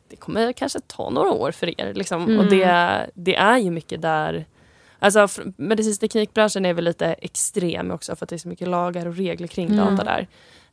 Det 0.08 0.16
kommer 0.16 0.52
kanske 0.52 0.80
ta 0.80 1.10
några 1.10 1.30
år 1.30 1.50
för 1.52 1.80
er. 1.80 1.94
Liksom. 1.94 2.22
Mm. 2.24 2.38
Och 2.38 2.46
det, 2.46 3.10
det 3.14 3.36
är 3.36 3.58
ju 3.58 3.70
mycket 3.70 4.02
där 4.02 4.46
Alltså 4.98 5.28
medicinsk 5.56 6.00
teknikbranschen 6.00 6.66
är 6.66 6.74
väl 6.74 6.84
lite 6.84 7.06
extrem 7.06 7.90
också 7.90 8.16
för 8.16 8.24
att 8.24 8.28
det 8.30 8.36
är 8.36 8.38
så 8.38 8.48
mycket 8.48 8.68
lagar 8.68 9.06
och 9.06 9.16
regler 9.16 9.46
kring 9.48 9.68
Mm. 9.70 9.96
data 9.96 10.04
där. 10.04 10.26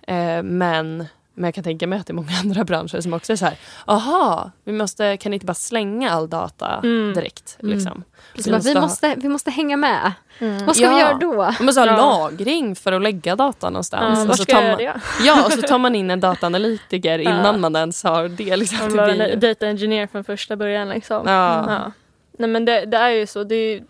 Eh, 0.08 0.43
men, 0.43 1.06
men 1.34 1.43
jag 1.47 1.53
kan 1.55 1.63
tänka 1.63 1.88
mig 1.88 1.99
att 1.99 2.07
det 2.07 2.11
är 2.11 2.15
många 2.15 2.31
andra 2.43 2.63
branscher 2.63 3.01
som 3.01 3.13
också 3.13 3.31
är 3.34 3.38
så 3.38 3.45
här, 3.45 3.55
aha, 3.86 4.51
vi 4.63 4.71
måste, 4.71 5.17
kan 5.17 5.34
inte 5.34 5.45
bara 5.45 5.53
slänga 5.53 6.11
all 6.11 6.29
data 6.29 6.79
Mm. 6.84 7.13
direkt? 7.13 7.57
Mm. 7.63 7.75
Liksom. 7.75 8.03
Så 8.39 8.49
bara, 8.51 8.59
vi, 8.59 8.73
ha- 8.73 8.81
måste, 8.81 9.15
vi 9.17 9.29
måste 9.29 9.51
hänga 9.51 9.77
med. 9.77 10.11
Mm. 10.39 10.65
Vad 10.65 10.75
ska 10.75 10.89
vi 10.89 10.99
Ja. 10.99 10.99
göra 10.99 11.13
då? 11.17 11.53
Vi 11.59 11.65
måste 11.65 11.81
ha 11.81 11.88
Ja. 11.88 11.95
lagring 12.29 12.75
för 12.75 12.91
att 12.91 13.01
lägga 13.01 13.36
data 13.36 13.69
någonstans. 13.69 14.19
Ja, 14.19 14.29
och 14.29 14.38
så 14.38 14.45
tar 14.45 14.61
jag 14.61 14.69
man, 14.69 14.77
det? 14.77 14.93
ja, 15.25 15.45
och 15.45 15.51
så 15.53 15.61
tar 15.61 15.77
man 15.77 15.95
in 15.95 16.11
en 16.11 16.19
dataanalytiker 16.19 17.19
innan 17.19 17.61
man 17.61 17.75
ens 17.75 18.03
har 18.03 18.27
det. 18.27 18.55
Liksom. 18.55 18.95
Man 18.95 19.21
en 19.21 19.39
data 19.39 19.67
engineer 19.67 20.07
från 20.07 20.23
första 20.23 20.55
början. 20.55 20.89
Liksom. 20.89 21.27
Ja. 21.27 21.91
Nej, 22.38 22.49
men 22.49 22.65
det, 22.65 22.86
det 22.86 22.97
är 22.97 23.09
ju 23.09 23.27
så. 23.27 23.43
Det, 23.43 23.55
är- 23.55 23.84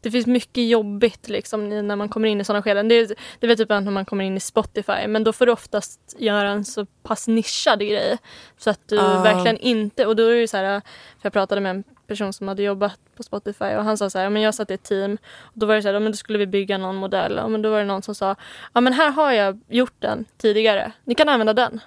det 0.00 0.10
finns 0.10 0.26
mycket 0.26 0.68
jobbigt 0.68 1.28
liksom, 1.28 1.68
när 1.88 1.96
man 1.96 2.08
kommer 2.08 2.28
in 2.28 2.40
i 2.40 2.44
sådana 2.44 2.62
skeden. 2.62 2.88
Det, 2.88 2.94
är- 2.94 3.06
det 3.08 3.46
är 3.46 3.48
väl 3.48 3.56
typ 3.56 3.68
när 3.68 3.80
man 3.80 4.04
kommer 4.04 4.24
in 4.24 4.36
i 4.36 4.40
Spotify. 4.40 5.06
Men 5.08 5.24
då 5.24 5.32
får 5.32 5.46
du 5.46 5.52
oftast 5.52 6.16
göra 6.18 6.50
en 6.50 6.64
så 6.64 6.86
pass 7.02 7.28
nischad 7.28 7.78
grej. 7.80 8.18
Så 8.58 8.70
att 8.70 8.80
du 8.88 8.96
Ja. 8.96 9.22
verkligen 9.22 9.56
inte... 9.58 10.06
Och 10.06 10.16
då 10.16 10.22
är 10.22 10.40
det 10.40 10.48
så 10.48 10.56
här, 10.56 10.80
för 10.80 10.86
jag 11.22 11.32
pratade 11.32 11.60
med 11.60 11.70
en 11.70 11.84
person 12.06 12.32
som 12.32 12.48
hade 12.48 12.62
jobbat 12.62 12.98
på 13.16 13.22
Spotify 13.22 13.64
och 13.64 13.84
han 13.84 13.98
sa 13.98 14.10
så 14.10 14.18
här, 14.18 14.24
"Ja, 14.24 14.30
men 14.30 14.42
jag 14.42 14.54
satt 14.54 14.70
i 14.70 14.74
ett 14.74 14.82
team 14.82 15.18
och 15.40 15.52
då 15.58 15.66
var 15.66 15.74
det 15.74 15.82
så 15.82 15.88
här, 15.88 15.94
"Ja, 15.94 16.00
men 16.00 16.12
då 16.12 16.16
skulle 16.16 16.38
vi 16.38 16.46
bygga 16.46 16.78
någon 16.78 16.96
modell. 16.96 17.40
Men 17.48 17.62
då 17.62 17.70
var 17.70 17.78
det 17.78 17.84
någon 17.84 18.02
som 18.02 18.14
sa, 18.14 18.36
ja 18.74 18.80
men 18.80 18.92
här 18.92 19.10
har 19.10 19.32
jag 19.32 19.60
gjort 19.68 19.94
den 19.98 20.24
tidigare. 20.38 20.92
Ni 21.04 21.14
kan 21.14 21.28
använda 21.28 21.54
den. 21.54 21.80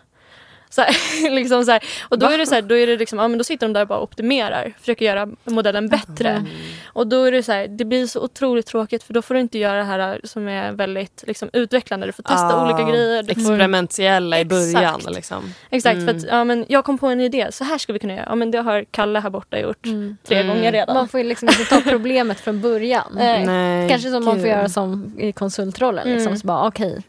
Så 0.71 0.81
här, 0.81 1.29
liksom 1.35 1.65
så 1.65 1.71
här. 1.71 1.83
Och 2.09 2.19
då 2.19 2.25
är 2.25 2.37
det 2.37 2.45
så 2.45 2.55
här, 2.55 2.61
då 2.61 2.75
är 2.77 2.87
det 2.87 2.97
liksom, 2.97 3.19
ja 3.19 3.27
men 3.27 3.37
då 3.37 3.43
sitter 3.43 3.67
de 3.67 3.73
där 3.73 3.81
och 3.81 3.87
bara 3.87 3.99
optimerar, 4.01 4.73
försöker 4.79 5.05
göra 5.05 5.27
modellen 5.43 5.87
bättre. 5.87 6.29
Mm. 6.29 6.45
Och 6.93 7.07
då 7.07 7.23
är 7.23 7.31
det 7.31 7.43
så 7.43 7.51
här, 7.51 7.67
det 7.67 7.85
blir 7.85 8.07
så 8.07 8.21
otroligt 8.23 8.65
tråkigt 8.65 9.03
för 9.03 9.13
då 9.13 9.21
får 9.21 9.33
du 9.33 9.39
inte 9.39 9.57
göra 9.57 9.77
det 9.77 9.83
här 9.83 10.21
som 10.23 10.47
är 10.47 10.71
väldigt 10.71 11.23
liksom, 11.27 11.49
utvecklande. 11.53 12.05
Du 12.05 12.11
får 12.11 12.23
testa 12.23 12.45
Ah, 12.55 12.65
olika 12.65 12.91
grejer. 12.91 13.23
Du 13.23 13.33
får, 13.33 13.41
Experimentella 13.41 14.39
i 14.39 14.45
början. 14.45 14.95
Exakt. 14.95 15.15
Liksom. 15.15 15.53
exakt, 15.69 15.95
Mm. 15.97 16.07
för 16.07 16.15
att 16.15 16.23
ja, 16.31 16.43
men 16.43 16.65
jag 16.69 16.85
kom 16.85 16.97
på 16.97 17.07
en 17.07 17.21
idé, 17.21 17.47
så 17.51 17.63
här 17.63 17.77
ska 17.77 17.93
vi 17.93 17.99
kunna 17.99 18.13
göra. 18.13 18.25
Ja 18.29 18.35
men 18.35 18.51
det 18.51 18.57
har 18.61 18.85
Kalle 18.91 19.19
här 19.19 19.29
borta 19.29 19.59
gjort 19.59 19.83
tre 20.27 20.37
Mm. 20.37 20.47
gånger 20.55 20.71
redan. 20.71 20.95
Man 20.95 21.07
får 21.07 21.19
ju 21.19 21.23
liksom 21.27 21.47
inte 21.49 21.65
ta 21.65 21.81
problemet 21.89 22.39
från 22.39 22.61
början. 22.61 23.11
Nej. 23.15 23.45
Nej, 23.45 23.89
Kanske 23.89 24.09
som 24.11 24.25
man 24.25 24.39
får 24.39 24.47
göra 24.49 24.69
som 24.69 25.15
i 25.19 25.31
konsultrollen. 25.31 26.07
Liksom, 26.09 26.27
Mm. 26.27 26.39
så 26.39 26.47
bara, 26.47 26.67
okej, 26.67 27.01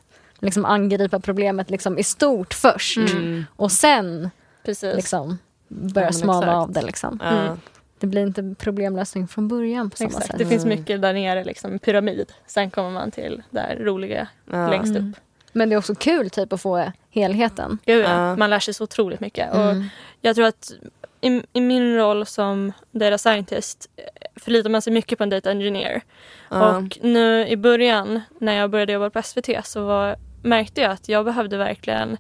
liksom 0.43 0.65
angripa 0.65 1.21
problemet 1.21 1.71
liksom 1.71 1.99
i 1.99 2.03
stort 2.03 2.55
först 2.55 2.97
Mm. 2.99 3.45
och 3.57 3.73
sen 3.73 4.31
Precis. 4.65 4.97
liksom 4.97 5.39
börja 5.69 6.07
Ja, 6.09 6.13
smala 6.13 6.39
exakt. 6.47 6.57
av 6.57 6.73
det. 6.73 6.83
Liksom. 6.83 7.21
Ja. 7.23 7.29
Mm. 7.31 7.61
Det 7.99 8.07
blir 8.07 8.23
inte 8.23 8.55
problemlösning 8.59 9.29
från 9.29 9.49
början 9.49 9.91
på 9.91 9.97
samma 9.97 10.09
Exakt. 10.09 10.27
sätt. 10.27 10.39
Det 10.39 10.47
finns 10.47 10.65
Mm. 10.65 10.79
mycket 10.79 11.03
där 11.03 11.13
nere, 11.13 11.45
liksom, 11.45 11.79
pyramid. 11.79 12.33
Sen 12.47 12.71
kommer 12.71 12.91
man 12.91 13.11
till 13.11 13.43
det 13.51 13.77
roliga 13.81 14.29
Ja. 14.53 14.71
längst 14.71 14.97
Mm. 14.97 15.11
upp. 15.11 15.17
Men 15.53 15.69
det 15.69 15.75
är 15.75 15.79
också 15.79 15.95
kul 15.95 16.31
typ 16.31 16.53
att 16.53 16.61
få 16.61 16.93
helheten. 17.11 17.79
Gud, 17.87 18.05
ja. 18.05 18.11
Ja. 18.29 18.37
Man 18.37 18.51
lär 18.51 18.59
sig 18.59 18.75
så 18.75 18.85
otroligt 18.85 19.21
mycket. 19.21 19.55
Och 19.55 19.61
Mm. 19.71 19.85
jag 20.21 20.37
tror 20.37 20.47
att 20.47 20.73
i, 21.21 21.43
i 21.53 21.61
min 21.61 21.97
roll 21.97 22.27
som 22.27 22.73
data 22.91 23.19
scientist 23.19 23.89
eh, 23.97 24.05
förlitar 24.41 24.71
man 24.71 24.83
sig 24.83 24.93
mycket 24.93 25.19
på 25.19 25.25
en 25.25 25.31
data 25.31 25.51
engineer. 25.51 26.03
Ja. 26.51 26.77
Och 26.77 26.99
nu 27.03 27.47
i 27.49 27.57
början 27.57 28.21
när 28.41 28.53
jag 28.57 28.71
började 28.71 28.93
jobba 28.93 29.11
på 29.11 29.23
SVT 29.23 29.49
så 29.65 29.85
var, 29.87 30.17
märkte 30.43 30.81
jag 30.81 30.91
att 30.91 31.09
jag 31.09 31.25
behövde 31.25 31.57
verkligen 31.57 32.17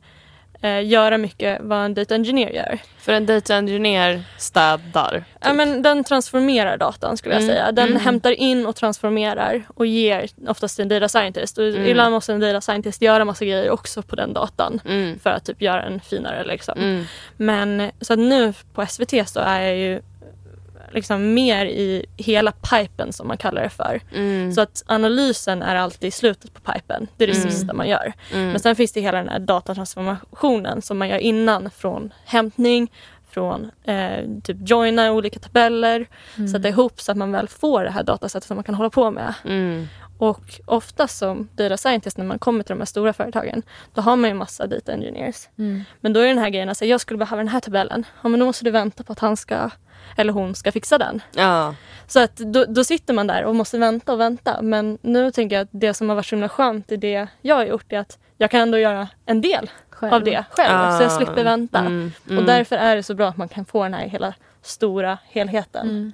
eh, 0.63 0.87
göra 0.87 1.19
mycket 1.19 1.59
vad 1.61 1.85
en 1.85 1.95
data 1.95 2.15
engineer 2.15 2.51
gör. 2.51 2.79
För 2.99 3.13
en 3.13 3.27
data 3.27 3.55
engineer 3.57 4.23
städar. 4.39 5.25
Ja, 5.41 5.53
men 5.53 5.83
den 5.83 6.05
transformerar 6.05 6.77
datan 6.77 7.17
skulle 7.17 7.35
jag 7.35 7.43
Mm, 7.43 7.55
säga. 7.55 7.73
Den 7.73 7.89
mm. 7.89 8.01
hämtar 8.03 8.31
in 8.33 8.67
och 8.67 8.77
transformerar 8.77 9.63
och 9.75 9.87
ger 9.87 10.29
oftast 10.49 10.77
till 10.77 10.83
en 10.83 10.89
data 10.89 11.09
scientist. 11.09 11.59
Och 11.59 11.65
Mm. 11.65 11.87
Ibland 11.87 12.13
måste 12.13 12.33
en 12.33 12.41
data 12.41 12.61
scientist 12.61 13.03
göra 13.03 13.25
massa 13.25 13.45
grejer 13.45 13.71
också 13.71 14.03
på 14.03 14.17
den 14.17 14.33
datan 14.33 14.81
Mm. 14.89 15.19
för 15.19 15.31
att 15.31 15.45
typ 15.45 15.63
göra 15.63 15.83
den 15.91 16.01
finare. 16.01 16.45
Liksom. 16.45 16.79
Mm. 16.79 17.05
Men 17.37 17.91
så 18.01 18.15
nu 18.17 18.53
på 18.75 18.87
SVT 18.87 19.29
så 19.29 19.41
är 19.41 19.61
jag 19.61 19.77
ju 19.77 20.01
liksom 20.93 21.35
mer 21.35 21.67
i 21.67 22.07
hela 22.17 22.53
pipen 22.53 23.13
som 23.13 23.29
man 23.29 23.37
kallar 23.39 23.63
det 23.63 23.69
för. 23.71 24.01
Mm. 24.15 24.53
Så 24.53 24.61
att 24.61 24.83
analysen 24.87 25.63
är 25.63 25.77
alltid 25.77 26.09
i 26.09 26.11
slutet 26.11 26.55
på 26.55 26.73
pipen. 26.73 27.07
Det 27.17 27.25
är 27.25 27.29
det 27.29 27.37
Mm. 27.39 27.51
sista 27.51 27.73
man 27.75 27.89
gör. 27.89 28.13
Mm. 28.33 28.49
Men 28.49 28.61
sen 28.61 28.77
finns 28.77 28.93
det 28.93 29.01
hela 29.01 29.19
den 29.19 29.29
här 29.29 29.39
datatransformationen 29.39 30.83
som 30.83 30.99
man 30.99 31.09
gör 31.09 31.19
innan 31.19 31.71
från 31.71 32.13
hämtning, 32.25 32.93
från 33.31 33.71
eh, 33.85 34.25
typ 34.45 34.57
joina 34.69 35.13
olika 35.13 35.39
tabeller, 35.41 36.07
Mm. 36.37 36.49
sätta 36.49 36.69
ihop 36.69 37.01
så 37.01 37.13
att 37.13 37.19
man 37.19 37.33
väl 37.33 37.49
får 37.49 37.85
det 37.85 37.91
här 37.91 38.03
datasättet 38.03 38.47
som 38.49 38.57
man 38.57 38.65
kan 38.65 38.75
hålla 38.75 38.91
på 38.91 39.11
med. 39.11 39.35
Mm. 40.23 40.31
Och 40.31 40.61
oftast 40.65 41.19
som 41.19 41.49
data 41.57 41.77
scientist 41.77 42.19
när 42.19 42.25
man 42.25 42.39
kommer 42.39 42.63
till 42.65 42.75
de 42.75 42.79
här 42.79 42.87
stora 42.87 43.13
företagen, 43.13 43.63
då 43.95 44.01
har 44.03 44.17
man 44.17 44.31
ju 44.31 44.35
massa 44.35 44.67
data 44.67 44.93
engineers. 44.93 45.49
Mm. 45.59 45.85
Men 46.01 46.13
då 46.13 46.21
är 46.21 46.29
den 46.29 46.39
här 46.39 46.51
grejen 46.51 46.69
att 46.69 46.79
säga, 46.79 46.91
jag 46.91 47.01
skulle 47.01 47.19
behöva 47.19 47.37
den 47.37 47.49
här 47.49 47.61
tabellen. 47.61 48.07
Ja, 48.23 48.29
men 48.29 48.41
då 48.41 48.47
måste 48.47 48.65
du 48.65 48.71
vänta 48.71 49.03
på 49.03 49.13
att 49.13 49.19
han 49.19 49.37
ska, 49.37 49.71
eller 50.17 50.33
hon 50.33 50.55
ska 50.55 50.73
fixa 50.73 50.99
den. 50.99 51.23
Ja. 51.35 51.75
Så 52.07 52.21
att 52.21 52.37
då, 52.37 52.65
då 52.65 52.85
sitter 52.85 53.15
man 53.15 53.27
där 53.27 53.45
och 53.45 53.55
måste 53.55 53.79
vänta 53.79 54.13
och 54.13 54.21
vänta. 54.21 54.63
Men 54.63 54.99
nu 55.03 55.31
tänker 55.31 55.57
jag 55.57 55.63
att 55.63 55.69
det 55.73 55.95
som 55.95 56.09
har 56.09 56.17
varit 56.17 56.27
så 56.27 56.35
himla 56.37 56.49
skönt 56.49 56.93
i 56.93 56.97
det 56.97 57.27
jag 57.43 57.55
har 57.57 57.65
gjort 57.65 57.93
är 57.93 57.99
att 57.99 58.19
jag 58.39 58.51
kan 58.51 58.61
ändå 58.61 58.79
göra 58.79 59.09
en 59.27 59.41
del 59.41 59.71
Själv. 59.91 60.15
av 60.15 60.25
det 60.25 60.45
själv. 60.51 60.97
Så 60.99 61.03
jag 61.03 61.13
slipper 61.13 61.45
vänta. 61.45 61.79
Mm, 61.79 62.13
Och 62.25 62.31
mm, 62.31 62.47
därför 62.47 62.77
är 62.77 62.97
det 62.97 63.03
så 63.03 63.15
bra 63.15 63.29
att 63.29 63.37
man 63.37 63.49
kan 63.49 63.65
få 63.65 63.83
den 63.83 63.95
här 63.95 64.07
hela 64.09 64.35
stora 64.63 65.19
helheten. 65.29 66.13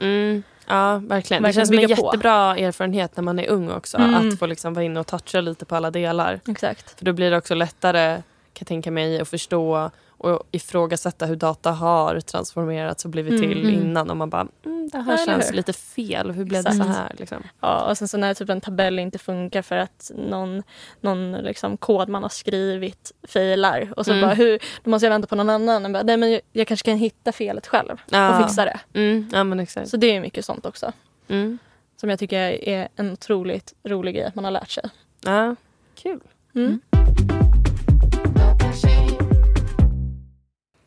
Ja, 0.69 0.97
verkligen. 0.97 1.43
Det 1.43 1.53
känns 1.53 1.69
som 1.69 1.79
en 1.79 1.83
bygga 1.83 1.97
på. 1.97 2.07
jättebra 2.07 2.57
erfarenhet 2.57 3.17
när 3.17 3.23
man 3.23 3.39
är 3.39 3.49
ung 3.49 3.71
också. 3.71 3.97
Mm. 3.97 4.15
Att 4.15 4.39
få 4.39 4.47
liksom 4.47 4.75
vara 4.75 4.85
inne 4.85 5.01
och 5.01 5.07
toucha 5.07 5.41
lite 5.41 5.65
på 5.65 5.77
alla 5.77 5.91
delar. 5.91 6.41
Exakt. 6.49 6.99
För 6.99 7.05
då 7.05 7.13
blir 7.13 7.31
det 7.31 7.37
också 7.37 7.55
lättare, 7.55 8.15
kan 8.15 8.23
jag 8.59 8.67
tänka 8.67 8.91
mig, 8.91 9.21
att 9.21 9.29
förstå 9.29 9.91
och 10.19 10.43
ifrågasätta 10.51 11.27
hur 11.27 11.37
data 11.37 11.71
har 11.71 12.21
transformerats 12.21 13.05
och 13.05 13.11
blivit 13.11 13.41
till 13.43 13.61
Mm. 13.61 13.75
innan. 13.75 14.11
Och 14.11 14.17
man 14.17 14.31
bara, 14.31 14.49
mm, 14.65 14.89
det 14.93 14.99
här 14.99 15.13
Eller 15.15 15.25
känns 15.27 15.53
lite 15.53 15.73
fel. 15.73 16.31
Hur 16.31 16.45
blev 16.45 16.65
det 16.65 16.73
så 16.73 16.77
Exakt. 16.83 16.99
här? 16.99 17.13
Liksom? 17.19 17.43
Ja, 17.61 17.91
och 17.91 17.99
sen 17.99 18.09
så 18.09 18.17
när 18.19 18.35
typ 18.35 18.49
en 18.51 18.61
tabell 18.61 18.99
inte 18.99 19.19
funkar 19.19 19.63
för 19.63 19.77
att 19.77 20.11
någon, 20.31 20.63
någon 21.01 21.33
liksom 21.33 21.77
kod 21.77 22.09
man 22.09 22.23
har 22.23 22.31
skrivit 22.31 23.13
failar 23.29 23.93
och 23.97 24.05
så 24.05 24.11
Mm. 24.13 24.23
bara 24.23 24.35
hur, 24.35 24.59
då 24.85 24.91
måste 24.91 25.07
jag 25.07 25.11
vänta 25.11 25.29
på 25.29 25.37
någon 25.37 25.51
annan. 25.51 25.85
Och 25.85 25.91
bara, 25.91 26.03
Nej, 26.03 26.17
men 26.17 26.31
jag, 26.33 26.41
jag 26.53 26.67
kanske 26.67 26.85
kan 26.91 26.99
hitta 26.99 27.33
felet 27.33 27.67
själv 27.67 27.97
Ja. 28.11 28.39
och 28.39 28.45
fixa 28.47 28.65
det. 28.65 28.81
Mm, 28.95 29.29
ja, 29.33 29.45
men 29.45 29.61
exakt. 29.61 29.89
Så 29.89 29.97
det 29.97 30.17
är 30.17 30.21
mycket 30.21 30.45
sånt 30.45 30.67
också. 30.67 30.93
Mm. 31.29 31.59
Som 31.97 32.11
jag 32.11 32.19
tycker 32.19 32.69
är 32.69 32.89
en 32.97 33.13
otroligt 33.13 33.75
rolig 33.85 34.15
grej 34.15 34.25
att 34.25 34.35
man 34.35 34.45
har 34.45 34.51
lärt 34.53 34.71
sig. 34.71 34.85
Ja, 35.25 35.57
kul. 35.95 36.21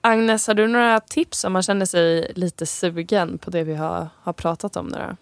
Agnes, 0.02 0.48
har 0.48 0.54
du 0.54 0.68
några 0.68 1.00
tips 1.00 1.44
om 1.44 1.54
man 1.54 1.62
känner 1.64 1.86
sig 1.86 2.32
lite 2.36 2.66
sugen 2.66 3.38
på 3.38 3.50
det 3.50 3.64
vi 3.64 3.76
har, 3.76 4.10
har 4.22 4.34
pratat 4.34 4.76
om 4.76 4.88
nu 4.88 4.98
då? 4.98 5.16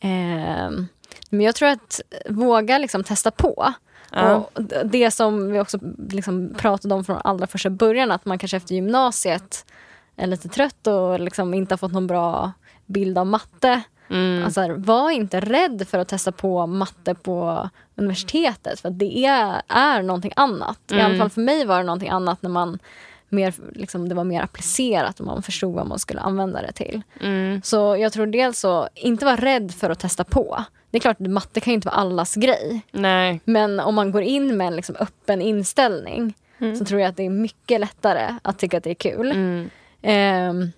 Ehm, 0.00 0.86
men 1.30 1.40
jag 1.40 1.54
tror 1.54 1.68
att 1.68 2.00
våga 2.28 2.78
liksom 2.78 3.04
testa 3.04 3.30
på. 3.30 3.74
Ja. 4.12 4.34
Och 4.36 4.62
det 4.84 5.10
som 5.10 5.52
vi 5.52 5.60
också 5.60 5.78
liksom 6.10 6.54
pratade 6.58 6.94
om 6.94 7.04
från 7.04 7.20
allra 7.24 7.46
första 7.46 7.70
början, 7.70 8.10
att 8.10 8.24
man 8.24 8.38
kanske 8.38 8.56
efter 8.56 8.74
gymnasiet 8.74 9.66
är 10.16 10.26
lite 10.26 10.48
trött 10.48 10.86
och 10.86 11.20
liksom 11.20 11.54
inte 11.54 11.72
har 11.72 11.78
fått 11.78 11.92
någon 11.92 12.06
bra 12.06 12.52
bild 12.86 13.18
av 13.18 13.26
matte. 13.26 13.82
Mm. 14.10 14.44
Alltså, 14.44 14.74
var 14.76 15.10
inte 15.10 15.40
rädd 15.40 15.88
för 15.88 15.98
att 15.98 16.08
testa 16.08 16.32
på 16.32 16.66
matte 16.66 17.14
på 17.14 17.68
universitetet. 17.94 18.80
För 18.80 18.90
det 18.90 19.24
är, 19.26 19.62
är 19.68 20.02
någonting 20.02 20.32
annat. 20.36 20.78
I 20.90 20.94
Mm. 20.94 21.06
alla 21.06 21.18
fall 21.18 21.30
för 21.30 21.40
mig 21.40 21.64
var 21.64 21.76
det 21.78 21.82
någonting 21.84 22.08
annat 22.08 22.42
när 22.42 22.50
man 22.50 22.78
mer, 23.32 23.54
liksom, 23.74 24.08
det 24.08 24.14
var 24.14 24.24
mer 24.24 24.42
applicerat 24.42 25.20
och 25.20 25.26
man 25.26 25.42
förstod 25.42 25.74
vad 25.74 25.86
man 25.86 25.98
skulle 25.98 26.20
använda 26.20 26.62
det 26.62 26.72
till. 26.72 27.02
Mm. 27.20 27.60
Så 27.64 27.96
jag 27.96 28.12
tror 28.12 28.26
dels 28.26 28.58
så, 28.58 28.88
inte 28.94 29.24
vara 29.24 29.36
rädd 29.36 29.72
för 29.74 29.90
att 29.90 29.98
testa 30.00 30.24
på. 30.24 30.64
Det 30.90 30.98
är 30.98 31.00
klart, 31.00 31.18
matte 31.18 31.60
kan 31.60 31.70
ju 31.70 31.74
inte 31.74 31.88
vara 31.88 31.96
allas 31.96 32.34
grej. 32.34 32.80
Nej. 32.90 33.40
Men 33.44 33.80
om 33.80 33.94
man 33.94 34.12
går 34.12 34.22
in 34.22 34.56
med 34.56 34.66
en 34.66 34.76
liksom 34.76 34.96
öppen 35.00 35.42
inställning 35.42 36.34
Mm. 36.58 36.76
så 36.76 36.84
tror 36.84 37.00
jag 37.00 37.08
att 37.08 37.16
det 37.16 37.22
är 37.26 37.30
mycket 37.30 37.80
lättare 37.80 38.34
att 38.42 38.58
tycka 38.58 38.76
att 38.78 38.84
det 38.84 38.90
är 38.90 38.94
kul. 38.94 39.30
Mm. 39.32 39.70
Ehm, 40.02 40.72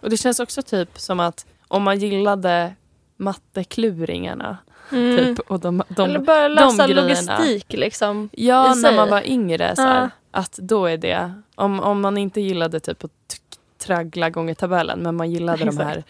Och 0.00 0.10
det 0.10 0.16
känns 0.16 0.40
också 0.40 0.62
typ 0.62 0.98
som 0.98 1.20
att 1.20 1.46
om 1.68 1.82
man 1.82 1.98
gillade 1.98 2.72
mattekluringarna 3.16 4.58
Mm. 4.92 5.16
typ, 5.16 5.40
och 5.50 5.60
de, 5.60 5.82
de, 5.88 6.04
Eller 6.10 6.18
bara 6.18 6.48
lösa 6.48 6.86
grejerna. 6.86 7.02
logistik 7.02 7.72
liksom. 7.72 8.28
Ja, 8.32 8.74
när 8.74 8.96
man 8.96 9.10
var 9.10 9.26
yngre. 9.26 9.76
Så. 9.76 10.10
Att 10.36 10.52
då 10.52 10.86
är 10.86 10.96
det... 10.96 11.32
Om, 11.54 11.80
om 11.80 12.00
man 12.00 12.18
inte 12.18 12.40
gillade 12.40 12.80
typ 12.80 13.04
att 13.04 13.40
traggla 13.78 14.30
gånger 14.30 14.54
tabellen 14.54 15.02
men 15.02 15.14
man 15.16 15.30
gillade 15.30 15.58
de 15.58 15.68
Exakt. 15.68 15.88
här, 15.88 16.04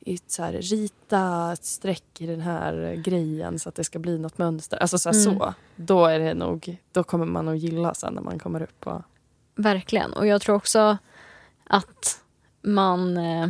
i, 0.00 0.18
så 0.26 0.42
här 0.42 0.52
rita 0.52 1.52
ett 1.52 1.64
streck 1.64 2.04
i 2.18 2.26
den 2.26 2.40
här 2.40 3.02
grejen 3.04 3.58
så 3.58 3.68
att 3.68 3.74
det 3.74 3.84
ska 3.84 3.98
bli 3.98 4.18
något 4.18 4.38
mönster. 4.38 4.76
Alltså 4.76 4.98
så, 4.98 5.08
här, 5.08 5.26
Mm. 5.26 5.38
så. 5.38 5.54
Då, 5.76 6.06
är 6.06 6.18
det 6.18 6.34
nog, 6.34 6.76
då 6.92 7.04
kommer 7.04 7.26
man 7.26 7.44
nog 7.44 7.56
gilla 7.56 7.94
sen 7.94 8.14
när 8.14 8.22
man 8.22 8.38
kommer 8.38 8.62
upp. 8.62 8.86
Och, 8.86 9.02
Verkligen. 9.54 10.12
Och 10.12 10.26
jag 10.26 10.42
tror 10.42 10.56
också 10.56 10.98
att 11.66 12.20
man... 12.62 13.16
Eh, 13.16 13.48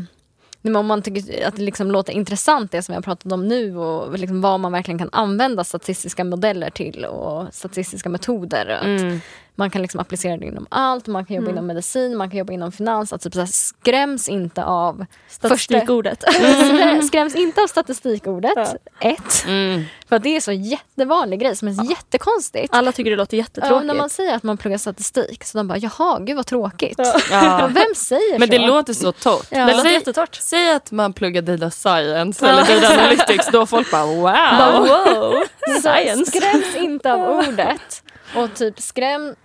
om 0.76 0.86
man 0.86 1.02
tycker 1.02 1.46
att 1.46 1.56
det 1.56 1.62
liksom 1.62 1.90
låter 1.90 2.12
intressant 2.12 2.70
det 2.70 2.82
som 2.82 2.92
jag 2.92 2.96
har 2.96 3.02
pratat 3.02 3.32
om 3.32 3.48
nu 3.48 3.76
och 3.76 4.18
liksom 4.18 4.40
vad 4.40 4.60
man 4.60 4.72
verkligen 4.72 4.98
kan 4.98 5.08
använda 5.12 5.64
statistiska 5.64 6.24
modeller 6.24 6.70
till 6.70 7.04
och 7.04 7.54
statistiska 7.54 8.08
metoder. 8.08 8.66
Att 8.66 9.00
mm. 9.00 9.20
Man 9.54 9.70
kan 9.70 9.82
liksom 9.82 10.00
applicera 10.00 10.36
det 10.36 10.46
inom 10.46 10.66
allt, 10.70 11.06
man 11.06 11.24
kan 11.24 11.36
jobba 11.36 11.44
Mm. 11.46 11.54
inom 11.56 11.66
medicin, 11.66 12.16
man 12.16 12.30
kan 12.30 12.38
jobba 12.38 12.52
inom 12.52 12.72
finans. 12.72 13.12
Att 13.12 13.20
typ 13.22 13.32
så 13.34 13.40
här, 13.40 13.46
skräms 13.46 14.28
inte 14.28 14.64
av 14.64 15.04
Statistikordet. 15.28 16.24
Skrä- 16.28 17.02
skräms 17.02 17.34
inte 17.34 17.62
av 17.62 17.66
statistikordet, 17.66 18.52
Ja. 18.56 18.66
ett. 19.00 19.44
Mm. 19.46 19.84
För 20.08 20.16
att 20.16 20.22
det 20.22 20.36
är 20.36 20.40
så 20.40 20.52
jättevanlig 20.52 21.40
grej 21.40 21.56
som 21.56 21.68
är 21.68 21.90
jättekonstigt. 21.90 22.74
Alla 22.74 22.92
tycker 22.92 23.10
det 23.10 23.16
låter 23.16 23.36
Ja, 23.36 23.42
jättetråkigt. 23.42 23.86
när 23.86 23.94
man 23.94 24.10
säger 24.10 24.34
att 24.36 24.42
man 24.42 24.56
pluggar 24.58 24.78
statistik 24.78 25.44
så 25.44 25.58
de 25.58 25.68
bara 25.68 25.78
jaha, 25.78 26.18
gud 26.20 26.36
vad 26.36 26.46
tråkigt. 26.46 26.98
Ja. 26.98 27.14
Ja. 27.30 27.66
Vem 27.74 27.94
säger 27.96 28.38
Men 28.38 28.48
så? 28.48 28.52
det 28.52 28.58
låter 28.66 28.92
så 28.92 29.12
torrt. 29.12 29.46
Ja. 29.50 29.58
Det 29.58 29.72
låter 29.72 29.82
Säg, 29.82 29.92
jättetort. 29.92 30.34
säg 30.34 30.72
att 30.72 30.90
man 30.92 31.12
pluggar 31.12 31.42
data 31.42 31.70
science 31.70 32.48
eller 32.48 32.80
data 32.80 32.92
analytics. 33.00 33.48
Då 33.52 33.66
folk 33.66 33.90
bara 33.90 34.06
wow. 34.06 34.22
Bara, 34.22 34.80
wow, 34.80 35.34
science. 35.82 36.30
Skräms 36.38 36.74
inte 36.76 37.12
av 37.12 37.20
ordet 37.48 38.02
och 38.36 38.54
typ 38.54 38.80
skräms 38.80 39.36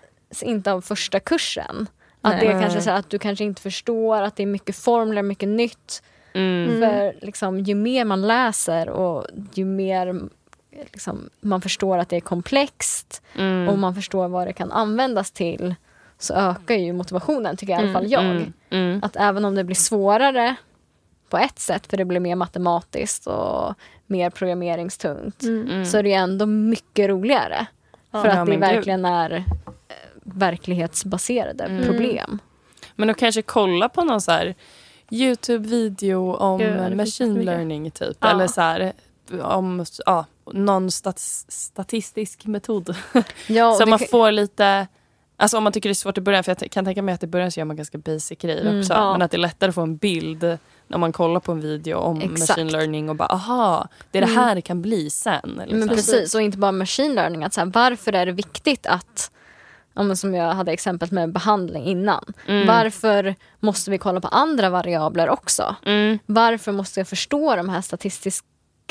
inte 0.42 0.72
av 0.72 0.82
första 0.82 1.20
kursen. 1.20 1.88
Att 2.22 2.34
Nej. 2.34 2.46
det 2.46 2.52
är 2.54 2.62
kanske 2.62 2.82
så 2.82 2.90
här 2.90 3.00
att 3.00 3.10
du 3.10 3.20
kanske 3.20 3.44
inte 3.44 3.62
förstår 3.62 4.22
att 4.22 4.36
det 4.36 4.44
är 4.44 4.48
mycket 4.48 4.76
formler, 4.76 5.22
mycket 5.24 5.50
nytt. 5.50 6.04
Mm. 6.34 6.80
För 6.82 7.26
liksom, 7.26 7.60
ju 7.60 7.76
mer 7.76 8.06
man 8.06 8.22
läser 8.28 8.90
och 8.90 9.28
ju 9.54 9.66
mer 9.66 10.22
liksom, 10.92 11.30
man 11.42 11.62
förstår 11.62 11.98
att 11.98 12.10
det 12.10 12.16
är 12.16 12.22
komplext 12.22 13.22
Mm. 13.36 13.70
och 13.70 13.78
man 13.80 13.96
förstår 13.96 14.28
vad 14.28 14.48
det 14.48 14.54
kan 14.54 14.72
användas 14.72 15.32
till 15.32 15.76
så 16.20 16.34
ökar 16.34 16.76
ju 16.76 16.94
motivationen, 16.94 17.58
tycker 17.58 17.74
i 17.74 17.76
alla 17.76 17.94
fall 17.94 18.12
jag. 18.12 18.26
Mm. 18.26 18.54
Mm. 18.70 19.00
Att 19.04 19.16
även 19.16 19.46
om 19.46 19.56
det 19.56 19.64
blir 19.64 19.76
svårare 19.76 20.56
på 21.30 21.38
ett 21.38 21.60
sätt, 21.60 21.88
för 21.88 21.98
det 21.98 22.06
blir 22.06 22.20
mer 22.20 22.36
matematiskt 22.36 23.28
och 23.28 23.74
mer 24.08 24.30
programmeringstungt, 24.30 25.44
Mm. 25.44 25.68
Mm. 25.72 25.86
så 25.86 25.98
är 25.98 26.04
det 26.04 26.10
ju 26.10 26.16
ändå 26.16 26.46
mycket 26.46 27.10
roligare. 27.10 27.66
Ja. 28.18 28.22
för 28.24 28.30
Ja, 28.30 28.40
att 28.42 28.46
det 28.46 28.52
men 28.58 28.60
gud. 28.70 28.76
verkligen 28.76 29.06
är 29.06 29.32
eh, 29.32 29.44
verklighetsbaserade 30.24 31.64
Mm. 31.64 31.84
problem. 31.84 32.40
Men 32.96 33.10
att 33.10 33.18
kanske 33.18 33.42
kolla 33.42 33.90
på 33.90 34.04
någon 34.04 34.22
så 34.22 34.32
här 34.32 34.56
Youtube-video 35.12 36.34
om 36.36 36.58
Gud, 36.58 36.98
machine 36.98 37.46
learning 37.46 37.92
typ. 37.92 38.18
Ja. 38.20 38.30
Eller 38.30 38.48
så 38.48 38.62
här 38.62 38.94
om 39.42 39.86
ja, 40.06 40.26
någon 40.54 40.92
stats, 40.92 41.46
statistisk 41.50 42.46
metod. 42.46 42.96
Ja, 43.48 43.74
så 43.74 43.86
man 43.86 44.00
kan- 44.00 44.08
får 44.08 44.32
lite 44.32 44.88
Alltså 45.40 45.58
om 45.58 45.64
man 45.64 45.74
tycker 45.74 45.90
det 45.90 45.92
är 45.92 45.96
svårt 45.96 46.18
i 46.18 46.22
början, 46.22 46.44
för 46.44 46.56
jag 46.62 46.72
kan 46.72 46.86
tänka 46.86 47.02
mig 47.02 47.14
att 47.16 47.24
i 47.24 47.28
början 47.28 47.52
så 47.52 47.60
gör 47.60 47.66
man 47.66 47.76
ganska 47.76 47.98
basic 47.98 48.38
grejer 48.40 48.62
Mm, 48.62 48.80
också. 48.80 48.94
ja. 48.94 49.12
Men 49.12 49.22
att 49.22 49.32
det 49.32 49.38
är 49.38 49.40
lättare 49.40 49.70
att 49.70 49.76
få 49.76 49.82
en 49.82 49.98
bild 49.98 50.58
när 50.88 50.98
man 50.98 51.12
kollar 51.12 51.40
på 51.40 51.52
en 51.52 51.62
video 51.62 51.98
om 51.98 52.22
Exakt. 52.22 52.50
machine 52.50 52.68
learning 52.72 53.10
och 53.10 53.16
bara 53.16 53.28
aha, 53.28 53.88
det 54.12 54.18
är 54.18 54.22
det 54.22 54.32
Mm. 54.32 54.44
här 54.44 54.56
det 54.56 54.62
kan 54.62 54.82
bli 54.82 55.10
sen. 55.10 55.56
Liksom. 55.60 55.80
Men 55.80 55.90
precis, 55.90 56.36
och 56.36 56.42
inte 56.42 56.58
bara 56.58 56.72
machine 56.72 57.16
learning. 57.16 57.44
Att 57.44 57.54
så 57.54 57.62
här, 57.62 57.72
varför 57.74 58.14
är 58.14 58.26
det 58.26 58.32
viktigt 58.32 58.86
att, 58.88 59.32
som 60.16 60.34
jag 60.36 60.54
hade 60.54 60.72
exemplet 60.72 61.12
med 61.12 61.32
behandling 61.34 61.84
innan. 61.86 62.24
Mm. 62.48 62.68
Varför 62.68 63.36
måste 63.60 63.92
vi 63.92 63.98
kolla 63.98 64.22
på 64.22 64.28
andra 64.28 64.70
variabler 64.70 65.30
också? 65.30 65.76
Mm, 65.86 66.20
Varför 66.26 66.72
måste 66.72 67.00
jag 67.00 67.08
förstå 67.08 67.56
de 67.56 67.70
här 67.70 67.82
statistiska 67.82 68.46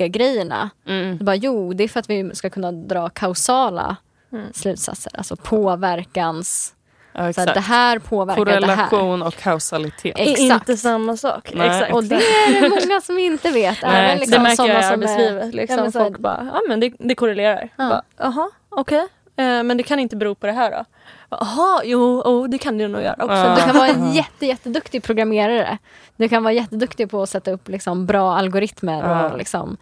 grejerna? 0.08 0.70
mm, 0.86 1.18
bara, 1.24 1.36
jo, 1.36 1.72
det 1.72 1.84
är 1.84 1.88
för 1.88 2.00
att 2.00 2.10
vi 2.10 2.30
ska 2.34 2.50
kunna 2.50 2.72
dra 2.72 3.08
kausala 3.08 3.96
Mm. 4.32 4.52
slutsatser. 4.52 5.12
Alltså 5.16 5.36
påverkans... 5.36 6.72
ja, 7.16 7.32
Så 7.32 7.40
här, 7.40 7.54
det 7.54 7.60
här 7.60 7.98
påverkar 7.98 8.44
det 8.44 8.50
här. 8.52 8.60
Korrelation 8.60 9.22
och 9.22 9.34
kausalitet. 9.36 10.14
Exakt. 10.18 10.40
Inte 10.68 10.76
samma 10.76 11.16
sak. 11.16 11.52
Nej. 11.54 11.66
Exakt. 11.68 11.92
Och 11.92 12.04
det 12.04 12.14
är 12.14 12.60
det 12.62 12.68
många 12.68 13.00
som 13.00 13.18
inte 13.18 13.50
vet. 13.50 13.78
Nej, 13.82 14.04
Även 14.04 14.14
det 14.14 14.20
liksom 14.20 14.42
det 14.42 14.48
märker 14.48 14.66
jag 14.68 14.78
i 14.80 14.82
som 14.82 15.02
är- 15.02 15.06
arbetslivet. 15.08 15.54
Liksom. 15.54 15.78
Ja, 15.84 15.90
Folk 15.90 16.18
bara, 16.18 16.50
ja 16.54 16.60
men 16.68 16.80
det, 16.80 16.92
det 16.98 17.14
korrelerar. 17.14 17.68
Ja. 17.76 18.02
Jaha, 18.18 18.50
okej. 18.68 19.06
Eh, 19.36 19.62
men 19.62 19.76
det 19.76 19.82
kan 19.82 19.98
inte 19.98 20.16
bero 20.16 20.34
på 20.34 20.46
det 20.46 20.52
här 20.52 20.70
då? 20.70 20.84
Jaha, 21.30 21.80
jo, 21.84 22.22
oh, 22.24 22.48
det 22.48 22.58
kan 22.58 22.78
det 22.78 22.88
nog 22.88 23.02
göra 23.02 23.14
också. 23.24 23.34
Ja. 23.36 23.54
Du 23.56 23.62
kan 23.62 23.76
vara 23.76 23.88
en 23.88 24.12
jätte, 24.12 24.46
jätteduktig 24.46 25.02
programmerare. 25.02 25.78
Du 26.16 26.28
kan 26.28 26.42
vara 26.42 26.52
jätteduktig 26.54 27.10
på 27.10 27.22
att 27.22 27.28
sätta 27.30 27.50
upp 27.50 27.68
liksom 27.68 28.06
bra 28.06 28.36
algoritmer 28.36 29.02
Ja. 29.08 29.30
och 29.30 29.38
liksom 29.38 29.76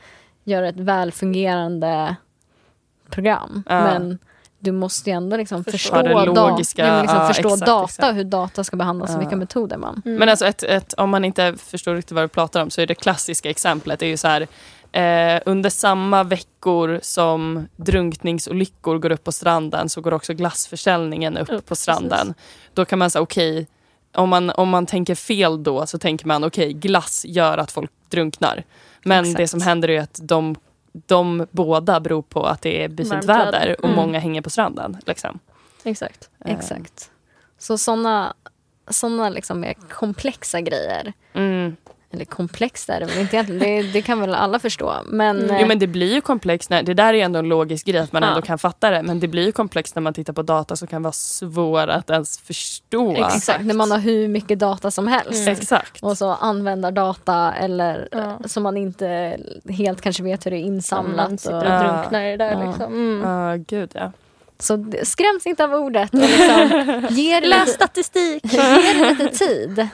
göra 0.44 0.68
ett 0.68 0.76
välfungerande 0.80 2.16
program. 3.10 3.62
Ja. 3.68 3.80
Men 3.84 4.18
du 4.64 4.72
måste 4.72 5.10
ju 5.10 5.16
ändå 5.16 5.36
liksom 5.36 5.64
Förstå 5.64 5.78
förstå, 5.78 6.02
det 6.02 6.14
da- 6.14 6.24
logiska. 6.50 6.86
ja, 6.86 6.92
men 6.92 7.02
liksom 7.02 7.18
Ja, 7.20 7.28
förstå 7.28 7.48
exakt, 7.48 7.66
data, 7.66 7.84
exakt. 7.84 8.16
hur 8.16 8.24
data 8.24 8.64
ska 8.64 8.76
behandlas 8.76 9.10
och 9.10 9.16
Ja. 9.16 9.20
vilka 9.20 9.36
metoder 9.36 9.76
man... 9.76 10.02
Mm. 10.04 10.18
Men 10.18 10.28
alltså 10.28 10.46
ett, 10.46 10.62
ett, 10.62 10.92
om 10.96 11.10
man 11.10 11.24
inte 11.24 11.54
förstår 11.58 11.94
riktigt 11.94 12.12
vad 12.12 12.24
du 12.24 12.28
pratar 12.28 12.62
om 12.62 12.70
så 12.70 12.80
är 12.80 12.86
det 12.86 12.94
klassiska 12.94 13.50
exemplet 13.50 14.02
är 14.02 14.06
ju 14.06 14.16
så 14.16 14.28
här 14.28 14.46
Eh, 14.92 15.40
under 15.46 15.70
samma 15.70 16.22
veckor 16.22 16.98
som 17.02 17.66
drunkningsolyckor 17.76 18.98
går 18.98 19.12
upp 19.12 19.24
på 19.24 19.32
stranden 19.32 19.88
så 19.88 20.00
går 20.00 20.14
också 20.14 20.34
glassförsäljningen 20.34 21.36
upp, 21.36 21.50
Upp, 21.50 21.66
på 21.66 21.76
stranden. 21.76 22.26
precis. 22.26 22.70
Då 22.74 22.84
kan 22.84 22.98
man 22.98 23.10
säga 23.10 23.22
okej, 23.22 23.66
om, 24.14 24.28
man, 24.28 24.50
om 24.50 24.68
man 24.68 24.86
tänker 24.86 25.14
fel 25.14 25.62
då 25.62 25.86
så 25.86 25.98
tänker 25.98 26.26
man 26.26 26.44
okej, 26.44 26.72
glass 26.72 27.24
gör 27.28 27.58
att 27.58 27.72
folk 27.72 27.90
drunknar. 28.10 28.62
Men 29.04 29.20
Exakt. 29.24 29.36
det 29.38 29.48
som 29.48 29.62
händer 29.62 29.90
är 29.90 30.00
att 30.00 30.18
de, 30.22 30.56
de 31.06 31.46
båda 31.50 32.00
beror 32.00 32.22
på 32.22 32.42
att 32.46 32.62
det 32.62 32.84
är 32.84 32.88
busigt 32.88 33.24
väder. 33.24 33.76
och 33.78 33.84
Mm. 33.84 33.96
många 33.96 34.18
hänger 34.18 34.42
på 34.42 34.50
stranden. 34.50 34.96
Liksom. 35.06 35.38
Exakt. 35.84 36.30
Eh, 36.44 36.52
Exakt. 36.58 37.10
Så 37.58 37.78
såna, 37.78 38.34
såna 38.90 39.28
liksom 39.28 39.60
mer 39.60 39.74
komplexa 39.90 40.60
grejer. 40.60 41.12
Mm. 41.32 41.76
Eller 42.14 42.24
komplext 42.24 42.88
är 42.88 43.00
det 43.00 43.06
väl 43.06 43.18
inte 43.18 43.36
egentligen, 43.36 43.62
det, 43.84 43.92
det 43.92 44.02
kan 44.02 44.20
väl 44.20 44.34
alla 44.34 44.58
förstå. 44.58 44.92
Men, 45.06 45.46
Jo 45.48 45.54
eh, 45.54 45.66
men 45.68 45.78
det 45.78 45.86
blir 45.86 46.14
ju 46.14 46.20
komplext, 46.20 46.70
när, 46.70 46.82
det 46.82 46.94
där 46.94 47.14
är 47.14 47.24
ändå 47.24 47.38
en 47.38 47.48
logisk 47.48 47.86
grej 47.86 48.00
att 48.00 48.12
man 48.12 48.22
Ja. 48.22 48.28
ändå 48.28 48.42
kan 48.42 48.58
fatta 48.58 48.90
det. 48.90 49.02
Men 49.02 49.20
det 49.20 49.28
blir 49.28 49.46
ju 49.46 49.52
komplext 49.52 49.94
när 49.94 50.00
man 50.02 50.14
tittar 50.14 50.32
på 50.32 50.42
data 50.42 50.76
som 50.76 50.88
kan 50.88 51.02
vara 51.02 51.12
svåra 51.12 51.94
att 51.94 52.10
ens 52.10 52.38
förstå. 52.38 53.16
exakt, 53.16 53.64
när 53.64 53.74
man 53.74 53.90
har 53.90 53.98
hur 53.98 54.28
mycket 54.28 54.58
data 54.58 54.90
som 54.90 55.06
helst. 55.08 55.40
Mm. 55.42 55.52
Exakt. 55.52 56.02
Och 56.02 56.18
så 56.18 56.30
använder 56.34 56.90
data 56.90 57.52
eller 57.54 58.08
Ja. 58.12 58.38
som 58.44 58.62
man 58.62 58.76
inte 58.76 59.38
helt 59.68 60.00
kanske 60.00 60.22
vet 60.22 60.46
hur 60.46 60.50
det 60.50 60.56
är 60.56 60.64
Man 60.64 60.74
insamlat. 60.74 61.40
sitter 61.40 61.54
Och, 61.56 61.62
och 61.62 61.68
Ja. 61.68 61.82
drunknar 61.82 62.22
i 62.22 62.30
det 62.30 62.36
där 62.36 62.52
Ja. 62.52 62.66
liksom. 62.66 62.92
Mm. 62.92 63.30
Ja, 63.30 63.56
gud 63.68 63.90
ja. 63.94 64.12
så 64.58 64.92
skräms 65.02 65.46
inte 65.46 65.64
av 65.64 65.72
ordet. 65.74 66.14
Och 66.14 66.20
liksom, 66.20 66.68
Läs 67.10 67.42
lite, 67.42 67.66
statistik! 67.66 68.44
ge 68.52 68.58
det 68.58 69.10
lite 69.10 69.28
tid. 69.38 69.88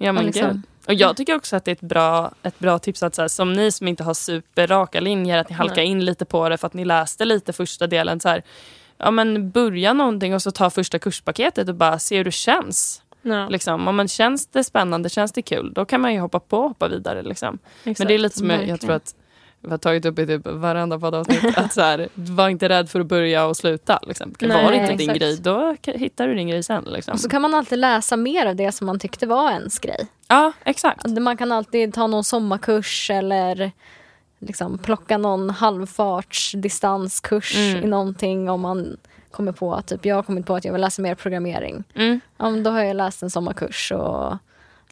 Ja 0.00 0.08
Och 0.10 0.14
men 0.14 0.24
liksom- 0.26 0.48
gud. 0.48 0.60
Och 0.88 0.94
jag 0.94 1.16
tycker 1.16 1.34
också 1.34 1.56
att 1.56 1.64
det 1.64 1.70
är 1.70 1.72
ett 1.72 1.80
bra, 1.80 2.32
ett 2.42 2.58
bra 2.58 2.78
tips 2.78 3.02
att 3.02 3.14
så 3.14 3.20
här, 3.22 3.28
som 3.28 3.52
ni 3.52 3.72
som 3.72 3.88
inte 3.88 4.04
har 4.04 4.14
superraka 4.14 5.00
linjer, 5.00 5.38
att 5.38 5.48
ni 5.48 5.54
halkar 5.54 5.82
in 5.82 6.04
lite 6.04 6.24
på 6.24 6.48
det 6.48 6.58
för 6.58 6.66
att 6.66 6.74
ni 6.74 6.84
läste 6.84 7.24
lite 7.24 7.52
första 7.52 7.86
delen. 7.86 8.20
Så 8.20 8.28
här, 8.28 8.42
ja 8.96 9.10
men 9.10 9.50
börja 9.50 9.92
någonting 9.92 10.34
och 10.34 10.42
så 10.42 10.50
ta 10.50 10.70
första 10.70 10.98
kurspaketet 10.98 11.68
och 11.68 11.74
bara 11.74 11.98
se 11.98 12.16
hur 12.16 12.24
det 12.24 12.30
känns. 12.30 13.02
Ja, 13.22 13.48
Liksom. 13.48 13.88
Om 13.88 13.96
man 13.96 14.08
känns 14.08 14.46
det 14.46 14.64
spännande, 14.64 15.08
känns 15.08 15.32
det 15.32 15.42
kul, 15.42 15.72
då 15.72 15.84
kan 15.84 16.00
man 16.00 16.14
ju 16.14 16.20
hoppa 16.20 16.40
på 16.40 16.58
och 16.58 16.68
hoppa 16.68 16.88
vidare. 16.88 17.22
Liksom. 17.22 17.58
Men 17.84 17.94
det 17.94 18.14
är 18.14 18.18
lite 18.18 18.38
som 18.38 18.50
jag, 18.50 18.68
jag 18.68 18.80
tror 18.80 18.92
att 18.92 19.14
vi 19.60 19.70
har 19.70 19.78
tagit 19.78 20.04
upp 20.04 20.18
i 20.18 20.26
typ 20.26 20.46
varenda 20.46 20.98
poddavsnitt. 20.98 21.44
att 21.58 21.72
så 21.72 21.80
här, 21.80 22.08
var 22.14 22.48
inte 22.48 22.68
rädd 22.68 22.90
för 22.90 23.00
att 23.00 23.06
börja 23.06 23.46
och 23.46 23.56
sluta. 23.56 24.00
Liksom. 24.06 24.34
Nej, 24.40 24.64
var 24.64 24.70
det 24.70 24.76
inte 24.76 24.92
din 24.92 25.10
exakt. 25.10 25.18
grej, 25.18 25.40
då 25.40 25.76
hittar 25.84 26.28
du 26.28 26.34
din 26.34 26.48
grej 26.48 26.62
sen. 26.62 26.84
Liksom. 26.84 27.12
Och 27.12 27.20
så 27.20 27.28
kan 27.28 27.42
man 27.42 27.54
alltid 27.54 27.78
läsa 27.78 28.16
mer 28.16 28.46
av 28.46 28.56
det 28.56 28.72
som 28.72 28.86
man 28.86 28.98
tyckte 28.98 29.26
var 29.26 29.50
ens 29.50 29.78
grej. 29.78 30.06
Ja, 30.28 30.52
exakt. 30.64 31.06
Man 31.06 31.36
kan 31.36 31.52
alltid 31.52 31.94
ta 31.94 32.06
någon 32.06 32.24
sommarkurs 32.24 33.10
eller 33.10 33.72
liksom 34.38 34.78
plocka 34.78 35.18
någon 35.18 35.50
halvfarts 35.50 36.52
distanskurs 36.52 37.56
Mm. 37.56 37.84
i 37.84 37.86
någonting 37.86 38.50
om 38.50 38.60
man 38.60 38.96
kommer 39.30 39.52
på 39.52 39.74
att 39.74 39.86
typ, 39.86 40.06
jag 40.06 40.16
har 40.16 40.22
kommit 40.22 40.46
på 40.46 40.54
att 40.54 40.64
jag 40.64 40.72
vill 40.72 40.80
läsa 40.80 41.02
mer 41.02 41.14
programmering. 41.14 41.84
Mm. 41.94 42.20
Ja, 42.36 42.50
då 42.50 42.70
har 42.70 42.80
jag 42.80 42.96
läst 42.96 43.22
en 43.22 43.30
sommarkurs 43.30 43.92
och 43.92 44.36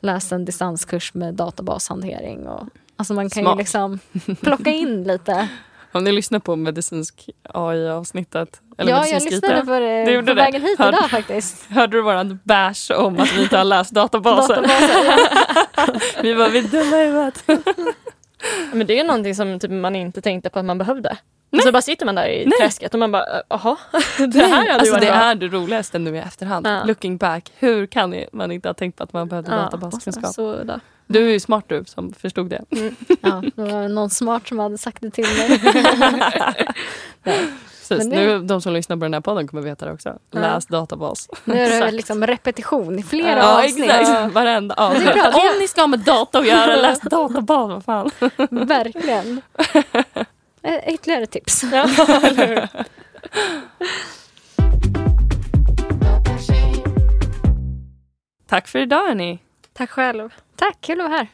läst 0.01 0.33
en 0.33 0.45
distanskurs 0.45 1.15
med 1.15 1.35
databashantering. 1.35 2.47
Och, 2.47 2.67
alltså 2.97 3.15
man 3.15 3.31
kan 3.31 3.43
Smart. 3.43 3.55
ju 3.55 3.59
liksom 3.59 3.99
plocka 4.41 4.71
in 4.71 5.05
lite. 5.05 5.49
Om 5.93 6.05
ni 6.05 6.13
lyssnar 6.13 6.39
på 6.39 6.57
medicinsk 6.57 7.31
AI-avsnittet. 7.55 8.61
Eller 8.79 8.91
ja, 8.93 8.97
jag 8.97 9.05
medicinsk 9.05 9.31
lyssnade 9.33 9.59
IT. 9.61 9.67
på, 9.67 9.73
Det 9.73 10.13
gjorde 10.13 10.27
på 10.27 10.35
det. 10.35 10.43
vägen 10.43 10.63
hit 10.63 10.79
Hörde- 10.79 10.97
idag 10.99 11.11
faktiskt. 11.11 11.67
Hörde 11.71 11.97
du 11.97 12.03
våran 12.03 12.39
bash 12.45 12.93
om 12.97 13.21
att 13.21 13.33
vi 13.37 13.43
inte 13.43 13.57
har 13.57 13.65
läst 13.65 13.91
databaser? 13.91 14.55
Databaser. 14.55 16.23
vi 16.23 16.33
var 16.35 16.49
vi 16.49 16.59
är 16.59 16.63
dumma 16.63 16.97
i 16.97 17.07
huvudet. 17.07 17.45
Men 18.73 18.87
det 18.87 18.99
är 19.01 19.05
någonting 19.05 19.35
som 19.35 19.59
typ, 19.61 19.71
man 19.71 19.97
inte 19.97 20.21
tänkte 20.21 20.51
på 20.51 20.59
att 20.59 20.65
man 20.65 20.79
behövde. 20.79 21.17
Så 21.65 21.73
bara 21.73 21.83
sitter 21.83 22.07
man 22.07 22.15
där 22.15 22.27
i 22.29 22.47
Nej. 22.47 22.59
träsket 22.61 22.95
och 22.95 23.01
man 23.01 23.13
bara, 23.13 23.25
jaha, 23.49 23.77
det 24.19 24.39
här 24.39 24.49
hade 24.51 24.65
ju 24.65 24.71
alltså, 24.73 24.93
varit 24.93 25.01
det 25.03 25.07
bra. 25.13 25.17
är 25.23 25.35
det 25.35 25.49
roligaste 25.49 25.99
nu 25.99 26.17
i 26.17 26.19
efterhand. 26.19 26.67
Ja. 26.67 26.85
Looking 26.85 27.17
back, 27.17 27.53
hur 27.59 27.87
kan 27.87 28.11
ni- 28.11 28.29
man 28.33 28.53
inte 28.53 28.69
ha 28.69 28.75
tänkt 28.75 28.97
på 28.97 29.03
att 29.05 29.13
man 29.13 29.29
behövde 29.29 29.51
Ja, 29.51 29.57
databaskunskap? 29.57 30.35
Så, 30.35 30.65
då. 30.65 30.81
Du 31.07 31.27
är 31.29 31.33
ju 31.33 31.41
smart 31.41 31.65
du 31.69 31.85
som 31.87 32.13
förstod 32.13 32.51
det. 32.51 32.65
Ja, 33.21 33.43
det 33.57 33.63
var 33.63 33.89
någon 33.89 34.11
smart 34.11 34.49
som 34.49 34.59
hade 34.59 34.79
sagt 34.79 35.01
det 35.03 35.11
till 35.11 35.25
mig. 35.25 35.61
Precis, 37.89 38.11
det- 38.11 38.17
nu, 38.17 38.39
de 38.41 38.61
som 38.63 38.73
lyssnar 38.73 38.97
på 38.97 39.05
den 39.05 39.15
här 39.15 39.21
podden 39.21 39.49
kommer 39.49 39.63
veta 39.63 39.87
det 39.87 39.93
också. 39.93 40.19
Läs 40.31 40.67
databas. 40.67 41.29
Nu 41.45 41.55
är 41.55 41.85
det 41.87 41.91
liksom 41.91 42.27
repetition 42.27 42.99
i 42.99 43.03
flera 43.03 43.39
Ja, 43.39 43.65
avsnitt. 43.65 43.91
exakt. 43.91 44.35
Varenda 44.35 44.75
avsnitt. 44.75 45.13
bra, 45.13 45.29
Om 45.53 45.59
ni 45.61 45.69
ska 45.69 45.81
ha 45.81 45.87
med 45.89 45.99
data 46.01 46.39
att 46.39 46.47
göra, 46.47 46.77
läs 46.77 47.01
databas. 47.01 47.69
Vad 47.69 47.85
fan. 47.85 48.11
Verkligen. 48.67 49.41
Eh, 50.63 50.95
Ytterligare 50.95 51.27
tips. 51.27 51.65
Ja. 51.73 51.87
Tack 58.49 58.69
för 58.69 58.79
idag 58.79 59.07
hörni. 59.09 59.39
Tack 59.77 59.91
själv. 59.91 60.35
Tack, 60.57 60.77
kul 60.81 61.01
att 61.01 61.11
vara 61.11 61.19
här. 61.19 61.29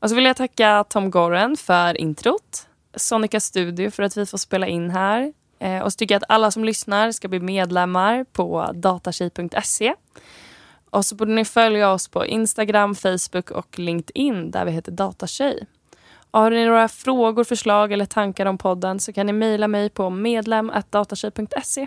Och 0.00 0.08
så 0.08 0.16
vill 0.16 0.24
jag 0.24 0.36
tacka 0.36 0.84
Tom 0.88 1.10
Goren 1.10 1.56
för 1.56 2.00
introt. 2.00 2.68
Sonica 2.94 3.40
Studio 3.40 3.90
för 3.90 4.02
att 4.02 4.16
vi 4.16 4.26
får 4.26 4.38
spela 4.38 4.66
in 4.66 4.90
här. 4.90 5.32
Eh, 5.58 5.82
och 5.82 5.92
så 5.92 5.96
tycker 5.96 6.14
jag 6.14 6.22
att 6.22 6.30
alla 6.30 6.50
som 6.50 6.64
lyssnar 6.64 7.12
ska 7.12 7.28
bli 7.28 7.40
medlemmar 7.40 8.24
på 8.32 8.70
datatjej.se. 8.74 9.94
Och 10.90 11.04
så 11.04 11.14
borde 11.14 11.32
ni 11.32 11.44
följa 11.44 11.90
oss 11.90 12.08
på 12.08 12.26
Instagram, 12.26 12.94
Facebook 12.94 13.50
och 13.50 13.78
LinkedIn 13.78 14.50
där 14.50 14.64
vi 14.64 14.70
heter 14.70 14.92
Datatjej. 14.92 15.66
Och 16.30 16.40
har 16.40 16.50
ni 16.50 16.66
några 16.66 16.88
frågor, 16.88 17.44
förslag 17.44 17.92
eller 17.92 18.06
tankar 18.06 18.46
om 18.46 18.58
podden 18.58 19.00
så 19.00 19.12
kan 19.12 19.26
ni 19.26 19.32
mejla 19.32 19.68
mig 19.68 19.90
på 19.90 20.10
medlem.datatjej.se. 20.10 21.86